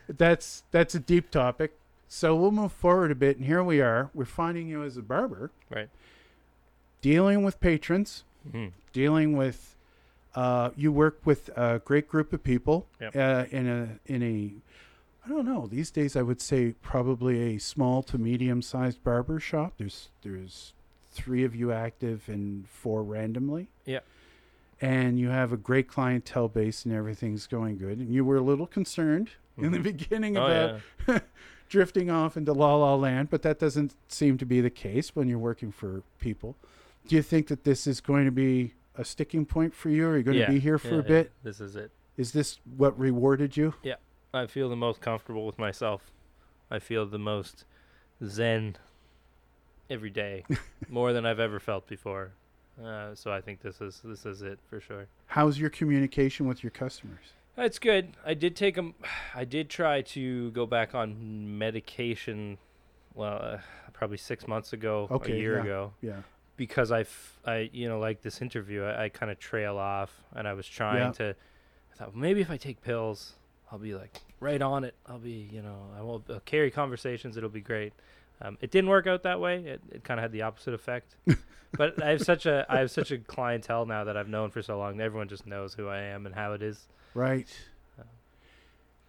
That's 0.08 0.64
that's 0.72 0.96
a 0.96 1.00
deep 1.00 1.30
topic. 1.30 1.78
So 2.08 2.34
we'll 2.34 2.50
move 2.50 2.72
forward 2.72 3.12
a 3.12 3.14
bit 3.14 3.36
and 3.36 3.46
here 3.46 3.62
we 3.62 3.80
are. 3.80 4.10
We're 4.14 4.24
finding 4.24 4.66
you 4.66 4.82
as 4.82 4.96
a 4.96 5.02
barber 5.02 5.52
Right. 5.70 5.90
dealing 7.00 7.44
with 7.44 7.60
patrons 7.60 8.24
Mhm. 8.50 8.72
dealing 8.92 9.36
with 9.36 9.73
uh, 10.34 10.70
you 10.76 10.90
work 10.92 11.20
with 11.24 11.48
a 11.56 11.80
great 11.84 12.08
group 12.08 12.32
of 12.32 12.42
people 12.42 12.86
Yep. 13.00 13.16
uh, 13.16 13.44
in 13.50 13.66
a 13.68 14.12
in 14.12 14.22
a 14.22 14.52
I 15.24 15.28
don't 15.28 15.46
know 15.46 15.66
these 15.66 15.90
days 15.90 16.16
I 16.16 16.22
would 16.22 16.40
say 16.40 16.72
probably 16.82 17.54
a 17.54 17.58
small 17.58 18.02
to 18.04 18.18
medium 18.18 18.60
sized 18.62 19.02
barber 19.04 19.40
shop. 19.40 19.74
There's 19.78 20.08
there's 20.22 20.72
three 21.12 21.44
of 21.44 21.54
you 21.54 21.70
active 21.72 22.24
and 22.28 22.68
four 22.68 23.02
randomly. 23.02 23.68
Yep. 23.86 24.04
And 24.80 25.18
you 25.18 25.28
have 25.28 25.52
a 25.52 25.56
great 25.56 25.86
clientele 25.88 26.48
base 26.48 26.84
and 26.84 26.92
everything's 26.92 27.46
going 27.46 27.78
good. 27.78 27.98
And 27.98 28.12
you 28.12 28.24
were 28.24 28.36
a 28.36 28.40
little 28.42 28.66
concerned 28.66 29.30
in 29.56 29.70
the 29.70 29.78
Mhm. 29.78 29.82
beginning 29.84 30.36
Oh 30.36 30.44
about 30.44 30.80
yeah. 31.08 31.18
drifting 31.68 32.10
off 32.10 32.36
into 32.36 32.52
la 32.52 32.74
la 32.76 32.94
land, 32.96 33.30
but 33.30 33.42
that 33.42 33.58
doesn't 33.58 33.94
seem 34.08 34.36
to 34.38 34.44
be 34.44 34.60
the 34.60 34.70
case 34.70 35.14
when 35.16 35.28
you're 35.28 35.38
working 35.38 35.70
for 35.72 36.02
people. 36.18 36.56
Do 37.06 37.14
you 37.16 37.22
think 37.22 37.46
that 37.46 37.64
this 37.64 37.86
is 37.86 38.00
going 38.00 38.24
to 38.26 38.30
be 38.32 38.74
a 38.96 39.04
sticking 39.04 39.44
point 39.46 39.74
for 39.74 39.88
you? 39.90 40.06
Are 40.08 40.16
you 40.16 40.22
going 40.22 40.36
Yeah, 40.38 40.46
to 40.46 40.52
be 40.52 40.58
here 40.60 40.78
for 40.78 40.88
yeah, 40.88 40.94
a 40.94 40.96
yeah. 40.98 41.02
bit? 41.08 41.32
This 41.42 41.60
is 41.60 41.76
it. 41.76 41.90
Is 42.16 42.32
this 42.32 42.58
what 42.76 42.98
rewarded 42.98 43.56
you? 43.56 43.74
Yeah, 43.82 43.96
I 44.32 44.46
feel 44.46 44.68
the 44.68 44.76
most 44.76 45.00
comfortable 45.00 45.46
with 45.46 45.58
myself. 45.58 46.10
I 46.70 46.78
feel 46.78 47.04
the 47.06 47.18
most 47.18 47.64
zen 48.24 48.76
every 49.90 50.10
day, 50.10 50.44
more 50.88 51.12
than 51.12 51.26
I've 51.26 51.40
ever 51.40 51.58
felt 51.60 51.86
before. 51.86 52.32
Uh, 52.82 53.14
so 53.14 53.30
I 53.32 53.40
think 53.40 53.60
this 53.60 53.80
is 53.80 54.00
this 54.04 54.26
is 54.26 54.42
it 54.42 54.58
for 54.68 54.80
sure. 54.80 55.06
How's 55.26 55.58
your 55.58 55.70
communication 55.70 56.46
with 56.46 56.62
your 56.64 56.70
customers? 56.70 57.26
It's 57.56 57.78
good. 57.78 58.16
I 58.26 58.34
did 58.34 58.56
take 58.56 58.74
them. 58.74 58.94
I 59.34 59.44
did 59.44 59.70
try 59.70 60.02
to 60.02 60.50
go 60.52 60.66
back 60.66 60.94
on 60.94 61.56
medication. 61.58 62.58
Well, 63.14 63.38
uh, 63.40 63.58
probably 63.92 64.16
six 64.16 64.48
months 64.48 64.72
ago, 64.72 65.06
Okay, 65.08 65.34
a 65.34 65.36
year 65.36 65.56
yeah. 65.58 65.62
ago, 65.62 65.92
Yeah. 66.00 66.22
Because 66.56 66.90
I, 66.92 67.00
f- 67.00 67.38
I, 67.44 67.70
you 67.72 67.88
know, 67.88 67.98
like 67.98 68.22
this 68.22 68.40
interview, 68.42 68.84
I, 68.84 69.04
I 69.04 69.08
kind 69.08 69.30
of 69.32 69.38
trail 69.38 69.76
off, 69.78 70.10
and 70.34 70.46
I 70.48 70.52
was 70.54 70.66
trying 70.66 70.98
Yeah. 71.06 71.12
to. 71.12 71.36
I 71.92 71.96
thought 71.96 72.12
well, 72.12 72.20
maybe 72.20 72.40
if 72.40 72.50
I 72.50 72.56
take 72.56 72.82
pills, 72.82 73.34
I'll 73.70 73.78
be 73.78 73.94
like 73.94 74.20
right 74.40 74.60
on 74.60 74.84
it. 74.84 74.94
I'll 75.06 75.18
be, 75.18 75.48
you 75.52 75.62
know, 75.62 75.76
I 75.96 76.02
will 76.02 76.22
I'll 76.28 76.40
carry 76.40 76.70
conversations. 76.70 77.36
It'll 77.36 77.48
be 77.48 77.60
great. 77.60 77.92
Um, 78.42 78.58
it 78.60 78.70
didn't 78.72 78.90
work 78.90 79.06
out 79.06 79.22
that 79.22 79.40
way. 79.40 79.58
It, 79.64 79.80
it 79.90 80.04
kind 80.04 80.18
of 80.18 80.22
had 80.22 80.32
the 80.32 80.42
opposite 80.42 80.74
effect. 80.74 81.14
but 81.72 82.02
I 82.02 82.10
have 82.10 82.22
such 82.22 82.46
a 82.46 82.66
I 82.68 82.78
have 82.80 82.90
such 82.90 83.10
a 83.12 83.18
clientele 83.18 83.86
now 83.86 84.04
that 84.04 84.16
I've 84.16 84.28
known 84.28 84.50
for 84.50 84.60
so 84.60 84.76
long. 84.78 85.00
Everyone 85.00 85.28
just 85.28 85.46
knows 85.46 85.74
who 85.74 85.88
I 85.88 85.98
am 86.00 86.26
and 86.26 86.34
how 86.34 86.52
it 86.52 86.62
is. 86.62 86.88
Right. 87.14 87.48
Uh, 87.98 88.02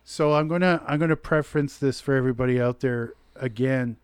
So 0.03 0.33
I'm 0.33 0.47
gonna 0.47 0.81
I'm 0.85 0.99
gonna 0.99 1.15
preference 1.15 1.77
this 1.77 1.99
for 1.99 2.15
everybody 2.15 2.61
out 2.61 2.81
there 2.81 3.13
again. 3.35 3.97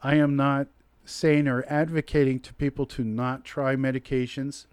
I 0.00 0.14
am 0.16 0.36
not 0.36 0.68
saying 1.04 1.48
or 1.48 1.64
advocating 1.68 2.38
to 2.40 2.54
people 2.54 2.86
to 2.86 3.02
not 3.04 3.44
try 3.44 3.76
medications. 3.76 4.66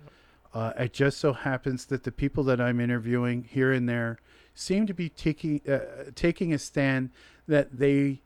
Uh, 0.54 0.74
it 0.78 0.94
just 0.94 1.18
so 1.20 1.34
happens 1.34 1.86
that 1.86 2.04
the 2.04 2.12
people 2.12 2.44
that 2.46 2.60
I'm 2.60 2.80
interviewing 2.80 3.44
here 3.44 3.72
and 3.72 3.88
there 3.88 4.18
seem 4.56 4.88
to 4.88 4.94
be 4.94 5.10
taking 5.10 5.62
uh, 5.70 5.80
taking 6.16 6.54
a 6.54 6.58
stand 6.60 7.12
that 7.48 7.78
they 7.80 8.22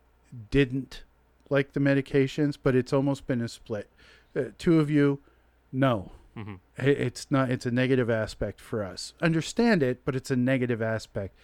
didn't 0.51 1.04
like 1.49 1.74
the 1.74 1.80
medications, 1.80 2.58
but 2.62 2.76
it's 2.76 2.93
almost 2.93 3.28
been 3.28 3.41
a 3.41 3.47
split. 3.47 3.89
Uh, 4.36 4.45
two 4.58 4.80
of 4.80 4.89
you, 4.89 5.20
no. 5.72 6.12
hmm 6.36 6.56
I- 6.80 6.86
it's 6.88 7.30
not 7.30 7.51
it's 7.51 7.66
a 7.68 7.72
negative 7.72 8.10
aspect 8.10 8.60
for 8.60 8.84
us 8.84 9.14
understand 9.22 9.84
it 9.84 10.04
but 10.04 10.16
it's 10.16 10.32
a 10.32 10.36
negative 10.36 10.82
aspect 10.82 11.36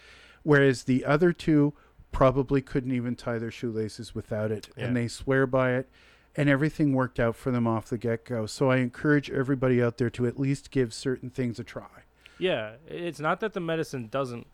whereas 0.42 0.82
the 0.84 1.04
other 1.04 1.32
two 1.32 1.72
probably 2.10 2.60
couldn't 2.60 2.90
even 2.90 3.14
tie 3.14 3.38
their 3.38 3.52
shoelaces 3.52 4.12
without 4.16 4.50
it 4.50 4.68
Yeah. 4.76 4.86
and 4.86 4.96
they 4.96 5.06
swear 5.06 5.46
by 5.46 5.74
it 5.74 5.88
and 6.36 6.48
everything 6.48 6.92
worked 6.92 7.18
out 7.20 7.34
for 7.36 7.50
them 7.50 7.66
off 7.66 7.86
the 7.86 7.98
get-go 7.98 8.46
so 8.46 8.70
i 8.70 8.76
encourage 8.76 9.30
everybody 9.30 9.82
out 9.82 9.98
there 9.98 10.10
to 10.10 10.26
at 10.26 10.38
least 10.38 10.70
give 10.70 10.92
certain 10.94 11.28
things 11.30 11.58
a 11.58 11.64
try 11.64 12.04
Yeah, 12.38 12.74
it's 12.88 13.20
not 13.20 13.40
that 13.40 13.52
the 13.52 13.60
medicine 13.60 14.08
doesn't. 14.10 14.46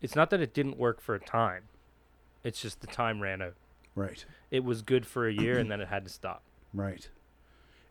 It's 0.00 0.16
not 0.16 0.30
that 0.30 0.40
it 0.40 0.54
didn't 0.54 0.78
work 0.78 1.02
for 1.02 1.14
a 1.14 1.20
time. 1.20 1.64
It's 2.42 2.62
just 2.62 2.80
the 2.80 2.86
time 2.86 3.20
ran 3.20 3.42
out. 3.42 3.54
right 3.94 4.24
It 4.50 4.64
was 4.64 4.80
good 4.80 5.04
for 5.06 5.28
a 5.28 5.32
year 5.32 5.58
and 5.58 5.70
then 5.70 5.80
it 5.82 5.88
had 5.88 6.04
to 6.04 6.10
stop. 6.10 6.42
right 6.74 7.08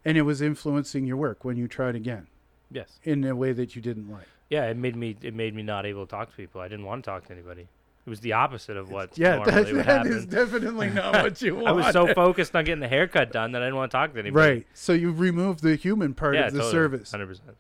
and 0.03 0.17
it 0.17 0.23
was 0.23 0.41
influencing 0.41 1.05
your 1.05 1.17
work 1.17 1.43
when 1.45 1.57
you 1.57 1.67
tried 1.67 1.95
again 1.95 2.25
Yes. 2.71 2.99
in 3.03 3.23
a 3.25 3.35
way 3.35 3.51
that 3.53 3.75
you 3.75 3.81
didn't 3.81 4.09
like 4.09 4.27
Yeah, 4.49 4.65
it 4.65 4.77
made 4.77 4.95
me. 4.95 5.15
It 5.21 5.35
made 5.35 5.53
me 5.53 5.61
not 5.61 5.85
able 5.85 6.05
to 6.07 6.09
talk 6.09 6.31
to 6.31 6.35
people. 6.35 6.61
I 6.61 6.67
didn't 6.67 6.85
want 6.85 7.03
to 7.03 7.11
talk 7.11 7.25
to 7.27 7.33
anybody. 7.33 7.67
It 8.05 8.09
was 8.09 8.21
the 8.21 8.33
opposite 8.33 8.77
of 8.77 8.89
what 8.89 9.17
yeah 9.17 9.35
normally 9.35 9.53
that, 9.53 9.73
would 9.73 9.85
that 9.85 10.07
is 10.07 10.25
definitely 10.25 10.89
not 10.91 11.13
what 11.21 11.41
you 11.41 11.55
want 11.55 11.67
I 11.67 11.71
was 11.71 11.93
so 11.93 12.11
focused 12.13 12.55
on 12.55 12.65
getting 12.65 12.79
the 12.79 12.87
haircut 12.87 13.31
done 13.31 13.51
that 13.51 13.61
I 13.61 13.65
didn't 13.65 13.75
want 13.75 13.91
to 13.91 13.97
talk 13.97 14.13
to 14.13 14.19
anybody. 14.19 14.49
right 14.49 14.67
so 14.73 14.93
you 14.93 15.11
removed 15.11 15.61
the 15.61 15.75
human 15.75 16.13
part 16.13 16.35
yeah, 16.35 16.47
of 16.47 16.53
the 16.53 16.59
totally, 16.59 16.71
service 16.71 17.11
Hundred 17.11 17.27
percent. 17.27 17.57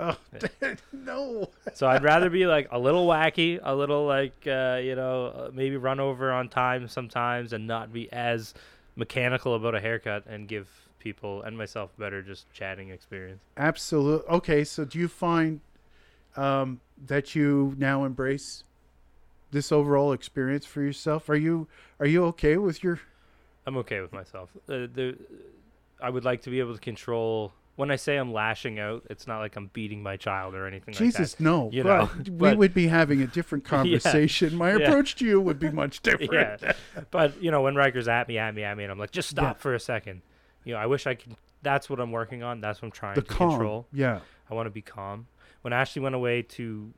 Oh, 0.00 0.16
Yeah. 0.62 0.74
no. 0.92 1.50
So 1.74 1.86
I'd 1.86 2.02
rather 2.02 2.30
be 2.30 2.46
like 2.46 2.68
a 2.70 2.78
little 2.78 3.06
wacky, 3.06 3.60
a 3.62 3.74
little 3.74 4.06
like 4.06 4.46
uh, 4.46 4.80
you 4.82 4.94
know 4.96 5.26
uh, 5.26 5.50
maybe 5.52 5.76
run 5.76 6.00
over 6.00 6.32
on 6.32 6.48
time 6.48 6.88
sometimes, 6.88 7.52
and 7.52 7.66
not 7.66 7.92
be 7.92 8.10
as 8.12 8.54
mechanical 8.96 9.54
about 9.54 9.74
a 9.74 9.80
haircut, 9.80 10.24
and 10.26 10.48
give 10.48 10.68
people 10.98 11.42
and 11.42 11.56
myself 11.56 11.90
better 11.98 12.22
just 12.22 12.50
chatting 12.52 12.90
experience. 12.90 13.42
Absolutely. 13.56 14.26
Okay, 14.28 14.64
so 14.64 14.84
do 14.84 14.98
you 14.98 15.08
find 15.08 15.60
um, 16.36 16.80
that 17.06 17.34
you 17.34 17.74
now 17.78 18.04
embrace 18.04 18.64
this 19.50 19.72
overall 19.72 20.12
experience 20.12 20.64
for 20.66 20.82
yourself? 20.82 21.28
Are 21.28 21.36
you 21.36 21.68
are 21.98 22.06
you 22.06 22.24
okay 22.26 22.56
with 22.56 22.82
your 22.82 23.00
I'm 23.66 23.76
okay 23.78 24.00
with 24.00 24.12
myself. 24.12 24.50
Uh, 24.68 24.86
the, 24.92 25.16
I 26.00 26.08
would 26.10 26.24
like 26.24 26.42
to 26.42 26.50
be 26.50 26.60
able 26.60 26.74
to 26.74 26.80
control. 26.80 27.52
When 27.76 27.90
I 27.90 27.96
say 27.96 28.16
I'm 28.16 28.32
lashing 28.32 28.78
out, 28.78 29.04
it's 29.08 29.26
not 29.26 29.38
like 29.38 29.56
I'm 29.56 29.68
beating 29.72 30.02
my 30.02 30.16
child 30.16 30.54
or 30.54 30.66
anything 30.66 30.92
Jesus? 30.92 31.38
no, 31.40 31.70
you 31.72 31.82
know, 31.82 32.10
we 32.24 32.30
but- 32.30 32.58
would 32.58 32.74
be 32.74 32.88
having 32.88 33.22
a 33.22 33.26
different 33.26 33.64
Yeah. 33.66 33.70
conversation. 33.70 34.56
My 34.56 34.70
Yeah. 34.76 34.86
approach 34.88 35.14
to 35.16 35.24
you 35.26 35.40
would 35.40 35.58
be 35.58 35.70
much 35.70 36.00
different. 36.02 36.60
Yeah, 36.62 36.72
but 37.10 37.42
you 37.42 37.50
know 37.50 37.62
when 37.62 37.74
Riker's 37.76 38.08
at 38.08 38.28
me, 38.28 38.38
at 38.38 38.54
me, 38.54 38.64
at 38.64 38.76
me, 38.76 38.84
and 38.84 38.92
I'm 38.92 38.98
like, 38.98 39.12
just 39.12 39.30
stop 39.30 39.56
Yeah. 39.56 39.60
for 39.62 39.74
a 39.74 39.80
second. 39.80 40.22
You 40.64 40.74
know, 40.74 40.80
I 40.80 40.86
wish 40.86 41.06
I 41.06 41.14
could. 41.14 41.36
That's 41.62 41.88
what 41.88 42.00
I'm 42.00 42.10
working 42.12 42.42
on. 42.42 42.60
That's 42.60 42.80
what 42.82 42.86
I'm 42.86 42.92
trying 42.92 43.14
The 43.14 43.22
to 43.22 43.28
calm. 43.28 43.50
control. 43.50 43.86
Yeah. 43.92 44.20
I 44.50 44.54
want 44.54 44.66
to 44.66 44.70
be 44.70 44.82
calm. 44.82 45.26
When 45.62 45.72
Ashley 45.72 46.00
went 46.02 46.14
away 46.14 46.42
to 46.42 46.92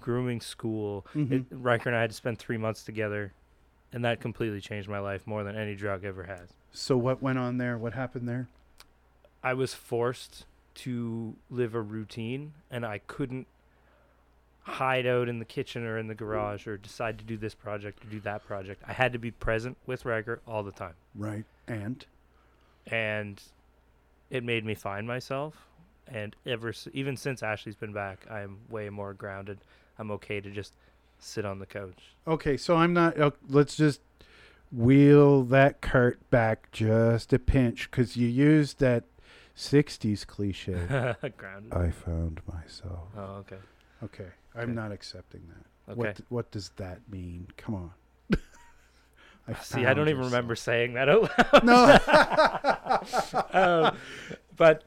grooming 0.00 0.40
school, 0.40 1.06
Mhm. 1.14 1.32
it, 1.32 1.44
Riker 1.50 1.88
and 1.88 1.96
I 1.96 2.00
had 2.02 2.10
to 2.10 2.16
spend 2.16 2.38
three 2.38 2.56
months 2.58 2.82
together, 2.84 3.32
and 3.92 4.04
that 4.04 4.20
completely 4.20 4.60
changed 4.60 4.88
my 4.88 4.98
life 4.98 5.26
more 5.26 5.44
than 5.44 5.56
any 5.56 5.74
drug 5.76 6.04
ever 6.04 6.24
has. 6.24 6.52
So 6.72 6.96
what 6.96 7.22
went 7.22 7.38
on 7.38 7.58
there? 7.58 7.78
What 7.78 7.92
happened 7.94 8.28
there? 8.28 8.48
I 9.42 9.54
was 9.54 9.74
forced 9.74 10.46
to 10.76 11.36
live 11.50 11.74
a 11.74 11.80
routine, 11.80 12.54
and 12.70 12.84
I 12.84 12.98
couldn't 12.98 13.46
hide 14.62 15.06
out 15.06 15.28
in 15.28 15.38
the 15.38 15.44
kitchen 15.44 15.84
or 15.84 15.98
in 15.98 16.06
the 16.06 16.14
garage 16.14 16.66
or 16.66 16.78
decide 16.78 17.18
to 17.18 17.24
do 17.24 17.36
this 17.36 17.54
project 17.54 18.02
or 18.04 18.08
do 18.08 18.18
that 18.20 18.44
project. 18.46 18.82
I 18.86 18.94
had 18.94 19.12
to 19.12 19.18
be 19.18 19.30
present 19.30 19.76
with 19.86 20.04
Riker 20.06 20.40
all 20.46 20.62
the 20.62 20.72
time, 20.72 20.94
Right. 21.14 21.44
And 21.68 22.04
and 22.86 23.42
it 24.30 24.42
made 24.44 24.64
me 24.64 24.74
find 24.74 25.06
myself. 25.06 25.68
And 26.06 26.34
ever, 26.44 26.72
even 26.92 27.16
since 27.16 27.42
Ashley's 27.42 27.76
been 27.76 27.92
back, 27.94 28.26
I'm 28.30 28.58
way 28.68 28.90
more 28.90 29.14
grounded. 29.14 29.58
I'm 29.98 30.10
okay 30.12 30.40
to 30.40 30.50
just 30.50 30.74
sit 31.18 31.44
on 31.44 31.58
the 31.58 31.66
couch. 31.66 32.14
okay, 32.26 32.56
so 32.56 32.76
I'm 32.76 32.92
not. 32.92 33.18
Uh, 33.18 33.30
let's 33.48 33.76
just 33.76 34.00
wheel 34.72 35.42
that 35.44 35.80
cart 35.80 36.18
back 36.30 36.70
just 36.72 37.32
a 37.32 37.38
pinch 37.38 37.90
because 37.90 38.16
you 38.16 38.26
used 38.28 38.80
that 38.80 39.04
'60s 39.56 40.26
cliche. 40.26 40.74
I 41.72 41.90
found 41.90 42.40
myself. 42.52 43.08
Oh, 43.16 43.36
okay. 43.40 43.56
Okay, 44.02 44.28
I'm 44.54 44.62
Okay. 44.62 44.72
not 44.72 44.90
accepting 44.92 45.42
that. 45.48 45.92
Okay. 45.92 45.98
What 46.00 46.20
What 46.28 46.50
does 46.50 46.70
that 46.76 47.00
mean? 47.10 47.46
Come 47.56 47.74
on. 47.76 47.90
I 49.48 49.54
See, 49.62 49.84
I 49.86 49.92
don't 49.94 50.08
even 50.08 50.16
yourself. 50.22 50.32
remember 50.32 50.56
saying 50.56 50.94
that 50.94 51.08
out 51.08 51.22
loud. 51.22 51.64
No, 53.52 53.52
um, 53.52 53.96
but 54.56 54.84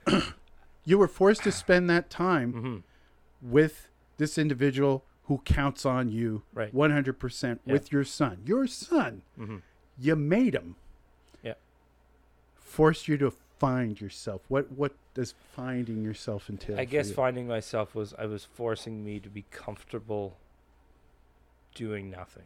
you 0.84 0.97
were 0.97 1.08
forced 1.08 1.43
to 1.43 1.51
spend 1.51 1.89
that 1.91 2.10
time 2.10 2.53
mhm, 2.53 2.84
with 3.51 3.89
this 4.18 4.38
individual 4.38 5.03
who 5.26 5.39
counts 5.39 5.86
on 5.86 6.09
you 6.09 6.43
right. 6.53 6.74
100% 6.74 7.59
Yeah. 7.65 7.74
with 7.74 7.91
your 7.91 8.03
son. 8.03 8.41
Your 8.45 8.68
son, 8.68 9.22
hmm 9.36 9.57
you 9.99 10.15
made 10.15 10.53
him. 10.53 10.76
Yeah. 11.41 11.55
Forced 12.55 13.07
you 13.07 13.18
to 13.18 13.32
find 13.32 13.99
yourself. 13.99 14.41
What 14.47 14.72
What 14.72 14.93
does 15.15 15.34
finding 15.55 16.03
yourself 16.03 16.49
entail? 16.49 16.80
I 16.80 16.86
guess 16.86 17.09
you? 17.09 17.15
finding 17.15 17.47
myself 17.47 17.95
was 17.95 18.13
I 18.18 18.26
was 18.28 18.43
forcing 18.45 19.03
me 19.03 19.20
to 19.20 19.30
be 19.30 19.45
comfortable 19.51 20.38
doing 21.74 22.09
nothing. 22.11 22.45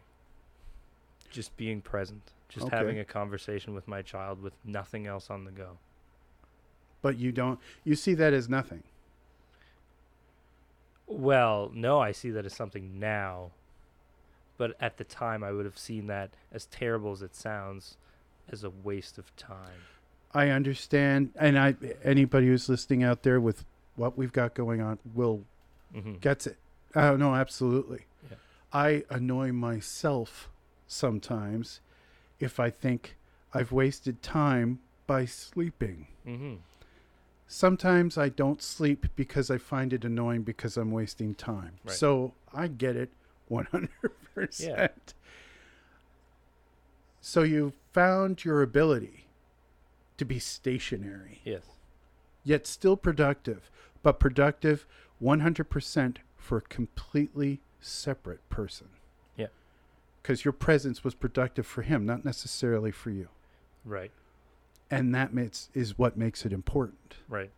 Just 1.30 1.56
being 1.58 1.82
present. 1.82 2.32
Just 2.50 2.68
Okay. 2.68 2.76
having 2.78 3.00
a 3.00 3.06
conversation 3.06 3.74
with 3.74 3.88
my 3.88 4.02
child 4.02 4.42
with 4.42 4.54
nothing 4.66 5.08
else 5.08 5.30
on 5.30 5.44
the 5.46 5.52
go. 5.52 5.78
But 7.02 7.18
you 7.18 7.32
don't. 7.32 7.60
You 7.84 7.96
see 7.96 8.14
that 8.16 8.34
as 8.34 8.48
nothing. 8.50 8.84
Well, 11.12 11.72
no, 11.74 12.00
I 12.00 12.12
see 12.12 12.30
that 12.32 12.46
as 12.46 12.54
something 12.56 13.00
now. 13.00 13.52
But 14.58 14.76
at 14.80 14.98
the 14.98 15.04
time 15.04 15.44
I 15.44 15.52
would 15.52 15.66
have 15.66 15.78
seen 15.78 16.08
that 16.08 16.32
as 16.52 16.66
terrible 16.66 17.12
as 17.12 17.22
it 17.22 17.36
sounds 17.36 17.98
as 18.52 18.64
a 18.64 18.70
waste 18.70 19.18
of 19.18 19.36
time. 19.36 19.88
I 20.34 20.50
understand, 20.50 21.32
and 21.38 21.58
I 21.60 21.76
anybody 22.04 22.48
who's 22.48 22.70
listening 22.70 23.04
out 23.04 23.24
there 23.24 23.42
with 23.42 23.66
what 23.96 24.18
we've 24.18 24.32
got 24.32 24.54
going 24.54 24.82
on 24.82 25.00
will 25.14 25.42
hmm 25.94 26.14
gets 26.16 26.48
it. 26.48 26.58
Oh 26.96 27.16
no, 27.18 27.36
absolutely. 27.36 28.06
Yeah. 28.30 28.38
I 28.72 29.04
annoy 29.10 29.52
myself 29.52 30.50
sometimes 30.88 31.82
if 32.40 32.60
I 32.60 32.70
think 32.70 33.16
I've 33.54 33.72
wasted 33.72 34.22
time 34.22 34.80
by 35.08 35.26
sleeping. 35.26 36.08
hmm 36.24 36.56
Sometimes 37.54 38.18
I 38.18 38.30
don't 38.30 38.62
sleep 38.62 39.08
because 39.18 39.52
I 39.52 39.58
find 39.58 39.92
it 39.92 40.06
annoying 40.06 40.44
because 40.44 40.78
I'm 40.78 40.90
wasting 40.90 41.36
time. 41.36 41.74
Right. 41.84 41.94
So 41.94 42.34
I 42.54 42.68
get 42.70 42.96
it 42.96 43.10
100%. 43.52 43.90
Yeah. 44.58 44.88
So 47.20 47.44
you 47.44 47.74
found 47.92 48.46
your 48.46 48.62
ability 48.62 49.26
to 50.16 50.24
be 50.24 50.40
stationary, 50.40 51.42
Yes. 51.44 51.64
yet 52.46 52.66
still 52.66 52.96
productive, 52.96 53.70
but 54.02 54.18
productive 54.18 54.86
100% 55.22 56.18
for 56.38 56.58
a 56.60 56.62
completely 56.62 57.60
separate 57.82 58.48
person. 58.50 58.88
Yeah. 59.36 59.48
Because 60.22 60.46
your 60.46 60.54
presence 60.54 61.04
was 61.04 61.16
productive 61.16 61.68
for 61.68 61.82
him, 61.82 62.06
not 62.06 62.24
necessarily 62.24 62.92
for 62.92 63.10
you. 63.10 63.28
Right. 63.84 64.12
And 64.92 65.16
that 65.16 65.34
makes, 65.34 65.70
is 65.74 65.98
what 65.98 66.18
makes 66.18 66.46
it 66.46 66.52
important. 66.54 67.16
Right. 67.30 67.52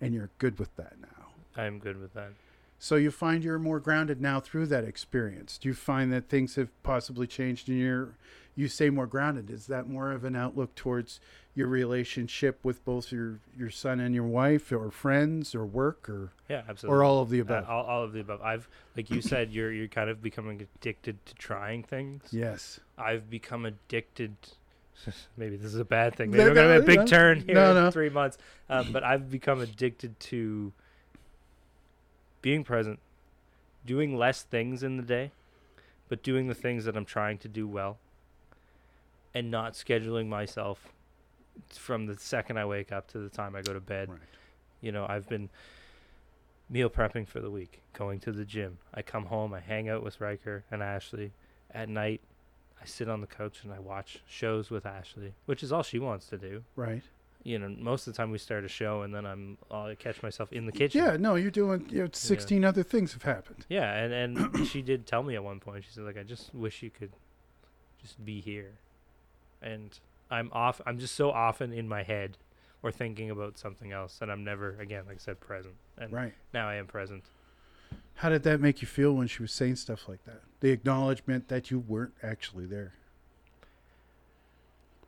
and 0.00 0.12
you're 0.14 0.30
good 0.38 0.58
with 0.58 0.74
that 0.76 0.94
now. 1.00 1.28
I'm 1.62 1.78
good 1.78 2.00
with 2.00 2.14
that. 2.14 2.30
So 2.78 2.96
you 2.96 3.10
find 3.10 3.42
you're 3.42 3.58
more 3.58 3.80
grounded 3.80 4.20
now 4.20 4.40
through 4.40 4.66
that 4.66 4.84
experience. 4.84 5.56
Do 5.56 5.68
you 5.68 5.74
find 5.74 6.12
that 6.12 6.28
things 6.28 6.56
have 6.56 6.68
possibly 6.82 7.26
changed 7.26 7.68
in 7.68 7.78
your 7.78 8.14
you 8.56 8.68
say 8.68 8.88
more 8.90 9.06
grounded? 9.06 9.50
Is 9.50 9.66
that 9.68 9.88
more 9.88 10.12
of 10.12 10.24
an 10.24 10.36
outlook 10.36 10.74
towards 10.76 11.18
your 11.56 11.66
relationship 11.66 12.58
with 12.62 12.84
both 12.84 13.10
your 13.10 13.38
your 13.56 13.70
son 13.70 13.98
and 14.00 14.14
your 14.14 14.24
wife 14.24 14.70
or 14.72 14.90
friends 14.90 15.54
or 15.54 15.64
work 15.64 16.08
or 16.08 16.32
Yeah, 16.48 16.62
absolutely. 16.68 16.98
or 16.98 17.04
all 17.04 17.22
of 17.22 17.30
the 17.30 17.38
Uh, 17.40 17.42
above? 17.44 17.68
all, 17.68 17.84
all 17.84 18.02
of 18.04 18.12
the 18.12 18.20
above. 18.20 18.42
I've, 18.42 18.68
like 18.96 19.10
you 19.10 19.22
said, 19.22 19.50
you're 19.52 19.72
you're 19.72 19.88
kind 19.88 20.10
of 20.10 20.20
becoming 20.22 20.60
addicted 20.60 21.24
to 21.26 21.34
trying 21.36 21.82
things. 21.84 22.24
yes. 22.32 22.80
I've 22.98 23.30
become 23.30 23.64
addicted. 23.64 24.36
Maybe 25.36 25.56
this 25.56 25.72
is 25.74 25.80
a 25.80 25.84
bad 25.84 26.16
thing. 26.16 26.30
No, 26.30 26.38
Maybe 26.38 26.50
we're 26.50 26.54
gonna 26.54 26.68
no, 26.68 26.74
make 26.74 26.82
a 26.82 26.86
big 26.86 26.98
no. 27.00 27.06
turn 27.06 27.40
here 27.40 27.54
No, 27.54 27.86
in 27.86 27.92
three 27.92 28.10
months. 28.10 28.38
Um, 28.68 28.92
but 28.92 29.02
I've 29.04 29.30
become 29.30 29.60
addicted 29.60 30.18
to 30.20 30.72
being 32.42 32.64
present, 32.64 32.98
doing 33.86 34.16
less 34.16 34.42
things 34.42 34.82
in 34.82 34.96
the 34.96 35.02
day, 35.02 35.30
but 36.08 36.22
doing 36.22 36.46
the 36.48 36.54
things 36.54 36.84
that 36.84 36.96
I'm 36.96 37.04
trying 37.04 37.38
to 37.38 37.48
do 37.48 37.66
well, 37.66 37.98
and 39.34 39.50
not 39.50 39.72
scheduling 39.74 40.28
myself 40.28 40.92
from 41.70 42.06
the 42.06 42.16
second 42.18 42.58
I 42.58 42.64
wake 42.64 42.92
up 42.92 43.08
to 43.12 43.18
the 43.18 43.28
time 43.28 43.54
I 43.54 43.62
go 43.62 43.72
to 43.72 43.80
bed. 43.80 44.08
Right. 44.10 44.18
You 44.80 44.92
know, 44.92 45.06
I've 45.08 45.28
been 45.28 45.48
meal 46.68 46.90
prepping 46.90 47.26
for 47.26 47.40
the 47.40 47.50
week, 47.50 47.80
going 47.92 48.20
to 48.20 48.32
the 48.32 48.44
gym. 48.44 48.78
I 48.92 49.02
come 49.02 49.26
home, 49.26 49.54
I 49.54 49.60
hang 49.60 49.88
out 49.88 50.02
with 50.02 50.20
Riker 50.20 50.64
and 50.70 50.82
Ashley. 50.82 51.32
At 51.72 51.88
night, 51.88 52.20
I 52.84 52.86
sit 52.86 53.08
on 53.08 53.22
the 53.22 53.26
couch 53.26 53.60
and 53.64 53.72
I 53.72 53.78
watch 53.78 54.18
shows 54.26 54.70
with 54.70 54.84
Ashley, 54.84 55.32
which 55.46 55.62
is 55.62 55.72
all 55.72 55.82
she 55.82 55.98
wants 55.98 56.26
to 56.28 56.36
do. 56.36 56.64
Right. 56.76 57.02
You 57.42 57.58
know, 57.58 57.68
most 57.78 58.06
of 58.06 58.12
the 58.12 58.16
time 58.16 58.30
we 58.30 58.36
start 58.36 58.62
a 58.64 58.68
show 58.68 59.02
and 59.02 59.14
then 59.14 59.24
I'm 59.24 59.56
uh, 59.70 59.84
I 59.84 59.94
catch 59.94 60.22
myself 60.22 60.52
in 60.52 60.66
the 60.66 60.72
kitchen. 60.72 61.02
Yeah, 61.02 61.16
no, 61.16 61.34
you're 61.36 61.50
doing 61.50 61.86
you 61.90 62.02
know, 62.02 62.08
16 62.12 62.62
other 62.64 62.82
things 62.82 63.14
have 63.14 63.22
happened. 63.22 63.64
Yeah, 63.70 63.90
and 63.94 64.12
and 64.38 64.66
she 64.68 64.82
did 64.82 65.06
tell 65.06 65.22
me 65.22 65.34
at 65.34 65.42
one 65.42 65.60
point. 65.60 65.84
She 65.84 65.90
said 65.92 66.04
like 66.04 66.18
I 66.18 66.22
just 66.24 66.54
wish 66.54 66.82
you 66.82 66.90
could 66.90 67.12
just 68.02 68.22
be 68.22 68.40
here. 68.40 68.72
And 69.62 69.98
I'm 70.30 70.50
off 70.52 70.82
I'm 70.84 70.98
just 70.98 71.14
so 71.14 71.30
often 71.30 71.72
in 71.72 71.88
my 71.88 72.02
head 72.02 72.36
or 72.82 72.92
thinking 72.92 73.30
about 73.30 73.56
something 73.58 73.92
else 73.92 74.18
and 74.20 74.30
I'm 74.30 74.44
never 74.44 74.76
again 74.78 75.04
like 75.06 75.16
I 75.16 75.20
said 75.20 75.40
present. 75.40 75.74
And 75.96 76.12
Right. 76.12 76.34
now 76.52 76.68
I 76.68 76.74
am 76.74 76.86
present. 76.86 77.24
How 78.16 78.28
did 78.28 78.42
that 78.44 78.60
make 78.60 78.80
you 78.80 78.86
feel 78.88 79.12
when 79.12 79.26
she 79.26 79.42
was 79.42 79.52
saying 79.52 79.76
stuff 79.76 80.08
like 80.08 80.24
that? 80.24 80.42
The 80.60 80.70
acknowledgement 80.70 81.48
that 81.48 81.70
you 81.70 81.78
weren't 81.78 82.14
actually 82.22 82.66
there. 82.66 82.94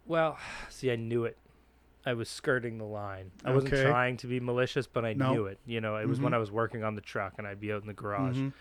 Well, 0.06 0.38
see, 0.68 0.90
I 0.90 0.96
knew 0.96 1.24
it. 1.24 1.36
I 2.04 2.12
was 2.14 2.28
skirting 2.28 2.78
the 2.78 2.84
line. 2.84 3.32
I 3.44 3.52
wasn't 3.52 3.74
Okay. 3.74 3.82
trying 3.84 4.16
to 4.18 4.26
be 4.28 4.38
malicious, 4.38 4.86
but 4.86 5.04
I 5.04 5.12
No. 5.14 5.32
knew 5.32 5.46
it. 5.46 5.58
You 5.66 5.80
know, 5.80 5.96
it 5.96 6.06
was 6.06 6.20
when 6.20 6.32
Mhm. 6.32 6.36
I 6.36 6.38
was 6.38 6.52
working 6.52 6.84
on 6.84 6.94
the 6.94 7.00
truck 7.00 7.34
and 7.38 7.46
I'd 7.46 7.58
be 7.60 7.72
out 7.72 7.80
in 7.82 7.88
the 7.88 7.94
garage. 7.94 8.36
Mhm. 8.36 8.52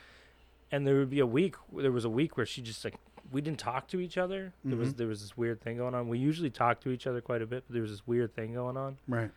And 0.71 0.87
there 0.87 0.95
would 0.97 1.11
be 1.11 1.19
a 1.19 1.27
week. 1.27 1.55
There 1.71 1.91
was 1.91 2.05
a 2.05 2.09
week 2.09 2.37
where 2.37 2.45
she 2.45 2.61
just 2.61 2.83
like 2.83 2.95
we 3.31 3.41
didn't 3.41 3.59
talk 3.59 3.87
to 3.87 3.99
each 3.99 4.17
other. 4.19 4.53
There 4.63 4.77
was 4.77 4.93
Mhm. 4.93 4.97
there 4.97 5.07
was 5.07 5.21
this 5.21 5.35
weird 5.37 5.59
thing 5.61 5.77
going 5.77 5.93
on. 5.95 6.07
We 6.07 6.17
usually 6.19 6.49
talk 6.51 6.79
to 6.81 6.89
each 6.89 7.05
other 7.07 7.21
quite 7.21 7.41
a 7.41 7.47
bit, 7.47 7.63
but 7.67 7.73
there 7.73 7.81
was 7.81 7.91
this 7.91 8.05
weird 8.07 8.33
thing 8.33 8.53
going 8.53 8.77
on. 8.77 8.97
Right. 9.07 9.31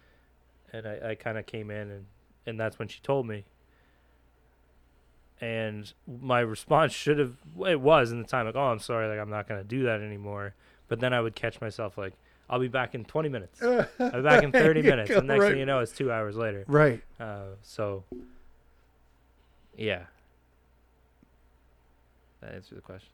and 0.70 0.86
I, 0.86 1.11
I 1.11 1.14
kind 1.14 1.38
of 1.38 1.46
came 1.46 1.70
in 1.70 1.90
and 1.90 2.06
and 2.46 2.61
that's 2.61 2.78
when 2.78 2.88
she 2.88 3.00
told 3.00 3.26
me 3.26 3.44
and 5.41 5.93
my 6.20 6.41
response 6.41 6.93
should 6.93 7.18
have 7.18 7.34
it 7.66 7.80
was 7.80 8.11
in 8.11 8.20
the 8.20 8.26
time 8.26 8.47
like 8.47 8.57
oh 8.57 8.68
i'm 8.72 8.78
sorry 8.78 9.09
like 9.09 9.18
i'm 9.20 9.30
not 9.30 9.49
going 9.49 9.61
to 9.61 9.66
do 9.66 9.84
that 9.84 10.01
anymore 10.01 10.55
but 10.89 10.99
then 11.01 11.12
i 11.12 11.20
would 11.20 11.34
catch 11.34 11.61
myself 11.61 11.97
like 11.97 12.12
i'll 12.51 12.59
be 12.59 12.66
back 12.68 12.95
in 12.95 13.05
20 13.05 13.28
minutes 13.28 13.62
i'll 13.62 13.86
be 14.12 14.22
back 14.22 14.43
in 14.43 14.51
30 14.64 14.82
minutes 14.82 15.11
and 15.11 15.26
next 15.28 15.41
right. 15.41 15.51
thing 15.51 15.59
you 15.61 15.66
know 15.66 15.78
it's 15.80 15.93
two 15.93 16.11
hours 16.11 16.34
later 16.36 16.64
Right. 16.66 17.03
uh, 17.20 17.51
so 17.62 18.03
yeah 19.76 20.05
that 22.41 22.55
answered 22.55 22.78
the 22.78 22.82
question 22.82 23.09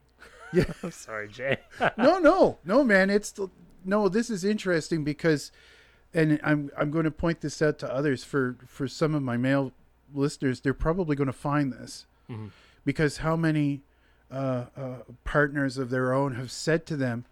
Yeah. 0.53 0.65
i'm 0.83 0.91
sorry 0.93 1.29
jay 1.29 1.59
no, 1.99 2.19
no, 2.19 2.59
no, 2.65 2.85
man. 2.85 3.11
It's 3.11 3.33
the, 3.33 3.49
no. 3.85 4.09
This 4.09 4.31
is 4.31 4.45
interesting 4.45 5.03
because, 5.03 5.51
and 6.15 6.39
I'm 6.45 6.71
I'm 6.79 6.91
going 6.93 7.05
to 7.05 7.11
point 7.11 7.41
this 7.41 7.61
out 7.61 7.79
to 7.81 7.93
others 7.93 8.23
for 8.23 8.57
for 8.67 8.87
some 8.87 9.15
of 9.15 9.23
my 9.23 9.37
male 9.37 9.73
listeners. 10.15 10.61
They're 10.61 10.73
probably 10.73 11.17
going 11.17 11.27
to 11.27 11.33
find 11.33 11.73
this 11.73 12.07
Mhm. 12.29 12.51
because 12.85 13.19
how 13.19 13.37
many 13.37 13.83
uh, 14.31 14.67
uh, 14.77 14.97
partners 15.25 15.79
of 15.79 15.91
their 15.91 16.13
own 16.13 16.35
have 16.35 16.51
said 16.51 16.87
to 16.87 16.97
them, 16.97 17.25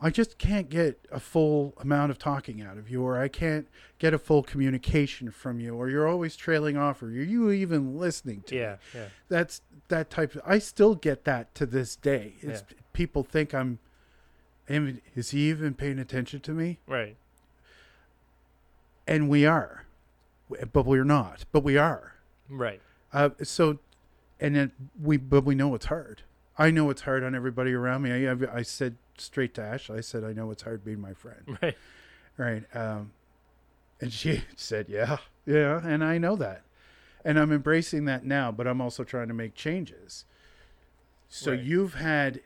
"I 0.00 0.10
just 0.10 0.36
can't 0.38 0.68
get 0.68 0.98
a 1.10 1.20
full 1.20 1.74
amount 1.78 2.10
of 2.10 2.18
talking 2.18 2.60
out 2.60 2.76
of 2.76 2.90
you, 2.90 3.02
or 3.02 3.18
I 3.18 3.28
can't 3.28 3.66
get 3.98 4.12
a 4.12 4.18
full 4.18 4.42
communication 4.42 5.30
from 5.30 5.58
you, 5.60 5.74
or 5.74 5.88
you're 5.88 6.06
always 6.08 6.36
trailing 6.36 6.76
off, 6.76 7.02
or 7.02 7.06
are 7.06 7.10
you 7.10 7.50
even 7.50 7.98
listening 7.98 8.42
to 8.46 8.54
me?" 8.54 8.60
yeah 8.60 8.76
yeah 8.94 9.08
that's 9.28 9.62
that 9.88 10.10
type 10.10 10.34
of, 10.34 10.42
I 10.44 10.58
still 10.58 10.94
get 10.94 11.24
that 11.24 11.54
to 11.56 11.66
this 11.66 11.96
day. 11.96 12.34
It's, 12.40 12.62
People 12.92 13.22
think 13.24 13.54
I'm, 13.54 13.78
is 14.68 15.30
he 15.30 15.48
even 15.48 15.74
paying 15.74 15.98
attention 15.98 16.40
to 16.40 16.52
me? 16.52 16.78
right 16.86 17.16
And 19.06 19.28
we 19.28 19.46
are, 19.46 19.84
but 20.72 20.84
we're 20.86 21.04
not, 21.04 21.44
but 21.52 21.62
we 21.64 21.76
are. 21.76 22.14
right 22.48 22.80
Uh, 23.12 23.30
so, 23.42 23.78
and 24.40 24.56
then 24.56 24.72
we, 25.00 25.16
but 25.16 25.44
we 25.44 25.54
know 25.54 25.74
it's 25.74 25.86
hard. 25.86 26.22
I 26.58 26.70
know 26.70 26.90
it's 26.90 27.02
hard 27.02 27.22
on 27.22 27.34
everybody 27.34 27.72
around 27.72 28.02
me. 28.02 28.26
I, 28.26 28.32
I, 28.32 28.56
I 28.58 28.62
said 28.62 28.96
straight 29.18 29.54
to 29.54 29.62
Ash, 29.62 29.90
I 29.90 30.00
said, 30.00 30.24
I 30.24 30.32
know 30.32 30.50
it's 30.50 30.62
hard 30.62 30.84
being 30.84 31.00
my 31.00 31.12
friend. 31.14 31.58
right 31.62 31.76
Right. 32.36 32.64
Um, 32.74 33.12
and 34.00 34.10
she 34.12 34.44
said, 34.56 34.86
yeah, 34.88 35.18
yeah. 35.44 35.80
And 35.84 36.02
I 36.02 36.16
know 36.18 36.36
that. 36.36 36.62
And 37.22 37.38
I'm 37.38 37.52
embracing 37.52 38.06
that 38.06 38.24
now, 38.24 38.50
but 38.50 38.66
I'm 38.66 38.80
also 38.80 39.04
trying 39.04 39.28
to 39.28 39.34
make 39.34 39.54
changes. 39.54 40.24
So 41.28 41.50
Right. 41.50 41.60
you've 41.60 41.94
had, 41.94 42.40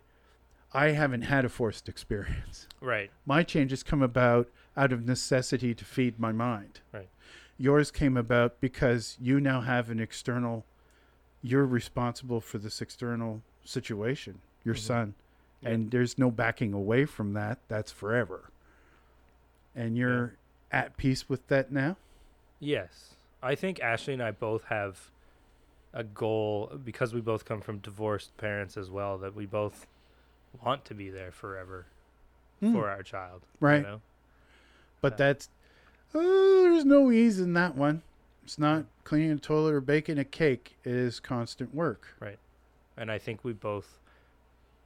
I 0.72 0.88
haven't 0.88 1.22
had 1.22 1.44
a 1.44 1.48
forced 1.48 1.88
experience. 1.88 2.66
right 2.80 3.10
My 3.24 3.44
changes 3.44 3.82
come 3.84 4.02
about 4.02 4.48
out 4.76 4.92
of 4.92 5.06
necessity 5.06 5.74
to 5.74 5.84
feed 5.84 6.18
my 6.18 6.32
mind. 6.32 6.80
Right. 6.92 7.08
Yours 7.56 7.92
came 7.92 8.16
about 8.16 8.60
because 8.60 9.16
you 9.20 9.38
now 9.38 9.60
have 9.60 9.90
an 9.90 10.00
external, 10.00 10.66
you're 11.44 11.66
responsible 11.66 12.40
for 12.40 12.56
this 12.56 12.80
external 12.80 13.42
situation, 13.64 14.40
your 14.64 14.74
Mhm. 14.74 14.78
son. 14.78 15.14
Yeah. 15.60 15.68
And 15.70 15.90
there's 15.90 16.16
no 16.18 16.30
backing 16.30 16.72
away 16.72 17.04
from 17.04 17.34
that. 17.34 17.58
That's 17.68 17.92
forever. 17.92 18.50
And 19.76 19.96
you're 19.98 20.36
at 20.72 20.96
peace 20.96 21.28
with 21.28 21.46
that 21.48 21.70
now? 21.70 21.96
Yes. 22.60 23.14
I 23.42 23.54
think 23.54 23.78
Ashley 23.80 24.14
and 24.14 24.22
I 24.22 24.30
both 24.30 24.64
have 24.64 25.10
a 25.92 26.02
goal 26.02 26.80
because 26.82 27.12
we 27.12 27.20
both 27.20 27.44
come 27.44 27.60
from 27.60 27.78
divorced 27.78 28.34
parents 28.38 28.76
as 28.78 28.90
well 28.90 29.18
that 29.18 29.34
we 29.34 29.44
both 29.44 29.86
want 30.64 30.84
to 30.86 30.94
be 30.94 31.10
there 31.10 31.30
forever 31.30 31.84
Hmm. 32.60 32.72
for 32.72 32.88
our 32.88 33.02
child. 33.02 33.42
Right. 33.60 33.76
You 33.76 33.82
know? 33.82 34.00
But 35.02 35.18
that's, 35.18 35.50
oh, 36.14 36.62
there's 36.62 36.84
no 36.86 37.10
ease 37.12 37.38
in 37.38 37.52
that 37.52 37.74
one. 37.74 38.02
It's 38.44 38.58
not 38.58 38.84
cleaning 39.04 39.32
a 39.32 39.36
toilet 39.36 39.74
or 39.74 39.80
baking 39.80 40.18
a 40.18 40.24
cake. 40.24 40.76
It 40.84 40.92
is 40.92 41.18
constant 41.18 41.74
work. 41.74 42.14
Right. 42.20 42.38
And 42.96 43.10
I 43.10 43.18
think 43.18 43.42
we 43.42 43.52
both 43.52 43.98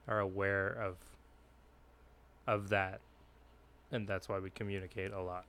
are 0.07 0.21
aware 0.21 0.69
of 0.71 0.97
of 2.47 2.71
that. 2.71 3.01
And 3.93 4.07
that's 4.07 4.29
why 4.29 4.39
we 4.39 4.51
communicate 4.51 5.13
a 5.13 5.21
lot. 5.21 5.45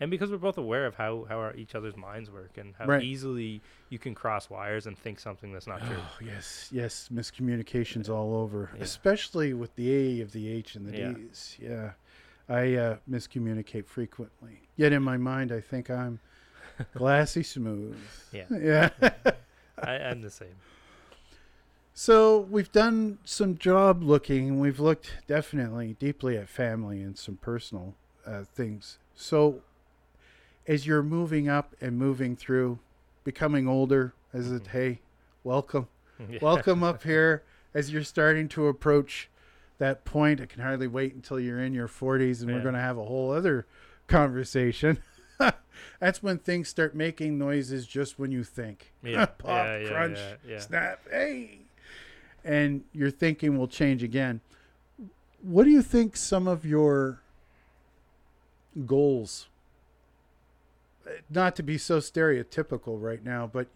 And 0.00 0.10
because 0.10 0.30
we're 0.30 0.36
both 0.38 0.58
aware 0.58 0.84
of 0.86 0.96
how, 0.96 1.26
how 1.28 1.38
our, 1.38 1.54
each 1.54 1.74
other's 1.76 1.96
minds 1.96 2.28
work 2.30 2.58
and 2.58 2.74
how 2.76 2.86
Right. 2.86 3.02
easily 3.02 3.60
you 3.88 3.98
can 3.98 4.14
cross 4.14 4.50
wires 4.50 4.86
and 4.86 4.98
think 4.98 5.20
something 5.20 5.52
that's 5.52 5.66
not 5.68 5.80
true. 5.80 5.96
Oh, 5.98 6.18
yes, 6.24 6.68
yes. 6.72 7.08
Miscommunications 7.12 8.08
all 8.08 8.34
over, 8.34 8.70
Yeah. 8.76 8.82
especially 8.82 9.54
with 9.54 9.74
the 9.76 9.92
A 10.18 10.20
of 10.22 10.32
the 10.32 10.48
H 10.48 10.74
and 10.74 10.86
the 10.86 10.98
Yeah. 10.98 11.12
D's. 11.12 11.56
Yeah. 11.60 11.92
I 12.48 12.74
uh, 12.74 12.96
miscommunicate 13.08 13.86
frequently. 13.86 14.62
Yet 14.76 14.92
in 14.92 15.02
my 15.04 15.16
mind, 15.16 15.52
I 15.52 15.60
think 15.60 15.88
I'm 15.88 16.18
glassy 16.94 17.42
smooth. 17.42 17.96
Yeah. 18.32 18.44
Yeah. 18.50 18.90
I, 19.82 19.92
I'm 19.98 20.20
the 20.22 20.30
same. 20.30 20.54
So 21.94 22.38
we've 22.50 22.72
done 22.72 23.18
some 23.24 23.58
job 23.58 24.02
looking. 24.02 24.58
We've 24.58 24.80
looked 24.80 25.12
definitely 25.26 25.94
deeply 25.98 26.36
at 26.38 26.48
family 26.48 27.02
and 27.02 27.18
some 27.18 27.36
personal 27.36 27.94
uh, 28.26 28.44
things. 28.54 28.98
So 29.14 29.62
as 30.66 30.86
you're 30.86 31.02
moving 31.02 31.48
up 31.48 31.74
and 31.80 31.98
moving 31.98 32.34
through, 32.36 32.78
becoming 33.24 33.68
older, 33.68 34.14
as 34.32 34.50
it 34.50 34.64
Mhm. 34.64 34.66
hey, 34.68 35.00
welcome, 35.44 35.88
Yeah. 36.30 36.38
welcome 36.40 36.82
up 36.82 37.02
here. 37.02 37.42
As 37.74 37.92
you're 37.92 38.04
starting 38.04 38.48
to 38.50 38.68
approach 38.68 39.28
that 39.78 40.04
point, 40.04 40.40
I 40.40 40.46
can 40.46 40.62
hardly 40.62 40.86
wait 40.86 41.14
until 41.14 41.40
you're 41.40 41.60
in 41.60 41.72
your 41.74 41.88
40s, 41.88 42.42
and 42.42 42.52
we're 42.52 42.62
going 42.62 42.74
to 42.74 42.80
have 42.80 42.96
a 42.98 43.04
whole 43.04 43.32
other 43.32 43.66
conversation. 44.06 44.98
That's 46.00 46.22
when 46.22 46.38
things 46.38 46.68
start 46.68 46.94
making 46.94 47.38
noises 47.38 47.86
just 47.86 48.18
when 48.18 48.32
you 48.32 48.44
think. 48.44 48.92
Yeah. 49.02 49.26
Pop, 49.38 49.66
yeah, 49.66 49.88
crunch, 49.88 50.18
yeah. 50.46 50.58
snap, 50.58 51.00
hey. 51.10 51.58
And 52.44 52.84
your 52.92 53.10
thinking 53.10 53.58
will 53.58 53.68
change 53.68 54.02
again. 54.02 54.40
What 55.42 55.64
do 55.64 55.70
you 55.70 55.82
think 55.82 56.16
some 56.16 56.46
of 56.46 56.64
your 56.64 57.20
goals 58.86 59.48
not 61.30 61.56
to 61.56 61.62
be 61.62 61.78
so 61.78 61.98
stereotypical 61.98 63.00
right 63.00 63.24
now, 63.24 63.48
but 63.52 63.68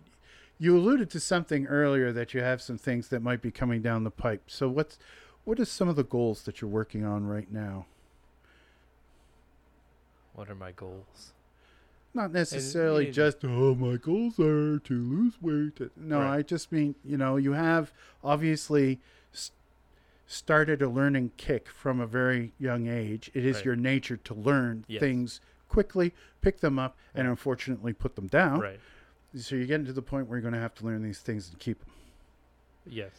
you 0.59 0.77
alluded 0.77 1.11
to 1.11 1.21
something 1.21 1.67
earlier 1.67 2.13
that 2.13 2.35
you 2.35 2.41
have 2.41 2.63
some 2.63 2.79
things 2.79 3.09
that 3.09 3.21
might 3.21 3.43
be 3.43 3.51
coming 3.51 3.83
down 3.83 4.05
the 4.05 4.11
pipe. 4.11 4.43
So 4.47 4.69
what's 4.69 4.99
what 5.45 5.61
are 5.61 5.65
some 5.65 5.89
of 5.89 5.97
the 5.97 6.05
goals 6.05 6.43
that 6.43 6.61
you're 6.61 6.71
working 6.71 7.05
on 7.05 7.27
right 7.27 7.51
now? 7.53 7.87
What 10.35 10.51
are 10.51 10.55
my 10.55 10.73
goals? 10.73 11.33
Not 12.17 12.33
necessarily 12.33 13.05
mean- 13.05 13.13
just 13.13 13.45
oh 13.45 13.75
my 13.75 13.97
goals 13.97 14.41
are 14.41 14.79
to 14.79 14.95
lose 14.95 15.41
weight. 15.41 15.79
No, 15.97 16.21
Right. 16.21 16.39
I 16.39 16.43
just 16.43 16.73
mean 16.73 16.95
you 17.05 17.17
know 17.19 17.37
you 17.37 17.53
have 17.53 17.93
obviously 18.25 19.01
s- 19.35 19.53
started 20.27 20.81
a 20.83 20.89
learning 20.89 21.33
kick 21.37 21.69
from 21.69 22.01
a 22.01 22.07
very 22.07 22.53
young 22.59 22.87
age. 22.89 23.31
It 23.35 23.45
is 23.45 23.57
Right. 23.57 23.65
your 23.67 23.77
nature 23.77 24.17
to 24.17 24.35
learn 24.35 24.85
Yes. 24.89 25.01
things 25.01 25.41
quickly, 25.69 26.15
pick 26.41 26.61
them 26.61 26.79
up, 26.79 26.97
and 27.15 27.29
unfortunately 27.29 27.93
put 27.93 28.17
them 28.17 28.29
down. 28.29 28.61
Right. 28.61 28.81
So 29.37 29.55
you're 29.55 29.67
getting 29.67 29.85
to 29.87 29.93
the 29.93 30.01
point 30.03 30.27
where 30.27 30.39
you're 30.39 30.43
going 30.43 30.55
to 30.55 30.61
have 30.61 30.75
to 30.77 30.85
learn 30.87 31.03
these 31.03 31.21
things 31.21 31.51
and 31.51 31.59
keep 31.59 31.81
them. 31.81 31.91
Yes. 32.87 33.13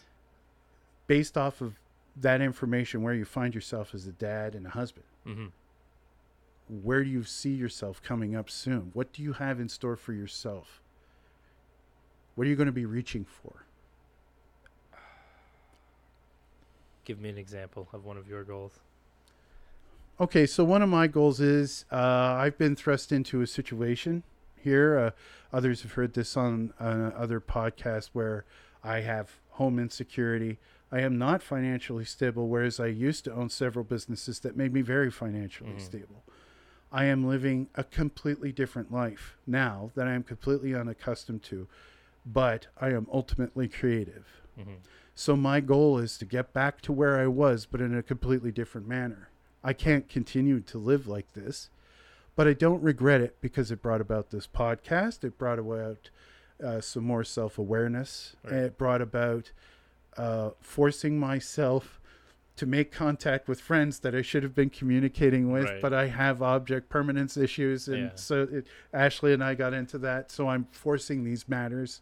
Based 1.05 1.37
off 1.37 1.61
of 1.61 1.79
that 2.15 2.41
information, 2.41 3.03
where 3.03 3.13
you 3.13 3.25
find 3.25 3.53
yourself 3.53 3.93
as 3.93 4.07
a 4.07 4.11
dad 4.11 4.55
and 4.55 4.65
a 4.65 4.69
husband, 4.69 5.05
Mm-hmm. 5.27 5.47
Where 6.69 7.03
do 7.03 7.09
you 7.09 7.23
see 7.23 7.53
yourself 7.53 8.01
coming 8.03 8.35
up 8.35 8.49
soon? 8.49 8.91
What 8.93 9.13
do 9.13 9.21
you 9.23 9.33
have 9.33 9.59
in 9.59 9.69
store 9.69 9.95
for 9.95 10.13
yourself? 10.13 10.81
What 12.35 12.45
are 12.45 12.49
you 12.49 12.55
going 12.55 12.67
to 12.67 12.71
be 12.73 12.85
reaching 12.85 13.25
for? 13.25 13.63
Give 17.05 17.19
me 17.19 17.29
an 17.29 17.37
example 17.37 17.87
of 17.93 18.03
one 18.05 18.17
of 18.17 18.27
your 18.27 18.43
goals. 18.43 18.79
Okay, 20.19 20.45
so 20.45 20.63
one 20.63 20.81
of 20.81 20.89
my 20.89 21.07
goals 21.07 21.39
is 21.39 21.85
uh, 21.91 21.95
I've 21.95 22.57
been 22.57 22.75
thrust 22.75 23.11
into 23.11 23.41
a 23.41 23.47
situation 23.47 24.23
here. 24.57 24.97
Uh, 24.97 25.11
others 25.55 25.83
have 25.83 25.93
heard 25.93 26.13
this 26.15 26.35
on 26.35 26.73
uh, 26.79 27.11
other 27.15 27.39
podcasts 27.39 28.09
where 28.13 28.43
I 28.83 29.01
have 29.01 29.31
home 29.51 29.79
insecurity. 29.79 30.57
I 30.91 31.01
am 31.01 31.17
not 31.17 31.41
financially 31.43 32.05
stable, 32.05 32.47
whereas 32.47 32.79
I 32.79 32.87
used 32.87 33.25
to 33.25 33.33
own 33.33 33.49
several 33.49 33.85
businesses 33.85 34.39
that 34.39 34.55
made 34.57 34.73
me 34.73 34.81
very 34.81 35.11
financially 35.11 35.71
Mhm. 35.73 35.81
stable. 35.81 36.23
I 36.91 37.05
am 37.05 37.27
living 37.27 37.67
a 37.75 37.83
completely 37.83 38.51
different 38.51 38.91
life 38.91 39.35
now 39.45 39.91
that 39.95 40.07
I 40.07 40.13
am 40.13 40.23
completely 40.23 40.73
unaccustomed 40.73 41.43
to, 41.43 41.67
but 42.25 42.67
I 42.79 42.89
am 42.89 43.07
ultimately 43.11 43.67
creative. 43.67 44.25
Mm-hmm. 44.59 44.75
So 45.15 45.35
my 45.35 45.59
goal 45.59 45.97
is 45.97 46.17
to 46.19 46.25
get 46.25 46.53
back 46.53 46.81
to 46.81 46.91
where 46.91 47.19
I 47.19 47.27
was, 47.27 47.65
but 47.65 47.81
in 47.81 47.97
a 47.97 48.03
completely 48.03 48.51
different 48.51 48.87
manner. 48.87 49.29
I 49.63 49.73
can't 49.73 50.07
continue 50.07 50.59
to 50.61 50.77
live 50.77 51.07
like 51.07 51.33
this, 51.33 51.69
but 52.35 52.47
I 52.47 52.53
don't 52.53 52.81
regret 52.81 53.21
it 53.21 53.35
because 53.41 53.71
it 53.71 53.81
brought 53.81 53.99
about 53.99 54.29
this 54.29 54.47
podcast. 54.47 55.23
It 55.23 55.37
brought 55.37 55.59
about 55.59 56.09
uh, 56.63 56.81
some 56.81 57.03
more 57.03 57.23
self 57.23 57.57
awareness. 57.57 58.35
Right. 58.43 58.53
It 58.53 58.77
brought 58.77 59.01
about 59.01 59.51
uh, 60.15 60.51
forcing 60.61 61.19
myself 61.19 61.99
to 62.57 62.65
make 62.65 62.91
contact 62.91 63.47
with 63.47 63.61
friends 63.61 63.99
that 63.99 64.13
I 64.15 64.21
should 64.21 64.43
have 64.43 64.55
been 64.55 64.69
communicating 64.69 65.51
with, 65.51 65.65
Right. 65.65 65.81
but 65.81 65.93
I 65.93 66.07
have 66.07 66.41
object 66.41 66.89
permanence 66.89 67.37
issues, 67.37 67.87
and 67.87 68.03
Yeah. 68.05 68.15
so 68.15 68.41
it, 68.51 68.67
Ashley 68.91 69.31
and 69.31 69.43
I 69.43 69.53
got 69.55 69.73
into 69.73 69.97
that. 69.99 70.31
So 70.31 70.49
I'm 70.49 70.65
forcing 70.71 71.23
these 71.23 71.47
matters 71.47 72.01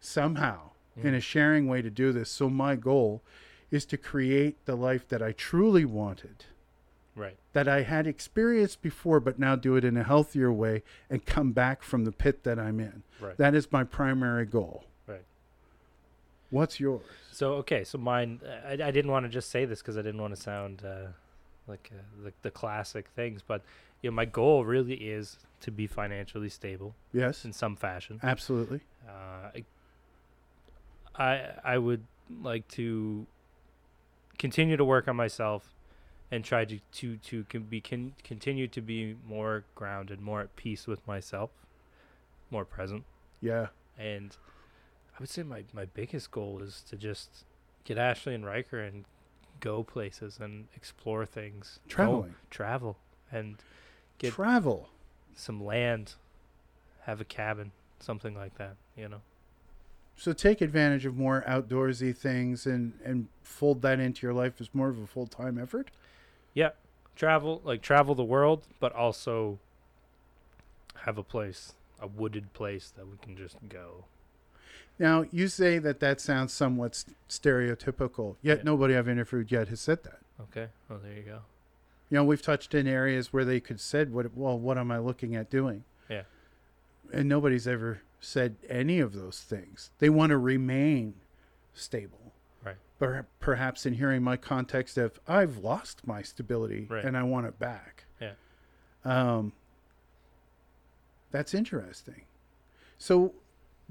somehow 0.00 0.70
in 0.96 1.14
a 1.14 1.18
mm. 1.18 1.22
sharing 1.22 1.66
way 1.66 1.82
to 1.82 1.90
do 1.90 2.12
this. 2.12 2.30
So 2.30 2.48
my 2.48 2.76
goal 2.76 3.22
is 3.70 3.84
to 3.86 3.96
create 3.96 4.64
the 4.64 4.76
life 4.76 5.08
that 5.08 5.20
I 5.22 5.32
truly 5.32 5.84
wanted, 5.84 6.44
Right. 7.16 7.36
that 7.52 7.66
I 7.66 7.82
had 7.82 8.06
experienced 8.06 8.80
before, 8.82 9.18
but 9.18 9.38
now 9.38 9.56
do 9.56 9.74
it 9.74 9.84
in 9.84 9.96
a 9.96 10.04
healthier 10.04 10.52
way 10.52 10.84
and 11.10 11.26
come 11.26 11.50
back 11.52 11.82
from 11.82 12.04
the 12.04 12.12
pit 12.12 12.44
that 12.44 12.58
I'm 12.60 12.78
in. 12.78 13.02
Right. 13.20 13.36
That 13.36 13.54
is 13.54 13.72
my 13.72 13.82
primary 13.82 14.46
goal. 14.46 14.84
What's 16.50 16.78
yours? 16.80 17.02
So 17.32 17.54
okay, 17.54 17.84
so 17.84 17.98
mine. 17.98 18.40
I, 18.66 18.72
I 18.72 18.90
didn't 18.90 19.10
want 19.10 19.24
to 19.26 19.28
just 19.28 19.50
say 19.50 19.64
this 19.64 19.80
because 19.80 19.96
I 19.98 20.02
didn't 20.02 20.20
want 20.20 20.34
to 20.34 20.40
sound 20.40 20.82
uh, 20.84 21.08
like 21.66 21.90
uh, 21.92 22.24
the 22.24 22.32
the 22.42 22.50
classic 22.50 23.08
things, 23.14 23.42
but 23.46 23.62
you 24.02 24.10
know, 24.10 24.14
my 24.14 24.24
goal 24.24 24.64
really 24.64 24.94
is 24.94 25.38
to 25.60 25.70
be 25.70 25.86
financially 25.86 26.48
stable 26.48 26.94
Yes, 27.12 27.44
in 27.44 27.52
some 27.52 27.76
fashion. 27.76 28.20
absolutely. 28.22 28.80
Uh, 29.06 29.50
I, 31.16 31.22
I 31.24 31.50
I 31.64 31.78
would 31.78 32.04
like 32.42 32.68
to 32.68 33.26
continue 34.38 34.76
to 34.76 34.84
work 34.84 35.08
on 35.08 35.16
myself 35.16 35.74
and 36.30 36.44
try 36.44 36.64
to 36.64 36.78
to 36.92 37.16
to 37.18 37.44
can 37.44 37.62
be 37.62 37.80
can 37.80 38.14
continue 38.24 38.68
to 38.68 38.80
be 38.80 39.16
more 39.26 39.64
grounded, 39.74 40.20
more 40.20 40.40
at 40.42 40.56
peace 40.56 40.86
with 40.86 41.06
myself, 41.06 41.50
more 42.50 42.64
present. 42.64 43.04
Yeah. 43.40 43.68
And 43.98 44.36
I 45.16 45.20
would 45.20 45.30
say 45.30 45.42
my, 45.42 45.64
my 45.72 45.86
biggest 45.86 46.30
goal 46.30 46.60
is 46.62 46.82
to 46.90 46.96
just 46.96 47.44
get 47.84 47.96
Ashley 47.96 48.34
and 48.34 48.44
Riker 48.44 48.80
and 48.80 49.06
go 49.60 49.82
places 49.82 50.38
and 50.40 50.66
explore 50.76 51.24
things. 51.24 51.80
Go- 51.88 52.28
travel 52.50 52.98
and 53.32 53.56
get 54.18 54.34
Travel. 54.34 54.90
some 55.34 55.64
land, 55.64 56.14
have 57.04 57.20
a 57.20 57.24
cabin, 57.24 57.72
something 57.98 58.34
like 58.34 58.58
that, 58.58 58.76
you 58.96 59.08
know. 59.08 59.22
So 60.16 60.32
take 60.32 60.60
advantage 60.60 61.06
of 61.06 61.16
more 61.16 61.44
outdoorsy 61.46 62.14
things 62.16 62.66
and, 62.66 62.94
and 63.04 63.28
fold 63.42 63.82
that 63.82 64.00
into 64.00 64.26
your 64.26 64.34
life 64.34 64.60
as 64.60 64.74
more 64.74 64.88
of 64.88 64.98
a 64.98 65.06
full 65.06 65.26
time 65.26 65.58
effort. 65.58 65.90
Yeah. 66.54 66.70
Travel, 67.16 67.62
like 67.64 67.80
travel 67.80 68.14
the 68.14 68.24
world, 68.24 68.66
but 68.80 68.92
also 68.92 69.58
have 71.04 71.16
a 71.16 71.22
place, 71.22 71.72
a 72.00 72.06
wooded 72.06 72.52
place 72.52 72.92
that 72.96 73.06
we 73.06 73.16
can 73.22 73.36
just 73.36 73.56
go. 73.68 74.04
Now, 74.98 75.24
you 75.30 75.48
say 75.48 75.78
that 75.78 76.00
that 76.00 76.20
sounds 76.20 76.52
somewhat 76.52 77.04
stereotypical, 77.28 78.36
yet 78.42 78.58
Yeah. 78.58 78.62
nobody 78.64 78.96
I've 78.96 79.08
interviewed 79.08 79.50
yet 79.52 79.68
has 79.68 79.80
said 79.80 80.02
that. 80.04 80.20
Okay. 80.40 80.68
Well, 80.88 80.98
there 80.98 81.12
you 81.12 81.22
go. 81.22 81.42
You 82.10 82.16
know, 82.16 82.24
we've 82.24 82.40
touched 82.42 82.74
in 82.74 82.86
areas 82.86 83.32
where 83.32 83.44
they 83.44 83.60
could 83.60 83.80
said, 83.80 84.12
"What? 84.12 84.34
Well, 84.36 84.58
what 84.58 84.78
am 84.78 84.90
I 84.90 84.98
looking 84.98 85.34
at 85.34 85.50
doing?" 85.50 85.84
Yeah. 86.08 86.22
And 87.12 87.28
nobody's 87.28 87.66
ever 87.66 88.00
said 88.20 88.56
any 88.68 89.00
of 89.00 89.12
those 89.12 89.42
things. 89.42 89.90
They 89.98 90.08
want 90.08 90.30
to 90.30 90.38
remain 90.38 91.14
stable. 91.74 92.32
Right. 92.64 92.76
But 92.98 93.26
perhaps 93.40 93.84
in 93.86 93.94
hearing 93.94 94.22
my 94.22 94.36
context 94.36 94.96
of 94.98 95.20
I've 95.28 95.58
lost 95.58 96.06
my 96.06 96.22
stability 96.22 96.86
Right. 96.88 97.04
and 97.04 97.16
I 97.16 97.22
want 97.24 97.46
it 97.46 97.58
back. 97.58 98.04
Yeah. 98.20 98.32
Um. 99.04 99.52
That's 101.32 101.52
interesting. 101.54 102.22
So, 102.98 103.34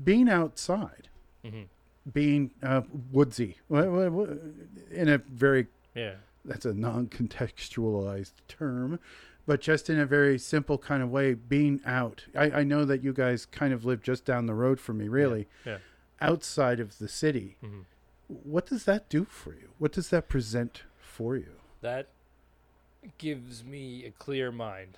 being 0.04 0.30
outside, 0.30 1.10
hmm 1.44 1.64
being 2.14 2.52
uh, 2.62 2.82
woodsy, 3.12 3.58
in 3.70 5.10
a 5.10 5.18
very 5.18 5.66
Yeah. 5.96 6.14
that's 6.44 6.64
a 6.66 6.74
non-contextualized 6.74 8.34
term 8.48 9.00
but 9.48 9.60
just 9.62 9.90
in 9.90 10.00
a 10.00 10.06
very 10.06 10.38
simple 10.38 10.78
kind 10.78 11.02
of 11.02 11.10
way 11.10 11.34
being 11.34 11.80
out 11.84 12.26
I, 12.38 12.52
I 12.60 12.64
know 12.64 12.86
that 12.86 13.04
you 13.04 13.12
guys 13.12 13.48
kind 13.48 13.74
of 13.74 13.86
live 13.86 14.04
just 14.04 14.24
down 14.24 14.46
the 14.46 14.54
road 14.54 14.80
from 14.80 15.00
me 15.00 15.08
really 15.08 15.48
yeah. 15.66 15.78
outside 16.22 16.80
of 16.80 17.00
the 17.00 17.08
city 17.08 17.58
hmm 17.62 17.82
what 18.28 18.66
does 18.68 18.86
that 18.86 19.10
do 19.10 19.26
for 19.26 19.54
you 19.54 19.70
what 19.80 19.92
does 19.92 20.10
that 20.12 20.28
present 20.30 20.84
for 21.00 21.36
you 21.36 21.54
That 21.82 22.08
gives 23.20 23.64
me 23.64 24.04
a 24.06 24.12
clear 24.12 24.52
mind. 24.52 24.98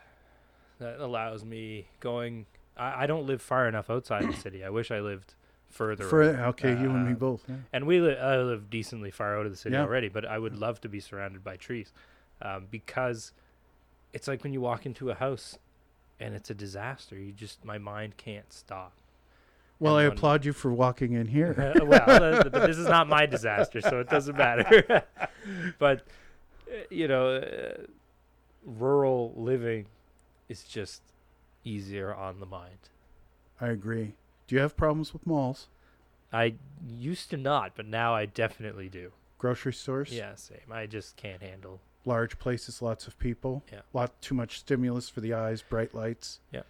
That 0.80 1.00
allows 1.02 1.44
me 1.44 1.88
going. 2.00 2.46
I, 2.78 3.04
I 3.04 3.08
don't 3.08 3.26
live 3.26 3.42
far 3.42 3.68
enough 3.68 3.90
outside 3.90 4.28
the 4.32 4.36
city. 4.38 4.64
I 4.64 4.70
wish 4.70 4.92
I 4.92 5.00
lived 5.00 5.34
further. 5.70 6.06
for 6.06 6.22
away. 6.24 6.40
okay 6.44 6.70
you 6.72 6.90
and 6.92 7.06
me 7.06 7.12
Uh, 7.14 7.16
both 7.16 7.44
yeah. 7.48 7.56
And 7.74 7.86
we 7.88 8.00
li- 8.00 8.18
I 8.18 8.38
live 8.38 8.70
decently 8.70 9.12
far 9.12 9.38
out 9.38 9.46
of 9.46 9.52
the 9.52 9.58
city 9.58 9.74
Yeah. 9.76 9.82
already, 9.84 10.08
but 10.10 10.26
I 10.26 10.40
would 10.40 10.56
love 10.58 10.80
to 10.82 10.90
be 10.90 11.00
surrounded 11.00 11.44
by 11.44 11.58
trees, 11.58 11.92
um, 12.42 12.68
because 12.72 13.32
it's 14.14 14.28
like 14.28 14.44
when 14.44 14.54
you 14.54 14.62
walk 14.62 14.86
into 14.86 15.10
a 15.10 15.16
house, 15.16 15.58
and 16.20 16.34
it's 16.34 16.50
a 16.50 16.56
disaster. 16.56 17.16
You 17.18 17.32
just 17.32 17.64
my 17.66 17.78
mind 17.78 18.18
can't 18.18 18.52
stop. 18.54 18.94
well 19.80 19.96
i 19.98 20.04
and 20.04 20.10
when- 20.10 20.18
applaud 20.18 20.46
you 20.46 20.54
for 20.54 20.72
walking 20.74 21.12
in 21.14 21.28
here 21.28 21.54
Uh, 21.82 21.86
well, 21.86 22.10
uh, 22.10 22.44
but 22.50 22.66
this 22.66 22.78
is 22.78 22.88
not 22.88 23.08
my 23.08 23.26
disaster, 23.28 23.80
so 23.82 24.00
it 24.00 24.10
doesn't 24.10 24.36
matter. 24.38 25.04
but 25.80 26.08
uh, 26.72 26.76
you 26.90 27.08
know, 27.08 27.36
uh, 27.36 27.74
rural 28.66 29.34
living 29.36 29.86
is 30.50 30.64
just 30.64 31.02
easier 31.68 32.14
on 32.14 32.40
the 32.40 32.46
mind. 32.46 32.90
i 33.60 33.68
agree 33.68 34.14
do 34.48 34.56
you 34.56 34.62
have 34.62 34.78
problems 34.78 35.14
with 35.14 35.26
malls 35.28 35.68
I 36.32 36.56
used 36.86 37.30
to 37.30 37.38
not, 37.38 37.72
but 37.78 37.86
now 37.86 38.14
I 38.14 38.26
definitely 38.26 38.90
do. 38.90 39.14
grocery 39.38 39.72
stores 39.74 40.12
Yeah, 40.12 40.36
same. 40.36 40.70
I 40.72 40.86
just 40.86 41.16
can't 41.16 41.42
handle. 41.42 41.80
large 42.04 42.38
places, 42.38 42.82
lots 42.82 43.08
of 43.08 43.18
people. 43.18 43.64
Yeah. 43.72 43.80
Lot 43.94 44.22
too 44.22 44.36
much 44.36 44.60
stimulus 44.60 45.08
for 45.10 45.22
the 45.22 45.34
eyes, 45.34 45.62
bright 45.62 45.94
lights. 45.96 46.42
Yeah. 46.52 46.64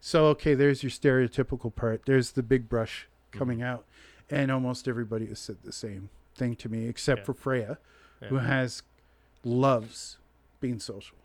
So 0.00 0.26
okay, 0.26 0.54
there's 0.54 0.84
your 0.84 0.90
stereotypical 0.90 1.74
part. 1.74 2.02
There's 2.06 2.32
the 2.32 2.42
big 2.44 2.68
brush 2.68 3.08
Mm-hmm. 3.08 3.38
coming 3.38 3.62
out, 3.62 3.84
and 4.30 4.50
almost 4.52 4.86
everybody 4.88 5.26
has 5.26 5.38
said 5.40 5.58
the 5.64 5.72
same 5.72 6.08
thing 6.36 6.54
to 6.56 6.68
me, 6.68 6.86
except 6.86 7.20
Yeah. 7.20 7.24
for 7.26 7.34
Freya, 7.34 7.78
Yeah. 8.22 8.28
who 8.28 8.36
has 8.38 8.82
loves 9.44 10.18
being 10.60 10.78
social. 10.80 11.16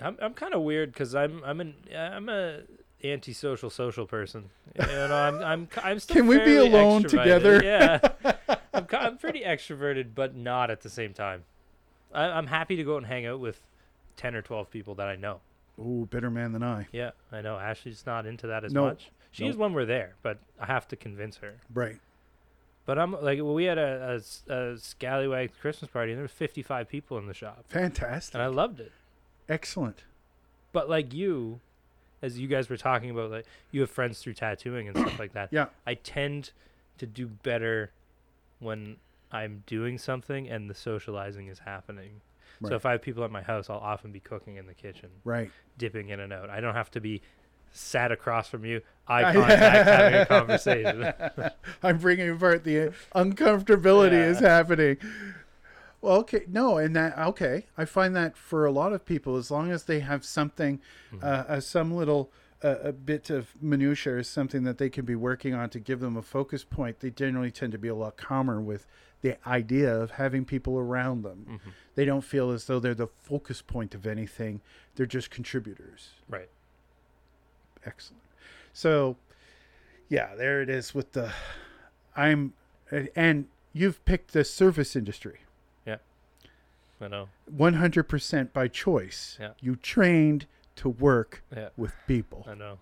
I'm 0.00 0.16
I'm 0.20 0.34
kind 0.34 0.54
of 0.54 0.62
weird 0.62 0.92
because 0.92 1.14
I'm 1.14 1.42
I'm 1.44 1.60
an 1.60 1.74
I'm 1.96 2.28
a 2.28 2.60
antisocial 3.02 3.70
social 3.70 4.06
person. 4.06 4.50
You 4.78 4.86
know, 4.86 5.14
I'm 5.14 5.38
I'm 5.42 5.68
I'm 5.82 5.98
still 6.00 6.16
Can 6.16 6.26
we 6.26 6.38
be 6.38 6.56
alone 6.56 7.04
extroverted. 7.04 7.08
together? 7.10 7.60
Yeah, 7.62 8.34
I'm 8.74 8.86
I'm 8.92 9.18
pretty 9.18 9.40
extroverted, 9.42 10.08
but 10.14 10.34
not 10.34 10.70
at 10.70 10.80
the 10.82 10.90
same 10.90 11.12
time. 11.14 11.44
I, 12.12 12.24
I'm 12.24 12.46
happy 12.48 12.76
to 12.76 12.84
go 12.84 12.94
out 12.94 12.98
and 12.98 13.06
hang 13.06 13.26
out 13.26 13.40
with 13.40 13.60
ten 14.16 14.34
or 14.34 14.42
twelve 14.42 14.70
people 14.70 14.94
that 14.96 15.06
I 15.08 15.16
know. 15.16 15.40
Ooh, 15.78 16.06
better 16.10 16.30
man 16.30 16.52
than 16.52 16.62
I. 16.62 16.86
Yeah, 16.92 17.10
I 17.32 17.40
know. 17.40 17.58
Ashley's 17.58 18.04
not 18.06 18.26
into 18.26 18.46
that 18.46 18.64
as 18.64 18.72
No. 18.72 18.84
much. 18.84 19.10
She 19.32 19.46
is 19.46 19.56
No. 19.56 19.62
when 19.62 19.72
we're 19.74 19.84
there, 19.86 20.14
but 20.22 20.38
I 20.60 20.66
have 20.66 20.86
to 20.88 20.96
convince 20.96 21.38
her. 21.38 21.54
Right. 21.72 21.98
But 22.86 22.98
I'm 22.98 23.12
like, 23.12 23.38
well, 23.38 23.54
we 23.54 23.64
had 23.64 23.78
a 23.78 24.20
a 24.48 24.76
scallywag 24.78 25.52
Christmas 25.60 25.90
party, 25.90 26.12
and 26.12 26.18
there 26.18 26.24
were 26.24 26.28
55 26.28 26.88
people 26.88 27.18
in 27.18 27.26
the 27.26 27.34
shop, 27.34 27.64
Fantastic. 27.68 28.34
and 28.34 28.42
I 28.42 28.46
loved 28.46 28.78
it. 28.80 28.92
Excellent. 29.48 30.04
But 30.72 30.88
like 30.88 31.12
you, 31.14 31.60
as 32.22 32.38
you 32.38 32.48
guys 32.48 32.68
were 32.68 32.76
talking 32.76 33.10
about, 33.10 33.30
like 33.30 33.46
you 33.70 33.80
have 33.82 33.90
friends 33.90 34.20
through 34.20 34.34
tattooing 34.34 34.88
and 34.88 34.96
stuff 34.96 35.18
like 35.18 35.32
that. 35.34 35.48
Yeah. 35.52 35.66
I 35.86 35.94
tend 35.94 36.50
to 36.98 37.06
do 37.06 37.26
better 37.26 37.90
when 38.60 38.96
I'm 39.32 39.62
doing 39.66 39.98
something 39.98 40.48
and 40.48 40.70
the 40.70 40.74
socializing 40.74 41.48
is 41.48 41.58
happening. 41.60 42.20
Right. 42.60 42.70
So 42.70 42.76
if 42.76 42.86
I 42.86 42.92
have 42.92 43.02
people 43.02 43.24
at 43.24 43.30
my 43.30 43.42
house, 43.42 43.68
I'll 43.68 43.76
often 43.78 44.12
be 44.12 44.20
cooking 44.20 44.56
in 44.56 44.66
the 44.66 44.74
kitchen, 44.74 45.08
Right. 45.24 45.50
dipping 45.76 46.08
in 46.10 46.20
and 46.20 46.32
out. 46.32 46.50
I 46.50 46.60
don't 46.60 46.74
have 46.74 46.90
to 46.92 47.00
be 47.00 47.20
sat 47.72 48.12
across 48.12 48.48
from 48.48 48.64
you, 48.64 48.80
eye 49.08 49.32
contact, 49.32 49.88
having 49.88 50.20
a 50.20 50.26
conversation. 50.26 51.12
I'm 51.82 51.98
bringing 51.98 52.30
apart 52.30 52.62
the 52.62 52.92
uncomfortability 53.14 54.12
is 54.12 54.38
happening. 54.40 54.96
Well, 56.04 56.16
okay, 56.18 56.44
no, 56.48 56.76
and 56.76 56.94
that 56.96 57.16
okay. 57.18 57.64
I 57.78 57.86
find 57.86 58.14
that 58.14 58.36
for 58.36 58.66
a 58.66 58.70
lot 58.70 58.92
of 58.92 59.06
people, 59.06 59.36
as 59.36 59.50
long 59.50 59.70
as 59.70 59.84
they 59.84 60.00
have 60.00 60.22
something, 60.22 60.78
Mm-hmm. 61.10 61.24
uh, 61.24 61.28
uh, 61.56 61.60
some 61.60 61.94
little 61.94 62.30
uh, 62.62 62.76
a 62.82 62.92
bit 62.92 63.30
of 63.30 63.54
minutia 63.62 64.16
or 64.16 64.22
something 64.22 64.64
that 64.64 64.76
they 64.76 64.90
can 64.90 65.06
be 65.06 65.14
working 65.14 65.54
on 65.54 65.70
to 65.70 65.80
give 65.80 66.00
them 66.00 66.16
a 66.16 66.22
focus 66.22 66.62
point, 66.62 67.00
they 67.00 67.10
generally 67.10 67.50
tend 67.50 67.72
to 67.72 67.78
be 67.78 67.88
a 67.88 67.94
lot 67.94 68.18
calmer 68.18 68.60
with 68.60 68.86
the 69.22 69.36
idea 69.48 69.94
of 69.94 70.10
having 70.12 70.44
people 70.44 70.78
around 70.78 71.22
them. 71.22 71.46
Mhm. 71.64 71.70
They 71.94 72.04
don't 72.04 72.20
feel 72.24 72.50
as 72.50 72.66
though 72.66 72.78
they're 72.80 72.94
the 72.94 73.06
focus 73.06 73.62
point 73.62 73.94
of 73.94 74.06
anything. 74.06 74.60
They're 74.96 75.06
just 75.06 75.30
contributors. 75.30 76.10
Right. 76.28 76.50
Excellent. 77.86 78.22
So, 78.74 79.16
yeah, 80.10 80.34
there 80.34 80.60
it 80.60 80.68
is 80.68 80.94
with 80.94 81.12
the. 81.12 81.32
I'm, 82.14 82.52
and 83.16 83.46
you've 83.72 84.04
picked 84.04 84.32
the 84.34 84.44
service 84.44 84.94
industry 84.96 85.40
I 87.04 87.08
know. 87.08 87.28
100% 87.54 88.52
by 88.52 88.68
choice. 88.68 89.36
Yeah. 89.40 89.50
You 89.60 89.76
trained 89.76 90.46
to 90.76 90.88
work 90.88 91.42
Yeah. 91.54 91.68
with 91.76 91.92
people. 92.06 92.44
I 92.48 92.54
know. 92.54 92.78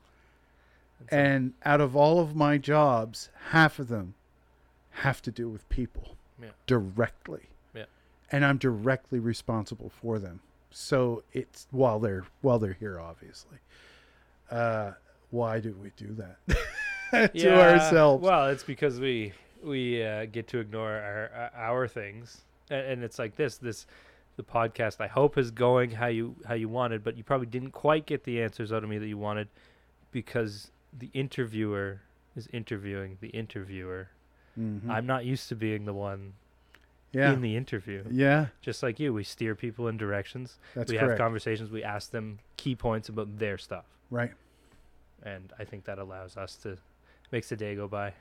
And 1.10 1.54
out 1.64 1.80
of 1.80 1.96
all 1.96 2.20
of 2.20 2.36
my 2.36 2.58
jobs, 2.58 3.28
half 3.50 3.78
of 3.78 3.88
them 3.88 4.14
have 4.90 5.20
to 5.22 5.32
do 5.32 5.48
with 5.48 5.68
people 5.68 6.16
Yeah. 6.40 6.50
directly. 6.66 7.48
Yeah. 7.74 7.86
And 8.30 8.44
I'm 8.44 8.58
directly 8.58 9.18
responsible 9.18 9.90
for 9.90 10.18
them. 10.18 10.40
So 10.70 11.24
it's 11.32 11.66
while 11.70 11.98
they're 11.98 12.24
while 12.40 12.58
they're 12.58 12.72
here 12.74 12.98
obviously. 13.00 13.58
Uh 14.50 14.92
why 15.30 15.60
do 15.60 15.74
we 15.82 15.90
do 15.96 16.14
that 16.14 17.32
to 17.34 17.60
ourselves? 17.60 18.22
Well, 18.22 18.48
it's 18.48 18.62
because 18.64 19.00
we 19.00 19.32
we 19.62 20.02
uh, 20.04 20.26
get 20.26 20.48
to 20.48 20.58
ignore 20.58 20.90
our 20.92 21.50
our 21.54 21.88
things, 21.88 22.42
and, 22.70 22.84
and 22.86 23.04
it's 23.04 23.18
like 23.18 23.36
this 23.36 23.56
this 23.58 23.86
the 24.36 24.42
podcast 24.42 25.00
I 25.00 25.08
hope 25.08 25.36
is 25.36 25.50
going 25.50 25.90
how 25.92 26.06
you 26.06 26.36
how 26.46 26.54
you 26.54 26.68
wanted, 26.68 27.04
but 27.04 27.16
you 27.16 27.24
probably 27.24 27.46
didn't 27.46 27.72
quite 27.72 28.06
get 28.06 28.24
the 28.24 28.42
answers 28.42 28.72
out 28.72 28.82
of 28.82 28.88
me 28.90 28.98
that 28.98 29.06
you 29.06 29.18
wanted 29.18 29.48
because 30.10 30.70
the 30.96 31.10
interviewer 31.12 32.00
is 32.36 32.48
interviewing 32.52 33.18
the 33.20 33.28
interviewer. 33.28 34.08
Mhm. 34.58 34.88
I'm 34.88 35.06
not 35.06 35.24
used 35.24 35.48
to 35.48 35.56
being 35.56 35.84
the 35.84 35.94
one 35.94 36.34
yeah. 37.12 37.32
in 37.32 37.40
the 37.40 37.56
interview. 37.56 38.04
yeah, 38.10 38.46
Just 38.60 38.82
like 38.82 38.98
you, 38.98 39.12
we 39.12 39.24
steer 39.24 39.54
people 39.54 39.88
in 39.88 39.96
directions. 39.96 40.58
that's 40.74 40.90
we 40.90 40.98
have 40.98 41.16
conversations. 41.18 41.70
We 41.70 41.82
ask 41.82 42.10
them 42.10 42.38
key 42.56 42.74
points 42.74 43.08
about 43.08 43.38
their 43.38 43.58
stuff, 43.58 43.84
right. 44.10 44.32
and 45.22 45.52
I 45.58 45.64
think 45.64 45.84
that 45.84 45.98
allows 45.98 46.36
us 46.36 46.56
to 46.56 46.78
makes 47.30 47.48
the 47.48 47.56
day 47.56 47.74
go 47.74 47.88
by. 47.88 48.12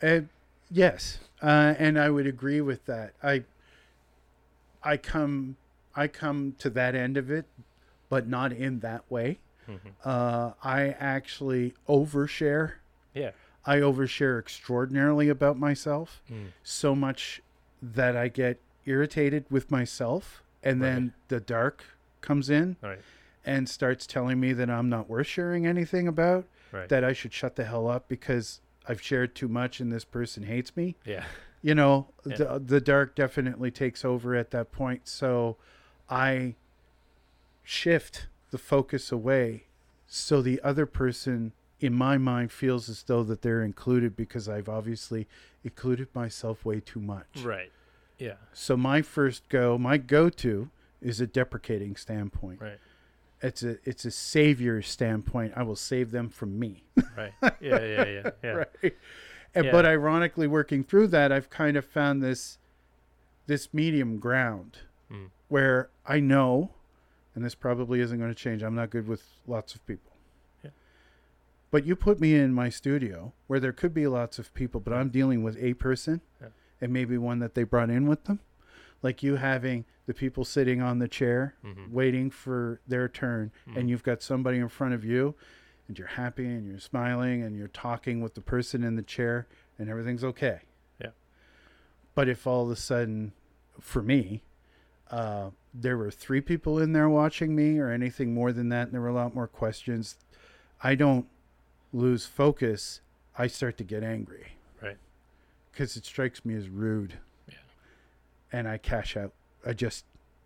And 0.00 0.28
yes, 0.70 1.18
uh, 1.42 1.74
and 1.78 1.98
I 1.98 2.10
would 2.10 2.26
agree 2.26 2.60
with 2.60 2.84
that. 2.86 3.14
I 3.22 3.44
I 4.86 4.96
come 4.96 5.56
I 5.94 6.08
come 6.08 6.54
to 6.58 6.68
that 6.70 6.94
end 6.94 7.16
of 7.16 7.30
it, 7.30 7.46
but 8.08 8.28
not 8.28 8.52
in 8.52 8.80
that 8.80 9.10
way. 9.10 9.38
Mhm. 9.66 9.78
Uh, 10.04 10.52
I 10.62 10.90
actually 10.90 11.74
overshare. 11.88 12.74
Yeah. 13.14 13.30
I 13.64 13.78
overshare 13.78 14.38
extraordinarily 14.38 15.28
about 15.30 15.58
myself, 15.58 16.22
Mm. 16.30 16.48
so 16.62 16.94
much 16.94 17.40
that 17.82 18.14
I 18.16 18.28
get 18.28 18.60
irritated 18.84 19.46
with 19.50 19.70
myself, 19.70 20.42
and 20.62 20.80
Right. 20.80 20.86
then 20.88 21.14
the 21.28 21.40
dark 21.40 21.82
comes 22.20 22.48
in 22.50 22.76
right. 22.82 23.00
and 23.44 23.68
starts 23.68 24.06
telling 24.06 24.38
me 24.38 24.52
that 24.52 24.70
I'm 24.70 24.88
not 24.88 25.08
worth 25.08 25.26
sharing 25.26 25.66
anything 25.66 26.06
about, 26.06 26.46
Right. 26.70 26.88
that 26.90 27.02
I 27.04 27.12
should 27.12 27.32
shut 27.32 27.56
the 27.56 27.64
hell 27.64 27.88
up 27.88 28.06
because 28.08 28.60
I've 28.86 29.00
shared 29.02 29.34
too 29.34 29.48
much 29.48 29.80
and 29.80 29.90
this 29.90 30.04
person 30.04 30.44
hates 30.44 30.76
me 30.76 30.94
yeah. 31.04 31.24
you 31.66 31.74
know 31.74 32.06
Yeah. 32.24 32.36
the, 32.36 32.62
the 32.74 32.80
dark 32.80 33.14
definitely 33.16 33.70
takes 33.70 34.04
over 34.04 34.34
at 34.36 34.50
that 34.52 34.68
point 34.72 35.02
so 35.08 35.56
i 36.08 36.54
shift 37.62 38.26
the 38.50 38.58
focus 38.58 39.10
away 39.10 39.64
so 40.06 40.40
the 40.40 40.60
other 40.62 40.86
person 40.86 41.52
in 41.80 41.92
my 41.92 42.16
mind 42.16 42.52
feels 42.52 42.88
as 42.88 43.02
though 43.02 43.22
that 43.24 43.42
they're 43.42 43.62
included 43.62 44.16
because 44.16 44.48
i've 44.48 44.68
obviously 44.68 45.26
included 45.64 46.08
myself 46.14 46.64
way 46.64 46.80
too 46.80 47.00
much 47.00 47.42
Right. 47.42 47.72
Yeah. 48.18 48.34
so 48.52 48.76
my 48.76 49.02
first 49.02 49.48
go 49.48 49.76
my 49.76 49.96
go-to 49.98 50.70
is 51.00 51.20
a 51.20 51.26
deprecating 51.26 51.96
standpoint 51.96 52.60
Right. 52.60 52.78
it's 53.42 53.62
a 53.62 53.76
it's 53.84 54.04
a 54.04 54.10
savior 54.10 54.80
standpoint 54.82 55.52
i 55.56 55.62
will 55.62 55.76
save 55.76 56.10
them 56.12 56.28
from 56.28 56.58
me 56.58 56.84
Right. 57.16 57.32
Yeah. 57.60 57.80
Yeah. 57.80 58.04
Yeah. 58.06 58.30
Yeah. 58.44 58.50
right 58.82 58.94
Yeah. 59.64 59.72
but 59.72 59.86
ironically 59.86 60.46
working 60.46 60.84
through 60.84 61.06
that 61.08 61.32
i've 61.32 61.48
kind 61.50 61.76
of 61.76 61.84
found 61.84 62.22
this 62.22 62.58
this 63.46 63.72
medium 63.72 64.18
ground 64.18 64.78
Mm. 65.10 65.30
where 65.48 65.88
i 66.04 66.18
know 66.20 66.72
and 67.34 67.44
this 67.44 67.54
probably 67.54 68.00
isn't 68.00 68.18
going 68.18 68.30
to 68.30 68.34
change 68.34 68.62
i'm 68.62 68.74
not 68.74 68.90
good 68.90 69.06
with 69.06 69.22
lots 69.46 69.74
of 69.76 69.86
people 69.86 70.12
Yeah. 70.64 70.70
but 71.70 71.84
you 71.86 71.94
put 71.94 72.20
me 72.20 72.34
in 72.34 72.52
my 72.52 72.68
studio 72.70 73.32
where 73.46 73.60
there 73.60 73.72
could 73.72 73.94
be 73.94 74.06
lots 74.08 74.38
of 74.40 74.52
people 74.52 74.80
but 74.80 74.92
i'm 74.92 75.10
dealing 75.10 75.44
with 75.44 75.56
a 75.62 75.74
person 75.74 76.20
Yeah. 76.40 76.48
and 76.80 76.92
maybe 76.92 77.16
one 77.18 77.38
that 77.38 77.54
they 77.54 77.62
brought 77.62 77.88
in 77.90 78.06
with 78.08 78.24
them 78.24 78.40
like 79.02 79.22
you 79.22 79.36
having 79.36 79.84
the 80.06 80.14
people 80.14 80.44
sitting 80.44 80.82
on 80.82 80.98
the 80.98 81.06
chair 81.08 81.54
Mhm. 81.64 81.90
waiting 81.90 82.30
for 82.30 82.80
their 82.88 83.08
turn 83.08 83.52
Mhm. 83.68 83.76
and 83.76 83.90
you've 83.90 84.02
got 84.02 84.22
somebody 84.22 84.58
in 84.58 84.68
front 84.68 84.92
of 84.94 85.04
you 85.04 85.36
and 85.88 85.98
you're 85.98 86.08
happy 86.08 86.44
and 86.46 86.66
you're 86.66 86.78
smiling 86.78 87.42
and 87.42 87.56
you're 87.56 87.68
talking 87.68 88.20
with 88.20 88.34
the 88.34 88.40
person 88.40 88.82
in 88.82 88.96
the 88.96 89.02
chair 89.02 89.46
and 89.78 89.88
everything's 89.88 90.24
okay. 90.24 90.60
Yeah. 91.00 91.10
But 92.14 92.28
if 92.28 92.46
all 92.46 92.64
of 92.64 92.70
a 92.70 92.76
sudden, 92.76 93.32
for 93.80 94.02
me, 94.02 94.42
uh, 95.10 95.50
there 95.72 95.96
were 95.96 96.10
three 96.10 96.40
people 96.40 96.78
in 96.78 96.92
there 96.92 97.08
watching 97.08 97.54
me 97.54 97.78
or 97.78 97.90
anything 97.90 98.32
more 98.34 98.52
than 98.52 98.70
that, 98.70 98.84
and 98.84 98.92
there 98.92 99.00
were 99.00 99.08
a 99.08 99.14
lot 99.14 99.34
more 99.34 99.46
questions, 99.46 100.16
I 100.82 100.94
don't 100.94 101.26
lose 101.92 102.26
focus. 102.26 103.00
I 103.38 103.46
start 103.46 103.76
to 103.78 103.84
get 103.84 104.02
angry. 104.02 104.52
Right. 104.82 104.96
Because 105.70 105.96
it 105.96 106.04
strikes 106.06 106.44
me 106.44 106.54
as 106.54 106.68
rude. 106.68 107.14
Yeah. 107.48 107.54
And 108.52 108.66
I 108.66 108.78
cash 108.78 109.16
out. 109.16 109.32
I 109.64 109.72
just, 109.74 110.04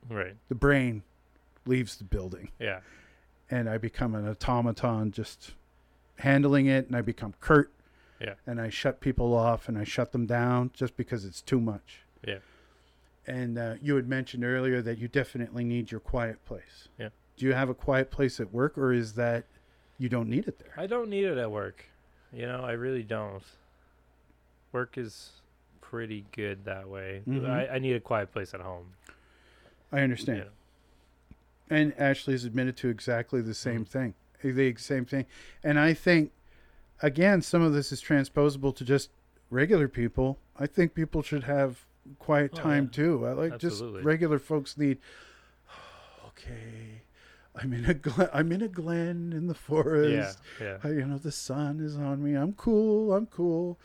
Right. 0.09 0.35
the 0.49 0.55
brain 0.55 1.03
leaves 1.67 1.97
the 1.97 2.05
building 2.05 2.51
Yeah. 2.59 2.81
And 3.51 3.69
I 3.69 3.79
become 3.79 4.15
an 4.15 4.27
automaton 4.29 5.11
just 5.13 5.53
handling 6.17 6.67
it 6.67 6.87
and 6.87 6.97
I 6.97 7.01
become 7.03 7.35
curt. 7.41 7.73
Yeah. 8.21 8.35
And 8.47 8.61
I 8.61 8.69
shut 8.69 9.01
people 9.01 9.35
off 9.35 9.69
and 9.69 9.79
I 9.79 9.85
shut 9.85 10.13
them 10.13 10.27
down 10.27 10.71
just 10.75 10.97
because 10.97 11.25
it's 11.25 11.41
too 11.41 11.61
much. 11.61 12.03
Yeah. 12.27 12.39
And 13.27 13.59
uh, 13.59 13.75
you 13.81 13.97
had 13.97 14.09
mentioned 14.09 14.45
earlier 14.45 14.83
that 14.83 14.99
you 14.99 15.09
definitely 15.09 15.65
need 15.65 15.91
your 15.91 16.01
quiet 16.01 16.45
place. 16.45 16.89
Yeah. 16.99 17.09
Do 17.37 17.47
you 17.47 17.55
have 17.55 17.69
a 17.71 17.75
quiet 17.75 18.11
place 18.11 18.39
at 18.39 18.53
work 18.53 18.77
or 18.77 18.93
is 18.93 19.15
that 19.15 19.45
you 19.99 20.09
don't 20.11 20.29
need 20.29 20.47
it 20.47 20.59
there? 20.59 20.73
I 20.77 20.87
don't 20.87 21.09
need 21.09 21.25
it 21.25 21.39
at 21.39 21.51
work. 21.51 21.87
You 22.33 22.47
know, 22.47 22.63
I 22.63 22.73
really 22.73 23.03
don't. 23.03 23.43
Work 24.73 24.99
is 24.99 25.31
pretty 25.81 26.25
good 26.33 26.65
that 26.67 26.89
way. 26.89 27.23
Mhm. 27.27 27.49
I, 27.49 27.67
I 27.75 27.79
need 27.79 27.95
a 27.97 28.01
quiet 28.01 28.31
place 28.33 28.55
at 28.55 28.61
home. 28.61 28.93
I 29.91 30.01
understand. 30.01 30.39
you 30.39 30.45
know. 30.45 30.51
And 31.71 31.95
Ashley's 31.99 32.45
admitted 32.45 32.77
to 32.79 32.89
exactly 32.89 33.41
the 33.41 33.55
same 33.55 33.85
Mhm. 33.85 33.89
thing, 33.89 34.15
the 34.43 34.75
same 34.77 35.05
thing. 35.07 35.25
And 35.63 35.79
I 35.79 35.95
think, 35.95 36.33
again, 37.01 37.41
some 37.43 37.63
of 37.63 37.73
this 37.73 37.93
is 37.93 38.01
transposable 38.03 38.73
to 38.75 38.85
just 38.85 39.09
regular 39.51 39.87
people. 39.89 40.39
I 40.57 40.67
think 40.67 40.95
people 40.95 41.23
should 41.23 41.45
have 41.45 41.87
quiet 42.19 42.51
Oh, 42.55 42.57
time 42.61 42.85
yeah. 42.85 42.91
too. 42.91 43.27
I 43.27 43.33
like 43.33 43.53
Absolutely. 43.53 43.99
just 44.01 44.05
regular 44.05 44.39
folks 44.39 44.77
need. 44.77 44.99
Okay, 46.29 47.03
I'm 47.55 47.73
in 47.73 47.85
a 47.85 47.95
glen, 47.95 48.29
I'm 48.33 48.51
in 48.53 48.63
a 48.63 48.69
glen 48.69 49.33
in 49.35 49.47
the 49.47 49.55
forest. 49.55 50.39
Yeah, 50.61 50.67
yeah. 50.67 50.79
I, 50.83 50.89
you 50.95 51.05
know, 51.05 51.19
the 51.19 51.33
sun 51.33 51.81
is 51.81 51.97
on 51.97 52.23
me. 52.23 52.35
I'm 52.35 52.53
cool. 52.55 53.13
I'm 53.13 53.27
cool. 53.27 53.79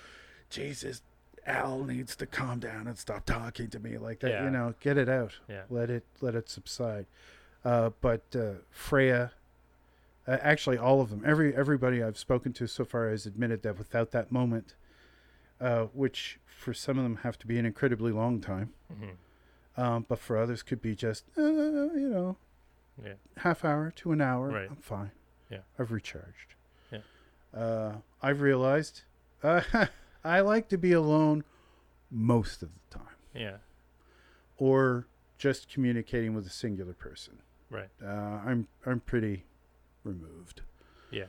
Jesus, 0.50 1.02
Al 1.46 1.84
needs 1.84 2.16
to 2.18 2.26
calm 2.26 2.60
down 2.60 2.88
and 2.88 2.98
stop 2.98 3.26
talking 3.26 3.70
to 3.72 3.80
me 3.80 3.98
like 3.98 4.20
that. 4.22 4.30
Yeah. 4.32 4.44
You 4.46 4.52
know, 4.52 4.74
get 4.80 4.98
it 4.98 5.10
out. 5.10 5.34
Yeah. 5.50 5.64
Let 5.70 5.90
it 5.90 6.06
let 6.22 6.36
it 6.36 6.50
subside. 6.50 7.08
Uh, 7.66 7.90
but 8.00 8.24
uh, 8.36 8.52
Freya, 8.70 9.32
uh, 10.28 10.38
actually, 10.42 10.78
all 10.78 11.02
of 11.02 11.10
them, 11.10 11.24
every 11.26 11.54
everybody 11.56 12.02
I've 12.04 12.18
spoken 12.18 12.54
to 12.54 12.68
so 12.68 12.86
far 12.86 13.10
has 13.10 13.26
admitted 13.26 13.64
that 13.64 13.78
without 13.80 14.12
that 14.12 14.32
moment, 14.32 14.76
uh, 15.60 15.86
which 15.86 16.40
for 16.46 16.74
some 16.74 16.98
of 17.00 17.04
them 17.04 17.18
have 17.18 17.38
to 17.40 17.48
be 17.48 17.58
an 17.58 17.66
incredibly 17.66 18.12
long 18.12 18.40
time, 18.40 18.72
hmm 18.96 19.10
um, 19.78 20.06
but 20.08 20.20
for 20.20 20.38
others 20.38 20.64
could 20.64 20.82
be 20.82 20.96
just 20.96 21.26
uh, 21.38 21.42
you 21.42 22.10
know 22.10 22.38
Yeah. 23.04 23.14
half 23.38 23.66
hour 23.66 23.92
to 23.98 24.12
an 24.12 24.22
hour. 24.22 24.50
Right. 24.50 24.70
I'm 24.70 24.78
fine. 24.78 25.12
Yeah. 25.50 25.60
I've 25.80 25.92
recharged. 25.92 26.54
Yeah. 26.92 27.00
Uh, 27.54 27.96
I've 28.22 28.42
realized 28.42 29.02
uh, 29.44 29.62
I 30.24 30.40
like 30.42 30.70
to 30.70 30.78
be 30.78 30.92
alone 30.92 31.44
most 32.12 32.62
of 32.64 32.70
the 32.74 33.00
time, 33.00 33.16
Yeah. 33.34 33.58
or 34.58 35.08
just 35.38 35.68
communicating 35.68 36.34
with 36.34 36.46
a 36.48 36.50
singular 36.52 36.94
person. 36.94 37.40
Right. 37.76 37.90
Uh, 38.04 38.40
I'm 38.50 38.68
I'm 38.86 39.00
pretty 39.02 39.44
removed. 40.04 40.62
Yeah. 41.12 41.26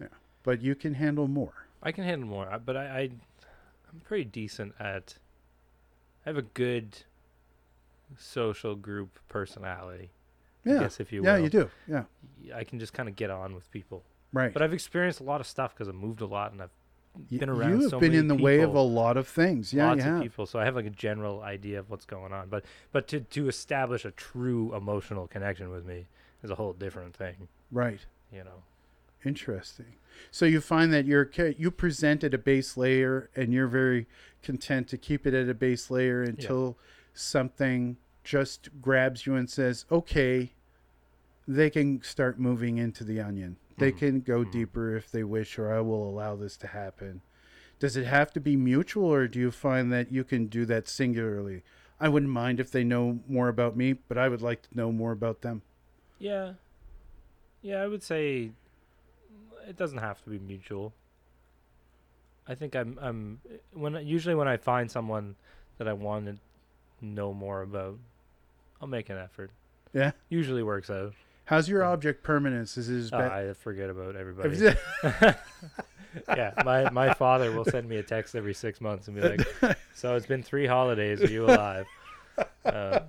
Yeah. 0.00 0.06
But 0.42 0.62
you 0.62 0.74
can 0.74 0.94
handle 0.94 1.26
more. 1.28 1.66
I 1.82 1.92
can 1.92 2.04
handle 2.04 2.28
more, 2.28 2.60
but 2.64 2.76
I, 2.76 2.84
I 2.84 3.00
I'm 3.92 4.00
pretty 4.04 4.24
decent 4.24 4.74
at. 4.80 5.16
I 6.24 6.30
have 6.30 6.36
a 6.36 6.42
good 6.42 6.98
social 8.16 8.74
group 8.74 9.18
personality. 9.28 10.10
I 10.66 10.70
Yeah. 10.70 10.78
guess 10.80 11.00
if 11.00 11.12
you 11.12 11.24
yeah, 11.24 11.34
will. 11.36 11.44
you 11.44 11.48
do. 11.50 11.70
Yeah. 11.86 12.04
I 12.54 12.64
can 12.64 12.78
just 12.78 12.92
kind 12.92 13.08
of 13.08 13.16
get 13.16 13.30
on 13.30 13.54
with 13.54 13.70
people. 13.70 14.02
Right. 14.32 14.52
But 14.52 14.62
I've 14.62 14.72
experienced 14.74 15.20
a 15.20 15.24
lot 15.24 15.40
of 15.40 15.46
stuff 15.46 15.74
because 15.74 15.88
I've 15.88 15.94
moved 15.94 16.20
a 16.20 16.26
lot 16.26 16.52
and 16.52 16.60
I've 16.62 16.70
been 17.30 17.48
around 17.48 17.70
You 17.70 17.82
have 17.82 17.90
so 17.90 18.00
been 18.00 18.14
in 18.14 18.28
the 18.28 18.34
way 18.34 18.60
of 18.60 18.74
a 18.74 18.80
lot 18.80 19.16
of 19.16 19.26
things. 19.26 19.72
Yeah, 19.72 19.90
lots 19.90 20.04
of 20.04 20.22
people, 20.22 20.46
so 20.46 20.58
I 20.58 20.64
have 20.64 20.76
like 20.76 20.86
a 20.86 20.90
general 20.90 21.42
idea 21.42 21.78
of 21.78 21.90
what's 21.90 22.04
going 22.04 22.32
on. 22.32 22.48
But 22.48 22.64
but 22.92 23.08
to 23.08 23.20
to 23.20 23.48
establish 23.48 24.04
a 24.04 24.10
true 24.10 24.74
emotional 24.74 25.26
connection 25.26 25.70
with 25.70 25.86
me 25.86 26.06
is 26.42 26.50
a 26.50 26.54
whole 26.54 26.72
different 26.72 27.16
thing. 27.16 27.48
Right. 27.70 28.00
You 28.32 28.44
know. 28.44 28.62
Interesting. 29.24 29.96
So 30.30 30.46
you 30.46 30.60
find 30.60 30.92
that 30.92 31.04
you're 31.04 31.30
you 31.56 31.70
present 31.70 32.24
at 32.24 32.34
a 32.34 32.38
base 32.38 32.76
layer, 32.76 33.30
and 33.34 33.52
you're 33.52 33.68
very 33.68 34.06
content 34.42 34.88
to 34.88 34.98
keep 34.98 35.26
it 35.26 35.34
at 35.34 35.48
a 35.48 35.54
base 35.54 35.90
layer 35.90 36.22
until 36.22 36.76
something 37.14 37.96
just 38.22 38.68
grabs 38.80 39.26
you 39.26 39.34
and 39.34 39.48
says, 39.48 39.86
"Okay, 39.90 40.52
they 41.48 41.70
can 41.70 42.02
start 42.02 42.38
moving 42.38 42.76
into 42.76 43.02
the 43.02 43.20
onion. 43.20 43.56
They 43.78 43.90
Mhm. 43.90 43.98
can 43.98 44.20
go 44.20 44.44
Mhm. 44.44 44.52
deeper 44.52 44.94
if 44.94 45.10
they 45.10 45.24
wish, 45.24 45.58
or 45.58 45.72
I 45.72 45.80
will 45.80 46.08
allow 46.08 46.36
this 46.36 46.56
to 46.58 46.66
happen." 46.68 47.22
Does 47.78 47.96
it 47.96 48.04
have 48.06 48.32
to 48.32 48.40
be 48.40 48.56
mutual, 48.56 49.06
or 49.06 49.26
do 49.28 49.38
you 49.38 49.50
find 49.50 49.92
that 49.92 50.12
you 50.12 50.24
can 50.24 50.46
do 50.46 50.64
that 50.66 50.86
singularly? 50.88 51.62
I 52.00 52.08
wouldn't 52.08 52.30
mind 52.32 52.60
if 52.60 52.70
they 52.70 52.84
know 52.84 53.20
more 53.26 53.48
about 53.48 53.76
me, 53.76 53.94
but 53.94 54.18
I 54.18 54.28
would 54.28 54.42
like 54.42 54.62
to 54.62 54.76
know 54.76 54.92
more 54.92 55.12
about 55.12 55.40
them. 55.40 55.62
Yeah. 56.18 56.54
Yeah, 57.62 57.82
I 57.82 57.86
would 57.88 58.02
say 58.02 58.52
it 59.66 59.76
doesn't 59.76 59.98
have 59.98 60.22
to 60.24 60.30
be 60.30 60.38
mutual. 60.38 60.92
I 62.46 62.54
think 62.54 62.74
I'm 62.74 62.98
I'm 63.00 63.40
when 63.72 63.94
usually 64.06 64.34
when 64.34 64.48
I 64.48 64.56
find 64.56 64.90
someone 64.90 65.36
that 65.78 65.86
I 65.88 65.92
want 65.92 66.26
to 66.26 66.38
know 67.04 67.32
more 67.32 67.62
about, 67.62 67.98
I'll 68.80 68.88
make 68.88 69.08
an 69.10 69.16
effort. 69.18 69.50
Yeah. 69.92 70.12
Usually 70.28 70.62
works 70.62 70.90
out. 70.90 71.14
How's 71.48 71.68
your 71.68 71.82
Yeah. 71.82 71.88
object 71.90 72.22
permanence? 72.22 72.76
Is 72.76 72.88
it 72.90 73.10
Oh, 73.14 73.18
bad? 73.18 73.32
I 73.32 73.52
forget 73.54 73.90
about 73.90 74.16
everybody. 74.16 74.74
Yeah, 76.28 76.52
my 76.64 76.88
my 76.90 77.12
father 77.14 77.52
will 77.52 77.66
send 77.66 77.86
me 77.88 77.96
a 77.96 78.02
text 78.02 78.34
every 78.34 78.54
six 78.54 78.80
months 78.80 79.08
and 79.08 79.16
be 79.16 79.22
like, 79.28 79.76
"So 79.94 80.16
it's 80.16 80.26
been 80.26 80.42
three 80.42 80.66
holidays. 80.66 81.22
Are 81.22 81.26
you 81.30 81.44
alive?" 81.44 81.86
Uh, 82.64 83.00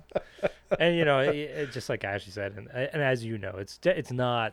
and 0.78 0.96
you 0.96 1.04
know, 1.06 1.20
it, 1.20 1.34
it, 1.34 1.72
just 1.72 1.88
like 1.88 2.04
Ashley 2.04 2.30
said, 2.32 2.52
and 2.56 2.68
and 2.68 3.02
as 3.02 3.24
you 3.24 3.38
know, 3.38 3.54
it's 3.56 3.78
it's 3.84 4.12
not 4.12 4.52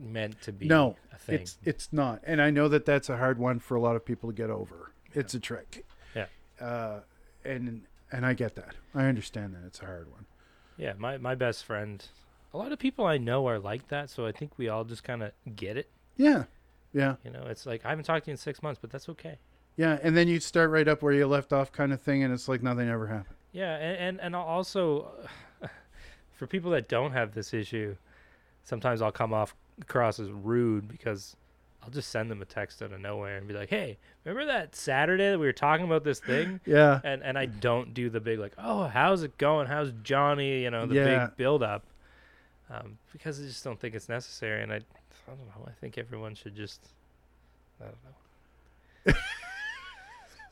meant 0.00 0.42
to 0.42 0.52
be 0.52 0.66
No, 0.66 0.96
a 1.12 1.16
thing. 1.16 1.40
It's 1.42 1.56
it's 1.64 1.92
not, 1.92 2.20
and 2.24 2.42
I 2.42 2.50
know 2.50 2.68
that 2.68 2.84
that's 2.84 3.08
a 3.08 3.16
hard 3.16 3.38
one 3.38 3.60
for 3.60 3.76
a 3.76 3.80
lot 3.80 3.94
of 3.96 4.04
people 4.04 4.28
to 4.30 4.34
get 4.36 4.50
over. 4.50 4.90
It's 5.14 5.32
a 5.34 5.40
trick. 5.40 5.84
Yeah. 6.16 6.26
Uh, 6.60 7.00
and 7.44 7.82
and 8.10 8.26
I 8.26 8.32
get 8.34 8.56
that. 8.56 8.74
I 8.94 9.04
understand 9.04 9.54
that 9.54 9.64
it's 9.66 9.80
a 9.80 9.86
hard 9.86 10.10
one. 10.10 10.26
yeah, 10.76 10.94
my 10.98 11.16
my 11.16 11.34
best 11.36 11.64
friend. 11.64 12.04
A 12.54 12.56
lot 12.56 12.72
of 12.72 12.78
people 12.78 13.04
I 13.04 13.18
know 13.18 13.46
are 13.48 13.58
like 13.58 13.88
that, 13.88 14.08
so 14.10 14.24
I 14.26 14.32
think 14.32 14.52
we 14.56 14.68
all 14.68 14.84
just 14.84 15.02
kind 15.04 15.22
of 15.22 15.32
get 15.56 15.76
it. 15.76 15.90
Yeah. 16.16 16.44
Yeah. 16.92 17.16
You 17.24 17.30
know, 17.32 17.42
it's 17.46 17.66
like 17.66 17.84
I 17.84 17.90
haven't 17.90 18.04
talked 18.04 18.24
to 18.26 18.30
you 18.30 18.34
in 18.34 18.38
six 18.38 18.62
months, 18.62 18.78
but 18.80 18.90
that's 18.90 19.08
okay. 19.08 19.38
Yeah. 19.76 19.98
And 20.02 20.16
then 20.16 20.28
you 20.28 20.38
start 20.38 20.70
right 20.70 20.86
up 20.86 21.02
where 21.02 21.12
you 21.12 21.26
left 21.26 21.52
off, 21.52 21.72
kind 21.72 21.92
of 21.92 22.00
thing, 22.00 22.22
and 22.22 22.32
it's 22.32 22.48
like 22.48 22.62
nothing 22.62 22.88
ever 22.88 23.08
happened. 23.08 23.34
Yeah, 23.52 23.74
and 23.76 23.96
and, 23.98 24.20
and 24.20 24.36
also 24.36 25.10
for 26.32 26.46
people 26.46 26.70
that 26.72 26.88
don't 26.88 27.12
have 27.12 27.34
this 27.34 27.52
issue, 27.52 27.96
sometimes 28.62 29.02
I'll 29.02 29.12
come 29.12 29.32
off 29.32 29.54
across 29.80 30.20
as 30.20 30.30
rude 30.30 30.86
because 30.88 31.36
I'll 31.82 31.90
just 31.90 32.10
send 32.10 32.30
them 32.30 32.40
a 32.40 32.44
text 32.44 32.82
out 32.82 32.92
of 32.92 33.00
nowhere 33.00 33.36
and 33.36 33.48
be 33.48 33.54
like, 33.54 33.68
"Hey, 33.70 33.98
remember 34.24 34.46
that 34.52 34.76
Saturday 34.76 35.30
that 35.30 35.38
we 35.40 35.46
were 35.46 35.52
talking 35.52 35.86
about 35.86 36.04
this 36.04 36.20
thing?" 36.20 36.60
Yeah. 36.66 37.00
And 37.02 37.22
and 37.24 37.36
I 37.36 37.46
don't 37.46 37.94
do 37.94 38.10
the 38.10 38.20
big 38.20 38.38
like, 38.38 38.54
"Oh, 38.58 38.84
how's 38.84 39.24
it 39.24 39.36
going? 39.38 39.66
How's 39.66 39.92
Johnny?" 40.04 40.62
You 40.62 40.70
know, 40.70 40.86
the 40.86 40.94
Yeah. 40.94 41.26
big 41.26 41.36
build 41.36 41.62
up. 41.64 41.84
Um, 42.70 42.98
because 43.12 43.40
I 43.40 43.44
just 43.46 43.62
don't 43.62 43.78
think 43.78 43.94
it's 43.94 44.08
necessary, 44.08 44.62
and 44.62 44.72
I, 44.72 44.76
I 44.76 44.80
don't 45.28 45.38
know. 45.46 45.66
I 45.66 45.72
think 45.80 45.98
everyone 45.98 46.34
should 46.34 46.56
just, 46.56 46.80
I 47.80 47.84
don't 47.84 47.94
know. 48.04 49.14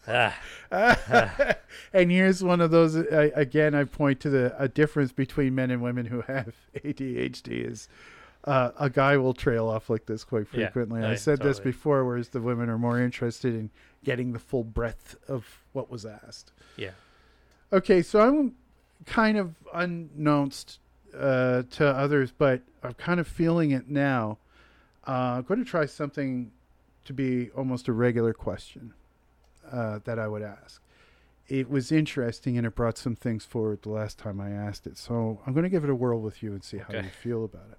ah, 0.70 1.54
and 1.92 2.10
here's 2.10 2.42
one 2.42 2.60
of 2.60 2.70
those. 2.70 2.96
I, 2.96 3.30
again, 3.34 3.74
I 3.74 3.84
point 3.84 4.20
to 4.20 4.30
the 4.30 4.54
a 4.58 4.68
difference 4.68 5.12
between 5.12 5.54
men 5.54 5.70
and 5.70 5.82
women 5.82 6.06
who 6.06 6.20
have 6.22 6.54
ADHD 6.84 7.70
is 7.70 7.88
uh, 8.44 8.70
a 8.78 8.90
guy 8.90 9.16
will 9.16 9.34
trail 9.34 9.68
off 9.68 9.88
like 9.88 10.06
this 10.06 10.24
quite 10.24 10.48
frequently. 10.48 11.02
Oh, 11.02 11.06
I 11.06 11.10
yeah, 11.10 11.16
said 11.16 11.40
this 11.40 11.60
before, 11.60 12.04
whereas 12.04 12.30
the 12.30 12.40
women 12.40 12.68
are 12.68 12.78
more 12.78 13.00
interested 13.00 13.54
in 13.54 13.70
getting 14.04 14.32
the 14.32 14.38
full 14.38 14.64
breadth 14.64 15.16
of 15.28 15.46
what 15.72 15.90
was 15.90 16.04
asked. 16.04 16.52
yeah. 16.76 16.90
Okay, 17.72 18.02
so 18.02 18.20
I'm 18.20 18.54
kind 19.06 19.38
of 19.38 19.54
unknowns 19.72 20.78
uh, 21.16 21.62
to 21.70 21.86
others, 21.86 22.32
but 22.36 22.62
I'm 22.82 22.94
kind 22.94 23.20
of 23.20 23.28
feeling 23.28 23.70
it 23.70 23.88
now. 23.88 24.38
Uh, 25.06 25.36
I'm 25.38 25.42
going 25.42 25.62
to 25.62 25.68
try 25.68 25.86
something 25.86 26.52
to 27.04 27.12
be 27.12 27.50
almost 27.50 27.88
a 27.88 27.92
regular 27.92 28.32
question 28.32 28.94
uh, 29.70 29.98
that 30.04 30.18
I 30.18 30.28
would 30.28 30.42
ask. 30.42 30.80
It 31.48 31.68
was 31.68 31.92
interesting 31.92 32.56
and 32.56 32.66
it 32.66 32.74
brought 32.74 32.96
some 32.96 33.16
things 33.16 33.44
forward 33.44 33.82
the 33.82 33.90
last 33.90 34.16
time 34.18 34.40
I 34.40 34.50
asked 34.50 34.86
it. 34.86 34.96
So 34.96 35.40
I'm 35.46 35.52
going 35.52 35.64
to 35.64 35.68
give 35.70 35.84
it 35.84 35.90
a 35.90 35.94
whirl 35.94 36.20
with 36.20 36.42
you 36.42 36.52
and 36.52 36.62
see 36.62 36.78
how 36.78 36.94
you 36.94 37.10
feel 37.10 37.44
about 37.44 37.66
it. 37.72 37.78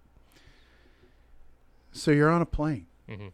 So 1.92 2.12
you're 2.12 2.30
on 2.30 2.42
a 2.42 2.46
plane 2.46 2.88
hmm 3.08 3.28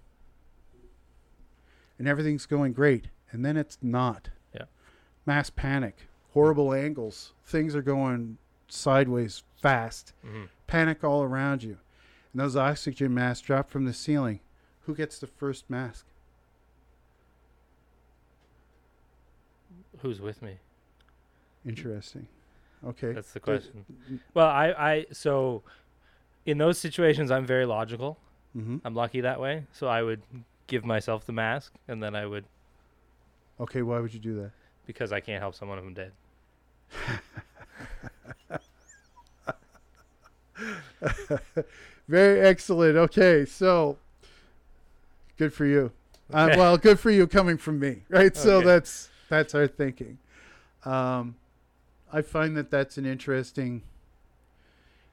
and 2.00 2.08
everything's 2.08 2.46
going 2.46 2.72
great, 2.72 3.10
and 3.32 3.46
then 3.46 3.58
it's 3.58 3.78
not. 3.82 4.30
Yeah. 4.56 4.64
Mass 5.26 5.50
panic, 5.50 6.08
horrible 6.34 6.74
angles, 6.74 7.34
things 7.46 7.76
are 7.76 7.82
going 7.82 8.38
sideways 8.70 9.44
fast, 9.62 10.14
hmm 10.24 10.46
panic 10.68 11.04
all 11.04 11.24
around 11.24 11.64
you. 11.64 11.78
And 12.32 12.40
those 12.42 12.56
oxygen 12.56 13.12
masks 13.14 13.42
drop 13.46 13.70
from 13.72 13.86
the 13.86 13.94
ceiling. 13.94 14.40
Who 14.82 14.94
gets 14.96 15.18
the 15.18 15.26
first 15.28 15.68
mask? 15.68 16.06
Who's 20.02 20.22
with 20.22 20.42
me? 20.42 20.58
Interesting. 21.66 22.28
Okay. 22.86 23.12
That's 23.14 23.34
the 23.34 23.40
question. 23.40 23.86
Well, 24.34 24.48
I, 24.48 24.68
I, 24.72 25.06
so 25.12 25.64
in 26.46 26.58
those 26.60 26.78
situations, 26.78 27.32
I'm 27.32 27.46
very 27.46 27.66
logical. 27.66 28.18
hmm 28.54 28.78
I'm 28.86 28.94
lucky 28.96 29.22
that 29.22 29.40
way. 29.40 29.66
So 29.74 29.88
I 29.88 30.02
would 30.04 30.22
give 30.68 30.86
myself 30.86 31.26
the 31.26 31.34
mask 31.34 31.74
and 31.88 32.02
then 32.02 32.16
I 32.16 32.26
would, 32.26 32.46
Okay, 33.60 33.82
why 33.82 34.00
would 34.00 34.14
you 34.14 34.20
do 34.20 34.36
that? 34.42 34.52
because 34.86 35.12
I 35.12 35.20
can't 35.20 35.40
help 35.42 35.54
someone 35.56 35.78
if 35.78 35.84
I'm 35.84 35.94
dead. 35.94 36.12
Very 42.08 42.42
excellent. 42.42 42.98
Okay, 42.98 43.46
so 43.46 43.98
good 45.38 45.54
for 45.54 45.66
you. 45.66 45.92
Uh, 46.32 46.54
well, 46.56 46.78
good 46.78 47.00
for 47.00 47.10
you 47.10 47.28
coming 47.28 47.58
from 47.58 47.80
me, 47.80 48.04
right? 48.10 48.36
So 48.36 48.62
that's 48.62 49.10
that's 49.30 49.56
our 49.56 49.68
thinking. 49.68 50.18
Um, 50.86 51.36
I 52.12 52.22
find 52.22 52.56
that 52.58 52.72
that's 52.72 52.98
an 52.98 53.06
interesting. 53.06 53.84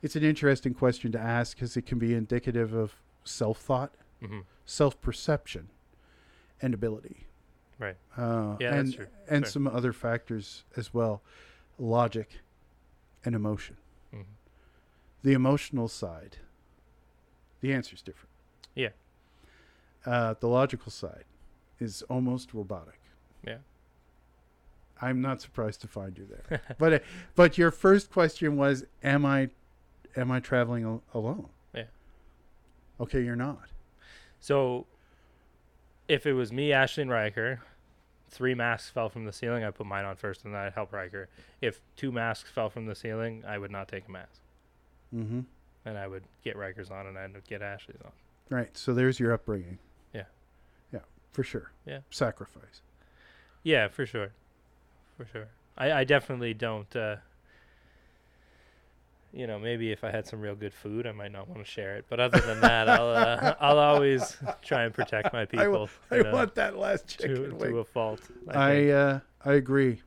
It's 0.03 0.15
an 0.15 0.23
interesting 0.23 0.75
question 0.75 1.11
to 1.13 1.19
ask 1.19 1.57
because 1.57 1.77
it 1.77 1.87
can 1.87 1.99
be 1.99 2.15
indicative 2.15 2.75
of 2.75 2.95
self 3.25 3.59
thought, 3.59 3.93
hmm 4.25 4.41
self 4.65 5.01
perception, 5.01 5.69
and 6.61 6.75
ability. 6.75 7.27
Right. 7.79 7.97
Uh, 8.17 8.57
Yeah, 8.59 8.71
that's 8.71 8.81
and 8.89 8.95
true. 8.95 9.07
and 9.29 9.47
some 9.47 9.67
other 9.67 9.93
factors 9.93 10.65
as 10.77 10.93
well, 10.93 11.23
logic, 11.79 12.41
and 13.25 13.35
emotion 13.35 13.77
the 15.27 15.33
emotional 15.33 15.89
side 15.89 16.37
The 17.61 17.73
answer 17.73 17.97
is 17.97 18.01
different. 18.01 18.31
Yeah. 18.77 18.91
Uh, 20.05 20.35
the 20.39 20.47
logical 20.47 20.93
side 20.93 21.25
is 21.81 22.03
almost 22.03 22.55
robotic. 22.55 23.01
Yeah. 23.45 23.57
I'm 25.03 25.21
not 25.21 25.41
surprised 25.43 25.81
to 25.81 25.89
find 25.89 26.17
you 26.17 26.29
there. 26.31 26.63
but 26.79 26.93
uh, 26.93 26.99
but 27.35 27.59
your 27.59 27.73
first 27.73 28.09
question 28.13 28.57
was, 28.57 28.85
am 29.03 29.27
I 29.27 29.51
am 30.17 30.31
I 30.31 30.39
traveling 30.39 30.85
al- 30.85 31.03
alone? 31.13 31.49
Yeah. 31.75 31.91
Okay, 33.01 33.25
you're 33.25 33.35
not. 33.35 33.69
So, 34.39 34.87
if 36.07 36.25
it 36.25 36.35
was 36.35 36.53
me, 36.53 36.73
Ashley, 36.73 37.03
and 37.03 37.11
Riker, 37.11 37.63
three 38.31 38.55
masks 38.55 38.91
fell 38.91 39.09
from 39.09 39.25
the 39.25 39.33
ceiling, 39.33 39.65
I'd 39.65 39.75
put 39.75 39.87
mine 39.87 40.05
on 40.05 40.15
first 40.15 40.45
and 40.45 40.55
then 40.55 40.61
I'd 40.61 40.75
help 40.75 40.93
Riker. 40.93 41.29
If 41.61 41.81
two 41.97 42.13
masks 42.13 42.49
fell 42.49 42.71
from 42.71 42.87
the 42.87 42.95
ceiling, 42.95 43.43
I 43.45 43.59
would 43.59 43.73
not 43.73 43.89
take 43.89 44.07
a 44.07 44.11
mask. 44.13 44.41
Mm-hmm. 45.17 45.41
And 45.85 45.99
I 45.99 46.07
would 46.07 46.25
get 46.43 46.57
Riker's 46.57 46.91
on 46.91 47.07
and 47.07 47.17
I'd 47.17 47.47
get 47.47 47.63
Ashley's 47.63 48.01
on. 48.05 48.11
Right. 48.51 48.77
So 48.77 48.93
there's 48.93 49.19
your 49.19 49.33
upbringing. 49.33 49.79
Yeah. 50.13 50.25
Yeah, 50.93 51.01
for 51.33 51.43
sure. 51.43 51.71
Yeah. 51.87 52.01
Sacrifice. 52.11 52.83
Yeah, 53.63 53.89
for 53.89 54.07
sure. 54.07 54.33
For 55.17 55.27
sure. 55.27 55.49
I, 55.79 55.93
I 55.93 56.05
definitely 56.05 56.55
don't. 56.55 56.95
Uh, 56.95 57.17
you 59.33 59.47
know, 59.47 59.59
maybe 59.59 59.93
if 59.93 60.03
I 60.03 60.11
had 60.11 60.27
some 60.27 60.41
real 60.41 60.55
good 60.55 60.73
food, 60.73 61.07
I 61.07 61.13
might 61.13 61.31
not 61.31 61.47
want 61.49 61.65
to 61.65 61.71
share 61.71 61.97
it. 61.97 62.07
But 62.09 62.21
other 62.21 62.41
than 62.41 62.61
that, 62.61 62.89
I'll 62.89 63.09
uh, 63.11 63.55
I'll 63.61 63.79
always 63.79 64.37
try 64.63 64.85
and 64.85 64.95
protect 64.95 65.33
my 65.33 65.45
people. 65.45 65.89
I 66.11 66.23
want 66.33 66.55
that 66.55 66.79
last 66.79 67.09
to 67.09 67.19
chicken 67.19 67.59
wing. 67.59 67.73
to 67.73 67.79
a 67.81 67.85
fault. 67.85 68.21
I, 68.49 68.55
I 68.55 68.89
uh, 68.89 69.21
I 69.45 69.53
agree. 69.55 70.01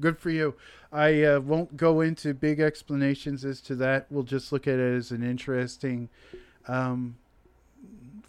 Good 0.00 0.18
for 0.18 0.30
you. 0.30 0.54
I 0.92 1.22
uh, 1.22 1.40
won't 1.40 1.76
go 1.76 2.00
into 2.00 2.34
big 2.34 2.58
explanations 2.58 3.44
as 3.44 3.60
to 3.62 3.74
that. 3.76 4.06
We'll 4.10 4.22
just 4.24 4.50
look 4.52 4.66
at 4.66 4.78
it 4.78 4.96
as 4.96 5.10
an 5.12 5.22
interesting, 5.22 6.08
um, 6.66 7.16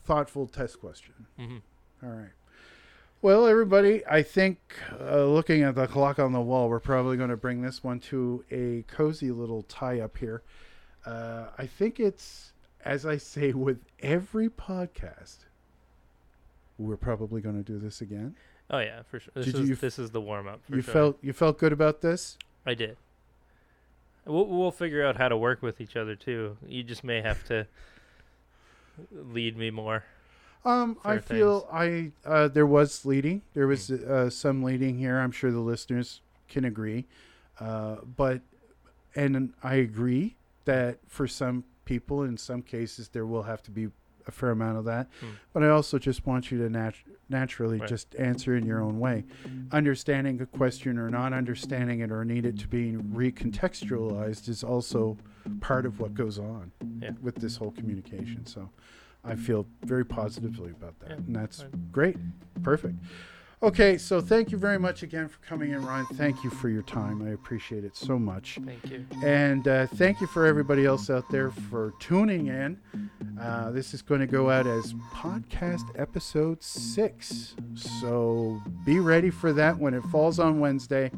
thoughtful 0.05 0.47
test 0.47 0.79
question. 0.79 1.25
Mhm. 1.39 1.61
All 2.03 2.09
right. 2.09 2.31
Well, 3.21 3.45
everybody, 3.47 4.03
I 4.07 4.23
think 4.23 4.59
uh, 4.99 5.25
looking 5.25 5.61
at 5.61 5.75
the 5.75 5.87
clock 5.87 6.17
on 6.17 6.33
the 6.33 6.41
wall, 6.41 6.69
we're 6.69 6.79
probably 6.79 7.17
going 7.17 7.29
to 7.29 7.37
bring 7.37 7.61
this 7.61 7.83
one 7.83 7.99
to 8.01 8.43
a 8.49 8.83
cozy 8.87 9.29
little 9.31 9.61
tie 9.63 9.99
up 9.99 10.17
here. 10.17 10.41
Uh, 11.05 11.45
I 11.57 11.67
think 11.67 11.99
it's, 11.99 12.51
as 12.83 13.05
I 13.05 13.17
say 13.17 13.53
with 13.53 13.79
every 13.99 14.49
podcast, 14.49 15.45
we're 16.79 16.97
probably 16.97 17.41
going 17.41 17.63
to 17.63 17.71
do 17.71 17.77
this 17.77 18.01
again. 18.01 18.35
Oh 18.71 18.79
yeah, 18.79 19.01
for 19.09 19.19
sure. 19.19 19.31
This 19.35 19.47
Did 19.47 19.55
is 19.55 19.69
you- 19.69 19.75
this 19.75 19.99
is 19.99 20.11
the 20.11 20.21
warm 20.21 20.47
up. 20.47 20.61
you 20.69 20.81
sure. 20.81 20.93
felt 20.93 21.17
you 21.21 21.33
felt 21.33 21.57
good 21.59 21.73
about 21.73 22.01
this. 22.01 22.37
I 22.65 22.73
did. 22.73 22.97
We'll 24.25 24.47
we'll 24.47 24.71
figure 24.71 25.05
out 25.05 25.17
how 25.17 25.27
to 25.27 25.37
work 25.37 25.61
with 25.61 25.81
each 25.81 25.95
other 25.95 26.15
too. 26.15 26.57
You 26.65 26.83
just 26.83 27.03
may 27.03 27.21
have 27.21 27.43
to 27.45 27.67
lead 29.11 29.57
me 29.57 29.71
more. 29.71 30.05
Um, 30.63 30.97
I 31.03 31.17
Fair 31.17 31.21
feel 31.21 31.67
I 31.71 32.11
uh, 32.25 32.47
there 32.47 32.67
was 32.67 33.05
leading. 33.05 33.41
There 33.53 33.67
was 33.67 33.91
uh, 33.91 34.29
some 34.29 34.63
leading 34.63 34.97
here. 34.97 35.17
I'm 35.19 35.31
sure 35.31 35.51
the 35.51 35.59
listeners 35.59 36.21
can 36.47 36.65
agree. 36.65 37.07
Uh, 37.59 37.97
but 38.15 38.41
and 39.15 39.53
I 39.63 39.75
agree 39.75 40.35
that 40.65 40.99
for 41.07 41.27
some 41.27 41.63
people, 41.85 42.23
in 42.23 42.37
some 42.37 42.61
cases, 42.61 43.09
there 43.09 43.25
will 43.25 43.43
have 43.43 43.63
to 43.63 43.71
be 43.71 43.89
a 44.27 44.31
fair 44.31 44.51
amount 44.51 44.77
of 44.77 44.85
that. 44.85 45.09
Hmm. 45.19 45.27
But 45.53 45.63
I 45.63 45.69
also 45.69 45.97
just 45.99 46.25
want 46.25 46.51
you 46.51 46.57
to 46.59 46.69
nat- 46.69 46.95
naturally 47.29 47.79
Right. 47.79 47.87
just 47.89 48.15
answer 48.15 48.55
in 48.55 48.65
your 48.65 48.81
own 48.81 48.99
way, 48.99 49.23
understanding 49.71 50.41
a 50.41 50.45
question 50.45 50.97
or 50.97 51.09
not 51.09 51.33
understanding 51.33 51.99
it 52.01 52.11
or 52.11 52.23
need 52.25 52.45
it 52.45 52.57
to 52.59 52.67
be 52.67 52.93
recontextualized 52.93 54.47
is 54.49 54.63
also 54.63 55.17
part 55.59 55.85
of 55.85 55.99
what 55.99 56.13
goes 56.13 56.37
on 56.39 56.71
Yeah. 57.01 57.11
with 57.21 57.35
this 57.35 57.57
whole 57.57 57.71
communication. 57.71 58.45
So 58.45 58.69
I 59.23 59.35
feel 59.35 59.65
very 59.85 60.05
positively 60.05 60.71
about 60.71 60.99
that. 60.99 61.09
Yeah, 61.09 61.15
and 61.17 61.35
that's 61.35 61.61
fine. 61.61 61.87
great. 61.91 62.17
Perfect. 62.63 62.95
Okay, 63.63 63.95
so 63.99 64.19
thank 64.19 64.51
you 64.51 64.57
very 64.57 64.79
much 64.79 65.03
again 65.03 65.27
for 65.27 65.37
coming 65.45 65.71
in, 65.71 65.85
Ryan. 65.85 66.07
Thank 66.13 66.43
you 66.43 66.49
for 66.49 66.67
your 66.67 66.81
time. 66.81 67.21
I 67.21 67.29
appreciate 67.29 67.83
it 67.83 67.95
so 67.95 68.17
much. 68.17 68.57
Thank 68.65 68.89
you. 68.89 69.05
And 69.23 69.67
uh, 69.67 69.85
thank 69.85 70.19
you 70.19 70.25
for 70.25 70.47
everybody 70.47 70.83
else 70.83 71.11
out 71.11 71.29
there 71.29 71.51
for 71.51 71.93
tuning 71.99 72.47
in. 72.47 72.79
Uh, 73.39 73.69
this 73.69 73.93
is 73.93 74.01
going 74.01 74.19
to 74.19 74.25
go 74.25 74.49
out 74.49 74.65
as 74.65 74.93
podcast 75.13 75.83
episode 75.95 76.63
six. 76.63 77.53
So 77.75 78.59
be 78.83 78.99
ready 78.99 79.29
for 79.29 79.53
that 79.53 79.77
when 79.77 79.93
it 79.93 80.03
falls 80.05 80.39
on 80.39 80.59
Wednesday. 80.59 81.11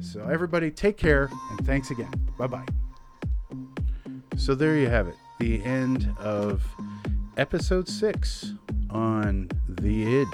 So, 0.00 0.26
everybody, 0.28 0.72
take 0.72 0.96
care 0.96 1.30
and 1.50 1.64
thanks 1.64 1.92
again. 1.92 2.10
Bye 2.36 2.48
bye. 2.48 2.66
So, 4.36 4.56
there 4.56 4.76
you 4.76 4.88
have 4.88 5.06
it. 5.06 5.14
The 5.38 5.62
end 5.62 6.12
of 6.18 6.64
episode 7.36 7.88
six 7.88 8.54
on 8.90 9.48
the 9.68 10.22
id. 10.22 10.28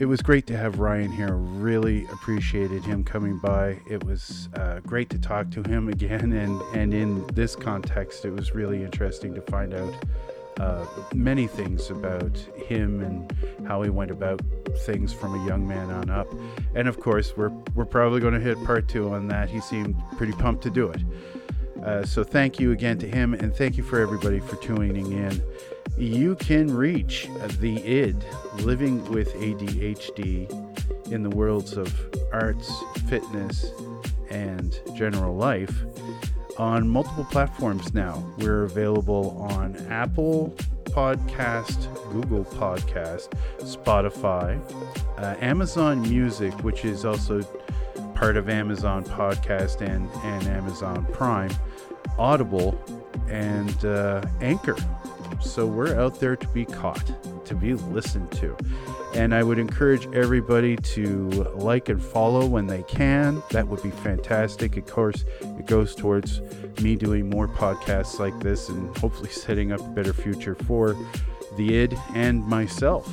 It 0.00 0.06
was 0.06 0.22
great 0.22 0.46
to 0.46 0.56
have 0.56 0.78
Ryan 0.78 1.12
here. 1.12 1.34
Really 1.34 2.06
appreciated 2.06 2.82
him 2.82 3.04
coming 3.04 3.38
by. 3.38 3.78
It 3.86 4.02
was 4.02 4.48
uh, 4.54 4.80
great 4.80 5.10
to 5.10 5.18
talk 5.18 5.50
to 5.50 5.62
him 5.62 5.88
again, 5.96 6.32
and 6.32 6.58
and 6.74 6.94
in 6.94 7.26
this 7.34 7.54
context, 7.54 8.24
it 8.24 8.30
was 8.30 8.54
really 8.54 8.82
interesting 8.82 9.34
to 9.34 9.42
find 9.42 9.74
out 9.74 9.94
uh, 10.58 10.86
many 11.12 11.46
things 11.46 11.90
about 11.90 12.34
him 12.56 13.02
and 13.02 13.66
how 13.68 13.82
he 13.82 13.90
went 13.90 14.10
about 14.10 14.40
things 14.86 15.12
from 15.12 15.38
a 15.38 15.46
young 15.46 15.68
man 15.68 15.90
on 15.90 16.08
up. 16.08 16.28
And 16.74 16.88
of 16.88 16.98
course, 16.98 17.36
we're 17.36 17.52
we're 17.74 17.84
probably 17.84 18.20
going 18.20 18.32
to 18.32 18.40
hit 18.40 18.56
part 18.64 18.88
two 18.88 19.12
on 19.12 19.28
that. 19.28 19.50
He 19.50 19.60
seemed 19.60 19.94
pretty 20.16 20.32
pumped 20.32 20.62
to 20.62 20.70
do 20.70 20.88
it. 20.88 21.02
Uh, 21.84 22.06
so 22.06 22.24
thank 22.24 22.58
you 22.58 22.72
again 22.72 22.96
to 22.98 23.06
him, 23.06 23.34
and 23.34 23.54
thank 23.54 23.76
you 23.76 23.82
for 23.82 24.00
everybody 24.00 24.40
for 24.40 24.56
tuning 24.56 25.12
in. 25.12 25.42
You 25.98 26.36
can 26.36 26.74
reach 26.74 27.28
the 27.60 27.76
id, 27.84 28.24
living 28.62 29.04
with 29.10 29.34
ADHD, 29.34 30.48
in 31.10 31.22
the 31.22 31.30
worlds 31.30 31.76
of 31.76 31.92
arts, 32.32 32.72
fitness, 33.08 33.72
and 34.30 34.78
general 34.94 35.34
life 35.34 35.82
on 36.58 36.88
multiple 36.88 37.24
platforms 37.24 37.92
now. 37.94 38.22
We're 38.38 38.64
available 38.64 39.36
on 39.50 39.76
Apple 39.88 40.54
Podcast, 40.84 41.88
Google 42.12 42.44
Podcast, 42.44 43.30
Spotify, 43.58 44.60
uh, 45.18 45.36
Amazon 45.40 46.02
Music, 46.02 46.52
which 46.62 46.84
is 46.84 47.04
also 47.04 47.42
part 48.14 48.36
of 48.36 48.48
Amazon 48.48 49.04
Podcast 49.04 49.80
and, 49.80 50.08
and 50.24 50.46
Amazon 50.48 51.06
Prime, 51.12 51.50
Audible, 52.18 52.78
and 53.28 53.84
uh, 53.84 54.22
Anchor. 54.40 54.76
So 55.40 55.66
we're 55.66 55.98
out 55.98 56.20
there 56.20 56.36
to 56.36 56.48
be 56.48 56.64
caught, 56.64 57.12
to 57.46 57.54
be 57.54 57.74
listened 57.74 58.30
to. 58.32 58.56
And 59.14 59.34
I 59.34 59.42
would 59.42 59.58
encourage 59.58 60.06
everybody 60.14 60.76
to 60.76 61.28
like 61.54 61.88
and 61.88 62.02
follow 62.02 62.46
when 62.46 62.66
they 62.66 62.82
can. 62.84 63.42
That 63.50 63.66
would 63.66 63.82
be 63.82 63.90
fantastic. 63.90 64.76
Of 64.76 64.86
course, 64.86 65.24
it 65.40 65.66
goes 65.66 65.94
towards 65.94 66.40
me 66.80 66.94
doing 66.96 67.28
more 67.28 67.48
podcasts 67.48 68.18
like 68.18 68.38
this 68.40 68.68
and 68.68 68.96
hopefully 68.98 69.30
setting 69.30 69.72
up 69.72 69.80
a 69.80 69.88
better 69.88 70.12
future 70.12 70.54
for 70.54 70.96
the 71.56 71.74
id 71.74 71.98
and 72.14 72.44
myself. 72.46 73.12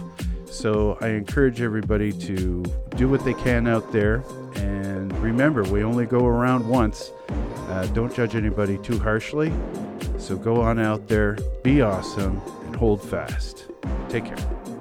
So 0.49 0.97
I 1.01 1.09
encourage 1.09 1.61
everybody 1.61 2.11
to 2.13 2.63
do 2.95 3.07
what 3.07 3.23
they 3.23 3.33
can 3.33 3.67
out 3.67 3.91
there. 3.91 4.23
And 4.55 5.11
remember, 5.19 5.63
we 5.63 5.83
only 5.83 6.05
go 6.05 6.25
around 6.25 6.67
once. 6.67 7.11
Uh, 7.69 7.85
don't 7.87 8.13
judge 8.13 8.35
anybody 8.35 8.77
too 8.79 8.97
harshly. 8.99 9.51
So 10.17 10.35
go 10.35 10.61
on 10.61 10.79
out 10.79 11.07
there, 11.07 11.37
be 11.63 11.81
awesome, 11.81 12.41
and 12.65 12.75
hold 12.75 13.01
fast. 13.01 13.65
Take 14.09 14.25
care. 14.25 14.76